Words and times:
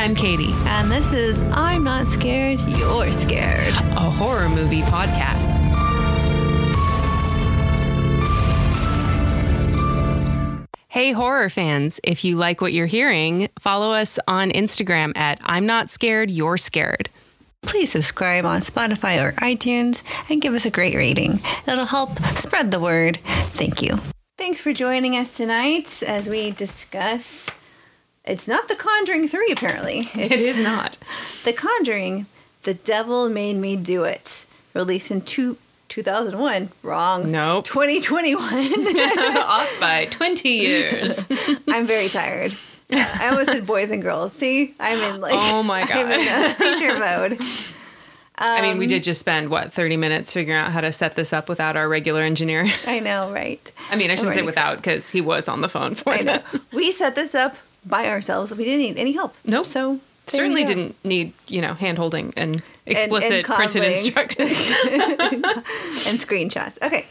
I'm 0.00 0.14
Katie, 0.14 0.54
And 0.64 0.90
this 0.90 1.12
is 1.12 1.42
I'm 1.52 1.84
Not 1.84 2.06
Scared, 2.06 2.58
You're 2.60 3.12
Scared. 3.12 3.74
a 3.74 4.08
horror 4.10 4.48
movie 4.48 4.80
podcast. 4.80 5.48
Hey, 10.88 11.12
horror 11.12 11.50
fans, 11.50 12.00
if 12.02 12.24
you 12.24 12.36
like 12.36 12.62
what 12.62 12.72
you're 12.72 12.86
hearing, 12.86 13.50
follow 13.58 13.92
us 13.92 14.18
on 14.26 14.50
Instagram 14.52 15.14
at 15.18 15.38
I'm 15.42 15.66
Not 15.66 15.90
Scared, 15.90 16.30
You're 16.30 16.56
Scared. 16.56 17.10
Please 17.60 17.92
subscribe 17.92 18.46
on 18.46 18.62
Spotify 18.62 19.22
or 19.22 19.32
iTunes 19.32 20.02
and 20.30 20.40
give 20.40 20.54
us 20.54 20.64
a 20.64 20.70
great 20.70 20.94
rating. 20.94 21.40
It'll 21.68 21.84
help 21.84 22.18
spread 22.36 22.70
the 22.70 22.80
word. 22.80 23.18
Thank 23.50 23.82
you. 23.82 23.98
Thanks 24.38 24.62
for 24.62 24.72
joining 24.72 25.14
us 25.18 25.36
tonight 25.36 26.02
as 26.02 26.26
we 26.26 26.52
discuss. 26.52 27.50
It's 28.24 28.46
not 28.46 28.68
The 28.68 28.74
Conjuring 28.76 29.28
3, 29.28 29.50
apparently. 29.52 30.00
It's 30.14 30.32
It 30.34 30.40
is 30.40 30.62
not. 30.62 30.98
The 31.44 31.52
Conjuring, 31.52 32.26
The 32.64 32.74
Devil 32.74 33.28
Made 33.28 33.56
Me 33.56 33.76
Do 33.76 34.04
It, 34.04 34.44
released 34.74 35.10
in 35.10 35.22
two, 35.22 35.56
2001. 35.88 36.68
Wrong. 36.82 37.30
Nope. 37.30 37.64
2021. 37.64 38.38
Off 39.38 39.76
by 39.80 40.06
20 40.10 40.48
years. 40.48 41.26
I'm 41.68 41.86
very 41.86 42.08
tired. 42.08 42.52
Uh, 42.92 42.96
I 43.20 43.28
almost 43.28 43.46
said 43.50 43.66
boys 43.66 43.90
and 43.90 44.02
girls. 44.02 44.32
See, 44.34 44.74
I'm 44.80 44.98
in 45.14 45.20
like 45.20 45.32
Oh 45.36 45.62
my 45.62 45.80
I'm 45.90 46.10
in 46.10 46.56
teacher 46.56 46.98
mode. 46.98 47.40
I 48.36 48.62
mean, 48.62 48.78
we 48.78 48.86
Um, 48.86 48.88
did 48.88 49.02
just 49.02 49.20
spend, 49.20 49.50
what, 49.50 49.72
30 49.72 49.96
minutes 49.96 50.32
figuring 50.32 50.58
out 50.58 50.72
how 50.72 50.80
to 50.80 50.92
set 50.92 51.14
this 51.14 51.32
up 51.32 51.48
without 51.48 51.76
our 51.76 51.88
regular 51.88 52.22
engineer. 52.22 52.66
I 52.86 52.98
know, 53.00 53.30
right? 53.32 53.60
I 53.90 53.96
mean, 53.96 54.10
I 54.10 54.14
shouldn't 54.14 54.34
say 54.34 54.42
without 54.42 54.76
because 54.76 55.10
he 55.10 55.20
was 55.20 55.46
on 55.48 55.60
the 55.60 55.68
phone 55.68 55.94
for 55.94 56.12
I 56.12 56.18
know. 56.22 56.38
We 56.72 56.90
set 56.90 57.14
this 57.14 57.34
up 57.34 57.56
by 57.84 58.08
ourselves. 58.08 58.54
We 58.54 58.64
didn't 58.64 58.80
need 58.80 58.96
any 58.98 59.12
help. 59.12 59.34
Nope. 59.44 59.66
So 59.66 60.00
Certainly 60.26 60.64
didn't 60.64 61.04
need, 61.04 61.32
you 61.48 61.60
know, 61.60 61.74
hand 61.74 61.98
holding 61.98 62.32
and 62.36 62.62
explicit 62.86 63.44
printed 63.44 63.82
instructions. 63.82 64.50
and 64.90 66.18
screenshots. 66.20 66.80
Okay. 66.82 67.06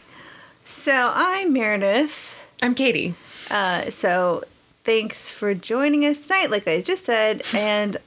So 0.63 1.11
I'm 1.13 1.51
Meredith. 1.51 2.45
I'm 2.61 2.75
Katie. 2.75 3.15
Uh, 3.49 3.89
so 3.89 4.43
thanks 4.75 5.29
for 5.29 5.53
joining 5.53 6.05
us 6.05 6.27
tonight, 6.27 6.49
like 6.49 6.67
I 6.67 6.81
just 6.81 7.05
said, 7.05 7.43
and 7.53 7.97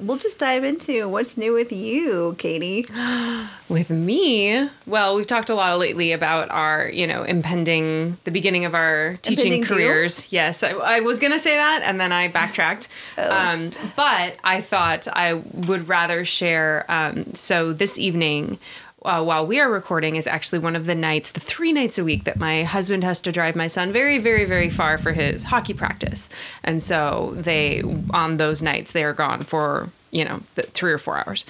we'll 0.00 0.16
just 0.16 0.38
dive 0.38 0.64
into 0.64 1.08
what's 1.08 1.36
new 1.36 1.52
with 1.52 1.72
you, 1.72 2.34
Katie. 2.38 2.84
With 3.68 3.90
me, 3.90 4.66
well, 4.86 5.14
we've 5.14 5.26
talked 5.26 5.50
a 5.50 5.54
lot 5.54 5.78
lately 5.78 6.12
about 6.12 6.50
our, 6.50 6.88
you 6.88 7.06
know, 7.06 7.22
impending, 7.22 8.16
the 8.24 8.30
beginning 8.30 8.64
of 8.64 8.74
our 8.74 9.18
teaching 9.20 9.52
Impending 9.52 9.64
careers. 9.64 10.32
Yes, 10.32 10.62
I, 10.62 10.70
I 10.70 11.00
was 11.00 11.18
going 11.18 11.32
to 11.32 11.38
say 11.38 11.56
that 11.56 11.82
and 11.84 12.00
then 12.00 12.12
I 12.12 12.28
backtracked. 12.28 12.88
Oh. 13.18 13.36
Um, 13.36 13.72
but 13.96 14.36
I 14.44 14.60
thought 14.60 15.08
I 15.12 15.34
would 15.34 15.88
rather 15.88 16.24
share. 16.24 16.84
Um, 16.88 17.34
so 17.34 17.72
this 17.72 17.98
evening, 17.98 18.60
uh, 19.08 19.22
while 19.22 19.46
we 19.46 19.58
are 19.58 19.70
recording, 19.70 20.16
is 20.16 20.26
actually 20.26 20.58
one 20.58 20.76
of 20.76 20.84
the 20.84 20.94
nights, 20.94 21.32
the 21.32 21.40
three 21.40 21.72
nights 21.72 21.98
a 21.98 22.04
week 22.04 22.24
that 22.24 22.38
my 22.38 22.62
husband 22.62 23.02
has 23.02 23.20
to 23.22 23.32
drive 23.32 23.56
my 23.56 23.66
son 23.66 23.90
very, 23.90 24.18
very, 24.18 24.44
very 24.44 24.68
far 24.68 24.98
for 24.98 25.12
his 25.12 25.44
hockey 25.44 25.72
practice. 25.72 26.28
And 26.62 26.82
so 26.82 27.32
they, 27.34 27.82
on 28.10 28.36
those 28.36 28.60
nights, 28.60 28.92
they 28.92 29.04
are 29.04 29.14
gone 29.14 29.42
for, 29.42 29.88
you 30.10 30.24
know, 30.24 30.40
the 30.56 30.62
three 30.62 30.92
or 30.92 30.98
four 30.98 31.16
hours. 31.16 31.46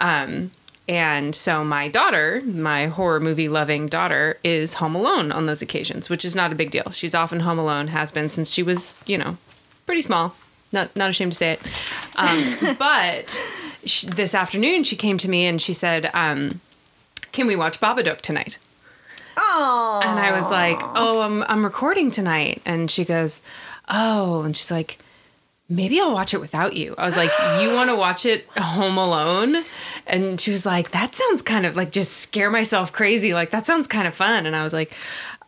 Um, 0.00 0.50
and 0.88 1.34
so 1.34 1.64
my 1.64 1.88
daughter, 1.88 2.42
my 2.44 2.86
horror 2.86 3.20
movie 3.20 3.48
loving 3.48 3.86
daughter, 3.86 4.38
is 4.42 4.74
home 4.74 4.94
alone 4.94 5.30
on 5.32 5.46
those 5.46 5.62
occasions, 5.62 6.08
which 6.08 6.24
is 6.24 6.36
not 6.36 6.52
a 6.52 6.56
big 6.56 6.70
deal. 6.70 6.90
She's 6.90 7.14
often 7.14 7.40
home 7.40 7.58
alone, 7.58 7.88
has 7.88 8.10
been 8.10 8.30
since 8.30 8.50
she 8.50 8.62
was, 8.62 8.98
you 9.06 9.18
know, 9.18 9.36
pretty 9.86 10.02
small. 10.02 10.34
Not 10.72 10.94
not 10.96 11.10
ashamed 11.10 11.32
to 11.32 11.38
say 11.38 11.52
it. 11.52 11.60
Um, 12.16 12.76
but 12.78 13.40
sh 13.84 14.02
this 14.02 14.34
afternoon, 14.34 14.84
she 14.84 14.96
came 14.96 15.18
to 15.18 15.28
me 15.28 15.46
and 15.46 15.62
she 15.62 15.72
said, 15.72 16.10
um, 16.12 16.60
"Can 17.36 17.46
we 17.46 17.54
watch 17.54 17.78
Babadook 17.80 18.22
tonight?" 18.22 18.56
Oh. 19.36 20.00
And 20.02 20.18
I 20.18 20.32
was 20.32 20.50
like, 20.50 20.80
"Oh, 20.94 21.20
I'm 21.20 21.42
I'm 21.42 21.62
recording 21.62 22.10
tonight." 22.10 22.62
And 22.64 22.90
she 22.90 23.04
goes, 23.04 23.42
"Oh," 23.88 24.40
and 24.42 24.56
she's 24.56 24.70
like, 24.70 24.98
"Maybe 25.68 26.00
I'll 26.00 26.14
watch 26.14 26.32
it 26.32 26.40
without 26.40 26.74
you." 26.74 26.94
I 26.96 27.04
was 27.04 27.14
like, 27.16 27.30
"You 27.60 27.74
want 27.74 27.90
to 27.90 27.96
watch 27.96 28.24
it 28.24 28.48
home 28.56 28.96
alone?" 28.96 29.54
And 30.06 30.40
she 30.40 30.50
was 30.50 30.64
like, 30.64 30.92
"That 30.92 31.14
sounds 31.14 31.42
kind 31.42 31.66
of 31.66 31.76
like 31.76 31.92
just 31.92 32.12
scare 32.16 32.50
myself 32.50 32.90
crazy. 32.90 33.34
Like 33.34 33.50
that 33.50 33.66
sounds 33.66 33.86
kind 33.86 34.08
of 34.08 34.14
fun." 34.14 34.46
And 34.46 34.56
I 34.56 34.64
was 34.64 34.72
like, 34.72 34.96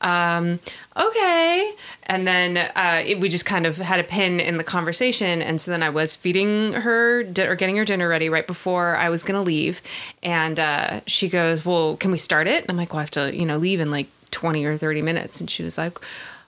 um, 0.00 0.60
"Okay." 0.96 1.72
And 2.04 2.26
then 2.26 2.56
uh, 2.56 3.02
it, 3.04 3.20
we 3.20 3.28
just 3.28 3.44
kind 3.44 3.66
of 3.66 3.76
had 3.76 4.00
a 4.00 4.04
pin 4.04 4.40
in 4.40 4.56
the 4.56 4.64
conversation, 4.64 5.42
and 5.42 5.60
so 5.60 5.70
then 5.70 5.82
I 5.82 5.90
was 5.90 6.16
feeding 6.16 6.72
her 6.72 7.22
di- 7.22 7.46
or 7.46 7.54
getting 7.54 7.76
her 7.76 7.84
dinner 7.84 8.08
ready 8.08 8.28
right 8.28 8.46
before 8.46 8.96
I 8.96 9.08
was 9.10 9.24
gonna 9.24 9.42
leave, 9.42 9.82
and 10.22 10.58
uh, 10.58 11.00
she 11.06 11.28
goes, 11.28 11.64
"Well, 11.64 11.96
can 11.96 12.10
we 12.10 12.18
start 12.18 12.46
it?" 12.46 12.62
And 12.62 12.70
I'm 12.70 12.76
like, 12.76 12.92
"Well, 12.92 13.00
I 13.00 13.02
have 13.02 13.10
to, 13.12 13.34
you 13.36 13.44
know, 13.46 13.58
leave 13.58 13.80
in 13.80 13.90
like 13.90 14.08
20 14.30 14.64
or 14.64 14.76
30 14.76 15.02
minutes," 15.02 15.40
and 15.40 15.50
she 15.50 15.62
was 15.62 15.76
like. 15.78 15.98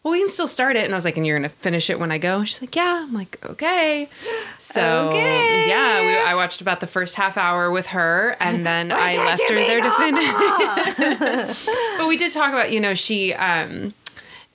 Well, 0.03 0.13
we 0.13 0.21
can 0.21 0.31
still 0.31 0.49
start 0.49 0.77
it, 0.77 0.85
and 0.87 0.95
I 0.95 0.97
was 0.97 1.05
like, 1.05 1.19
"And 1.19 1.27
you're 1.27 1.39
gonna 1.39 1.51
finish 1.51 1.91
it 1.91 1.99
when 2.01 2.11
I 2.11 2.17
go?" 2.17 2.43
She's 2.45 2.63
like, 2.63 2.75
"Yeah." 2.75 3.05
I'm 3.07 3.13
like, 3.13 3.37
"Okay." 3.45 4.09
So 4.57 5.09
Okay. 5.11 5.69
yeah, 5.69 6.01
we, 6.01 6.17
I 6.31 6.35
watched 6.35 6.63
about 6.63 6.81
the 6.81 6.87
first 6.87 7.17
half 7.17 7.37
hour 7.37 7.71
with 7.71 7.89
her, 7.89 8.35
and 8.41 8.65
then 8.71 8.93
I 8.93 9.17
left 9.19 9.43
her 9.49 9.55
there 9.57 9.81
to 9.81 9.91
finish. 9.93 11.67
but 11.99 12.09
we 12.09 12.17
did 12.17 12.33
talk 12.33 12.51
about, 12.53 12.73
you 12.73 12.81
know, 12.81 12.95
she 12.95 13.35
um, 13.35 13.93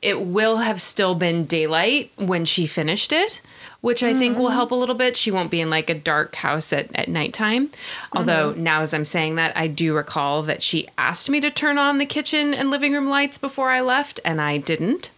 it 0.02 0.22
will 0.22 0.58
have 0.58 0.82
still 0.82 1.14
been 1.16 1.46
daylight 1.46 2.12
when 2.18 2.46
she 2.46 2.66
finished 2.66 3.12
it, 3.14 3.42
which 3.82 4.02
I 4.04 4.14
think 4.16 4.38
will 4.38 4.50
help 4.50 4.72
a 4.72 4.76
little 4.76 4.96
bit. 4.96 5.16
She 5.16 5.30
won't 5.32 5.52
be 5.52 5.62
in 5.62 5.70
like 5.70 5.90
a 5.92 5.96
dark 5.96 6.36
house 6.36 6.74
at, 6.74 6.90
at 6.96 7.08
nighttime. 7.08 7.70
Although 8.16 8.54
now 8.54 8.82
as 8.82 8.94
I'm 8.96 9.06
saying 9.06 9.36
that, 9.36 9.56
I 9.56 9.68
do 9.68 9.94
recall 9.96 10.42
that 10.44 10.64
she 10.64 10.88
asked 10.98 11.30
me 11.30 11.40
to 11.42 11.52
turn 11.52 11.78
on 11.78 12.00
the 12.00 12.06
kitchen 12.08 12.54
and 12.56 12.72
living 12.72 12.94
room 12.94 13.08
lights 13.08 13.38
before 13.38 13.70
I 13.70 13.82
left, 13.82 14.20
and 14.26 14.42
I 14.42 14.58
didn't. 14.58 15.12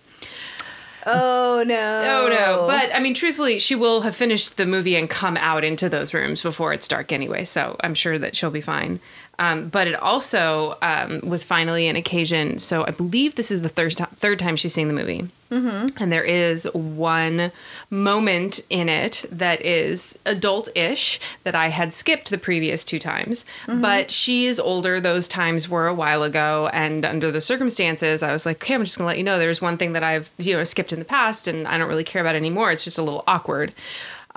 Oh 1.07 1.63
no. 1.65 2.01
Oh 2.03 2.27
no! 2.29 2.67
But 2.67 2.93
I 2.93 2.99
mean, 2.99 3.13
truthfully, 3.13 3.59
she 3.59 3.75
will 3.75 4.01
have 4.01 4.15
finished 4.15 4.57
the 4.57 4.65
movie 4.65 4.95
and 4.95 5.09
come 5.09 5.37
out 5.37 5.63
into 5.63 5.89
those 5.89 6.13
rooms 6.13 6.41
before 6.41 6.73
it's 6.73 6.87
dark 6.87 7.11
anyway. 7.11 7.45
So 7.45 7.77
I'm 7.81 7.93
sure 7.93 8.19
that 8.19 8.35
she'll 8.35 8.51
be 8.51 8.61
fine. 8.61 8.99
Um, 9.39 9.69
but 9.69 9.87
it 9.87 9.95
also 9.95 10.77
um, 10.81 11.21
was 11.23 11.43
finally 11.43 11.87
an 11.87 11.95
occasion. 11.95 12.57
So 12.57 12.85
I 12.87 12.91
believe 12.91 13.35
this 13.35 13.51
is 13.51 13.61
the 13.61 13.69
third 13.69 13.93
third 13.93 14.39
time 14.39 14.55
she's 14.55 14.73
seen 14.73 14.87
the 14.87 14.95
movie, 14.95 15.27
mm-hmm. 15.51 15.85
and 16.01 16.11
there 16.11 16.23
is 16.23 16.67
one 16.73 17.51
moment 17.91 18.61
in 18.71 18.89
it 18.89 19.25
that 19.31 19.61
is 19.63 20.17
adult-ish 20.25 21.19
that 21.43 21.53
I 21.53 21.67
had 21.67 21.93
skipped 21.93 22.31
the 22.31 22.39
previous 22.39 22.83
two 22.83 22.97
times. 22.97 23.45
But 23.67 24.09
she 24.09 24.47
is 24.47 24.59
older; 24.59 24.99
those 24.99 25.27
times 25.27 25.69
were 25.69 25.85
a 25.85 25.93
while 25.93 26.23
ago, 26.23 26.69
and 26.73 27.05
under 27.05 27.31
the 27.31 27.41
circumstances, 27.41 28.23
I 28.23 28.31
was 28.31 28.43
like, 28.43 28.57
"Okay, 28.57 28.73
I'm 28.73 28.83
just 28.83 28.97
gonna 28.97 29.07
let 29.07 29.19
you 29.19 29.23
know 29.23 29.37
there's 29.37 29.61
one 29.61 29.77
thing 29.77 29.93
that 29.93 30.03
I've 30.03 30.31
you 30.39 30.57
know 30.57 30.63
skipped 30.63 30.91
in 30.91 30.97
the 30.97 31.05
past, 31.05 31.47
and 31.47 31.67
I 31.67 31.77
don't 31.77 31.89
really 31.89 32.03
care 32.03 32.21
about 32.21 32.35
anymore. 32.35 32.71
It's 32.71 32.83
just 32.83 32.97
a 32.97 33.03
little 33.03 33.23
awkward." 33.27 33.75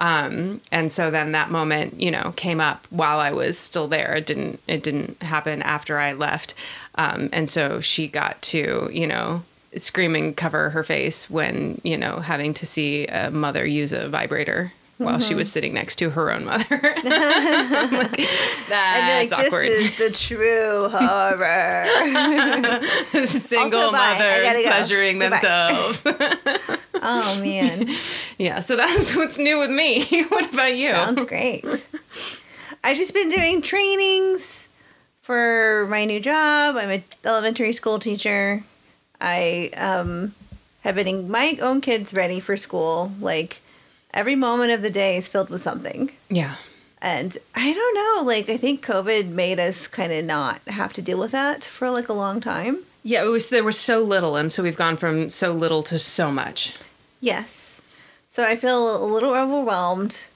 Um, 0.01 0.63
and 0.73 0.91
so 0.91 1.11
then 1.11 1.33
that 1.33 1.51
moment, 1.51 2.01
you 2.01 2.11
know, 2.11 2.33
came 2.37 2.61
up 2.61 2.87
while 2.91 3.21
I 3.21 3.33
was 3.33 3.59
still 3.59 3.87
there. 3.87 4.15
It 4.17 4.27
didn't 4.27 4.61
it 4.67 4.83
didn't 4.83 5.23
happen 5.23 5.63
after 5.63 5.99
I 5.99 6.13
left. 6.13 6.55
Um, 6.95 7.29
and 7.33 7.49
so 7.49 7.81
she 7.81 8.09
got 8.09 8.41
to, 8.43 8.91
you 8.93 9.07
know, 9.07 9.43
scream 9.77 10.17
and 10.17 10.37
cover 10.37 10.71
her 10.71 10.83
face 10.83 11.31
when, 11.31 11.81
you 11.85 11.97
know, 11.97 12.17
having 12.17 12.55
to 12.55 12.67
see 12.67 13.07
a 13.07 13.31
mother 13.31 13.65
use 13.65 13.93
a 13.93 14.09
vibrator 14.09 14.73
while 15.01 15.19
she 15.19 15.35
was 15.35 15.51
sitting 15.51 15.73
next 15.73 15.97
to 15.97 16.11
her 16.11 16.31
own 16.31 16.45
mother. 16.45 16.67
Like, 17.91 18.29
That's 18.69 19.33
like, 19.33 19.47
awkward. 19.47 19.67
This 19.69 19.99
is 20.01 20.29
the 20.29 20.35
true 20.35 20.89
horror. 20.91 21.85
Single 23.27 23.81
Also, 23.81 23.93
mothers 23.93 24.45
gotta 24.45 24.63
go. 24.63 24.69
pleasuring 24.69 25.19
themselves. 25.19 26.07
oh 26.95 27.41
man. 27.43 27.89
yeah, 28.39 28.61
so 28.61 28.77
that's 28.77 29.17
what's 29.17 29.39
new 29.39 29.59
with 29.59 29.71
me. 29.71 30.05
what 30.29 30.53
about 30.53 30.77
you? 30.77 30.91
Sounds 30.93 31.25
great. 31.25 31.65
I've 32.85 32.97
just 32.97 33.13
been 33.15 33.29
doing 33.31 33.61
trainings 33.63 34.69
for 35.23 35.87
my 35.91 36.05
new 36.05 36.21
job. 36.21 36.77
I'm 36.77 36.91
an 36.91 37.05
elementary 37.25 37.73
school 37.73 37.99
teacher. 37.99 38.63
I 39.21 39.71
um, 39.77 40.35
have 40.83 40.95
been 40.95 41.07
getting 41.07 41.31
my 41.31 41.59
own 41.61 41.81
kids 41.81 42.15
ready 42.15 42.41
for 42.41 42.57
school. 42.57 43.13
Like 43.21 43.61
every 44.13 44.35
moment 44.35 44.73
of 44.73 44.83
the 44.83 44.91
day 44.91 45.17
is 45.17 45.29
filled 45.29 45.51
with 45.51 45.63
something. 45.63 46.11
yeah. 46.29 46.57
And 47.03 47.39
I 47.55 47.73
don't 47.73 47.95
know, 47.95 48.27
like 48.27 48.51
I 48.51 48.59
think 48.59 48.85
COVID 48.85 49.29
made 49.29 49.59
us 49.59 49.87
kind 49.87 50.13
of 50.13 50.23
not 50.23 50.61
have 50.67 50.93
to 50.93 51.03
deal 51.03 51.19
with 51.19 51.31
that 51.31 51.65
for 51.65 51.89
like 51.89 52.11
a 52.11 52.13
long 52.13 52.43
time. 52.43 52.81
Yeah, 53.03 53.25
it 53.25 53.29
was 53.29 53.49
there 53.49 53.65
was 53.65 53.79
so 53.79 54.01
little, 54.01 54.37
and 54.37 54.53
so 54.53 54.63
we've 54.63 54.77
gone 54.77 54.99
from 54.99 55.31
so 55.31 55.53
little 55.53 55.83
to 55.85 55.99
so 55.99 56.31
much. 56.31 56.75
Yes. 57.23 57.81
So 58.29 58.45
I 58.45 58.55
feel 58.55 59.03
a 59.03 59.07
little 59.11 59.33
overwhelmed, 59.33 60.27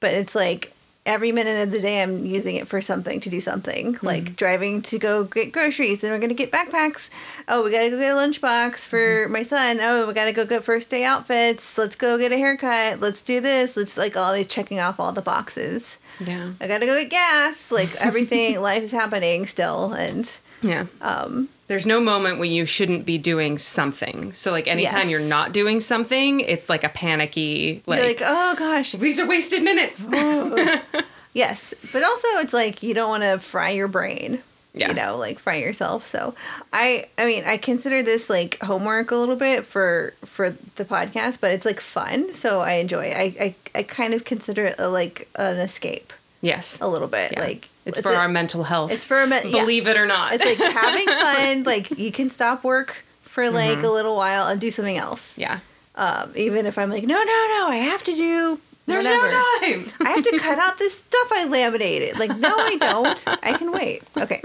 but 0.00 0.12
it's 0.12 0.34
like 0.34 0.71
every 1.04 1.32
minute 1.32 1.62
of 1.62 1.70
the 1.70 1.80
day 1.80 2.02
I'm 2.02 2.24
using 2.24 2.56
it 2.56 2.68
for 2.68 2.80
something 2.80 3.20
to 3.20 3.30
do 3.30 3.40
something, 3.40 3.94
hmm. 3.94 4.06
like 4.06 4.36
driving 4.36 4.82
to 4.82 4.98
go 4.98 5.24
get 5.24 5.52
groceries, 5.52 6.02
and 6.02 6.12
we're 6.12 6.18
gonna 6.18 6.34
get 6.34 6.50
backpacks. 6.50 7.10
Oh, 7.48 7.64
we 7.64 7.70
gotta 7.70 7.90
go 7.90 7.98
get 7.98 8.12
a 8.12 8.16
lunchbox 8.16 8.78
for 8.86 9.26
hmm. 9.26 9.32
my 9.32 9.42
son. 9.42 9.80
Oh, 9.80 10.06
we 10.06 10.12
gotta 10.14 10.32
go 10.32 10.44
get 10.44 10.64
first 10.64 10.90
day 10.90 11.04
outfits. 11.04 11.76
Let's 11.76 11.96
go 11.96 12.18
get 12.18 12.32
a 12.32 12.36
haircut. 12.36 13.00
Let's 13.00 13.22
do 13.22 13.40
this. 13.40 13.76
Let's 13.76 13.96
like 13.96 14.16
all 14.16 14.32
these 14.32 14.46
checking 14.46 14.78
off 14.78 15.00
all 15.00 15.12
the 15.12 15.22
boxes. 15.22 15.98
Yeah. 16.20 16.52
I 16.60 16.68
gotta 16.68 16.86
go 16.86 17.00
get 17.00 17.10
gas. 17.10 17.70
Like 17.70 17.94
everything, 17.96 18.60
life 18.60 18.82
is 18.82 18.92
happening 18.92 19.46
still, 19.46 19.92
and 19.92 20.36
Yeah. 20.62 20.86
um, 21.00 21.48
There's 21.68 21.86
no 21.86 22.00
moment 22.00 22.38
when 22.38 22.50
you 22.50 22.66
shouldn't 22.66 23.04
be 23.04 23.18
doing 23.18 23.58
something. 23.58 24.32
So 24.32 24.50
like 24.50 24.66
anytime 24.68 25.08
Yes. 25.08 25.10
you're 25.10 25.28
not 25.28 25.52
doing 25.52 25.80
something, 25.80 26.40
it's 26.40 26.68
like 26.68 26.84
a 26.84 26.88
panicky 26.88 27.82
like, 27.86 27.98
you're 27.98 28.08
like, 28.08 28.22
oh 28.22 28.54
gosh, 28.56 28.92
these 28.92 29.18
are 29.18 29.26
wasted 29.26 29.62
minutes. 29.62 30.06
Yes, 31.34 31.72
but 31.92 32.02
also 32.04 32.28
it's 32.40 32.52
like 32.52 32.82
you 32.82 32.92
don't 32.92 33.08
want 33.08 33.22
to 33.22 33.38
fry 33.38 33.70
your 33.70 33.88
brain. 33.88 34.40
Yeah. 34.74 34.88
You 34.88 34.94
know, 34.94 35.16
like 35.18 35.38
fry 35.38 35.56
yourself. 35.56 36.06
So 36.06 36.34
I 36.72 37.06
I 37.18 37.26
mean, 37.26 37.44
I 37.44 37.56
consider 37.56 38.02
this 38.02 38.28
like 38.30 38.58
homework 38.60 39.10
a 39.10 39.16
little 39.16 39.36
bit 39.36 39.64
for 39.64 40.14
for 40.24 40.50
the 40.76 40.84
podcast, 40.84 41.40
but 41.40 41.52
it's 41.52 41.64
like 41.66 41.80
fun, 41.80 42.32
so 42.34 42.60
I 42.60 42.74
enjoy 42.74 43.06
it. 43.06 43.16
I 43.16 43.44
I, 43.44 43.54
I 43.74 43.82
kind 43.82 44.14
of 44.14 44.24
consider 44.24 44.66
it 44.66 44.76
a, 44.78 44.88
like 44.88 45.28
an 45.36 45.56
escape 45.56 46.12
yes. 46.42 46.78
a 46.80 46.88
little 46.88 47.08
bit. 47.08 47.32
Yeah. 47.32 47.40
Like 47.40 47.68
it's, 47.84 48.00
for 48.00 48.12
a- 48.12 48.16
our 48.16 48.28
mental 48.28 48.62
health. 48.64 48.92
it's 48.92 49.04
for 49.04 49.22
a 49.22 49.28
yeah. 49.28 49.42
Believe 49.50 49.86
it 49.88 49.96
or 49.96 50.06
not. 50.06 50.32
It's 50.34 50.44
like 50.44 50.58
having 50.58 51.06
fun. 51.06 51.62
Like 51.64 51.98
you 51.98 52.12
can 52.12 52.30
stop 52.30 52.64
work 52.64 53.04
for 53.22 53.50
like 53.50 53.82
a 53.82 53.88
little 53.88 54.16
while 54.16 54.46
and 54.48 54.60
do 54.60 54.70
something 54.70 54.96
else. 54.98 55.36
yeah. 55.36 55.60
Um, 55.94 56.32
even 56.36 56.64
if 56.66 56.78
I'm 56.78 56.88
like, 56.88 57.02
no, 57.04 57.14
no, 57.16 57.22
no, 57.22 57.68
I 57.70 57.76
have 57.76 58.02
to 58.04 58.14
do. 58.14 58.58
There's 58.86 59.04
whatever. 59.04 59.26
no 59.26 59.58
time. 59.60 60.06
I 60.06 60.10
have 60.10 60.22
to 60.24 60.38
cut 60.40 60.58
out 60.58 60.78
this 60.78 60.98
stuff 60.98 61.28
I 61.32 61.44
laminated. 61.44 62.18
Like, 62.18 62.36
no, 62.38 62.48
I 62.56 62.76
don't. 62.78 63.24
I 63.42 63.56
can 63.58 63.70
wait. 63.72 64.02
Okay. 64.16 64.40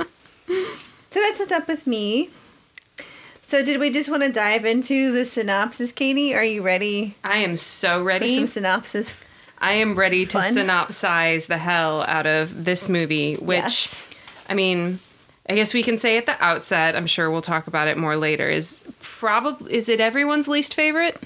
So 0.47 1.19
that's 1.21 1.39
what's 1.39 1.51
up 1.53 1.67
with 1.67 1.87
me. 1.87 2.29
So 3.41 3.63
did 3.63 3.79
we 3.79 3.89
just 3.89 4.09
want 4.09 4.23
to 4.23 4.31
dive 4.31 4.65
into 4.65 5.11
the 5.13 5.25
synopsis, 5.25 5.91
Katie? 5.93 6.35
Are 6.35 6.43
you 6.43 6.61
ready 6.61 7.15
I 7.23 7.37
am 7.37 7.55
so 7.55 7.99
for 7.99 8.03
ready. 8.03 8.29
some 8.29 8.45
synopsis? 8.45 9.13
I 9.59 9.73
am 9.73 9.95
ready 9.95 10.25
to 10.25 10.39
Fun? 10.39 10.53
synopsize 10.55 11.47
the 11.47 11.57
hell 11.57 12.03
out 12.03 12.25
of 12.25 12.65
this 12.65 12.87
movie, 12.89 13.35
which 13.35 13.57
Yes. 13.63 14.09
I 14.49 14.53
mean, 14.53 14.99
I 15.49 15.55
guess 15.55 15.73
we 15.73 15.83
can 15.83 15.97
say 15.97 16.17
at 16.17 16.25
the 16.25 16.35
outset, 16.43 16.95
I'm 16.95 17.07
sure 17.07 17.29
we'll 17.31 17.41
talk 17.41 17.67
about 17.67 17.87
it 17.87 17.97
more 17.97 18.15
later, 18.15 18.49
is 18.49 18.81
probably 19.01 19.73
is 19.73 19.89
it 19.89 19.99
everyone's 19.99 20.47
least 20.47 20.73
favorite 20.73 21.19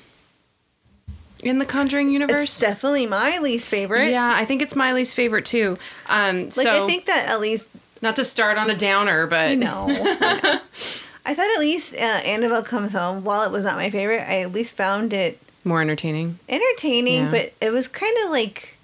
in 1.44 1.58
the 1.60 1.66
Conjuring 1.66 2.10
universe. 2.12 2.44
It's 2.44 2.60
definitely 2.60 3.08
my 3.08 3.40
least 3.40 3.68
favorite. 3.70 4.12
yeah, 4.12 4.34
I 4.36 4.46
think 4.46 4.62
it's 4.62 4.76
my 4.76 4.94
least 4.94 5.16
favorite 5.16 5.46
too. 5.46 5.78
Um, 6.08 6.44
Like 6.44 6.52
so 6.54 6.84
I 6.84 6.88
think 6.88 7.06
that 7.06 7.28
at 7.28 7.40
least 7.42 7.68
not 8.02 8.16
to 8.18 8.24
start 8.24 8.58
on 8.58 8.70
a 8.70 8.76
downer, 8.76 9.28
but 9.28 9.52
you 9.52 9.58
know. 9.58 9.88
I 9.90 10.40
know. 10.44 10.60
I 11.26 11.36
thought 11.36 11.52
at 11.56 11.60
least 11.60 11.94
uh, 11.94 11.98
Annabelle 11.98 12.64
Comes 12.64 12.94
Home, 12.94 13.24
while 13.24 13.44
it 13.44 13.52
was 13.52 13.64
not 13.64 13.76
my 13.76 13.92
favorite, 13.92 14.22
I 14.28 14.42
at 14.42 14.52
least 14.52 14.74
found 14.74 15.14
it 15.14 15.40
more 15.66 15.82
entertaining. 15.82 16.40
entertaining, 16.50 17.24
Yeah. 17.24 17.32
but 17.32 17.54
it 17.62 17.72
was 17.72 17.88
kind 17.88 18.16
of 18.26 18.32
like 18.32 18.78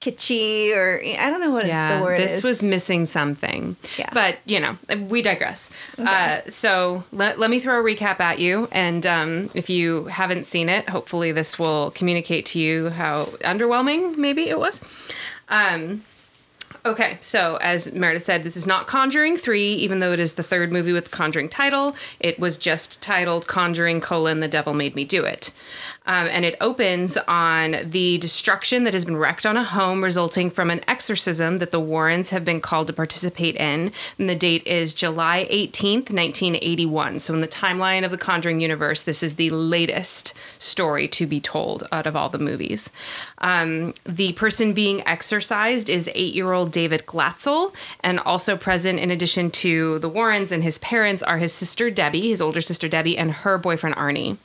kitschy 0.00 0.76
or 0.76 1.00
I 1.02 1.30
don't 1.30 1.40
know 1.40 1.50
what 1.50 1.66
yeah, 1.66 1.94
is 1.94 1.98
the 1.98 2.04
word 2.04 2.18
this 2.20 2.32
is. 2.38 2.44
was 2.44 2.62
missing 2.62 3.06
something. 3.06 3.76
Yeah. 3.98 4.10
But, 4.12 4.38
you 4.44 4.60
know, 4.60 4.76
we 5.08 5.22
digress. 5.22 5.70
Uh, 5.98 6.40
so 6.48 7.04
let, 7.12 7.38
let 7.38 7.50
me 7.50 7.58
throw 7.58 7.80
a 7.80 7.82
recap 7.82 8.20
at 8.20 8.38
you. 8.38 8.68
And 8.70 9.06
um, 9.06 9.50
if 9.54 9.68
you 9.70 10.04
haven't 10.04 10.44
seen 10.46 10.68
it, 10.68 10.88
hopefully 10.90 11.32
this 11.32 11.58
will 11.58 11.90
communicate 11.92 12.46
to 12.46 12.58
you 12.58 12.90
how 12.90 13.24
underwhelming 13.42 14.16
maybe 14.16 14.48
it 14.48 14.58
was. 14.58 14.80
Um, 15.48 16.02
Okay, 16.86 17.18
so 17.20 17.56
as 17.56 17.92
Meredith 17.92 18.22
said, 18.22 18.44
this 18.44 18.56
is 18.56 18.64
not 18.64 18.86
Conjuring 18.86 19.36
3, 19.36 19.60
even 19.60 19.98
though 19.98 20.12
it 20.12 20.20
is 20.20 20.34
the 20.34 20.44
third 20.44 20.70
movie 20.70 20.92
with 20.92 21.06
the 21.06 21.10
Conjuring 21.10 21.48
title. 21.48 21.96
It 22.20 22.38
was 22.38 22.56
just 22.56 23.02
titled 23.02 23.48
Conjuring 23.48 24.00
colon 24.00 24.38
The 24.38 24.46
Devil 24.46 24.72
Made 24.72 24.94
Me 24.94 25.04
Do 25.04 25.24
It. 25.24 25.50
Um, 26.06 26.28
and 26.28 26.44
it 26.44 26.56
opens 26.60 27.18
on 27.26 27.78
the 27.82 28.18
destruction 28.18 28.84
that 28.84 28.94
has 28.94 29.04
been 29.04 29.16
wrecked 29.16 29.44
on 29.44 29.56
a 29.56 29.64
home 29.64 30.04
resulting 30.04 30.50
from 30.50 30.70
an 30.70 30.80
exorcism 30.86 31.58
that 31.58 31.72
the 31.72 31.80
Warrens 31.80 32.30
have 32.30 32.44
been 32.44 32.60
called 32.60 32.86
to 32.86 32.92
participate 32.92 33.56
in. 33.56 33.90
And 34.16 34.30
the 34.30 34.36
date 34.36 34.64
is 34.66 34.94
July 34.94 35.48
18th, 35.50 36.12
1981. 36.12 37.18
So 37.18 37.34
in 37.34 37.40
the 37.40 37.48
timeline 37.48 38.04
of 38.04 38.12
the 38.12 38.18
Conjuring 38.18 38.60
universe, 38.60 39.02
this 39.02 39.24
is 39.24 39.34
the 39.34 39.50
latest 39.50 40.34
story 40.58 41.08
to 41.08 41.26
be 41.26 41.40
told 41.40 41.88
out 41.90 42.06
of 42.06 42.14
all 42.14 42.28
the 42.28 42.38
movies. 42.38 42.90
Um, 43.38 43.92
the 44.04 44.32
person 44.34 44.72
being 44.72 45.04
exorcised 45.08 45.90
is 45.90 46.08
eight 46.14 46.34
year 46.34 46.52
old 46.52 46.70
David 46.76 47.06
Glatzel, 47.06 47.74
and 48.00 48.20
also 48.20 48.54
present, 48.54 48.98
in 48.98 49.10
addition 49.10 49.50
to 49.50 49.98
the 50.00 50.10
Warrens 50.10 50.52
and 50.52 50.62
his 50.62 50.76
parents, 50.76 51.22
are 51.22 51.38
his 51.38 51.50
sister 51.50 51.88
Debbie, 51.88 52.28
his 52.28 52.42
older 52.42 52.60
sister 52.60 52.86
Debbie, 52.86 53.16
and 53.16 53.32
her 53.32 53.56
boyfriend 53.56 53.96
Arnie. 53.96 54.36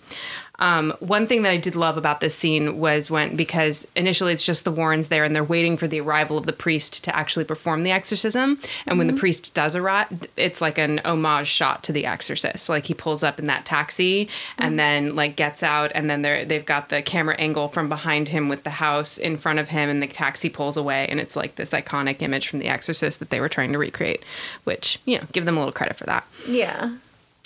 Um, 0.61 0.93
one 0.99 1.25
thing 1.25 1.41
that 1.41 1.51
I 1.51 1.57
did 1.57 1.75
love 1.75 1.97
about 1.97 2.21
this 2.21 2.35
scene 2.35 2.77
was 2.77 3.09
when, 3.09 3.35
because 3.35 3.87
initially 3.95 4.31
it's 4.31 4.43
just 4.43 4.63
the 4.63 4.71
Warrens 4.71 5.07
there 5.07 5.23
and 5.23 5.35
they're 5.35 5.43
waiting 5.43 5.75
for 5.75 5.87
the 5.87 5.99
arrival 5.99 6.37
of 6.37 6.45
the 6.45 6.53
priest 6.53 7.03
to 7.05 7.15
actually 7.15 7.45
perform 7.45 7.81
the 7.81 7.91
exorcism. 7.91 8.59
And 8.85 8.99
when 8.99 9.07
the 9.07 9.13
priest 9.13 9.55
does 9.55 9.75
arrive, 9.75 10.27
it's 10.37 10.61
like 10.61 10.77
an 10.77 11.01
homage 11.03 11.47
shot 11.47 11.83
to 11.85 11.91
the 11.91 12.05
exorcist. 12.05 12.69
Like 12.69 12.85
he 12.85 12.93
pulls 12.93 13.23
up 13.23 13.39
in 13.39 13.47
that 13.47 13.65
taxi 13.65 14.29
and 14.59 14.79
then 14.79 15.15
like 15.15 15.35
gets 15.35 15.63
out 15.63 15.91
and 15.95 16.09
then 16.09 16.21
they're, 16.21 16.45
they've 16.45 16.65
got 16.65 16.89
the 16.89 17.01
camera 17.01 17.35
angle 17.37 17.67
from 17.67 17.89
behind 17.89 18.29
him 18.29 18.47
with 18.47 18.63
the 18.63 18.69
house 18.69 19.17
in 19.17 19.37
front 19.37 19.57
of 19.57 19.69
him 19.69 19.89
and 19.89 20.01
the 20.01 20.07
taxi 20.07 20.47
pulls 20.47 20.77
away. 20.77 21.07
And 21.07 21.19
it's 21.19 21.35
like 21.35 21.55
this 21.55 21.71
iconic 21.71 22.21
image 22.21 22.47
from 22.47 22.59
the 22.59 22.67
exorcist 22.67 23.17
that 23.19 23.31
they 23.31 23.41
were 23.41 23.49
trying 23.49 23.71
to 23.71 23.79
recreate, 23.79 24.23
which, 24.63 24.99
you 25.05 25.17
know, 25.17 25.25
give 25.31 25.45
them 25.45 25.57
a 25.57 25.59
little 25.59 25.73
credit 25.73 25.97
for 25.97 26.05
that. 26.05 26.27
yeah. 26.47 26.91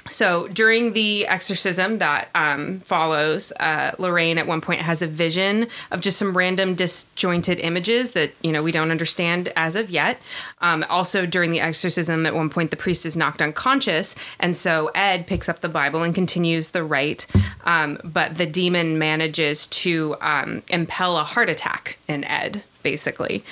So 0.07 0.47
during 0.49 0.93
the 0.93 1.25
exorcism 1.25 1.97
that 1.97 2.29
um, 2.35 2.81
follows, 2.81 3.51
uh, 3.59 3.91
Lorraine 3.97 4.37
at 4.37 4.45
one 4.45 4.61
point 4.61 4.81
has 4.81 5.01
a 5.01 5.07
vision 5.07 5.65
of 5.89 6.01
just 6.01 6.19
some 6.19 6.37
random 6.37 6.75
disjointed 6.75 7.57
images 7.57 8.11
that 8.11 8.31
you 8.43 8.51
know 8.51 8.61
we 8.61 8.71
don't 8.71 8.91
understand 8.91 9.51
as 9.55 9.75
of 9.75 9.89
yet. 9.89 10.19
Um, 10.61 10.85
also 10.91 11.25
during 11.25 11.49
the 11.49 11.59
exorcism, 11.59 12.27
at 12.27 12.35
one 12.35 12.51
point 12.51 12.69
the 12.69 12.77
priest 12.77 13.03
is 13.03 13.17
knocked 13.17 13.41
unconscious, 13.41 14.15
and 14.39 14.55
so 14.55 14.91
Ed 14.93 15.25
picks 15.25 15.49
up 15.49 15.61
the 15.61 15.69
Bible 15.69 16.03
and 16.03 16.13
continues 16.13 16.69
the 16.69 16.83
rite. 16.83 17.25
Um, 17.63 17.99
but 18.03 18.37
the 18.37 18.45
demon 18.45 18.99
manages 18.99 19.65
to 19.67 20.17
um, 20.21 20.61
impel 20.69 21.17
a 21.17 21.23
heart 21.23 21.49
attack 21.49 21.97
in 22.07 22.23
Ed, 22.25 22.63
basically. 22.83 23.43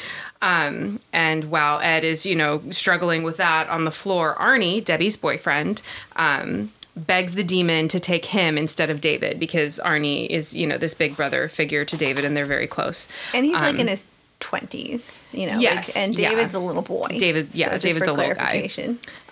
Um, 0.44 1.00
and 1.14 1.46
while 1.50 1.80
Ed 1.80 2.04
is, 2.04 2.26
you 2.26 2.36
know, 2.36 2.62
struggling 2.70 3.24
with 3.24 3.38
that 3.38 3.70
on 3.70 3.86
the 3.86 3.92
floor, 3.92 4.36
Arnie, 4.36 4.84
Debbie's 4.84 5.16
boyfriend, 5.16 5.82
um, 6.18 6.72
begs 6.98 7.34
the 7.34 7.44
demon 7.44 7.88
to 7.88 8.00
take 8.00 8.26
him 8.26 8.58
instead 8.58 8.90
of 8.90 9.00
David 9.02 9.40
because 9.40 9.80
Arnie 9.84 10.28
is, 10.28 10.54
you 10.56 10.68
know, 10.68 10.78
this 10.78 10.94
big 10.94 11.16
brother 11.16 11.48
figure 11.48 11.86
to 11.86 11.98
David 11.98 12.26
and 12.26 12.36
they're 12.36 12.46
very 12.46 12.68
close. 12.68 13.08
And 13.34 13.46
he's 13.46 13.56
like 13.56 13.76
Um, 13.76 13.80
in 13.80 13.88
his 13.88 14.06
twenties, 14.40 15.30
you 15.32 15.48
know. 15.48 15.58
Yes, 15.58 15.96
like, 15.96 16.04
and 16.04 16.20
yeah. 16.20 16.30
David's 16.32 16.54
a 16.54 16.60
little 16.60 16.82
boy. 16.82 17.08
David- 17.18 17.50
yeah, 17.54 17.70
just 17.70 17.84
David's 17.84 18.08
a 18.08 18.14
little 18.14 18.36
guy. 18.36 18.68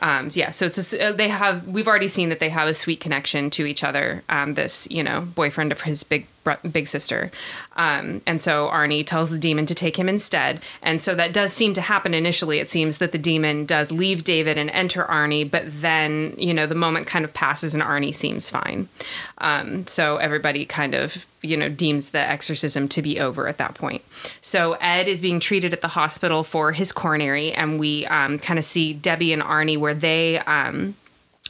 Um, 0.01 0.29
yeah, 0.31 0.49
so 0.49 0.65
it's 0.65 0.93
a 0.93 1.09
uh, 1.09 1.11
they 1.11 1.29
have 1.29 1.67
we've 1.67 1.87
already 1.87 2.07
seen 2.07 2.29
that 2.29 2.39
they 2.39 2.49
have 2.49 2.67
a 2.67 2.73
sweet 2.73 2.99
connection 2.99 3.49
to 3.51 3.65
each 3.65 3.83
other. 3.83 4.23
Um, 4.29 4.55
this 4.55 4.87
you 4.89 5.03
know 5.03 5.21
boyfriend 5.21 5.71
of 5.71 5.81
his 5.81 6.03
big 6.03 6.27
big 6.71 6.87
sister, 6.87 7.29
um, 7.75 8.21
and 8.25 8.41
so 8.41 8.67
Arnie 8.73 9.05
tells 9.05 9.29
the 9.29 9.37
demon 9.37 9.67
to 9.67 9.75
take 9.75 9.97
him 9.97 10.09
instead. 10.09 10.59
And 10.81 10.99
so 10.99 11.13
that 11.13 11.33
does 11.33 11.53
seem 11.53 11.75
to 11.75 11.81
happen 11.81 12.15
initially. 12.15 12.57
It 12.57 12.71
seems 12.71 12.97
that 12.97 13.11
the 13.11 13.19
demon 13.19 13.65
does 13.67 13.91
leave 13.91 14.23
David 14.23 14.57
and 14.57 14.71
enter 14.71 15.03
Arnie, 15.03 15.49
but 15.49 15.63
then 15.67 16.33
you 16.37 16.53
know 16.53 16.65
the 16.65 16.73
moment 16.73 17.05
kind 17.05 17.23
of 17.23 17.33
passes 17.33 17.75
and 17.75 17.83
Arnie 17.83 18.15
seems 18.15 18.49
fine. 18.49 18.89
Um, 19.37 19.85
so 19.85 20.17
everybody 20.17 20.65
kind 20.65 20.95
of 20.95 21.27
you 21.41 21.57
know 21.57 21.69
deems 21.69 22.09
the 22.09 22.19
exorcism 22.19 22.87
to 22.87 23.01
be 23.01 23.19
over 23.19 23.47
at 23.47 23.57
that 23.57 23.75
point. 23.75 24.03
So 24.41 24.73
Ed 24.73 25.07
is 25.07 25.21
being 25.21 25.39
treated 25.39 25.73
at 25.73 25.81
the 25.81 25.89
hospital 25.89 26.43
for 26.43 26.71
his 26.71 26.91
coronary, 26.91 27.51
and 27.51 27.79
we 27.79 28.05
um, 28.07 28.39
kind 28.39 28.59
of 28.59 28.65
see 28.65 28.93
Debbie 28.93 29.33
and 29.33 29.41
Arnie 29.41 29.77
where 29.77 29.90
they 29.93 30.39
um, 30.39 30.95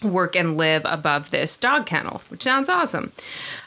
work 0.04 0.36
and 0.36 0.58
live 0.58 0.82
above 0.86 1.30
this 1.32 1.58
dog 1.58 1.86
kennel, 1.86 2.22
which 2.30 2.44
sounds 2.44 2.70
awesome. 2.70 3.12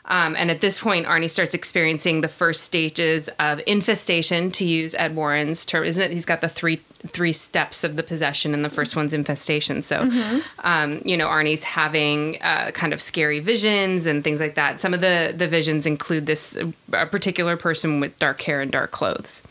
Um, 0.07 0.37
and 0.37 0.50
at 0.50 0.61
this 0.61 0.81
point, 0.81 1.07
Arnie 1.07 1.31
starts 1.31 1.54
experiencing 1.54 2.21
the 2.21 2.28
first 2.28 2.64
stages 2.64 3.28
of 3.38 3.61
infestation, 3.66 4.50
to 4.50 4.64
use 4.64 4.95
Ed 4.95 5.16
Warren's 5.16 5.64
term. 5.64 5.85
Isn't 5.85 6.02
it? 6.02 6.11
He's 6.11 6.26
got 6.26 6.40
the 6.40 6.49
three 6.49 6.81
three 7.07 7.33
steps 7.33 7.85
of 7.85 7.97
the 7.97 8.02
possession, 8.02 8.54
and 8.54 8.64
the 8.64 8.71
first 8.71 8.97
one's 8.97 9.12
infestation. 9.12 9.83
So, 9.83 10.02
um, 10.64 11.00
you 11.04 11.16
know, 11.16 11.28
Arnie's 11.28 11.62
having 11.62 12.38
uh, 12.43 12.71
kind 12.73 12.93
of 12.93 13.00
scary 13.00 13.40
visions 13.40 14.07
and 14.07 14.25
things 14.25 14.40
like 14.40 14.54
that. 14.57 14.81
Some 14.81 14.93
of 14.93 15.00
the 15.00 15.33
the 15.35 15.49
visions 15.49 15.87
include 15.87 16.26
this 16.26 16.57
uh, 16.93 17.07
particular 17.07 17.57
person 17.57 18.00
with 18.00 18.19
dark 18.19 18.43
hair 18.43 18.61
and 18.61 18.71
dark 18.71 18.90
clothes. 18.90 19.43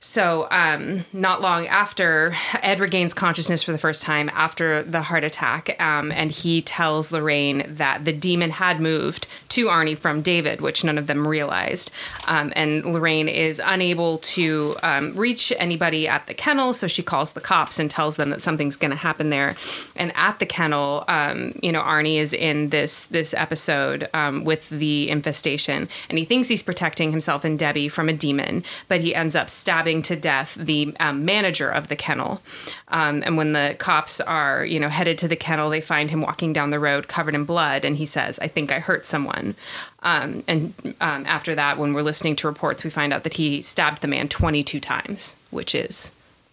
So, 0.00 0.46
um, 0.52 1.04
not 1.12 1.40
long 1.40 1.66
after, 1.66 2.36
Ed 2.62 2.78
regains 2.78 3.12
consciousness 3.12 3.64
for 3.64 3.72
the 3.72 3.78
first 3.78 4.00
time 4.00 4.30
after 4.32 4.82
the 4.82 5.02
heart 5.02 5.24
attack, 5.24 5.74
um, 5.82 6.12
and 6.12 6.30
he 6.30 6.62
tells 6.62 7.10
Lorraine 7.10 7.64
that 7.66 8.04
the 8.04 8.12
demon 8.12 8.50
had 8.50 8.80
moved 8.80 9.26
to 9.50 9.66
Arnie 9.66 9.98
from 9.98 10.22
David, 10.22 10.60
which 10.60 10.84
none 10.84 10.98
of 10.98 11.08
them 11.08 11.26
realized. 11.26 11.90
Um, 12.28 12.52
and 12.54 12.84
Lorraine 12.84 13.28
is 13.28 13.60
unable 13.64 14.18
to 14.18 14.76
um, 14.84 15.16
reach 15.16 15.52
anybody 15.58 16.06
at 16.06 16.28
the 16.28 16.34
kennel, 16.34 16.74
so 16.74 16.86
she 16.86 17.02
calls 17.02 17.32
the 17.32 17.40
cops 17.40 17.80
and 17.80 17.90
tells 17.90 18.16
them 18.16 18.30
that 18.30 18.42
something's 18.42 18.76
going 18.76 18.92
to 18.92 18.96
happen 18.96 19.30
there. 19.30 19.56
And 19.96 20.12
at 20.14 20.38
the 20.38 20.46
kennel, 20.46 21.04
um, 21.08 21.58
you 21.60 21.72
know, 21.72 21.82
Arnie 21.82 22.18
is 22.18 22.32
in 22.32 22.68
this 22.68 23.06
this 23.06 23.34
episode 23.34 24.08
um, 24.14 24.44
with 24.44 24.68
the 24.68 25.10
infestation, 25.10 25.88
and 26.08 26.18
he 26.18 26.24
thinks 26.24 26.46
he's 26.46 26.62
protecting 26.62 27.10
himself 27.10 27.44
and 27.44 27.58
Debbie 27.58 27.88
from 27.88 28.08
a 28.08 28.12
demon, 28.12 28.62
but 28.86 29.00
he 29.00 29.12
ends 29.12 29.34
up 29.34 29.50
stabbing 29.50 29.87
to 29.96 30.16
death 30.16 30.54
the 30.54 30.94
um, 31.00 31.24
manager 31.24 31.70
of 31.70 31.88
the 31.88 31.96
kennel. 31.96 32.42
Um, 32.88 33.22
and 33.24 33.36
when 33.36 33.52
the 33.52 33.76
cops 33.78 34.20
are, 34.20 34.64
you 34.64 34.78
know, 34.78 34.88
headed 34.88 35.18
to 35.18 35.28
the 35.28 35.36
kennel, 35.36 35.70
they 35.70 35.80
find 35.80 36.10
him 36.10 36.20
walking 36.20 36.52
down 36.52 36.70
the 36.70 36.78
road 36.78 37.08
covered 37.08 37.34
in 37.34 37.44
blood, 37.44 37.84
and 37.84 37.96
he 37.96 38.06
says, 38.06 38.38
"I 38.40 38.48
think 38.48 38.70
I 38.70 38.78
hurt 38.78 39.06
someone." 39.06 39.54
Um, 40.02 40.44
and 40.46 40.74
um, 41.00 41.24
after 41.26 41.54
that, 41.54 41.78
when 41.78 41.92
we're 41.92 42.02
listening 42.02 42.36
to 42.36 42.46
reports, 42.46 42.84
we 42.84 42.90
find 42.90 43.12
out 43.12 43.24
that 43.24 43.34
he 43.34 43.62
stabbed 43.62 44.02
the 44.02 44.08
man 44.08 44.28
22 44.28 44.80
times, 44.80 45.36
which 45.50 45.74
is 45.74 46.12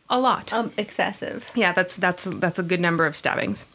a 0.10 0.20
lot. 0.20 0.54
Um, 0.54 0.72
excessive. 0.78 1.50
Yeah, 1.56 1.74
that's 1.74 1.98
that's 1.98 2.24
that's 2.26 2.60
a 2.60 2.64
good 2.64 2.80
number 2.80 3.06
of 3.06 3.16
stabbings. 3.16 3.68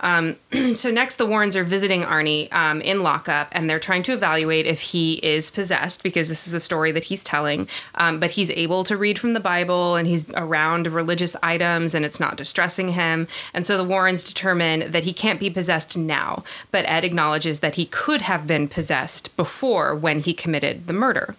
Um, 0.00 0.36
so 0.74 0.90
next, 0.90 1.16
the 1.16 1.26
Warrens 1.26 1.56
are 1.56 1.64
visiting 1.64 2.02
Arnie 2.02 2.52
um, 2.52 2.80
in 2.80 3.02
lockup, 3.02 3.48
and 3.52 3.68
they're 3.68 3.78
trying 3.78 4.02
to 4.04 4.12
evaluate 4.12 4.66
if 4.66 4.80
he 4.80 5.14
is 5.22 5.50
possessed 5.50 6.02
because 6.02 6.28
this 6.28 6.46
is 6.46 6.52
a 6.52 6.60
story 6.60 6.90
that 6.92 7.04
he's 7.04 7.22
telling. 7.22 7.68
Um, 7.94 8.18
but 8.18 8.32
he's 8.32 8.50
able 8.50 8.84
to 8.84 8.96
read 8.96 9.18
from 9.18 9.34
the 9.34 9.40
Bible, 9.40 9.96
and 9.96 10.06
he's 10.06 10.30
around 10.34 10.86
religious 10.86 11.36
items, 11.42 11.94
and 11.94 12.04
it's 12.04 12.20
not 12.20 12.36
distressing 12.36 12.90
him. 12.90 13.28
And 13.54 13.66
so 13.66 13.76
the 13.76 13.84
Warrens 13.84 14.24
determine 14.24 14.90
that 14.90 15.04
he 15.04 15.12
can't 15.12 15.40
be 15.40 15.50
possessed 15.50 15.96
now. 15.96 16.44
But 16.70 16.84
Ed 16.86 17.04
acknowledges 17.04 17.60
that 17.60 17.76
he 17.76 17.86
could 17.86 18.22
have 18.22 18.46
been 18.46 18.68
possessed 18.68 19.36
before 19.36 19.94
when 19.94 20.20
he 20.20 20.34
committed 20.34 20.86
the 20.86 20.92
murder. 20.92 21.36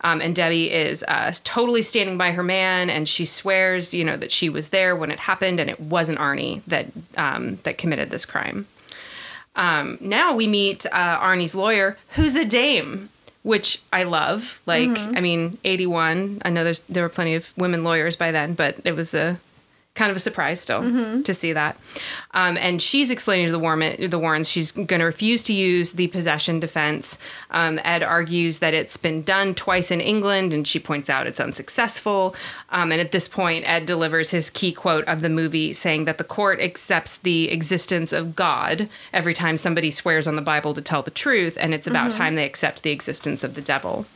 Um, 0.00 0.20
and 0.20 0.36
Debbie 0.36 0.70
is 0.70 1.02
uh, 1.08 1.32
totally 1.44 1.82
standing 1.82 2.18
by 2.18 2.32
her 2.32 2.42
man, 2.42 2.90
and 2.90 3.08
she 3.08 3.24
swears, 3.24 3.94
you 3.94 4.04
know, 4.04 4.16
that 4.16 4.30
she 4.30 4.48
was 4.48 4.68
there 4.68 4.94
when 4.94 5.10
it 5.10 5.20
happened, 5.20 5.60
and 5.60 5.70
it 5.70 5.80
wasn't 5.80 6.18
Arnie 6.18 6.62
that 6.66 6.86
um, 7.16 7.56
that 7.62 7.78
committed 7.78 8.10
this 8.10 8.26
crime. 8.26 8.66
Um, 9.56 9.98
now 10.00 10.34
we 10.34 10.46
meet 10.46 10.84
uh, 10.86 11.18
Arnie's 11.20 11.54
lawyer, 11.54 11.96
who's 12.16 12.34
a 12.34 12.44
dame, 12.44 13.08
which 13.42 13.80
I 13.92 14.02
love. 14.02 14.60
Like, 14.66 14.90
I 15.16 15.20
mean, 15.20 15.58
eighty 15.64 15.86
one. 15.86 16.42
I 16.44 16.50
know 16.50 16.64
there's 16.64 16.80
there 16.80 17.04
were 17.04 17.08
plenty 17.08 17.34
of 17.34 17.52
women 17.56 17.84
lawyers 17.84 18.16
by 18.16 18.32
then, 18.32 18.54
but 18.54 18.78
it 18.84 18.96
was 18.96 19.14
a 19.14 19.38
kind 19.94 20.10
of 20.10 20.16
a 20.16 20.20
surprise 20.20 20.60
still 20.60 20.82
to 21.22 21.32
see 21.32 21.52
that. 21.52 21.78
Um, 22.32 22.56
and 22.56 22.82
she's 22.82 23.10
explaining 23.10 23.46
to 23.46 23.52
the, 23.52 23.60
Warren, 23.60 24.10
the 24.10 24.18
Warrens 24.18 24.48
she's 24.50 24.72
going 24.72 24.98
to 24.98 25.04
refuse 25.04 25.44
to 25.44 25.52
use 25.52 25.92
the 25.92 26.08
possession 26.08 26.58
defense. 26.58 27.16
Um, 27.50 27.78
Ed 27.84 28.02
argues 28.02 28.58
that 28.58 28.74
it's 28.74 28.96
been 28.96 29.22
done 29.22 29.54
twice 29.54 29.92
in 29.92 30.00
England, 30.00 30.52
and 30.52 30.66
she 30.66 30.80
points 30.80 31.08
out 31.08 31.28
it's 31.28 31.38
unsuccessful. 31.38 32.34
Um, 32.74 32.90
and 32.90 33.00
at 33.00 33.12
this 33.12 33.28
point, 33.28 33.66
Ed 33.68 33.86
delivers 33.86 34.32
his 34.32 34.50
key 34.50 34.72
quote 34.72 35.04
of 35.04 35.20
the 35.20 35.28
movie, 35.28 35.72
saying 35.72 36.06
that 36.06 36.18
the 36.18 36.24
court 36.24 36.60
accepts 36.60 37.16
the 37.16 37.48
existence 37.50 38.12
of 38.12 38.34
God 38.34 38.90
every 39.12 39.32
time 39.32 39.56
somebody 39.56 39.92
swears 39.92 40.26
on 40.26 40.34
the 40.34 40.42
Bible 40.42 40.74
to 40.74 40.82
tell 40.82 41.00
the 41.00 41.12
truth, 41.12 41.56
and 41.60 41.72
it's 41.72 41.86
about 41.86 42.10
time 42.10 42.34
they 42.34 42.44
accept 42.44 42.82
the 42.82 42.90
existence 42.90 43.44
of 43.44 43.54
the 43.54 43.60
devil. 43.60 44.06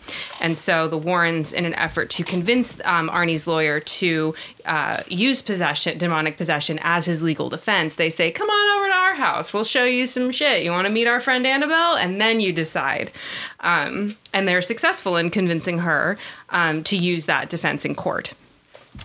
And 0.43 0.59
so 0.59 0.89
the 0.89 0.99
Warrens, 0.99 1.53
in 1.53 1.65
an 1.65 1.75
effort 1.75 2.11
to 2.11 2.25
convince 2.25 2.81
um, 2.85 3.09
Arnie's 3.11 3.47
lawyer 3.47 3.79
to 3.79 4.35
uh, 4.67 5.03
use 5.07 5.41
possession, 5.41 5.97
demonic 5.97 6.37
possession, 6.37 6.81
as 6.83 7.07
his 7.07 7.23
legal 7.23 7.49
defense, 7.49 7.95
they 7.95 8.11
say, 8.11 8.33
"Come 8.33 8.51
on 8.51 8.79
over 8.79 8.89
to 8.89 8.95
our 8.95 9.15
house. 9.15 9.55
We'll 9.55 9.63
show 9.63 9.85
you 9.85 10.05
some 10.05 10.33
shit. 10.33 10.65
You 10.65 10.73
want 10.73 10.89
to 10.89 10.93
meet 10.93 11.07
our 11.07 11.21
friend 11.21 11.47
Annabelle, 11.47 11.97
and 11.97 12.21
then 12.21 12.41
you 12.41 12.53
decide." 12.53 13.13
Um, 13.61 14.17
and 14.35 14.49
they're 14.49 14.63
successful 14.63 15.17
in 15.17 15.31
convincing 15.31 15.79
her 15.79 16.19
um, 16.51 16.83
to 16.85 16.97
use 16.97 17.27
that 17.27 17.49
defense 17.49 17.85
in 17.85 17.95
court. 17.95 18.35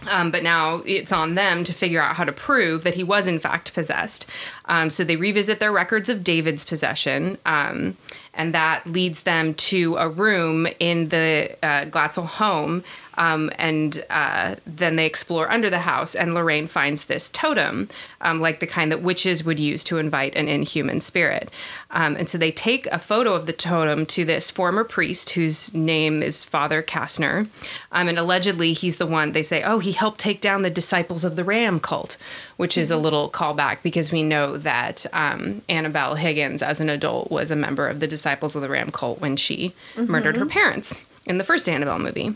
Um, 0.09 0.31
but 0.31 0.43
now 0.43 0.81
it's 0.85 1.11
on 1.11 1.35
them 1.35 1.63
to 1.63 1.73
figure 1.73 2.01
out 2.01 2.15
how 2.15 2.23
to 2.23 2.31
prove 2.31 2.83
that 2.83 2.95
he 2.95 3.03
was 3.03 3.27
in 3.27 3.39
fact 3.39 3.73
possessed. 3.73 4.25
Um, 4.65 4.89
so 4.89 5.03
they 5.03 5.15
revisit 5.15 5.59
their 5.59 5.71
records 5.71 6.09
of 6.09 6.23
David's 6.23 6.65
possession, 6.65 7.37
um, 7.45 7.95
and 8.33 8.53
that 8.53 8.85
leads 8.85 9.23
them 9.23 9.53
to 9.53 9.95
a 9.97 10.09
room 10.09 10.67
in 10.79 11.09
the 11.09 11.55
uh, 11.63 11.85
Glatzel 11.85 12.25
home. 12.25 12.83
Um, 13.15 13.51
and 13.57 14.03
uh, 14.09 14.55
then 14.65 14.95
they 14.95 15.05
explore 15.05 15.51
under 15.51 15.69
the 15.69 15.79
house, 15.79 16.15
and 16.15 16.33
Lorraine 16.33 16.67
finds 16.67 17.05
this 17.05 17.29
totem, 17.29 17.89
um, 18.21 18.41
like 18.41 18.59
the 18.59 18.67
kind 18.67 18.91
that 18.91 19.01
witches 19.01 19.43
would 19.43 19.59
use 19.59 19.83
to 19.85 19.97
invite 19.97 20.35
an 20.35 20.47
inhuman 20.47 21.01
spirit. 21.01 21.51
Um, 21.91 22.15
and 22.15 22.27
so 22.27 22.37
they 22.37 22.51
take 22.51 22.87
a 22.87 22.99
photo 22.99 23.33
of 23.33 23.45
the 23.45 23.53
totem 23.53 24.05
to 24.07 24.25
this 24.25 24.49
former 24.49 24.83
priest 24.83 25.31
whose 25.31 25.73
name 25.73 26.23
is 26.23 26.43
Father 26.43 26.81
Kastner. 26.81 27.47
Um, 27.91 28.07
and 28.07 28.17
allegedly, 28.17 28.73
he's 28.73 28.97
the 28.97 29.05
one 29.05 29.31
they 29.31 29.43
say, 29.43 29.61
oh, 29.63 29.79
he 29.79 29.91
helped 29.91 30.19
take 30.19 30.41
down 30.41 30.63
the 30.63 30.69
disciples 30.69 31.23
of 31.23 31.35
the 31.35 31.43
Ram 31.43 31.79
cult, 31.79 32.17
which 32.57 32.77
is 32.77 32.89
a 32.89 32.97
little 32.97 33.29
callback 33.29 33.83
because 33.83 34.11
we 34.11 34.23
know 34.23 34.57
that 34.57 35.05
um, 35.13 35.61
Annabelle 35.69 36.15
Higgins, 36.15 36.61
as 36.61 36.79
an 36.79 36.89
adult, 36.89 37.29
was 37.29 37.51
a 37.51 37.55
member 37.55 37.87
of 37.87 37.99
the 37.99 38.07
disciples 38.07 38.55
of 38.55 38.61
the 38.61 38.69
Ram 38.69 38.91
cult 38.91 39.21
when 39.21 39.35
she 39.35 39.73
murdered 39.95 40.37
her 40.37 40.45
parents 40.45 40.99
in 41.25 41.37
the 41.37 41.43
first 41.43 41.69
Annabelle 41.69 41.99
movie. 41.99 42.35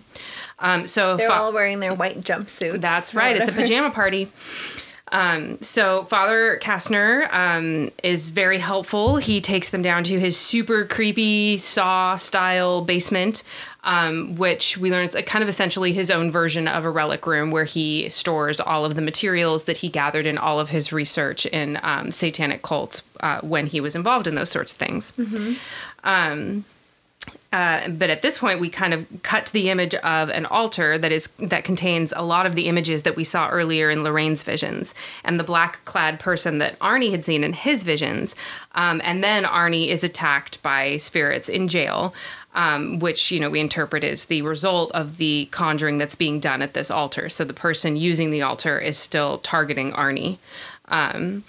Um, 0.59 0.87
so 0.87 1.17
They're 1.17 1.29
fa- 1.29 1.35
all 1.35 1.53
wearing 1.53 1.79
their 1.79 1.93
white 1.93 2.21
jumpsuits. 2.21 2.81
that's 2.81 3.13
right. 3.13 3.35
It's 3.37 3.47
a 3.47 3.51
pajama 3.51 3.91
party. 3.91 4.27
Um, 5.09 5.61
so 5.61 6.03
Father 6.03 6.59
Kastner 6.61 7.31
um, 7.33 7.91
is 8.03 8.29
very 8.29 8.57
helpful. 8.59 9.15
He 9.17 9.39
takes 9.39 9.69
them 9.69 9.81
down 9.81 10.03
to 10.05 10.19
his 10.19 10.35
super 10.35 10.83
creepy 10.83 11.57
Saw 11.57 12.17
style 12.17 12.81
basement, 12.81 13.43
um, 13.85 14.35
which 14.35 14.77
we 14.77 14.91
learn 14.91 15.05
is 15.05 15.15
kind 15.25 15.43
of 15.43 15.47
essentially 15.47 15.93
his 15.93 16.11
own 16.11 16.29
version 16.29 16.67
of 16.67 16.83
a 16.83 16.89
relic 16.89 17.25
room 17.25 17.51
where 17.51 17.63
he 17.63 18.09
stores 18.09 18.59
all 18.59 18.83
of 18.83 18.95
the 18.95 19.01
materials 19.01 19.63
that 19.63 19.77
he 19.77 19.87
gathered 19.87 20.25
in 20.25 20.37
all 20.37 20.59
of 20.59 20.69
his 20.69 20.91
research 20.91 21.45
in 21.45 21.79
um, 21.83 22.11
satanic 22.11 22.61
cults 22.61 23.01
uh, 23.21 23.39
when 23.41 23.67
he 23.67 23.79
was 23.79 23.95
involved 23.95 24.27
in 24.27 24.35
those 24.35 24.49
sorts 24.49 24.73
of 24.73 24.77
things. 24.77 25.13
Um, 26.03 26.65
uh, 27.53 27.87
but 27.89 28.09
at 28.09 28.21
this 28.21 28.39
point, 28.39 28.59
we 28.59 28.69
kind 28.69 28.93
of 28.93 29.07
cut 29.23 29.45
to 29.45 29.53
the 29.53 29.69
image 29.69 29.95
of 29.95 30.29
an 30.29 30.45
altar 30.45 30.97
that 30.97 31.13
is 31.13 31.27
that 31.39 31.63
contains 31.63 32.11
a 32.15 32.21
lot 32.21 32.45
of 32.45 32.55
the 32.55 32.67
images 32.67 33.03
that 33.03 33.15
we 33.15 33.23
saw 33.23 33.47
earlier 33.49 33.89
in 33.89 34.03
Lorraine's 34.03 34.43
visions, 34.43 34.93
and 35.23 35.39
the 35.39 35.45
black-clad 35.45 36.19
person 36.19 36.57
that 36.57 36.77
Arnie 36.79 37.11
had 37.11 37.23
seen 37.23 37.45
in 37.45 37.53
his 37.53 37.83
visions. 37.83 38.35
Um, 38.75 38.99
and 39.03 39.23
then 39.23 39.45
Arnie 39.45 39.87
is 39.87 40.03
attacked 40.03 40.61
by 40.61 40.97
spirits 40.97 41.47
in 41.47 41.69
jail, 41.69 42.13
um, 42.53 42.99
which 42.99 43.31
you 43.31 43.39
know 43.39 43.49
we 43.49 43.61
interpret 43.61 44.03
as 44.03 44.25
the 44.25 44.41
result 44.41 44.91
of 44.91 45.15
the 45.15 45.47
conjuring 45.51 45.99
that's 45.99 46.15
being 46.15 46.41
done 46.41 46.61
at 46.61 46.73
this 46.73 46.91
altar. 46.91 47.29
So 47.29 47.45
the 47.45 47.53
person 47.53 47.95
using 47.95 48.29
the 48.29 48.41
altar 48.41 48.77
is 48.77 48.97
still 48.97 49.37
targeting 49.37 49.93
Arnie. 49.93 50.37
Um, 50.89 51.45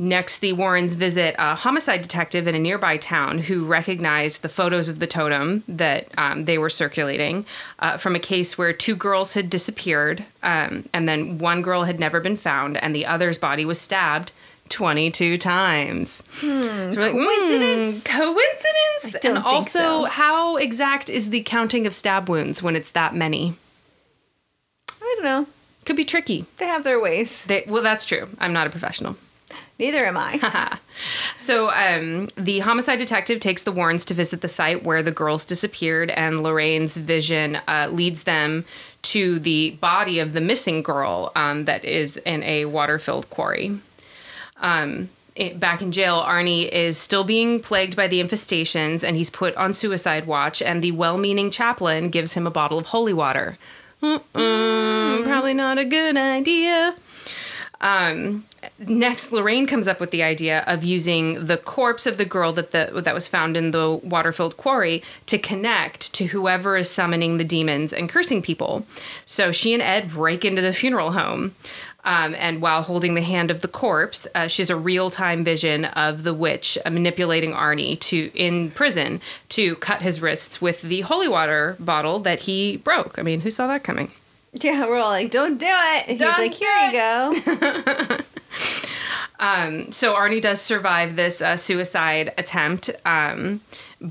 Next, 0.00 0.38
the 0.38 0.54
Warrens 0.54 0.94
visit 0.94 1.34
a 1.38 1.54
homicide 1.54 2.00
detective 2.00 2.48
in 2.48 2.54
a 2.54 2.58
nearby 2.58 2.96
town 2.96 3.36
who 3.36 3.66
recognized 3.66 4.40
the 4.40 4.48
photos 4.48 4.88
of 4.88 4.98
the 4.98 5.06
totem 5.06 5.62
that 5.68 6.08
um, 6.16 6.46
they 6.46 6.56
were 6.56 6.70
circulating 6.70 7.44
uh, 7.80 7.98
from 7.98 8.16
a 8.16 8.18
case 8.18 8.56
where 8.56 8.72
two 8.72 8.96
girls 8.96 9.34
had 9.34 9.50
disappeared, 9.50 10.24
um, 10.42 10.88
and 10.94 11.06
then 11.06 11.36
one 11.36 11.60
girl 11.60 11.84
had 11.84 12.00
never 12.00 12.18
been 12.18 12.38
found, 12.38 12.78
and 12.78 12.96
the 12.96 13.04
other's 13.04 13.36
body 13.36 13.66
was 13.66 13.78
stabbed 13.78 14.32
22 14.70 15.36
times. 15.36 16.24
so 16.40 16.46
we're 16.48 16.88
like, 16.88 17.12
coincidence? 17.12 18.02
"Hmm, 18.06 18.22
coincidence? 18.22 19.22
And 19.22 19.36
also, 19.36 19.78
so. 19.78 20.04
how 20.04 20.56
exact 20.56 21.10
is 21.10 21.28
the 21.28 21.42
counting 21.42 21.86
of 21.86 21.94
stab 21.94 22.26
wounds 22.26 22.62
when 22.62 22.74
it's 22.74 22.90
that 22.92 23.14
many? 23.14 23.54
I 24.88 25.14
don't 25.16 25.24
know. 25.24 25.46
Could 25.84 25.96
be 25.96 26.06
tricky. 26.06 26.46
They 26.56 26.68
have 26.68 26.84
their 26.84 26.98
ways. 26.98 27.44
They, 27.44 27.64
well, 27.68 27.82
that's 27.82 28.06
true. 28.06 28.30
I'm 28.38 28.54
not 28.54 28.66
a 28.66 28.70
professional. 28.70 29.18
Neither 29.80 30.04
am 30.04 30.16
I. 30.16 30.78
So 31.36 31.70
um, 31.70 32.28
the 32.36 32.58
homicide 32.58 32.98
detective 32.98 33.40
takes 33.40 33.62
the 33.62 33.72
Warrens 33.72 34.04
to 34.04 34.12
visit 34.14 34.42
the 34.42 34.48
site 34.48 34.82
where 34.82 35.02
the 35.02 35.10
girls 35.10 35.46
disappeared, 35.46 36.10
and 36.10 36.42
Lorraine's 36.42 36.98
vision 36.98 37.58
uh, 37.66 37.88
leads 37.90 38.24
them 38.24 38.66
to 39.02 39.38
the 39.38 39.70
body 39.80 40.18
of 40.18 40.34
the 40.34 40.42
missing 40.42 40.82
girl 40.82 41.32
um, 41.34 41.64
that 41.64 41.82
is 41.86 42.18
in 42.18 42.42
a 42.42 42.66
water-filled 42.66 43.30
quarry. 43.30 43.78
Um, 44.58 45.08
it- 45.34 45.58
back 45.58 45.80
in 45.80 45.90
jail, 45.92 46.20
Arnie 46.20 46.68
is 46.68 46.98
still 46.98 47.24
being 47.24 47.60
plagued 47.60 47.96
by 47.96 48.06
the 48.06 48.22
infestations, 48.22 49.02
and 49.02 49.16
he's 49.16 49.30
put 49.30 49.56
on 49.56 49.72
suicide 49.72 50.26
watch. 50.26 50.60
And 50.60 50.82
the 50.84 50.92
well-meaning 50.92 51.50
chaplain 51.50 52.10
gives 52.10 52.34
him 52.34 52.46
a 52.46 52.50
bottle 52.50 52.78
of 52.78 52.86
holy 52.86 53.14
water. 53.14 53.56
Mm-mm, 54.02 55.24
Probably 55.24 55.54
not 55.54 55.78
a 55.78 55.86
good 55.86 56.18
idea. 56.18 56.94
Um, 57.80 58.44
next, 58.78 59.32
Lorraine 59.32 59.66
comes 59.66 59.86
up 59.86 60.00
with 60.00 60.10
the 60.10 60.22
idea 60.22 60.64
of 60.66 60.84
using 60.84 61.46
the 61.46 61.56
corpse 61.56 62.06
of 62.06 62.18
the 62.18 62.24
girl 62.24 62.52
that 62.52 62.72
the 62.72 63.02
that 63.02 63.14
was 63.14 63.28
found 63.28 63.56
in 63.56 63.70
the 63.70 63.92
water-filled 64.02 64.56
quarry 64.56 65.02
to 65.26 65.38
connect 65.38 66.12
to 66.14 66.26
whoever 66.26 66.76
is 66.76 66.90
summoning 66.90 67.38
the 67.38 67.44
demons 67.44 67.92
and 67.92 68.08
cursing 68.08 68.42
people. 68.42 68.86
So 69.24 69.52
she 69.52 69.72
and 69.74 69.82
Ed 69.82 70.10
break 70.10 70.44
into 70.44 70.62
the 70.62 70.72
funeral 70.72 71.12
home. 71.12 71.54
Um, 72.02 72.34
and 72.38 72.62
while 72.62 72.82
holding 72.82 73.14
the 73.14 73.20
hand 73.20 73.50
of 73.50 73.60
the 73.60 73.68
corpse, 73.68 74.26
uh, 74.34 74.48
a 74.70 74.76
real-time 74.76 75.44
vision 75.44 75.84
of 75.84 76.22
the 76.22 76.32
witch 76.32 76.78
manipulating 76.86 77.52
Arnie 77.52 78.00
to 78.00 78.30
in 78.34 78.70
prison 78.70 79.20
to 79.50 79.76
cut 79.76 80.00
his 80.00 80.22
wrists 80.22 80.62
with 80.62 80.80
the 80.80 81.02
holy 81.02 81.28
water 81.28 81.76
bottle 81.78 82.18
that 82.20 82.40
he 82.40 82.78
broke. 82.78 83.18
I 83.18 83.22
mean, 83.22 83.42
who 83.42 83.50
saw 83.50 83.66
that 83.66 83.84
coming? 83.84 84.12
Yeah, 84.52 84.86
we're 84.86 84.98
all 84.98 85.10
like, 85.10 85.30
don't 85.30 85.58
do 85.58 85.66
it. 85.68 86.06
He's 86.06 86.18
Don't 86.18 86.38
like, 86.38 86.52
do 86.52 86.64
here 86.64 86.86
you 86.86 86.92
go. 86.92 88.18
so 89.90 90.14
Arnie 90.14 90.40
does 90.40 90.60
survive 90.60 91.16
this 91.16 91.40
uh, 91.40 91.56
suicide 91.56 92.32
attempt, 92.36 92.90
um, 93.04 93.60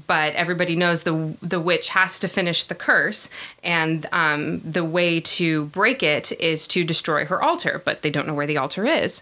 but 0.07 0.33
everybody 0.35 0.75
knows 0.75 1.03
the 1.03 1.35
the 1.41 1.59
witch 1.59 1.89
has 1.89 2.19
to 2.19 2.27
finish 2.27 2.63
the 2.63 2.75
curse, 2.75 3.29
and 3.63 4.05
um, 4.11 4.59
the 4.59 4.85
way 4.85 5.19
to 5.19 5.65
break 5.65 6.03
it 6.03 6.31
is 6.39 6.67
to 6.69 6.83
destroy 6.83 7.25
her 7.25 7.41
altar. 7.41 7.81
But 7.83 8.01
they 8.01 8.09
don't 8.09 8.27
know 8.27 8.33
where 8.33 8.47
the 8.47 8.57
altar 8.57 8.85
is. 8.85 9.21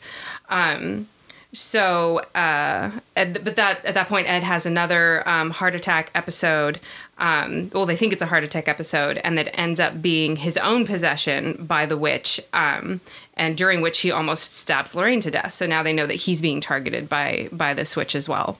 Um, 0.49 1.07
so, 1.53 2.19
uh, 2.35 2.91
Ed, 3.15 3.41
but 3.43 3.55
that 3.55 3.83
at 3.85 3.93
that 3.93 4.07
point, 4.07 4.29
Ed 4.29 4.43
has 4.43 4.65
another 4.65 5.27
um, 5.27 5.51
heart 5.51 5.73
attack 5.75 6.11
episode. 6.13 6.79
Um, 7.19 7.71
well, 7.73 7.85
they 7.85 7.95
think 7.95 8.13
it's 8.13 8.21
a 8.21 8.27
heart 8.27 8.43
attack 8.43 8.67
episode, 8.67 9.19
and 9.23 9.37
that 9.37 9.57
ends 9.59 9.79
up 9.79 10.01
being 10.01 10.35
his 10.35 10.57
own 10.57 10.85
possession 10.85 11.65
by 11.65 11.85
the 11.85 11.97
witch, 11.97 12.39
um, 12.53 13.01
and 13.35 13.57
during 13.57 13.81
which 13.81 14.01
he 14.01 14.11
almost 14.11 14.55
stabs 14.55 14.93
Lorraine 14.93 15.19
to 15.21 15.31
death. 15.31 15.51
So 15.51 15.65
now 15.65 15.81
they 15.81 15.93
know 15.93 16.05
that 16.05 16.15
he's 16.15 16.41
being 16.41 16.61
targeted 16.61 17.09
by 17.09 17.49
by 17.51 17.73
this 17.73 17.95
witch 17.95 18.15
as 18.15 18.29
well. 18.29 18.59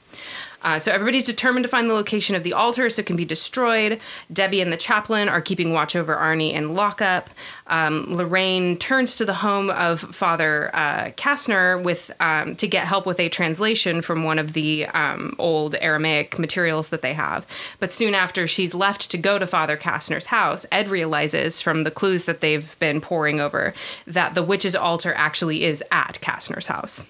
Uh, 0.67 0.77
so 0.77 0.91
everybody's 0.91 1.23
determined 1.23 1.63
to 1.63 1.69
find 1.69 1.89
the 1.89 1.93
location 1.93 2.35
of 2.35 2.43
the 2.43 2.51
altar 2.51 2.89
so 2.89 2.99
it 2.99 3.05
can 3.05 3.15
be 3.15 3.23
destroyed. 3.23 4.01
Debbie 4.33 4.59
and 4.59 4.69
the 4.69 4.75
chaplain 4.75 5.29
are 5.29 5.39
keeping 5.39 5.71
watch 5.71 5.95
over 5.95 6.13
Arnie 6.13 6.51
in 6.51 6.73
lockup. 6.73 7.29
Um, 7.67 8.05
Lorraine 8.09 8.75
turns 8.75 9.15
to 9.15 9.23
the 9.23 9.35
home 9.35 9.69
of 9.69 10.01
Father 10.01 10.69
uh, 10.73 11.11
Kastner 11.11 11.81
with 11.81 12.11
um, 12.19 12.57
to 12.57 12.67
get 12.67 12.85
help 12.85 13.05
with 13.05 13.17
a 13.21 13.29
translation 13.29 14.01
from 14.01 14.25
one 14.25 14.39
of 14.39 14.51
the 14.51 14.87
um, 14.87 15.35
old 15.39 15.75
Aramaic 15.79 16.37
materials 16.37 16.89
that 16.89 17.01
they 17.01 17.13
have. 17.13 17.47
But 17.79 17.93
soon 17.93 18.13
after 18.13 18.45
she's 18.45 18.75
left 18.75 19.09
to 19.11 19.17
go 19.17 19.39
to 19.39 19.47
Father 19.47 19.77
Kastner's 19.77 20.25
house, 20.25 20.65
Ed 20.69 20.89
realizes 20.89 21.61
from 21.61 21.85
the 21.85 21.91
clues 21.91 22.25
that 22.25 22.41
they've 22.41 22.77
been 22.79 22.99
poring 22.99 23.39
over 23.39 23.73
that 24.05 24.35
the 24.35 24.43
witch's 24.43 24.75
altar 24.75 25.13
actually 25.15 25.63
is 25.63 25.81
at 25.93 26.19
Kastner's 26.19 26.67
house. 26.67 27.05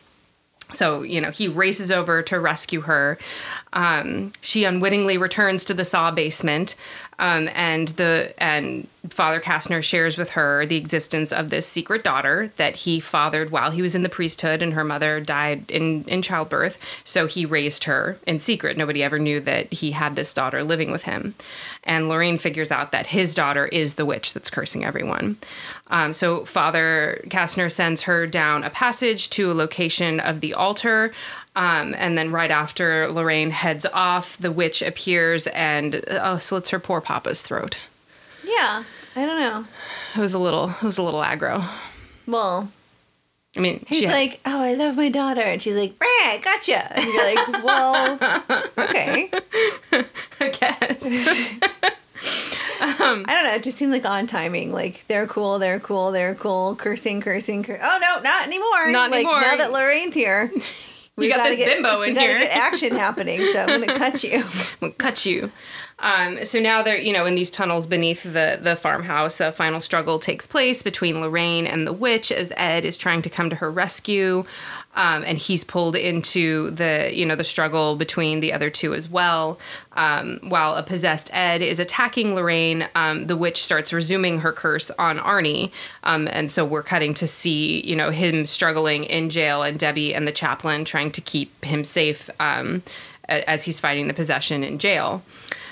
So, 0.73 1.01
you 1.01 1.21
know, 1.21 1.31
he 1.31 1.47
races 1.47 1.91
over 1.91 2.21
to 2.23 2.39
rescue 2.39 2.81
her. 2.81 3.17
Um, 3.71 4.33
she 4.41 4.65
unwittingly 4.65 5.17
returns 5.17 5.63
to 5.65 5.73
the 5.73 5.85
saw 5.85 6.11
basement, 6.11 6.75
um, 7.19 7.49
and 7.53 7.89
the 7.89 8.33
and 8.37 8.87
Father 9.09 9.39
Kastner 9.39 9.81
shares 9.81 10.17
with 10.17 10.31
her 10.31 10.65
the 10.65 10.77
existence 10.77 11.31
of 11.31 11.49
this 11.49 11.67
secret 11.67 12.03
daughter 12.03 12.51
that 12.57 12.77
he 12.77 12.99
fathered 12.99 13.49
while 13.49 13.71
he 13.71 13.81
was 13.81 13.95
in 13.95 14.03
the 14.03 14.09
priesthood, 14.09 14.61
and 14.61 14.73
her 14.73 14.83
mother 14.83 15.19
died 15.19 15.69
in 15.71 16.03
in 16.03 16.21
childbirth. 16.21 16.77
So 17.03 17.27
he 17.27 17.45
raised 17.45 17.85
her 17.85 18.19
in 18.27 18.39
secret. 18.39 18.77
Nobody 18.77 19.03
ever 19.03 19.19
knew 19.19 19.39
that 19.41 19.71
he 19.71 19.91
had 19.91 20.15
this 20.15 20.33
daughter 20.33 20.63
living 20.63 20.91
with 20.91 21.03
him. 21.03 21.33
And 21.83 22.09
Lorraine 22.09 22.37
figures 22.37 22.71
out 22.71 22.91
that 22.91 23.07
his 23.07 23.33
daughter 23.33 23.67
is 23.67 23.95
the 23.95 24.05
witch 24.05 24.33
that's 24.33 24.49
cursing 24.49 24.83
everyone. 24.83 25.37
Um, 25.89 26.13
so 26.13 26.45
Father 26.45 27.21
Kastner 27.27 27.71
sends 27.71 28.03
her 28.03 28.27
down 28.27 28.63
a 28.63 28.69
passage 28.69 29.29
to 29.31 29.51
a 29.51 29.53
location 29.53 30.19
of 30.19 30.41
the 30.41 30.53
altar. 30.53 31.13
Um, 31.55 31.95
and 31.97 32.17
then 32.17 32.31
right 32.31 32.51
after 32.51 33.07
Lorraine 33.09 33.51
heads 33.51 33.85
off, 33.93 34.37
the 34.37 34.51
witch 34.51 34.81
appears 34.81 35.47
and 35.47 36.03
oh, 36.09 36.37
slits 36.37 36.69
her 36.71 36.79
poor 36.79 37.01
papa's 37.01 37.41
throat. 37.41 37.77
Yeah, 38.43 38.83
I 39.15 39.25
don't 39.25 39.39
know. 39.39 39.65
It 40.15 40.19
was 40.19 40.33
a 40.33 40.39
little, 40.39 40.69
it 40.69 40.83
was 40.83 40.97
a 40.97 41.03
little 41.03 41.21
aggro. 41.21 41.65
Well, 42.27 42.69
I 43.55 43.59
mean, 43.59 43.83
he's 43.87 44.03
had- 44.03 44.11
like, 44.13 44.39
oh, 44.45 44.61
I 44.61 44.73
love 44.75 44.95
my 44.97 45.09
daughter. 45.09 45.41
And 45.41 45.61
she's 45.61 45.75
like, 45.75 45.97
Brad, 45.97 46.43
gotcha. 46.43 46.95
And 46.95 47.05
you're 47.05 47.23
like, 47.35 47.63
well, 47.63 48.19
okay. 48.77 49.31
I 50.39 50.49
guess. 50.49 51.59
I 52.79 53.23
don't 53.27 53.43
know. 53.43 53.55
It 53.55 53.63
just 53.63 53.77
seemed 53.77 53.91
like 53.91 54.05
on 54.05 54.27
timing. 54.27 54.71
Like, 54.71 55.05
they're 55.07 55.27
cool, 55.27 55.59
they're 55.59 55.79
cool, 55.79 56.11
they're 56.11 56.35
cool. 56.35 56.75
Cursing, 56.75 57.21
cursing, 57.21 57.63
cursing. 57.63 57.81
Oh, 57.83 57.99
no, 58.01 58.21
not 58.21 58.45
anymore. 58.47 58.91
Not 58.91 59.11
like, 59.11 59.25
anymore. 59.25 59.41
Now 59.41 59.55
that 59.57 59.71
Lorraine's 59.71 60.15
here. 60.15 60.51
we 61.15 61.29
got 61.29 61.43
this 61.45 61.57
get- 61.57 61.75
bimbo 61.77 62.01
in 62.03 62.13
we 62.13 62.19
here. 62.19 62.37
get 62.39 62.55
action 62.55 62.95
happening, 62.95 63.41
so 63.53 63.65
I'm 63.67 63.81
to 63.81 63.95
cut 63.95 64.23
you. 64.23 64.43
will 64.79 64.91
cut 64.91 65.25
you. 65.25 65.51
Um, 65.99 66.45
so 66.45 66.59
now 66.59 66.83
they're, 66.83 66.99
you 66.99 67.11
know, 67.11 67.25
in 67.25 67.33
these 67.33 67.49
tunnels 67.49 67.87
beneath 67.87 68.21
the 68.21 68.59
the 68.61 68.75
farmhouse. 68.75 69.39
The 69.39 69.51
final 69.51 69.81
struggle 69.81 70.19
takes 70.19 70.45
place 70.45 70.83
between 70.83 71.21
Lorraine 71.21 71.65
and 71.65 71.87
the 71.87 71.93
witch 71.93 72.31
as 72.31 72.53
Ed 72.55 72.85
is 72.85 72.99
trying 72.99 73.23
to 73.23 73.31
come 73.31 73.49
to 73.49 73.55
her 73.55 73.71
rescue, 73.71 74.43
um, 74.97 75.23
and 75.25 75.37
he's 75.37 75.63
pulled 75.63 75.95
into 75.95 76.71
the, 76.71 77.11
you 77.13 77.25
know, 77.25 77.35
the 77.35 77.43
struggle 77.43 77.95
between 77.95 78.39
the 78.39 78.51
other 78.51 78.71
two 78.71 78.95
as 78.95 79.07
well. 79.07 79.59
Um, 79.93 80.39
while 80.41 80.75
a 80.75 80.83
possessed 80.83 81.29
Ed 81.33 81.61
is 81.61 81.79
attacking 81.79 82.33
Lorraine, 82.35 82.87
um, 82.95 83.27
the 83.27 83.37
witch 83.37 83.63
starts 83.63 83.93
resuming 83.93 84.39
her 84.39 84.51
curse 84.51 84.91
on 84.97 85.19
Arnie, 85.19 85.71
um, 86.03 86.27
and 86.27 86.51
so 86.51 86.65
we're 86.65 86.83
cutting 86.83 87.13
to 87.15 87.27
see, 87.27 87.81
you 87.87 87.95
know, 87.95 88.09
him 88.09 88.45
struggling 88.45 89.05
in 89.05 89.29
jail, 89.29 89.61
and 89.61 89.77
Debbie 89.77 90.13
and 90.13 90.27
the 90.27 90.31
chaplain 90.31 90.83
trying 90.83 91.11
to 91.11 91.21
keep 91.21 91.63
him 91.63 91.83
safe 91.83 92.29
um, 92.39 92.81
as 93.29 93.65
he's 93.65 93.79
fighting 93.79 94.07
the 94.07 94.13
possession 94.13 94.63
in 94.63 94.79
jail. 94.79 95.21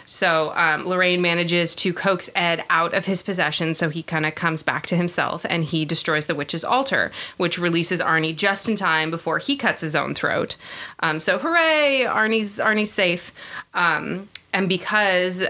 So 0.05 0.53
um, 0.55 0.85
Lorraine 0.85 1.21
manages 1.21 1.75
to 1.77 1.93
coax 1.93 2.29
Ed 2.35 2.63
out 2.69 2.93
of 2.93 3.05
his 3.07 3.23
possession, 3.23 3.73
so 3.73 3.89
he 3.89 4.03
kind 4.03 4.25
of 4.25 4.35
comes 4.35 4.63
back 4.63 4.85
to 4.87 4.95
himself, 4.95 5.45
and 5.49 5.63
he 5.63 5.83
destroys 5.83 6.27
the 6.27 6.35
witch's 6.35 6.63
altar, 6.63 7.11
which 7.37 7.57
releases 7.57 7.99
Arnie 7.99 8.35
just 8.35 8.69
in 8.69 8.75
time 8.75 9.09
before 9.09 9.39
he 9.39 9.55
cuts 9.55 9.81
his 9.81 9.95
own 9.95 10.13
throat. 10.13 10.55
Um, 10.99 11.19
so 11.19 11.39
hooray, 11.39 12.05
Arnie's 12.07 12.59
Arnie's 12.59 12.91
safe. 12.91 13.31
Um, 13.73 14.29
and 14.53 14.69
because 14.69 15.43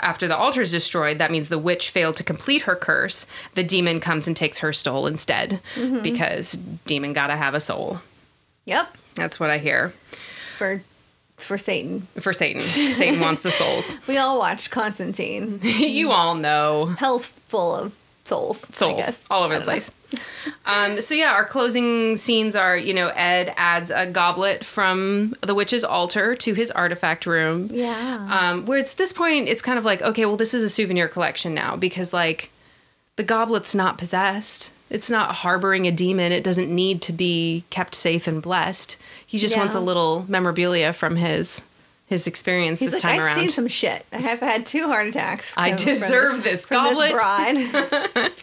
after 0.00 0.28
the 0.28 0.36
altar 0.36 0.60
is 0.60 0.70
destroyed, 0.70 1.16
that 1.16 1.30
means 1.30 1.48
the 1.48 1.58
witch 1.58 1.88
failed 1.88 2.16
to 2.16 2.24
complete 2.24 2.62
her 2.62 2.76
curse. 2.76 3.26
The 3.54 3.64
demon 3.64 4.00
comes 4.00 4.26
and 4.26 4.36
takes 4.36 4.58
her 4.58 4.72
soul 4.74 5.06
instead, 5.06 5.60
because 6.02 6.52
demon 6.84 7.14
gotta 7.14 7.36
have 7.36 7.54
a 7.54 7.60
soul. 7.60 8.00
Yep. 8.66 8.96
That's 9.14 9.40
what 9.40 9.48
I 9.50 9.58
hear 9.58 9.94
For 10.58 10.82
for 11.40 11.58
Satan. 11.58 12.02
for 12.20 12.32
Satan. 12.32 12.60
Satan 12.60 13.20
wants 13.26 13.42
the 13.42 13.50
souls. 13.50 13.96
We 14.06 14.18
all 14.18 14.38
watched 14.38 14.70
Constantine. 14.70 15.60
you 15.62 16.10
all 16.10 16.34
know. 16.34 16.94
Hell's 16.98 17.26
full 17.26 17.74
of 17.74 17.96
souls. 18.24 18.64
I 18.64 18.72
souls 18.72 18.96
guess. 18.96 19.24
all 19.30 19.42
over 19.42 19.58
the 19.58 19.64
place. 19.64 19.90
um, 20.66 21.00
so 21.00 21.14
yeah, 21.14 21.32
our 21.32 21.44
closing 21.44 22.16
scenes 22.16 22.56
are 22.56 22.76
you 22.76 22.94
know 22.94 23.08
Ed 23.08 23.52
adds 23.56 23.90
a 23.90 24.06
goblet 24.06 24.64
from 24.64 25.34
the 25.40 25.54
witch's 25.54 25.84
altar 25.84 26.34
to 26.36 26.54
his 26.54 26.70
artifact 26.70 27.26
room. 27.26 27.68
Yeah. 27.70 28.28
Um, 28.30 28.66
where 28.66 28.78
it's 28.78 28.94
this 28.94 29.12
point, 29.12 29.48
it's 29.48 29.62
kind 29.62 29.78
of 29.78 29.84
like 29.84 30.02
okay, 30.02 30.24
well 30.26 30.36
this 30.36 30.54
is 30.54 30.62
a 30.62 30.70
souvenir 30.70 31.08
collection 31.08 31.54
now 31.54 31.76
because 31.76 32.12
like 32.12 32.50
the 33.16 33.22
goblet's 33.24 33.74
not 33.74 33.98
possessed. 33.98 34.72
It's 34.88 35.10
not 35.10 35.36
harboring 35.36 35.86
a 35.86 35.92
demon. 35.92 36.32
It 36.32 36.42
doesn't 36.42 36.74
need 36.74 37.00
to 37.02 37.12
be 37.12 37.62
kept 37.70 37.94
safe 37.94 38.26
and 38.26 38.42
blessed. 38.42 38.96
He 39.30 39.38
just 39.38 39.56
wants 39.56 39.76
a 39.76 39.80
little 39.80 40.24
memorabilia 40.26 40.92
from 40.92 41.14
his 41.14 41.62
his 42.06 42.26
experience 42.26 42.80
He's 42.80 42.90
this 42.90 43.04
like, 43.04 43.12
time 43.12 43.20
I've 43.20 43.26
around. 43.26 43.38
seen 43.38 43.48
some 43.48 43.68
shit. 43.68 44.04
I 44.12 44.16
have 44.16 44.40
had 44.40 44.66
two 44.66 44.88
heart 44.88 45.06
attacks. 45.06 45.52
I 45.56 45.70
deserve 45.70 46.42
this 46.42 46.66
from 46.66 46.82
goblet. 46.82 47.12
bride. 47.12 48.32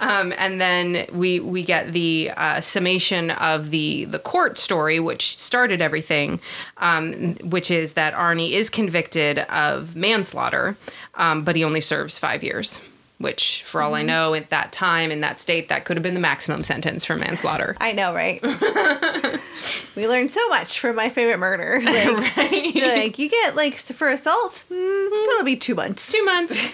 Um, 0.00 0.32
and 0.36 0.60
then 0.60 1.06
we 1.12 1.40
we 1.40 1.62
get 1.62 1.92
the 1.92 2.30
uh, 2.36 2.60
summation 2.62 3.30
of 3.32 3.70
the 3.70 4.06
the 4.06 4.18
court 4.18 4.56
story, 4.58 4.98
which 4.98 5.36
started 5.38 5.80
everything, 5.82 6.40
um, 6.78 7.34
which 7.36 7.70
is 7.70 7.92
that 7.92 8.14
Arnie 8.14 8.52
is 8.52 8.68
convicted 8.70 9.38
of 9.38 9.94
manslaughter, 9.94 10.76
um, 11.14 11.44
but 11.44 11.54
he 11.56 11.64
only 11.64 11.80
serves 11.80 12.18
five 12.18 12.42
years. 12.42 12.80
Which, 13.18 13.62
for 13.62 13.80
all 13.80 13.94
I 13.94 14.00
Mm-hmm. 14.00 14.06
know, 14.08 14.34
at 14.34 14.50
that 14.50 14.72
time 14.72 15.10
in 15.12 15.20
that 15.20 15.38
state, 15.40 15.68
that 15.68 15.84
could 15.84 15.96
have 15.96 16.02
been 16.02 16.14
the 16.14 16.20
maximum 16.20 16.64
sentence 16.64 17.04
for 17.04 17.14
manslaughter. 17.16 17.76
I 17.80 17.92
know, 17.92 18.12
right? 18.12 18.42
we 19.96 20.08
learned 20.08 20.30
so 20.30 20.46
much 20.48 20.78
from 20.80 20.96
my 20.96 21.08
favorite 21.08 21.38
murder. 21.38 21.80
Like, 21.84 22.36
right? 22.36 22.74
like 22.74 23.18
you 23.18 23.28
get 23.28 23.54
like 23.54 23.78
for 23.78 24.08
assault, 24.08 24.64
mm, 24.68 25.26
that'll 25.28 25.44
be 25.44 25.56
two 25.56 25.74
months. 25.76 26.10
Two 26.10 26.24
months, 26.24 26.68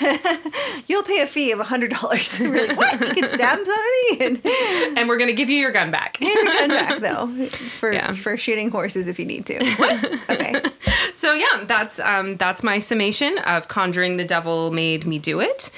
You'll 0.88 1.02
pay 1.02 1.20
a 1.20 1.26
fee 1.26 1.52
of 1.52 1.60
a 1.60 1.64
hundred 1.64 1.90
dollars. 1.90 2.40
We're 2.40 2.66
like, 2.68 2.76
what? 2.76 3.00
You 3.00 3.14
can 3.14 3.28
stab 3.28 3.58
somebody 3.58 4.24
and 4.24 4.96
and 4.98 5.08
we're 5.08 5.18
gonna 5.18 5.32
give 5.34 5.50
you 5.50 5.58
your 5.58 5.72
gun 5.72 5.90
back. 5.90 6.16
here's 6.16 6.42
your 6.42 6.52
gun 6.54 6.68
back 6.70 6.98
though 7.00 7.26
for 7.78 7.92
Yeah. 7.92 8.12
for 8.12 8.36
shooting 8.36 8.70
horses 8.70 9.06
if 9.08 9.18
you 9.18 9.26
need 9.26 9.44
to. 9.46 9.58
What? 9.76 10.30
Okay. 10.30 10.62
So 11.14 11.34
yeah, 11.34 11.64
that's 11.64 11.98
um, 12.00 12.36
that's 12.36 12.62
my 12.62 12.78
summation 12.78 13.36
of 13.38 13.68
Conjuring 13.68 14.16
the 14.16 14.24
Devil 14.24 14.70
Made 14.70 15.06
Me 15.06 15.18
Do 15.18 15.40
It. 15.40 15.70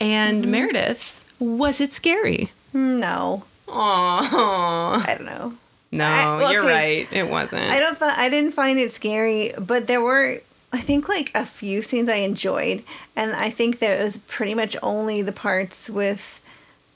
And 0.00 0.42
Mm-hmm. 0.42 0.50
Meredith, 0.50 1.34
was 1.38 1.80
it 1.80 1.94
scary? 1.94 2.50
No. 2.72 3.44
Aww. 3.68 5.06
I 5.08 5.14
don't 5.16 5.26
know. 5.26 5.54
No, 5.92 6.04
I- 6.06 6.36
well, 6.38 6.52
you're 6.52 6.62
right. 6.64 7.06
It 7.12 7.28
wasn't. 7.28 7.62
I 7.70 7.78
don't. 7.78 7.98
Th- 7.98 8.12
I 8.16 8.28
didn't 8.28 8.52
find 8.52 8.78
it 8.78 8.90
scary, 8.92 9.52
but 9.58 9.86
there 9.86 10.00
were. 10.00 10.40
I 10.72 10.80
think 10.80 11.08
like 11.08 11.30
a 11.36 11.46
few 11.46 11.82
scenes 11.82 12.08
I 12.08 12.16
enjoyed, 12.16 12.82
and 13.14 13.32
I 13.32 13.48
think 13.50 13.78
that 13.78 14.00
it 14.00 14.02
was 14.02 14.16
pretty 14.26 14.54
much 14.54 14.76
only 14.82 15.22
the 15.22 15.30
parts 15.32 15.88
with 15.88 16.40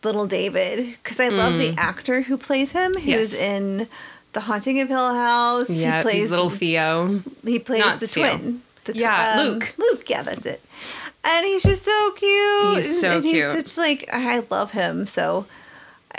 little 0.02 0.26
David 0.26 0.96
because 1.02 1.20
I 1.20 1.28
love 1.28 1.58
the 1.58 1.74
actor 1.78 2.22
who 2.22 2.36
plays 2.36 2.72
him. 2.72 2.96
He 2.96 3.14
was 3.16 3.34
Mm. 3.34 3.42
In 3.80 3.88
The 4.32 4.40
Haunting 4.40 4.80
of 4.80 4.88
Hill 4.88 5.14
House. 5.14 5.70
yeah, 5.70 5.98
he 5.98 6.02
plays 6.02 6.30
little 6.30 6.50
Theo. 6.50 7.20
He 7.44 7.60
plays 7.60 7.80
not 7.84 8.00
the 8.00 8.08
Theo. 8.08 8.36
twin. 8.36 8.62
The 8.84 8.92
tw- 8.94 8.96
Yeah, 8.96 9.36
um, 9.38 9.46
Luke. 9.46 9.74
Luke, 9.78 10.10
yeah, 10.10 10.22
that's 10.22 10.44
it. 10.46 10.60
And 11.28 11.44
he's 11.46 11.62
just 11.62 11.84
so 11.84 12.10
cute. 12.12 12.74
He's 12.76 13.00
so 13.00 13.10
and 13.16 13.24
He's 13.24 13.44
cute. 13.52 13.66
such 13.66 13.78
like 13.78 14.08
I 14.12 14.42
love 14.50 14.72
him. 14.72 15.06
So, 15.06 15.46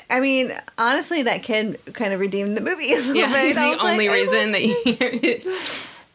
I- 0.09 0.19
mean, 0.19 0.53
honestly, 0.77 1.23
that 1.23 1.41
kid 1.43 1.79
kind 1.93 2.13
of 2.13 2.19
redeemed 2.19 2.55
the 2.55 2.61
movie. 2.61 2.93
A 2.93 2.97
little 2.97 3.15
Yeah, 3.15 3.31
bit. 3.31 3.45
he's 3.45 3.55
the 3.55 3.67
was 3.67 3.77
like, 3.79 3.91
only 3.91 4.07
reason 4.09 4.51
that 4.51 4.63
you. 4.63 5.41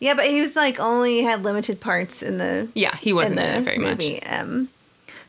Yeah, 0.00 0.14
but 0.14 0.26
he 0.26 0.40
was 0.40 0.54
like 0.54 0.78
only 0.80 1.22
had 1.22 1.44
limited 1.44 1.80
parts 1.80 2.22
in 2.22 2.36
the 2.38 2.70
yeah, 2.74 2.94
he 2.96 3.12
wasn't 3.14 3.40
in, 3.40 3.46
in 3.46 3.52
the 3.52 3.58
it 3.58 3.64
very 3.64 3.78
movie. 3.78 4.22
Um, 4.24 4.68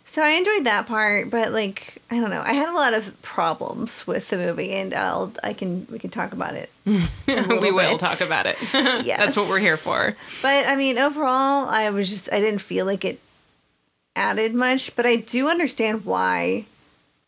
so 0.03 0.21
I 0.21 0.29
enjoyed 0.31 0.65
that 0.65 0.85
part, 0.85 1.29
but 1.29 1.51
like 1.53 2.01
I 2.11 2.19
don't 2.19 2.29
know, 2.29 2.41
I 2.41 2.53
had 2.53 2.67
a 2.67 2.73
lot 2.73 2.93
of 2.93 3.21
problems 3.21 4.05
with 4.05 4.29
the 4.29 4.37
movie, 4.37 4.71
and 4.73 4.93
I'll 4.93 5.31
I 5.43 5.53
can 5.53 5.87
we 5.89 5.97
can 5.97 6.09
talk 6.09 6.33
about 6.33 6.55
it. 6.55 6.69
we 6.85 7.71
will 7.71 7.91
bit. 7.91 7.99
talk 7.99 8.19
about 8.21 8.47
it. 8.47 8.57
Yes. 8.73 9.05
That's 9.19 9.37
what 9.37 9.47
we're 9.47 9.59
here 9.59 9.77
for. 9.77 10.13
But 10.41 10.67
I 10.67 10.75
mean, 10.75 10.97
overall, 10.97 11.69
I 11.69 11.89
was 11.91 12.09
just 12.09 12.31
I 12.33 12.39
didn't 12.41 12.59
feel 12.61 12.85
like 12.85 13.05
it 13.05 13.19
added 14.15 14.53
much, 14.53 14.95
but 14.95 15.05
I 15.05 15.17
do 15.17 15.49
understand 15.49 16.05
why 16.05 16.65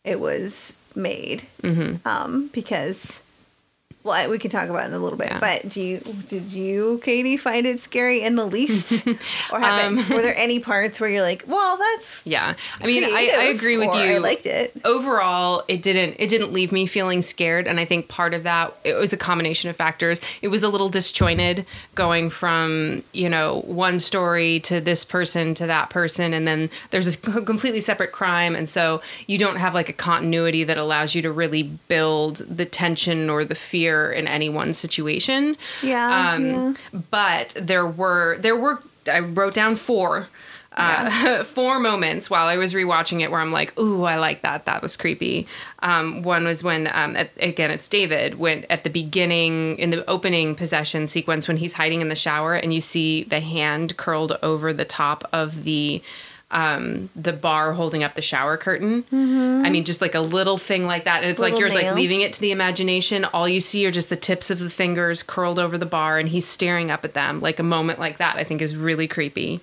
it 0.04 0.20
was 0.20 0.76
made. 0.94 1.44
Mm-hmm. 1.62 2.06
Um, 2.08 2.48
because 2.52 3.22
well, 4.04 4.30
we 4.30 4.38
can 4.38 4.50
talk 4.50 4.68
about 4.68 4.84
it 4.84 4.86
in 4.88 4.94
a 4.94 4.98
little 4.98 5.18
bit. 5.18 5.28
Yeah. 5.28 5.40
But 5.40 5.68
do 5.68 5.82
you 5.82 5.98
did 6.28 6.50
you, 6.50 7.00
Katie, 7.04 7.36
find 7.36 7.66
it 7.66 7.80
scary 7.80 8.22
in 8.22 8.36
the 8.36 8.46
least, 8.46 9.06
or 9.52 9.60
have 9.60 9.86
Um, 9.92 9.98
it, 9.98 10.08
were 10.10 10.22
there 10.22 10.36
any 10.36 10.60
parts 10.60 11.00
where 11.00 11.10
you're 11.10 11.22
like, 11.22 11.44
well, 11.46 11.76
that's 11.76 12.22
Yeah, 12.26 12.54
I 12.80 12.86
mean, 12.86 13.04
I, 13.04 13.30
I 13.36 13.42
agree 13.44 13.76
with 13.76 13.88
you. 13.94 14.00
I 14.00 14.18
liked 14.18 14.46
it. 14.46 14.72
overall 14.84 15.64
it 15.68 15.82
didn't 15.82 16.16
it 16.18 16.28
didn't 16.28 16.52
leave 16.52 16.72
me 16.72 16.86
feeling 16.86 17.22
scared 17.22 17.66
and 17.66 17.78
i 17.80 17.84
think 17.84 18.08
part 18.08 18.32
of 18.34 18.42
that 18.44 18.74
it 18.84 18.94
was 18.94 19.12
a 19.12 19.16
combination 19.16 19.68
of 19.70 19.76
factors 19.76 20.20
it 20.42 20.48
was 20.48 20.62
a 20.62 20.68
little 20.68 20.88
disjointed 20.88 21.66
going 21.94 22.30
from 22.30 23.02
you 23.12 23.28
know 23.28 23.60
one 23.66 23.98
story 23.98 24.60
to 24.60 24.80
this 24.80 25.04
person 25.04 25.54
to 25.54 25.66
that 25.66 25.90
person 25.90 26.32
and 26.32 26.46
then 26.46 26.70
there's 26.90 27.04
this 27.06 27.16
c- 27.34 27.44
completely 27.44 27.80
separate 27.80 28.12
crime 28.12 28.54
and 28.54 28.68
so 28.68 29.00
you 29.26 29.36
don't 29.38 29.56
have 29.56 29.74
like 29.74 29.88
a 29.88 29.92
continuity 29.92 30.64
that 30.64 30.78
allows 30.78 31.14
you 31.14 31.22
to 31.22 31.30
really 31.30 31.62
build 31.64 32.36
the 32.36 32.64
tension 32.64 33.28
or 33.28 33.44
the 33.44 33.54
fear 33.54 33.97
in 34.10 34.26
any 34.26 34.48
one 34.48 34.72
situation 34.72 35.56
Yeah, 35.82 36.32
um, 36.32 36.46
yeah. 36.46 36.72
but 37.10 37.56
there 37.60 37.86
were 37.86 38.36
there 38.38 38.56
were 38.56 38.80
I 39.10 39.20
wrote 39.20 39.54
down 39.54 39.74
four. 39.74 40.28
Uh, 40.80 41.42
four 41.58 41.80
moments 41.80 42.30
while 42.30 42.46
I 42.46 42.56
was 42.56 42.72
rewatching 42.72 43.20
it 43.20 43.32
where 43.32 43.40
I'm 43.40 43.50
like, 43.50 43.76
"Ooh, 43.80 44.04
I 44.04 44.16
like 44.16 44.42
that. 44.42 44.66
That 44.66 44.80
was 44.80 44.96
creepy." 44.96 45.48
Um, 45.80 46.22
one 46.22 46.44
was 46.44 46.62
when, 46.62 46.86
um, 46.92 47.16
at, 47.16 47.30
again, 47.40 47.72
it's 47.72 47.88
David 47.88 48.38
when 48.38 48.64
at 48.70 48.84
the 48.84 48.90
beginning 48.90 49.76
in 49.78 49.90
the 49.90 50.08
opening 50.08 50.54
possession 50.54 51.08
sequence 51.08 51.48
when 51.48 51.56
he's 51.56 51.72
hiding 51.72 52.00
in 52.00 52.08
the 52.10 52.14
shower 52.14 52.54
and 52.54 52.72
you 52.72 52.80
see 52.80 53.24
the 53.24 53.40
hand 53.40 53.96
curled 53.96 54.38
over 54.40 54.72
the 54.72 54.84
top 54.84 55.24
of 55.32 55.64
the 55.64 56.00
um 56.50 57.10
the 57.14 57.32
bar 57.32 57.74
holding 57.74 58.02
up 58.02 58.14
the 58.14 58.22
shower 58.22 58.56
curtain 58.56 59.04
i 59.12 59.68
mean 59.68 59.84
just 59.84 60.00
like 60.00 60.14
a 60.14 60.20
little 60.20 60.56
thing 60.56 60.86
like 60.86 61.04
that 61.04 61.22
and 61.22 61.30
it's 61.30 61.38
like 61.40 61.52
Little 61.52 61.68
yours 61.68 61.74
like 61.74 61.94
leaving 61.94 62.22
it 62.22 62.32
to 62.32 62.40
the 62.40 62.52
imagination 62.52 63.26
all 63.26 63.46
you 63.46 63.60
see 63.60 63.86
are 63.86 63.90
just 63.90 64.08
the 64.08 64.16
tips 64.16 64.50
of 64.50 64.58
the 64.58 64.70
fingers 64.70 65.22
curled 65.22 65.58
over 65.58 65.76
the 65.76 65.84
bar 65.86 66.18
and 66.18 66.30
he's 66.30 66.46
staring 66.46 66.90
up 66.90 67.04
at 67.04 67.12
them 67.12 67.40
like 67.40 67.58
a 67.58 67.62
moment 67.62 67.98
like 67.98 68.16
that 68.16 68.36
i 68.36 68.44
think 68.44 68.62
is 68.62 68.76
really 68.76 69.06
creepy 69.06 69.60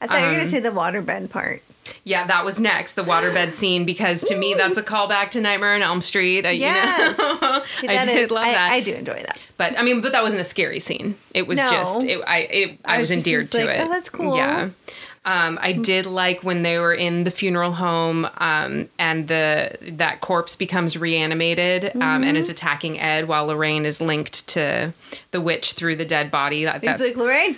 I 0.00 0.06
thought 0.08 0.16
you 0.16 0.22
were 0.22 0.28
um, 0.30 0.34
gonna 0.34 0.46
say 0.46 0.58
the 0.60 0.70
waterbed 0.70 1.30
part. 1.30 1.62
yeah 2.02 2.26
that 2.26 2.44
was 2.44 2.58
next 2.58 2.94
the 2.94 3.02
waterbed 3.04 3.52
scene 3.60 3.84
because 3.84 4.22
to 4.24 4.36
me 4.36 4.54
that's 4.54 4.76
a 4.76 4.82
callback 4.82 5.30
to 5.30 5.40
nightmare 5.40 5.76
on 5.76 5.82
elm 5.82 6.02
street 6.02 6.44
I, 6.44 6.50
you 6.50 6.66
know? 6.66 7.62
See, 7.78 7.86
I 7.88 8.04
is- 8.10 8.30
love 8.32 8.44
I- 8.44 8.52
that. 8.52 8.72
I 8.72 8.80
do 8.80 8.92
enjoy 8.92 9.22
that. 9.24 9.40
but 9.56 9.78
i 9.78 9.82
mean 9.84 10.00
but 10.00 10.10
that 10.10 10.24
wasn't 10.24 10.40
a 10.40 10.44
scary 10.44 10.80
scene 10.80 11.16
it 11.32 11.46
was 11.46 11.58
No. 11.58 11.70
just 11.70 12.02
it, 12.02 12.20
i 12.26 12.38
it, 12.40 12.78
i, 12.84 12.96
I 12.96 12.98
was, 12.98 13.08
was 13.10 13.16
just- 13.18 13.26
endeared 13.28 13.42
was 13.42 13.50
to 13.50 13.58
like, 13.66 13.68
it 13.78 13.82
oh, 13.86 13.88
that's 13.88 14.10
cool. 14.10 14.36
yeah 14.36 14.70
um, 15.26 15.58
I 15.62 15.72
did 15.72 16.06
like 16.06 16.42
when 16.44 16.62
they 16.62 16.78
were 16.78 16.92
in 16.94 17.24
the 17.24 17.30
funeral 17.30 17.72
home, 17.72 18.28
um, 18.38 18.88
and 18.98 19.26
the 19.28 19.76
that 19.92 20.20
corpse 20.20 20.54
becomes 20.56 20.96
reanimated 20.96 21.86
um, 21.94 22.00
Mm-hmm. 22.00 22.24
and 22.24 22.36
is 22.36 22.50
attacking 22.50 23.00
Ed 23.00 23.26
while 23.28 23.46
Lorraine 23.46 23.86
is 23.86 24.00
linked 24.00 24.46
to 24.48 24.92
the 25.30 25.40
witch 25.40 25.72
through 25.72 25.96
the 25.96 26.04
dead 26.04 26.30
body. 26.30 26.64
That, 26.64 26.82
He's 26.82 26.98
that, 26.98 27.04
like, 27.04 27.16
Lorraine, 27.16 27.56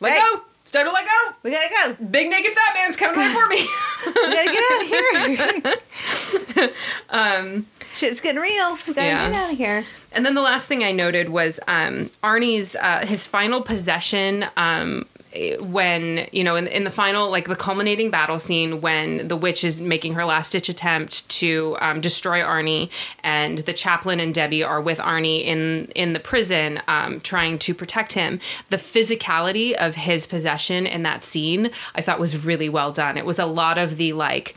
let 0.00 0.12
hey. 0.12 0.20
go, 0.20 0.42
start 0.64 0.86
to 0.86 0.92
let 0.92 1.04
go. 1.04 1.34
we 1.42 1.50
gotta 1.50 1.68
go. 1.98 2.04
Big 2.06 2.28
naked 2.30 2.52
fat 2.52 2.74
man's 2.74 2.96
coming 2.96 3.16
right 3.18 3.36
for 3.36 3.48
me. 3.48 3.66
We 4.06 4.12
gotta 4.34 4.52
get 4.52 4.64
out 4.72 5.64
of 5.64 6.54
here. 6.54 6.70
um, 7.10 7.66
Shit's 7.92 8.20
getting 8.20 8.40
real. 8.40 8.76
We 8.86 8.94
gotta 8.94 9.08
Yeah. 9.08 9.30
get 9.30 9.36
out 9.36 9.52
of 9.52 9.58
here. 9.58 9.84
And 10.12 10.24
then 10.24 10.34
the 10.34 10.40
last 10.42 10.66
thing 10.68 10.84
I 10.84 10.92
noted 10.92 11.28
was 11.30 11.58
um, 11.68 12.10
Arnie's 12.22 12.74
uh, 12.76 13.04
his 13.06 13.26
final 13.26 13.60
possession. 13.62 14.46
Um, 14.56 15.06
when 15.60 16.26
you 16.32 16.44
know 16.44 16.56
in, 16.56 16.66
in 16.68 16.84
the 16.84 16.90
final 16.90 17.30
like 17.30 17.48
the 17.48 17.56
culminating 17.56 18.10
battle 18.10 18.38
scene 18.38 18.80
when 18.80 19.28
the 19.28 19.36
witch 19.36 19.64
is 19.64 19.80
making 19.80 20.14
her 20.14 20.24
last 20.24 20.52
ditch 20.52 20.68
attempt 20.68 21.28
to 21.28 21.76
um, 21.80 22.00
destroy 22.00 22.40
arnie 22.40 22.90
and 23.22 23.58
the 23.60 23.72
chaplain 23.72 24.20
and 24.20 24.34
debbie 24.34 24.62
are 24.62 24.80
with 24.80 24.98
arnie 24.98 25.44
in 25.44 25.86
in 25.94 26.12
the 26.12 26.20
prison 26.20 26.80
um, 26.88 27.20
trying 27.20 27.58
to 27.58 27.74
protect 27.74 28.12
him 28.12 28.40
the 28.68 28.76
physicality 28.76 29.72
of 29.74 29.94
his 29.94 30.26
possession 30.26 30.86
in 30.86 31.02
that 31.02 31.24
scene 31.24 31.70
i 31.94 32.00
thought 32.00 32.18
was 32.18 32.44
really 32.44 32.68
well 32.68 32.92
done. 32.92 33.16
It 33.16 33.26
was 33.26 33.38
a 33.38 33.46
lot 33.46 33.78
of 33.78 33.96
the 33.96 34.12
like 34.12 34.56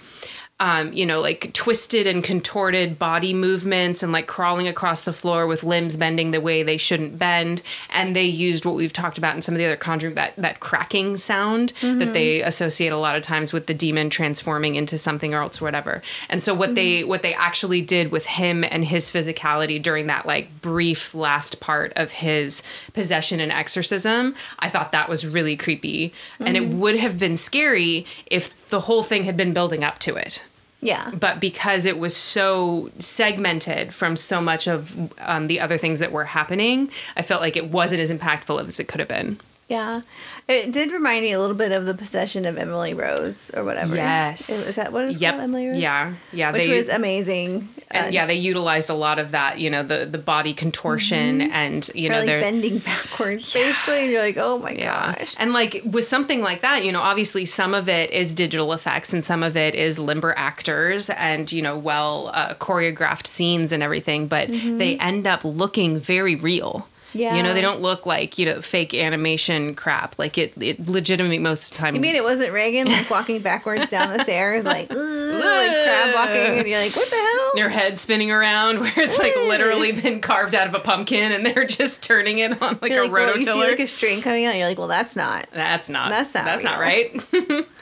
um, 0.61 0.93
you 0.93 1.07
know, 1.07 1.19
like 1.19 1.51
twisted 1.53 2.05
and 2.05 2.23
contorted 2.23 2.99
body 2.99 3.33
movements 3.33 4.03
and 4.03 4.11
like 4.13 4.27
crawling 4.27 4.67
across 4.67 5.03
the 5.03 5.11
floor 5.11 5.47
with 5.47 5.63
limbs 5.63 5.97
bending 5.97 6.29
the 6.29 6.39
way 6.39 6.61
they 6.61 6.77
shouldn't 6.77 7.17
bend. 7.17 7.63
And 7.89 8.15
they 8.15 8.25
used 8.25 8.63
what 8.63 8.75
we've 8.75 8.93
talked 8.93 9.17
about 9.17 9.35
in 9.35 9.41
some 9.41 9.55
of 9.55 9.59
the 9.59 9.65
other 9.65 9.75
Conjuring 9.75 10.13
that 10.13 10.35
that 10.35 10.59
cracking 10.59 11.17
sound 11.17 11.69
that 11.81 11.85
mm-hmm. 11.85 12.13
they 12.13 12.43
associate 12.43 12.91
a 12.91 12.97
lot 12.97 13.15
of 13.15 13.23
times 13.23 13.51
with 13.51 13.65
the 13.65 13.73
demon 13.73 14.11
transforming 14.11 14.75
into 14.75 14.99
something 14.99 15.33
or 15.33 15.41
else 15.41 15.59
or 15.59 15.65
whatever. 15.65 16.03
And 16.29 16.43
so 16.43 16.53
what 16.53 16.75
they 16.75 16.99
mm-hmm. 16.99 17.09
what 17.09 17.23
they 17.23 17.33
actually 17.33 17.81
did 17.81 18.11
with 18.11 18.27
him 18.27 18.63
and 18.63 18.85
his 18.85 19.09
physicality 19.09 19.81
during 19.81 20.05
that 20.07 20.27
like 20.27 20.61
brief 20.61 21.15
last 21.15 21.59
part 21.59 21.91
of 21.95 22.11
his 22.11 22.61
possession 22.93 23.39
and 23.39 23.51
exorcism, 23.51 24.35
I 24.59 24.69
thought 24.69 24.91
that 24.91 25.09
was 25.09 25.25
really 25.25 25.57
creepy. 25.57 26.13
And 26.39 26.55
it 26.55 26.63
mm-hmm. 26.63 26.79
would 26.81 26.97
have 26.97 27.17
been 27.17 27.35
scary 27.35 28.05
if 28.27 28.69
the 28.69 28.81
whole 28.81 29.01
thing 29.01 29.23
had 29.23 29.35
been 29.35 29.53
building 29.53 29.83
up 29.83 29.97
to 29.99 30.15
it 30.15 30.43
Yeah. 30.81 31.11
but 31.11 31.39
because 31.39 31.85
it 31.85 31.99
was 31.99 32.17
so 32.17 32.89
segmented 32.97 33.93
from 33.93 34.17
so 34.17 34.41
much 34.41 34.67
of 34.67 35.11
um, 35.19 35.47
the 35.47 35.59
other 35.59 35.77
things 35.77 35.99
that 35.99 36.11
were 36.11 36.25
happening, 36.25 36.89
I 37.15 37.21
felt 37.21 37.41
like 37.41 37.55
it 37.55 37.69
wasn't 37.69 38.01
as 38.01 38.11
impactful 38.11 38.59
as 38.63 38.79
it 38.79 38.87
could 38.87 38.99
have 38.99 39.07
been. 39.07 39.39
Yeah. 39.71 40.01
It 40.47 40.71
did 40.73 40.91
remind 40.91 41.23
me 41.23 41.31
a 41.31 41.39
little 41.39 41.55
bit 41.55 41.71
of 41.71 41.85
the 41.85 41.93
possession 41.93 42.45
of 42.45 42.57
Emily 42.57 42.93
Rose 42.93 43.49
or 43.55 43.63
whatever. 43.63 43.95
Yes. 43.95 44.49
Is 44.49 44.75
that 44.75 44.91
what 44.91 45.05
it's 45.05 45.19
Yep. 45.21 45.31
called? 45.33 45.43
Emily 45.43 45.67
Rose? 45.67 45.77
Yeah. 45.77 46.13
Yeah. 46.33 46.51
Which 46.51 46.63
they, 46.63 46.77
was 46.77 46.89
amazing. 46.89 47.69
and 47.89 48.07
Uh, 48.07 48.09
yeah, 48.09 48.25
they 48.25 48.33
utilized 48.35 48.89
a 48.89 48.93
lot 48.93 49.17
of 49.17 49.31
that. 49.31 49.59
You 49.59 49.69
know, 49.69 49.81
the 49.83 50.05
the 50.05 50.17
body 50.17 50.53
contortion 50.53 51.41
and 51.51 51.89
you 51.95 52.09
Or 52.09 52.11
know 52.13 52.17
like 52.19 52.25
they're 52.27 52.41
bending 52.41 52.77
backwards, 52.91 53.53
basically, 53.53 53.99
and 54.03 54.11
you're 54.11 54.21
like, 54.21 54.37
"Oh 54.37 54.57
my 54.59 54.71
Yeah. 54.71 55.15
gosh!" 55.17 55.35
And 55.37 55.53
like 55.53 55.81
with 55.85 56.05
something 56.05 56.41
like 56.41 56.61
that, 56.61 56.83
you 56.83 56.91
know, 56.91 57.01
obviously 57.01 57.45
some 57.45 57.73
of 57.73 57.87
it 57.87 58.11
is 58.11 58.35
digital 58.35 58.73
effects 58.73 59.13
and 59.13 59.23
some 59.23 59.43
of 59.43 59.55
it 59.55 59.73
is 59.75 59.97
limber 59.99 60.33
actors 60.37 61.09
and, 61.11 61.49
you 61.51 61.61
know, 61.61 61.77
well 61.77 62.29
uh, 62.33 62.53
choreographed 62.55 63.27
scenes 63.27 63.71
and 63.71 63.81
everything, 63.81 64.27
but 64.27 64.47
they 64.49 64.97
end 64.99 65.25
up 65.27 65.45
looking 65.45 65.97
very 65.99 66.35
real. 66.35 66.87
You 67.13 67.43
know, 67.43 67.53
they 67.53 67.61
don't 67.61 67.81
look 67.81 68.05
like, 68.05 68.37
you 68.37 68.45
know, 68.45 68.61
fake 68.61 68.93
animation 68.93 69.75
crap. 69.75 70.17
Like 70.17 70.37
it, 70.37 70.53
it 70.61 70.87
legitimately 70.87 71.39
most 71.39 71.71
of 71.71 71.77
the 71.77 71.81
time. 71.81 71.95
You 71.95 72.01
mean 72.01 72.15
it 72.15 72.23
wasn't 72.23 72.53
Regan 72.53 72.87
like 72.87 73.09
walking 73.09 73.41
backwards 73.41 73.91
down 73.91 74.15
the 74.15 74.23
stairs, 74.23 74.65
like 74.65 74.89
like 74.89 74.97
crab 74.99 76.15
walking, 76.15 76.59
and 76.59 76.67
you're 76.67 76.79
like, 76.79 76.95
"What 76.95 77.09
the 77.09 77.15
hell?" 77.15 77.51
your 77.55 77.69
head 77.69 77.99
spinning 77.99 78.31
around 78.31 78.79
where 78.81 78.93
it's 78.97 79.19
like 79.19 79.35
literally 79.35 79.91
been 79.91 80.21
carved 80.21 80.55
out 80.55 80.67
of 80.67 80.73
a 80.73 80.79
pumpkin 80.79 81.31
and 81.31 81.45
they're 81.45 81.65
just 81.65 82.03
turning 82.03 82.39
it 82.39 82.61
on 82.61 82.79
like 82.81 82.91
You're 82.91 83.01
a 83.01 83.03
like, 83.03 83.11
well, 83.11 83.37
you 83.37 83.43
see 83.43 83.59
like 83.59 83.79
a 83.79 83.87
string 83.87 84.21
coming 84.21 84.45
out. 84.45 84.55
You're 84.55 84.67
like, 84.67 84.77
"Well, 84.77 84.87
that's 84.87 85.15
not." 85.15 85.47
that's 85.51 85.89
not. 85.89 86.09
That's 86.09 86.33
not 86.33 86.45
That's 86.45 86.63
not 86.63 86.79
right. 86.79 87.67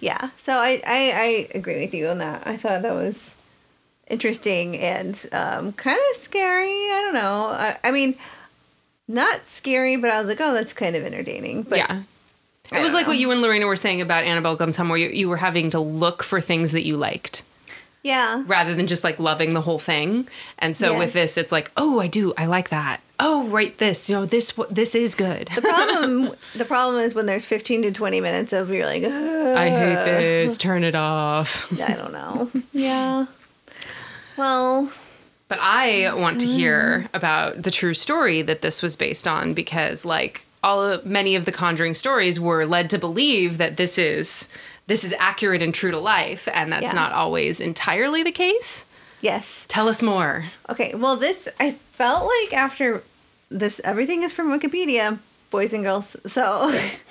Yeah. 0.00 0.30
So 0.38 0.54
I, 0.54 0.80
I, 0.86 1.12
I 1.14 1.48
agree 1.54 1.80
with 1.80 1.94
you 1.94 2.08
on 2.08 2.18
that. 2.18 2.46
I 2.46 2.56
thought 2.56 2.82
that 2.82 2.94
was 2.94 3.34
interesting 4.06 4.78
and 4.78 5.14
um, 5.32 5.72
kind 5.74 6.00
of 6.10 6.16
scary. 6.16 6.68
I 6.68 7.02
don't 7.04 7.14
know. 7.14 7.46
I, 7.46 7.76
I 7.84 7.90
mean, 7.90 8.16
not 9.14 9.46
scary, 9.46 9.96
but 9.96 10.10
I 10.10 10.18
was 10.18 10.28
like, 10.28 10.40
oh, 10.40 10.54
that's 10.54 10.72
kind 10.72 10.96
of 10.96 11.04
entertaining. 11.04 11.62
But 11.62 11.78
yeah. 11.78 12.02
I 12.72 12.80
It 12.80 12.84
was 12.84 12.94
like 12.94 13.06
what 13.06 13.18
you 13.18 13.30
and 13.30 13.42
Lorena 13.42 13.66
were 13.66 13.76
saying 13.76 14.00
about 14.00 14.24
Annabelle 14.24 14.56
Comes 14.56 14.76
Home, 14.76 14.88
where 14.88 14.98
you, 14.98 15.08
you 15.08 15.28
were 15.28 15.36
having 15.36 15.70
to 15.70 15.80
look 15.80 16.22
for 16.22 16.40
things 16.40 16.72
that 16.72 16.84
you 16.84 16.96
liked. 16.96 17.42
Yeah. 18.02 18.44
rather 18.46 18.74
than 18.74 18.86
just 18.86 19.04
like 19.04 19.18
loving 19.18 19.52
the 19.52 19.60
whole 19.60 19.78
thing. 19.78 20.26
And 20.58 20.74
so 20.74 20.96
with 20.96 21.12
this, 21.12 21.36
it's 21.36 21.52
like, 21.52 21.70
oh, 21.76 22.00
I 22.00 22.06
do, 22.06 22.32
I 22.38 22.46
like 22.46 22.70
that. 22.70 23.02
Oh, 23.18 23.46
right, 23.48 23.76
this, 23.76 24.08
you 24.08 24.16
know, 24.16 24.24
this, 24.24 24.54
this 24.70 24.94
is 24.94 25.14
good. 25.14 25.50
The 25.54 25.60
problem 25.60 26.34
the 26.56 26.64
problem 26.64 27.02
is 27.02 27.14
when 27.14 27.26
there's 27.26 27.44
15 27.44 27.82
to 27.82 27.92
20 27.92 28.22
minutes 28.22 28.54
of 28.54 28.70
you're 28.70 28.86
like, 28.86 29.02
"Ugh." 29.02 29.10
I 29.12 29.68
hate 29.68 30.04
this. 30.06 30.56
Turn 30.56 30.82
it 30.82 30.94
off. 30.94 31.70
I 31.78 31.92
don't 31.92 32.12
know. 32.12 32.50
Yeah. 32.72 33.26
Well, 34.38 34.90
But 35.50 35.58
I 35.60 36.14
want 36.14 36.40
to 36.42 36.46
hear 36.46 37.08
about 37.12 37.62
the 37.64 37.70
true 37.72 37.92
story 37.92 38.40
that 38.42 38.62
this 38.62 38.80
was 38.82 38.94
based 38.96 39.26
on 39.26 39.52
because, 39.52 40.04
like, 40.04 40.42
all 40.62 40.80
of, 40.82 41.04
many 41.04 41.34
of 41.34 41.44
the 41.44 41.50
Conjuring 41.52 41.94
stories 41.94 42.38
were 42.38 42.64
led 42.64 42.88
to 42.90 42.98
believe 42.98 43.58
that 43.58 43.76
this 43.76 43.98
is 43.98 44.48
this 44.86 45.02
is 45.04 45.12
accurate 45.18 45.60
and 45.60 45.74
true 45.74 45.90
to 45.90 45.98
life, 45.98 46.48
and 46.54 46.72
that's 46.72 46.84
Yeah. 46.84 46.92
not 46.92 47.12
always 47.12 47.60
entirely 47.60 48.22
the 48.22 48.30
case. 48.32 48.84
yes. 49.22 49.64
Tell 49.68 49.88
us 49.88 50.02
more. 50.02 50.44
Okay. 50.68 50.94
Well, 50.94 51.16
this 51.16 51.48
I 51.58 51.72
felt 51.92 52.24
like 52.26 52.52
after 52.52 53.02
this 53.50 53.80
everything 53.84 54.22
is 54.22 54.32
from 54.32 54.56
Wikipedia, 54.56 55.18
boys 55.50 55.72
and 55.72 55.82
girls. 55.82 56.16
So 56.26 56.70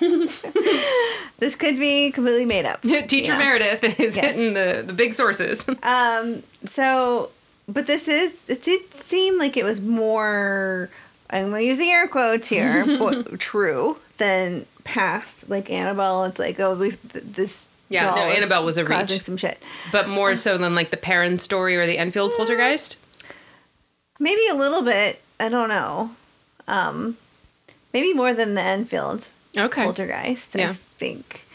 this 1.38 1.54
could 1.56 1.78
be 1.78 2.10
completely 2.10 2.44
made 2.46 2.64
up. 2.64 2.80
Teacher. 3.06 3.36
Meredith 3.36 3.84
is 4.00 4.16
Yes. 4.16 4.34
hitting 4.34 4.54
the, 4.54 4.82
the 4.86 4.92
big 4.94 5.12
sources. 5.14 5.64
Um. 5.82 6.42
So, 6.68 7.30
but 7.72 7.86
this 7.86 8.08
is 8.08 8.34
it 8.48 8.62
did 8.62 8.92
seem 8.92 9.38
like 9.38 9.56
it 9.56 9.64
was 9.64 9.80
more. 9.80 10.90
I'm 11.30 11.54
using 11.58 11.88
air 11.88 12.08
quotes 12.08 12.48
here. 12.48 12.84
bo- 12.98 13.22
true 13.38 13.96
than 14.18 14.66
past. 14.84 15.48
Like 15.48 15.70
Annabelle, 15.70 16.24
it's 16.24 16.38
like 16.38 16.58
oh 16.60 16.74
we 16.74 16.90
th- 16.92 17.24
this. 17.24 17.68
Yeah, 17.88 18.14
no, 18.14 18.22
Annabelle 18.22 18.64
was 18.64 18.78
a 18.78 18.84
causing 18.84 19.16
reach. 19.16 19.22
some 19.24 19.36
shit. 19.36 19.60
but 19.90 20.08
more 20.08 20.36
so 20.36 20.56
than 20.56 20.74
like 20.76 20.90
the 20.90 20.96
Perron 20.96 21.38
story 21.40 21.76
or 21.76 21.86
the 21.86 21.98
Enfield 21.98 22.32
poltergeist. 22.36 22.96
Maybe 24.20 24.46
a 24.48 24.54
little 24.54 24.82
bit. 24.82 25.20
I 25.40 25.48
don't 25.48 25.68
know. 25.68 26.10
Um, 26.68 27.16
maybe 27.92 28.12
more 28.14 28.32
than 28.34 28.54
the 28.54 28.62
Enfield 28.62 29.26
Okay. 29.56 29.82
poltergeist. 29.84 30.54
I 30.56 30.72
think. 30.74 31.46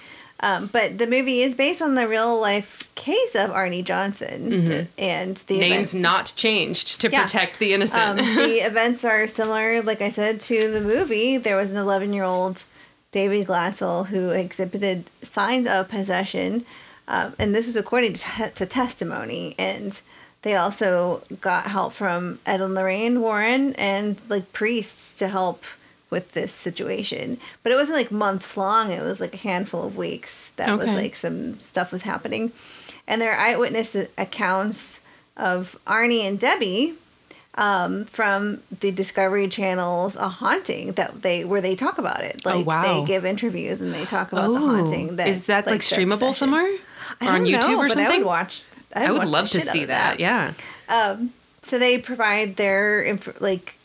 Um, 0.46 0.70
but 0.72 0.98
the 1.00 1.08
movie 1.08 1.42
is 1.42 1.56
based 1.56 1.82
on 1.82 1.96
the 1.96 2.08
real 2.08 2.40
life 2.40 2.94
case 2.94 3.34
of 3.36 3.50
Arnie 3.50 3.84
Johnson 3.84 4.50
th- 4.50 4.88
and 4.98 5.36
the 5.38 5.54
Mm-hmm. 5.56 5.60
Names 5.60 5.74
events- 5.74 5.94
not 5.96 6.34
changed 6.36 7.02
to 7.02 7.10
Yeah. 7.10 7.24
protect 7.24 7.58
the 7.60 7.74
innocent. 7.74 8.02
Um, 8.02 8.18
the 8.36 8.60
events 8.66 9.04
are 9.04 9.26
similar, 9.26 9.82
like 9.82 10.02
I 10.02 10.10
said, 10.10 10.40
to 10.42 10.72
the 10.72 10.82
movie. 10.82 11.38
There 11.38 11.56
was 11.58 11.72
an 11.72 11.78
11 11.78 12.14
year 12.14 12.24
old 12.24 12.64
David 13.12 13.48
Glatzel 13.48 14.08
who 14.08 14.30
exhibited 14.30 15.10
signs 15.24 15.66
of 15.68 15.90
possession, 15.90 16.66
um, 17.08 17.34
and 17.40 17.56
this 17.56 17.68
is 17.68 17.76
according 17.76 18.14
to, 18.14 18.22
te- 18.24 18.50
to 18.54 18.66
testimony. 18.68 19.56
And 19.58 20.00
they 20.44 20.56
also 20.56 21.24
got 21.42 21.66
help 21.68 21.94
from 21.94 22.38
Ed 22.46 22.62
and 22.62 22.76
Lorraine 22.76 23.20
Warren 23.20 23.74
and 23.76 24.18
like 24.30 24.54
priests 24.54 25.16
to 25.16 25.28
help 25.28 25.64
with 26.10 26.32
this 26.32 26.52
situation. 26.52 27.38
But 27.64 27.72
it 27.72 27.76
wasn't 27.76 27.98
like 27.98 28.12
months 28.12 28.56
long, 28.58 28.92
it 28.92 29.02
was 29.04 29.20
like 29.20 29.34
a 29.34 29.38
handful 29.38 29.86
of 29.86 29.98
weeks 29.98 30.52
that 30.58 30.78
was 30.78 30.88
like 30.96 31.16
some 31.16 31.60
stuff 31.60 31.92
was 31.92 32.04
happening. 32.04 32.52
And 33.08 33.22
there 33.22 33.32
are 33.34 33.38
eyewitness 33.40 33.96
accounts 34.18 35.02
of 35.38 35.78
Arnie 35.86 36.22
and 36.22 36.40
Debbie 36.40 36.94
um, 37.56 38.06
from 38.06 38.62
the 38.80 38.92
Discovery 38.92 39.48
Channel's 39.48 40.16
A 40.16 40.28
Haunting 40.28 40.94
that 40.94 41.22
they 41.22 41.44
where 41.44 41.62
they 41.62 41.76
talk 41.76 41.98
about 41.98 42.22
it. 42.24 42.46
Like 42.46 42.56
Oh, 42.56 42.62
wow. 42.62 42.82
they 43.02 43.06
give 43.06 43.26
interviews 43.26 43.82
and 43.82 43.94
they 43.94 44.06
talk 44.06 44.32
about 44.32 44.52
the 44.52 44.60
haunting. 44.60 45.16
That 45.18 45.28
is 45.28 45.46
that 45.48 45.66
like, 45.66 45.82
their 45.82 46.00
streamable 46.00 46.34
somewhere? 46.34 46.70
I 47.22 47.28
or 47.28 47.32
on 47.32 47.46
YouTube 47.46 47.62
know, 47.62 47.80
or 47.80 47.88
but 47.88 47.94
something? 47.94 48.14
I 48.14 48.18
would 48.18 48.26
watch. 48.26 48.64
I 48.96 49.12
would 49.12 49.20
watch 49.20 49.28
love 49.28 49.52
the 49.52 49.60
to 49.60 49.66
see 49.66 49.82
of 49.84 49.88
that. 49.90 50.20
Yeah. 50.20 50.54
So 51.62 51.80
they 51.80 51.98
provide 51.98 52.58
their 52.58 53.02
inf- 53.02 53.42
like 53.42 53.76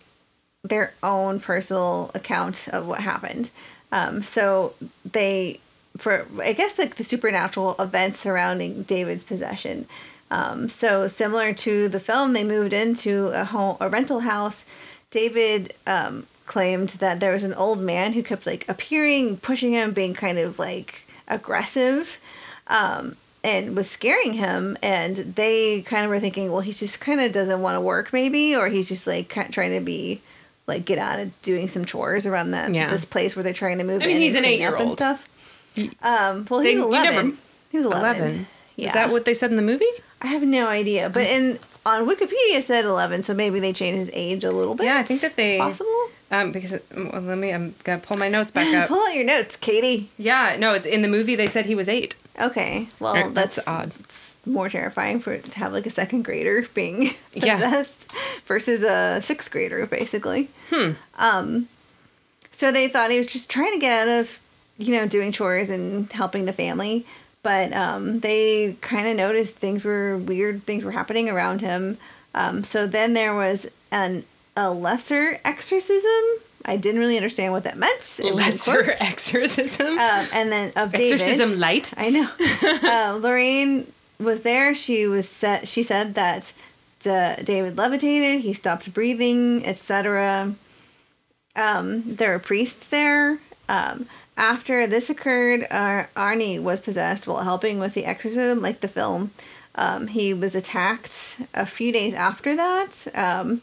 their 0.62 0.94
own 1.02 1.40
personal 1.40 2.10
account 2.14 2.68
of 2.68 2.86
what 2.86 3.00
happened. 3.00 3.50
Um, 3.92 4.22
so 4.22 4.74
they 5.10 5.60
for 5.96 6.26
I 6.40 6.52
guess 6.52 6.78
like 6.78 6.96
the 6.96 7.04
supernatural 7.04 7.76
events 7.78 8.20
surrounding 8.20 8.84
David's 8.84 9.24
possession. 9.24 9.86
Um, 10.30 10.68
so 10.68 11.08
similar 11.08 11.52
to 11.54 11.88
the 11.88 11.98
film, 11.98 12.32
they 12.32 12.44
moved 12.44 12.72
into 12.72 13.28
a 13.28 13.44
home, 13.44 13.76
a 13.80 13.88
rental 13.88 14.20
house. 14.20 14.64
David 15.10 15.74
um, 15.86 16.26
claimed 16.46 16.90
that 16.90 17.18
there 17.18 17.32
was 17.32 17.42
an 17.42 17.54
old 17.54 17.80
man 17.80 18.12
who 18.12 18.22
kept 18.22 18.46
like 18.46 18.68
appearing, 18.68 19.38
pushing 19.38 19.72
him, 19.72 19.92
being 19.92 20.14
kind 20.14 20.38
of 20.38 20.58
like 20.58 21.08
aggressive, 21.26 22.20
um, 22.68 23.16
and 23.42 23.74
was 23.74 23.90
scaring 23.90 24.34
him. 24.34 24.78
And 24.82 25.16
they 25.16 25.82
kind 25.82 26.04
of 26.04 26.10
were 26.10 26.20
thinking, 26.20 26.52
well, 26.52 26.60
he 26.60 26.72
just 26.72 27.00
kind 27.00 27.20
of 27.20 27.32
doesn't 27.32 27.60
want 27.60 27.74
to 27.74 27.80
work, 27.80 28.12
maybe, 28.12 28.54
or 28.54 28.68
he's 28.68 28.88
just 28.88 29.08
like 29.08 29.28
trying 29.50 29.72
to 29.72 29.80
be 29.80 30.20
like 30.70 30.84
get 30.86 30.98
out 30.98 31.18
of 31.18 31.42
doing 31.42 31.68
some 31.68 31.84
chores 31.84 32.24
around 32.24 32.52
that 32.52 32.72
Yeah. 32.74 32.88
this 32.88 33.04
place 33.04 33.36
where 33.36 33.42
they're 33.42 33.52
trying 33.52 33.76
to 33.78 33.84
move. 33.84 34.00
I 34.02 34.06
mean, 34.06 34.16
in 34.16 34.22
he's 34.22 34.34
and 34.34 34.46
an 34.46 34.50
clean 34.50 34.62
up 34.62 34.80
and 34.80 34.90
eight-year-old. 34.90 35.00
And 35.00 35.18
stuff. 35.18 35.28
Um, 36.02 36.46
well, 36.48 36.60
They- 36.62 36.70
he 36.72 36.76
was 36.78 36.86
eleven. 36.86 37.14
never- 37.14 37.36
he 37.70 37.76
was 37.76 37.86
eleven. 37.86 38.04
11. 38.22 38.46
Yeah. 38.76 38.86
Is 38.88 38.92
that 38.94 39.10
what 39.10 39.24
they 39.26 39.34
said 39.34 39.50
in 39.50 39.56
the 39.56 39.62
movie? 39.62 39.84
I 40.22 40.28
have 40.28 40.42
no 40.42 40.66
idea, 40.68 41.08
but 41.10 41.24
in 41.24 41.58
on 41.86 42.06
Wikipedia 42.06 42.62
said 42.62 42.84
eleven, 42.84 43.22
so 43.22 43.32
maybe 43.34 43.58
they 43.60 43.72
changed 43.72 43.98
his 43.98 44.10
age 44.12 44.44
a 44.44 44.50
little 44.50 44.74
bit. 44.74 44.84
Yeah, 44.84 44.98
I 44.98 45.02
think 45.02 45.20
that 45.22 45.36
they- 45.36 45.56
It's 45.56 45.58
possible. 45.62 46.10
Um, 46.32 46.52
because 46.52 46.72
it, 46.74 46.84
well, 46.94 47.20
let 47.22 47.38
me. 47.38 47.52
I'm 47.52 47.74
gonna 47.84 47.98
pull 47.98 48.16
my 48.16 48.28
notes 48.28 48.50
back 48.52 48.72
up. 48.74 48.88
Pull 48.94 49.02
out 49.02 49.14
your 49.14 49.24
notes, 49.24 49.56
Katie. 49.56 50.10
yeah, 50.16 50.56
no, 50.58 50.74
it's 50.74 50.86
in 50.86 51.02
the 51.02 51.08
movie. 51.08 51.34
They 51.36 51.48
said 51.48 51.66
he 51.66 51.74
was 51.74 51.88
eight. 51.88 52.14
Okay, 52.40 52.88
well 53.00 53.14
Right, 53.14 53.34
that's, 53.34 53.56
that's 53.56 53.66
odd. 53.68 53.92
More 54.46 54.68
terrifying 54.68 55.20
for 55.20 55.38
to 55.38 55.58
have 55.58 55.72
like 55.72 55.86
a 55.86 55.90
second 55.90 56.22
grader 56.24 56.66
being 56.74 57.10
Yeah. 57.34 57.54
possessed 57.56 58.10
versus 58.46 58.82
a 58.82 59.20
sixth 59.22 59.50
grader, 59.50 59.86
basically. 59.86 60.48
Hmm. 60.70 60.92
Um, 61.18 61.68
so 62.50 62.72
they 62.72 62.88
thought 62.88 63.10
he 63.10 63.18
was 63.18 63.26
just 63.26 63.48
trying 63.50 63.72
to 63.72 63.78
get 63.78 64.08
out 64.08 64.20
of, 64.20 64.40
you 64.78 64.92
know, 64.96 65.06
doing 65.06 65.30
chores 65.32 65.70
and 65.70 66.10
helping 66.12 66.46
the 66.46 66.52
family. 66.52 67.06
But 67.42 67.72
um, 67.72 68.20
they 68.20 68.76
kind 68.82 69.06
of 69.08 69.16
noticed 69.16 69.56
things 69.56 69.82
were 69.84 70.18
weird, 70.18 70.64
things 70.64 70.84
were 70.84 70.90
happening 70.92 71.30
around 71.30 71.60
him. 71.62 71.96
Um, 72.34 72.64
so 72.64 72.86
then 72.86 73.14
there 73.14 73.34
was 73.34 73.66
an 73.90 74.24
a 74.56 74.70
lesser 74.70 75.38
exorcism. 75.44 76.10
I 76.66 76.76
didn't 76.76 77.00
really 77.00 77.16
understand 77.16 77.52
what 77.52 77.64
that 77.64 77.78
meant. 77.78 78.18
It 78.22 78.34
Lesser 78.34 78.90
exorcism. 79.00 79.86
Um, 79.98 80.26
and 80.32 80.52
then 80.52 80.72
of 80.76 80.92
David. 80.92 81.12
exorcism 81.12 81.58
light. 81.58 81.94
I 81.96 82.10
know. 82.10 82.28
uh, 83.14 83.18
Lorraine 83.22 83.86
was 84.20 84.42
there. 84.42 84.74
She 84.74 85.06
was 85.06 85.28
set. 85.28 85.66
She 85.68 85.82
said 85.82 86.14
that 86.14 86.52
uh, 87.06 87.36
David 87.42 87.76
levitated. 87.76 88.42
He 88.42 88.52
stopped 88.52 88.92
breathing, 88.92 89.64
etc. 89.66 90.54
Um, 91.56 92.02
there 92.14 92.30
were 92.32 92.38
priests 92.38 92.86
there. 92.86 93.38
Um, 93.68 94.06
after 94.36 94.86
this 94.86 95.10
occurred, 95.10 95.66
uh, 95.70 96.04
Arnie 96.16 96.60
was 96.62 96.80
possessed 96.80 97.26
while 97.26 97.42
helping 97.42 97.78
with 97.78 97.94
the 97.94 98.04
exorcism, 98.06 98.62
like 98.62 98.80
the 98.80 98.88
film. 98.88 99.32
Um, 99.74 100.08
he 100.08 100.34
was 100.34 100.54
attacked 100.54 101.40
a 101.54 101.66
few 101.66 101.92
days 101.92 102.14
after 102.14 102.56
that. 102.56 103.06
Um, 103.14 103.62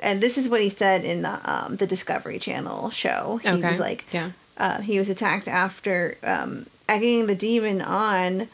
and 0.00 0.20
this 0.20 0.36
is 0.38 0.48
what 0.48 0.60
he 0.60 0.68
said 0.68 1.04
in 1.04 1.22
the 1.22 1.38
um, 1.50 1.76
the 1.76 1.86
Discovery 1.86 2.38
Channel 2.38 2.90
show. 2.90 3.38
He 3.42 3.48
Okay. 3.48 3.68
was 3.68 3.78
like, 3.78 4.04
Yeah. 4.12 4.30
uh, 4.58 4.80
he 4.80 4.98
was 4.98 5.08
attacked 5.08 5.48
after 5.48 6.16
um, 6.24 6.66
egging 6.88 7.26
the 7.26 7.34
demon 7.34 7.80
on 7.82 8.48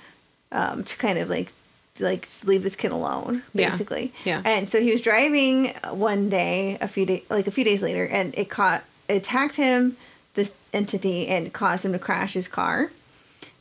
um, 0.52 0.84
to 0.84 0.96
kind 0.96 1.18
of 1.18 1.28
like 1.28 1.52
like 2.00 2.28
leave 2.44 2.62
this 2.62 2.76
kid 2.76 2.92
alone, 2.92 3.42
basically. 3.54 4.12
Yeah. 4.24 4.42
yeah 4.44 4.50
And 4.50 4.68
so 4.68 4.80
he 4.80 4.90
was 4.92 5.02
driving 5.02 5.74
one 5.90 6.28
day, 6.28 6.78
a 6.80 6.88
few 6.88 7.06
days, 7.06 7.22
like 7.30 7.46
a 7.46 7.50
few 7.50 7.64
days 7.64 7.82
later, 7.82 8.04
and 8.04 8.34
it 8.36 8.48
caught 8.48 8.84
it 9.08 9.16
attacked 9.16 9.56
him, 9.56 9.96
this 10.34 10.52
entity, 10.72 11.28
and 11.28 11.52
caused 11.52 11.84
him 11.84 11.92
to 11.92 11.98
crash 11.98 12.34
his 12.34 12.48
car. 12.48 12.90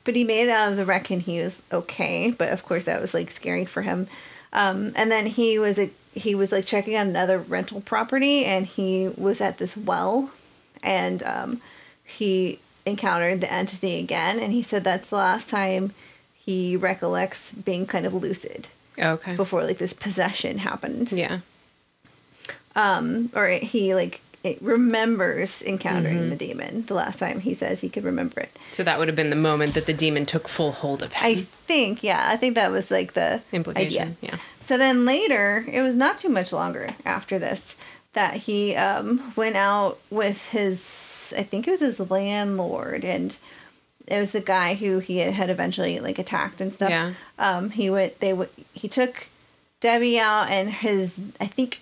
But 0.04 0.16
he 0.16 0.24
made 0.24 0.48
it 0.48 0.50
out 0.50 0.72
of 0.72 0.78
the 0.78 0.86
wreck 0.86 1.10
and 1.10 1.22
he 1.22 1.42
was 1.42 1.62
okay. 1.72 2.32
But 2.32 2.54
of 2.54 2.64
course, 2.64 2.86
that 2.86 3.02
was 3.02 3.14
like 3.14 3.30
scary 3.32 3.66
for 3.66 3.82
him. 3.82 4.08
Um, 4.54 4.94
and 4.96 5.12
then 5.12 5.26
he 5.26 5.60
was 5.60 5.78
a, 5.78 5.90
he 6.14 6.34
was 6.34 6.52
like 6.52 6.66
checking 6.66 6.96
on 6.96 7.08
another 7.08 7.38
rental 7.38 7.82
property, 7.82 8.46
and 8.46 8.66
he 8.66 9.10
was 9.18 9.42
at 9.42 9.58
this 9.58 9.76
well, 9.76 10.32
and 10.82 11.22
um, 11.24 11.62
he 12.04 12.60
encountered 12.86 13.42
the 13.42 13.52
entity 13.52 14.00
again, 14.00 14.40
and 14.40 14.54
he 14.54 14.62
said 14.62 14.84
that's 14.84 15.08
the 15.08 15.18
last 15.18 15.50
time 15.50 15.94
he 16.48 16.76
recollects 16.78 17.54
being 17.54 17.86
kind 17.86 18.06
of 18.08 18.14
lucid 18.14 18.70
Okay. 18.98 19.36
before 19.36 19.64
like 19.64 19.78
this 19.78 19.94
possession 19.94 20.58
happened, 20.60 21.12
Yeah. 21.12 21.40
or 22.76 23.48
he 23.62 23.94
like 23.96 24.22
it 24.44 24.58
remembers 24.62 25.62
encountering 25.64 26.18
Mm-hmm. 26.20 26.30
the 26.30 26.36
demon 26.38 26.86
the 26.86 26.94
last 26.94 27.20
time 27.20 27.42
he 27.42 27.54
says 27.54 27.82
he 27.82 27.90
could 27.90 28.04
remember 28.06 28.40
it. 28.42 28.52
So 28.72 28.82
that 28.84 28.98
would 28.98 29.08
have 29.10 29.16
been 29.16 29.30
the 29.30 29.36
moment 29.36 29.74
that 29.74 29.88
the 29.88 29.94
demon 29.94 30.26
took 30.26 30.48
full 30.48 30.72
hold 30.72 31.04
of 31.04 31.12
him. 31.14 31.26
I 31.26 31.36
think, 31.36 32.02
yeah, 32.02 32.28
I 32.32 32.38
think 32.38 32.56
that 32.56 32.72
was 32.72 32.90
like 32.90 33.14
the 33.14 33.42
Implication. 33.52 34.02
idea. 34.02 34.16
Yeah. 34.22 34.36
So 34.62 34.78
then 34.78 35.06
later, 35.06 35.66
it 35.70 35.82
was 35.82 35.96
not 35.96 36.18
too 36.18 36.30
much 36.30 36.54
longer 36.54 36.92
after 37.06 37.38
this 37.40 37.76
that 38.14 38.36
he 38.36 38.74
um, 38.76 39.34
went 39.36 39.58
out 39.58 40.00
with 40.10 40.48
his, 40.50 41.34
I 41.38 41.44
think 41.44 41.68
it 41.68 41.72
was 41.72 41.82
his 41.82 42.00
landlord, 42.00 43.04
and 43.04 43.36
it 44.08 44.20
was 44.20 44.32
the 44.32 44.42
guy 44.42 44.74
who 44.74 45.00
he 45.00 45.18
had 45.18 45.50
eventually 45.50 46.00
like 46.00 46.18
attacked 46.18 46.62
and 46.62 46.74
stuff. 46.74 46.90
Yeah. 46.90 47.14
Um, 47.38 47.70
he 47.70 47.90
went. 47.90 48.20
They 48.20 48.34
would. 48.34 48.50
He 48.74 48.88
took 48.88 49.28
Debbie 49.80 50.20
out 50.20 50.50
and 50.50 50.72
his. 50.72 51.22
I 51.40 51.46
think 51.46 51.82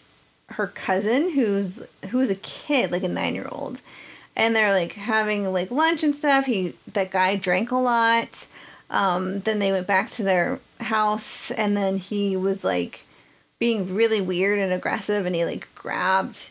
her 0.50 0.68
cousin, 0.68 1.32
who's 1.32 1.84
who 2.10 2.18
was 2.18 2.30
a 2.30 2.36
kid, 2.36 2.92
like 2.92 3.04
a 3.04 3.08
nine 3.08 3.36
year 3.36 3.48
old, 3.52 3.82
and 4.36 4.56
they're 4.56 4.74
like 4.74 4.94
having 4.94 5.52
like 5.54 5.70
lunch 5.70 6.04
and 6.04 6.16
stuff. 6.16 6.46
He 6.46 6.74
that 6.94 7.12
guy 7.12 7.36
drank 7.36 7.72
a 7.72 7.78
lot. 7.78 8.48
Um, 8.90 9.40
then 9.42 9.60
they 9.60 9.72
went 9.72 9.88
back 9.88 10.12
to 10.12 10.24
their 10.24 10.60
house, 10.80 11.52
and 11.52 11.78
then 11.78 11.98
he 11.98 12.36
was 12.36 12.64
like 12.64 13.02
being 13.60 13.94
really 13.94 14.22
weird 14.22 14.60
and 14.60 14.74
aggressive, 14.74 15.26
and 15.26 15.36
he 15.36 15.46
like 15.46 15.68
grabbed 15.76 16.50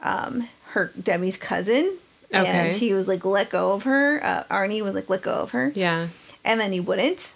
um, 0.00 0.48
her 0.68 0.92
Debbie's 1.00 1.36
cousin. 1.36 1.98
And 2.32 2.72
he 2.72 2.92
was 2.92 3.08
like 3.08 3.24
let 3.24 3.50
go 3.50 3.72
of 3.72 3.84
her. 3.84 4.22
Uh, 4.24 4.44
Arnie 4.50 4.82
was 4.82 4.94
like 4.94 5.08
let 5.08 5.22
go 5.22 5.32
of 5.34 5.50
her, 5.52 5.72
Yeah. 5.74 6.08
and 6.44 6.60
then 6.60 6.72
he 6.72 6.80
wouldn't. 6.80 7.30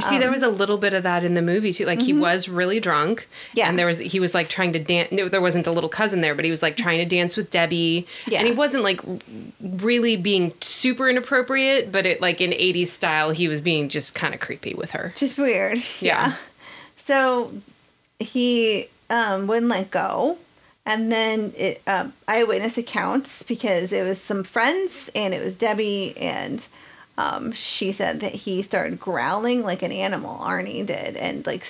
See, 0.00 0.18
there 0.18 0.28
was 0.32 0.42
a 0.42 0.48
little 0.48 0.76
bit 0.76 0.92
of 0.92 1.04
that 1.04 1.22
in 1.22 1.34
the 1.34 1.40
movie 1.40 1.72
too. 1.72 1.84
Like 1.86 2.02
he 2.02 2.12
was 2.12 2.48
really 2.48 2.80
drunk, 2.80 3.20
Um, 3.20 3.24
mm-hmm. 3.26 3.58
Yeah. 3.58 3.68
and 3.68 3.78
there 3.78 3.86
was 3.86 3.98
he 3.98 4.18
was 4.18 4.34
like 4.34 4.48
trying 4.48 4.72
to 4.72 4.80
dance. 4.80 5.12
No, 5.12 5.28
there 5.28 5.40
wasn't 5.40 5.68
a 5.68 5.70
little 5.70 5.88
cousin 5.88 6.20
there, 6.20 6.34
but 6.34 6.44
he 6.44 6.50
was 6.50 6.62
like 6.62 6.76
trying 6.76 6.98
to 6.98 7.04
dance 7.04 7.36
with 7.36 7.48
Debbie, 7.48 8.04
Yeah. 8.26 8.38
and 8.40 8.48
he 8.48 8.52
wasn't 8.52 8.82
like 8.82 9.00
really 9.60 10.16
being 10.16 10.52
super 10.60 11.08
inappropriate, 11.08 11.92
but 11.92 12.06
it 12.06 12.20
like 12.20 12.40
in 12.40 12.50
'80s 12.50 12.88
style, 12.88 13.30
he 13.30 13.46
was 13.46 13.60
being 13.60 13.88
just 13.88 14.16
kind 14.16 14.34
of 14.34 14.40
creepy 14.40 14.74
with 14.74 14.90
her. 14.90 15.12
Just 15.16 15.38
weird. 15.38 15.80
Yeah. 16.00 16.34
So 16.96 17.52
he 18.18 18.88
um, 19.10 19.46
wouldn't 19.46 19.68
let 19.68 19.92
go. 19.92 20.38
And 20.86 21.10
then 21.10 21.52
it 21.56 21.80
um, 21.86 22.12
eyewitness 22.28 22.76
accounts 22.76 23.42
because 23.42 23.90
it 23.92 24.02
was 24.06 24.20
some 24.20 24.44
friends 24.44 25.08
and 25.14 25.32
it 25.32 25.42
was 25.42 25.56
Debbie 25.56 26.14
and 26.18 26.66
um, 27.16 27.52
she 27.52 27.92
said 27.92 28.20
that 28.20 28.34
he 28.34 28.60
started 28.60 28.98
growling 29.00 29.62
like 29.62 29.82
an 29.82 29.92
animal. 29.92 30.36
Arnie 30.40 30.84
did 30.84 31.16
and 31.16 31.46
like 31.46 31.64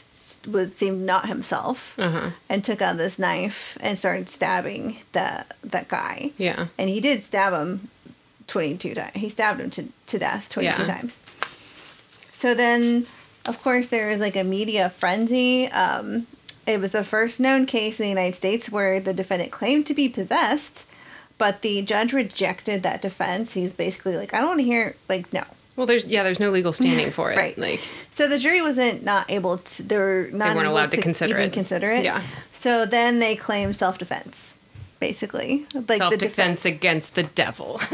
would 0.49 0.73
seem 0.73 1.05
not 1.07 1.29
himself 1.29 1.97
Uh-huh. 1.99 2.31
and 2.49 2.65
took 2.65 2.81
out 2.83 2.97
this 2.97 3.19
knife 3.19 3.77
and 3.81 3.97
started 3.99 4.29
stabbing 4.29 4.97
the 5.13 5.45
that 5.63 5.89
guy. 5.89 6.31
Yeah, 6.39 6.67
And 6.79 6.89
he 6.91 6.99
did 7.01 7.23
stab 7.23 7.53
him 7.53 7.89
22 8.47 8.95
times. 8.95 9.13
He 9.15 9.29
stabbed 9.29 9.61
him 9.61 9.71
to, 9.71 9.85
to 10.07 10.19
death 10.19 10.49
22 10.49 10.83
Yeah. 10.83 10.87
times. 10.87 11.19
So 12.33 12.55
then, 12.55 13.07
of 13.47 13.63
course, 13.63 13.89
there 13.89 14.09
was 14.09 14.21
like 14.21 14.37
a 14.37 14.45
media 14.45 14.91
frenzy. 14.91 15.69
Um, 15.69 16.27
it 16.67 16.81
was 16.81 16.93
the 16.93 17.05
first 17.05 17.41
known 17.41 17.67
case 17.67 18.01
in 18.01 18.05
the 18.05 18.11
United 18.11 18.35
States 18.35 18.71
where 18.71 19.01
the 19.01 19.13
defendant 19.15 19.51
claimed 19.53 19.87
to 19.87 19.95
be 19.95 20.09
possessed, 20.09 20.87
but 21.39 21.63
the 21.63 21.83
judge 21.83 22.13
rejected 22.13 22.83
that 22.83 23.03
defense. 23.03 23.55
He's 23.55 23.73
basically 23.73 24.17
like, 24.17 24.33
I 24.35 24.39
don't 24.39 24.49
want 24.49 24.61
to 24.61 24.65
hear, 24.65 24.97
like, 25.09 25.33
no. 25.33 25.43
well, 25.77 25.87
there's 25.87 26.05
yeah, 26.05 26.23
there's 26.23 26.41
no 26.41 26.51
legal 26.51 26.73
standing 26.73 27.11
for 27.19 27.33
it. 27.33 27.37
Right. 27.37 27.59
Like 27.59 27.81
So 28.11 28.29
the 28.29 28.39
jury 28.39 28.63
wasn't 28.63 29.03
not 29.05 29.31
able 29.31 29.59
to. 29.59 29.83
They 29.83 29.97
were 29.97 30.29
not 30.33 30.51
they 30.51 30.55
weren't 30.55 30.69
allowed 30.69 30.93
to 30.93 31.03
consider 31.03 31.35
even 31.35 31.47
it. 31.49 31.53
Consider 31.53 31.91
it. 31.93 32.05
Yeah. 32.05 32.23
So 32.53 32.87
then 32.87 33.19
they 33.19 33.37
claim 33.37 33.73
self 33.73 33.99
defense, 33.99 34.54
basically, 35.09 35.67
like 35.89 35.99
self 35.99 36.11
the 36.13 36.17
defense. 36.17 36.63
defense 36.63 36.65
against 36.65 37.15
the 37.15 37.23
devil. 37.25 37.79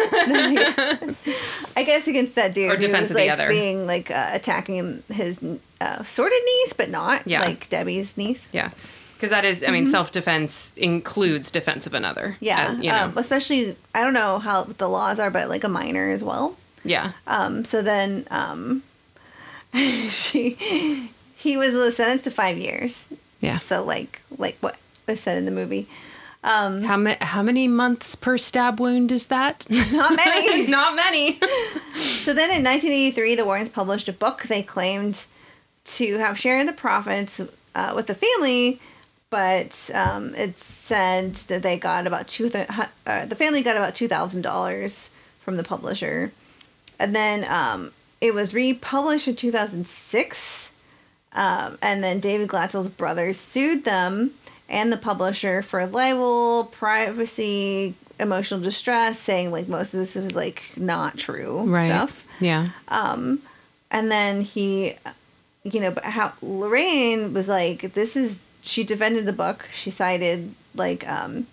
I 1.76 1.82
guess 1.84 2.06
against 2.06 2.34
that 2.36 2.54
dude 2.54 2.70
Or 2.70 2.76
defense 2.76 3.02
was 3.02 3.10
of 3.12 3.16
the 3.16 3.22
like 3.22 3.30
other. 3.32 3.48
being 3.48 3.86
like 3.86 4.10
uh, 4.10 4.30
attacking 4.32 5.02
his 5.12 5.40
uh, 5.80 6.04
sort 6.04 6.32
of 6.32 6.38
niece, 6.44 6.72
but 6.72 6.88
not 6.90 7.26
Yeah. 7.26 7.40
like 7.40 7.68
Debbie's 7.68 8.16
niece. 8.16 8.46
yeah, 8.52 8.70
because 9.14 9.30
that 9.30 9.44
is, 9.44 9.62
I 9.64 9.70
mean, 9.70 9.86
self 9.86 10.12
defense 10.12 10.72
includes 10.76 11.50
defense 11.50 11.86
of 11.86 11.94
another. 11.94 12.36
Mm-hmm. 12.36 12.44
Yeah, 12.44 12.68
Uh, 12.68 12.72
you 12.74 12.90
know. 12.90 13.04
um, 13.04 13.18
especially 13.18 13.76
I 13.94 14.02
don't 14.04 14.14
know 14.14 14.38
how 14.38 14.64
the 14.64 14.88
laws 14.88 15.18
are, 15.18 15.30
but 15.30 15.48
like 15.48 15.64
a 15.64 15.68
minor 15.68 16.10
as 16.10 16.22
well. 16.22 16.56
yeah. 16.84 17.12
Um, 17.26 17.64
so 17.64 17.82
then 17.82 18.26
um, 18.30 18.82
she 20.08 21.10
he 21.36 21.56
was 21.56 21.96
sentenced 21.96 22.24
to 22.24 22.30
five 22.30 22.56
years. 22.58 23.08
Yeah. 23.40 23.58
So 23.58 23.82
like 23.84 24.20
like 24.38 24.56
what 24.60 24.76
was 25.06 25.20
said 25.20 25.38
in 25.38 25.44
the 25.44 25.50
movie, 25.50 25.88
How, 26.42 26.96
ma- 26.96 27.16
how 27.20 27.42
many 27.42 27.68
months 27.68 28.14
per 28.14 28.38
stab 28.38 28.80
wound 28.80 29.12
is 29.12 29.26
that? 29.26 29.66
not 29.92 30.16
many. 30.16 30.66
Not 30.66 30.94
many. 30.96 31.38
So 32.20 32.34
then 32.34 32.50
in 32.50 32.62
1983, 32.62 33.34
the 33.34 33.44
Warrens 33.46 33.70
published 33.70 34.06
a 34.08 34.12
book. 34.12 34.42
They 34.42 34.62
claimed 34.62 35.24
to 35.84 36.18
have 36.18 36.38
shared 36.38 36.68
the 36.68 36.72
profits 36.72 37.40
uh, 37.74 37.92
with 37.96 38.08
the 38.08 38.14
family, 38.14 38.78
but 39.30 39.90
um, 39.94 40.34
it 40.34 40.58
said 40.58 41.34
that 41.48 41.62
they 41.62 41.78
got 41.78 42.06
about 42.06 42.28
two. 42.28 42.50
Th- 42.50 42.68
uh, 43.06 43.24
the 43.24 43.34
family 43.34 43.62
got 43.62 43.76
about 43.76 43.94
two 43.94 44.06
thousand 44.06 44.42
dollars 44.42 45.10
from 45.40 45.56
the 45.56 45.64
publisher, 45.64 46.30
and 46.98 47.14
then 47.14 47.50
um, 47.50 47.92
it 48.20 48.34
was 48.34 48.52
republished 48.54 49.26
in 49.26 49.36
2006. 49.36 50.70
Um, 51.32 51.78
and 51.80 52.04
then 52.04 52.20
David 52.20 52.48
Glatzel's 52.48 52.88
brothers 52.88 53.38
sued 53.38 53.84
them 53.84 54.32
and 54.70 54.92
the 54.92 54.96
publisher 54.96 55.62
for 55.62 55.86
libel, 55.86 56.64
privacy, 56.72 57.94
emotional 58.18 58.60
distress, 58.60 59.18
saying 59.18 59.50
like 59.50 59.68
most 59.68 59.92
of 59.94 60.00
this 60.00 60.14
was 60.14 60.36
like 60.36 60.62
not 60.76 61.16
true 61.18 61.66
stuff. 61.86 62.24
Yeah. 62.40 62.68
Um, 62.88 63.40
And 63.90 64.10
then 64.10 64.42
he, 64.42 64.94
you 65.64 65.80
know, 65.80 65.90
but 65.90 66.04
how 66.04 66.32
Lorraine 66.40 67.34
was 67.34 67.48
like, 67.48 67.92
this 67.94 68.16
is 68.16 68.46
she 68.62 68.84
defended 68.84 69.24
the 69.24 69.32
book. 69.32 69.66
She 69.72 69.90
cited 69.90 70.54
like 70.74 71.06
um, 71.08 71.46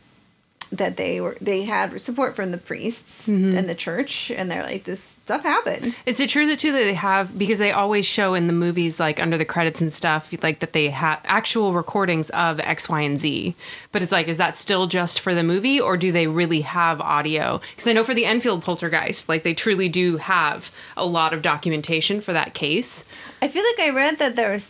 that 0.71 0.97
they 0.97 1.21
were 1.21 1.38
they 1.41 1.63
had 1.63 1.99
support 1.99 2.36
from 2.36 2.51
the 2.51 2.58
priests 2.58 3.27
mm-hmm. 3.27 3.58
and 3.58 3.69
the 3.69 3.75
church, 3.75 4.32
and 4.32 4.49
they're 4.49 4.63
like, 4.63 4.84
this 4.84 5.17
stuff 5.27 5.43
happened. 5.43 5.97
Is 6.06 6.19
it 6.19 6.30
true 6.30 6.47
that 6.47 6.60
too 6.60 6.71
that 6.71 6.77
they 6.77 6.93
have 6.93 7.38
because 7.38 7.60
they 7.60 7.71
always 7.71 8.06
show 8.06 8.34
in 8.34 8.47
the 8.47 8.53
movies 8.53 8.99
like 8.99 9.21
under 9.21 9.38
the 9.38 9.45
credits 9.45 9.82
and 9.82 9.91
stuff 9.91 10.34
like 10.41 10.60
that 10.60 10.73
they 10.73 10.89
have 10.89 11.19
actual 11.25 11.73
recordings 11.73 12.30
of 12.32 12.60
X, 12.62 12.88
Y, 12.88 13.01
and 13.01 13.19
Z. 13.19 13.56
But 13.91 14.01
it's 14.01 14.12
like, 14.12 14.27
is 14.27 14.38
that 14.38 14.58
still 14.58 14.88
just 14.88 15.19
for 15.19 15.34
the 15.34 15.43
movie 15.43 15.80
or 15.80 15.97
do 15.97 16.12
they 16.12 16.27
really 16.27 16.62
have 16.62 17.01
audio? 17.01 17.60
Because 17.71 17.88
I 17.88 17.93
know 17.93 18.03
for 18.03 18.13
the 18.13 18.25
Enfield 18.25 18.63
poltergeist, 18.63 19.27
like 19.27 19.43
they 19.43 19.53
truly 19.53 19.89
do 19.89 20.17
have 20.17 20.71
a 20.95 21.06
lot 21.06 21.34
of 21.34 21.41
documentation 21.41 22.21
for 22.21 22.34
that 22.34 22.53
case. 22.53 23.03
I 23.41 23.47
feel 23.47 23.63
like 23.63 23.88
I 23.88 23.91
read 23.93 24.17
that 24.19 24.36
there 24.36 24.51
was 24.51 24.63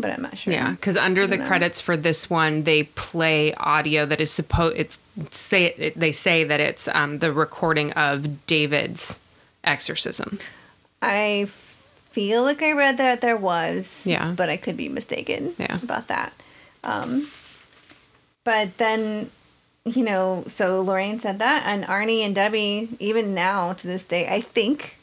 but 0.00 0.10
I'm 0.12 0.22
not 0.22 0.38
sure. 0.38 0.52
Yeah, 0.52 0.70
because 0.72 0.96
under 0.96 1.26
the 1.26 1.36
know. 1.36 1.46
credits 1.46 1.80
for 1.80 1.96
this 1.96 2.28
one, 2.30 2.64
they 2.64 2.84
play 2.84 3.54
audio 3.54 4.06
that 4.06 4.20
is 4.20 4.30
supposed. 4.30 4.76
It's 4.76 4.98
say 5.30 5.66
it, 5.76 5.98
they 5.98 6.12
say 6.12 6.44
that 6.44 6.60
it's 6.60 6.88
um, 6.88 7.18
the 7.18 7.32
recording 7.32 7.92
of 7.92 8.46
David's 8.46 9.18
exorcism. 9.64 10.38
I 11.00 11.46
feel 12.10 12.42
like 12.42 12.62
I 12.62 12.72
read 12.72 12.96
that 12.98 13.20
there 13.20 13.36
was. 13.36 14.06
Yeah. 14.06 14.32
But 14.36 14.48
I 14.48 14.56
could 14.56 14.76
be 14.76 14.88
mistaken 14.88 15.54
Yeah. 15.58 15.78
about 15.82 16.08
that. 16.08 16.32
Um, 16.84 17.28
but 18.44 18.76
then, 18.78 19.30
you 19.84 20.04
know, 20.04 20.44
so 20.48 20.80
Lorraine 20.82 21.20
said 21.20 21.38
that, 21.38 21.62
and 21.66 21.84
Arnie 21.84 22.20
and 22.24 22.34
Debbie, 22.34 22.88
even 22.98 23.34
now 23.34 23.72
to 23.74 23.86
this 23.86 24.04
day, 24.04 24.28
I 24.28 24.40
think 24.40 24.98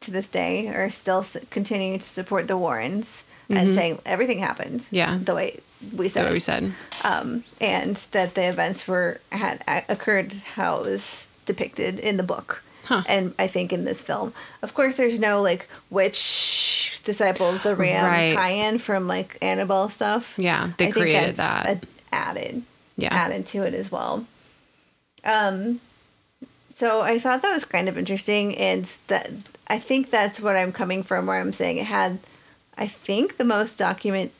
to 0.00 0.10
this 0.10 0.28
day, 0.28 0.68
are 0.68 0.90
still 0.90 1.24
continuing 1.50 1.98
to 1.98 2.06
support 2.06 2.46
the 2.48 2.56
Warrens 2.56 3.24
and 3.50 3.72
saying 3.74 4.00
everything 4.06 4.38
happened. 4.38 4.80
Mm-hmm. 4.80 4.94
Yeah. 4.96 5.18
The 5.22 5.34
way 5.34 5.60
we 5.94 6.08
said. 6.08 6.22
what 6.22 6.30
it 6.30 6.34
we 6.34 6.40
said? 6.40 6.72
um, 7.04 7.44
and 7.60 7.96
that 8.12 8.34
the 8.34 8.48
events 8.48 8.88
were 8.88 9.20
had 9.32 9.62
occurred 9.88 10.32
how 10.54 10.78
it 10.80 10.86
was 10.86 11.28
depicted 11.46 11.98
in 11.98 12.16
the 12.16 12.22
book 12.22 12.62
Huh. 12.86 13.02
and 13.06 13.34
i 13.38 13.46
think 13.46 13.72
in 13.72 13.84
this 13.84 14.02
film 14.02 14.32
of 14.62 14.72
course 14.74 14.96
there's 14.96 15.18
no 15.20 15.40
like 15.42 15.68
witch 15.90 17.00
disciples 17.04 17.62
the 17.62 17.74
ram 17.74 18.04
Right. 18.04 18.34
tie-in 18.34 18.78
from 18.78 19.06
like 19.08 19.36
annabelle 19.42 19.88
stuff 19.88 20.34
Yeah, 20.38 20.70
they 20.78 20.88
I 20.88 20.90
think 20.92 20.96
created 20.96 21.36
that. 21.36 21.84
added 22.12 22.62
Yeah. 22.96 23.12
added 23.14 23.44
to 23.46 23.62
it 23.62 23.72
as 23.74 23.90
well 23.92 24.26
um 25.24 25.80
so 26.74 27.00
i 27.02 27.18
thought 27.18 27.42
that 27.42 27.52
was 27.52 27.64
kind 27.64 27.88
of 27.88 27.96
interesting 27.98 28.54
and 28.56 28.84
that 29.08 29.30
i 29.68 29.78
think 29.78 30.10
that's 30.10 30.40
what 30.40 30.56
i'm 30.56 30.72
coming 30.72 31.02
from 31.02 31.26
where 31.26 31.40
i'm 31.40 31.52
saying 31.52 31.78
it 31.78 31.86
had 31.86 32.18
i 32.78 32.86
think 32.86 33.36
the 33.36 33.44
most 33.44 33.78
document 33.78 34.32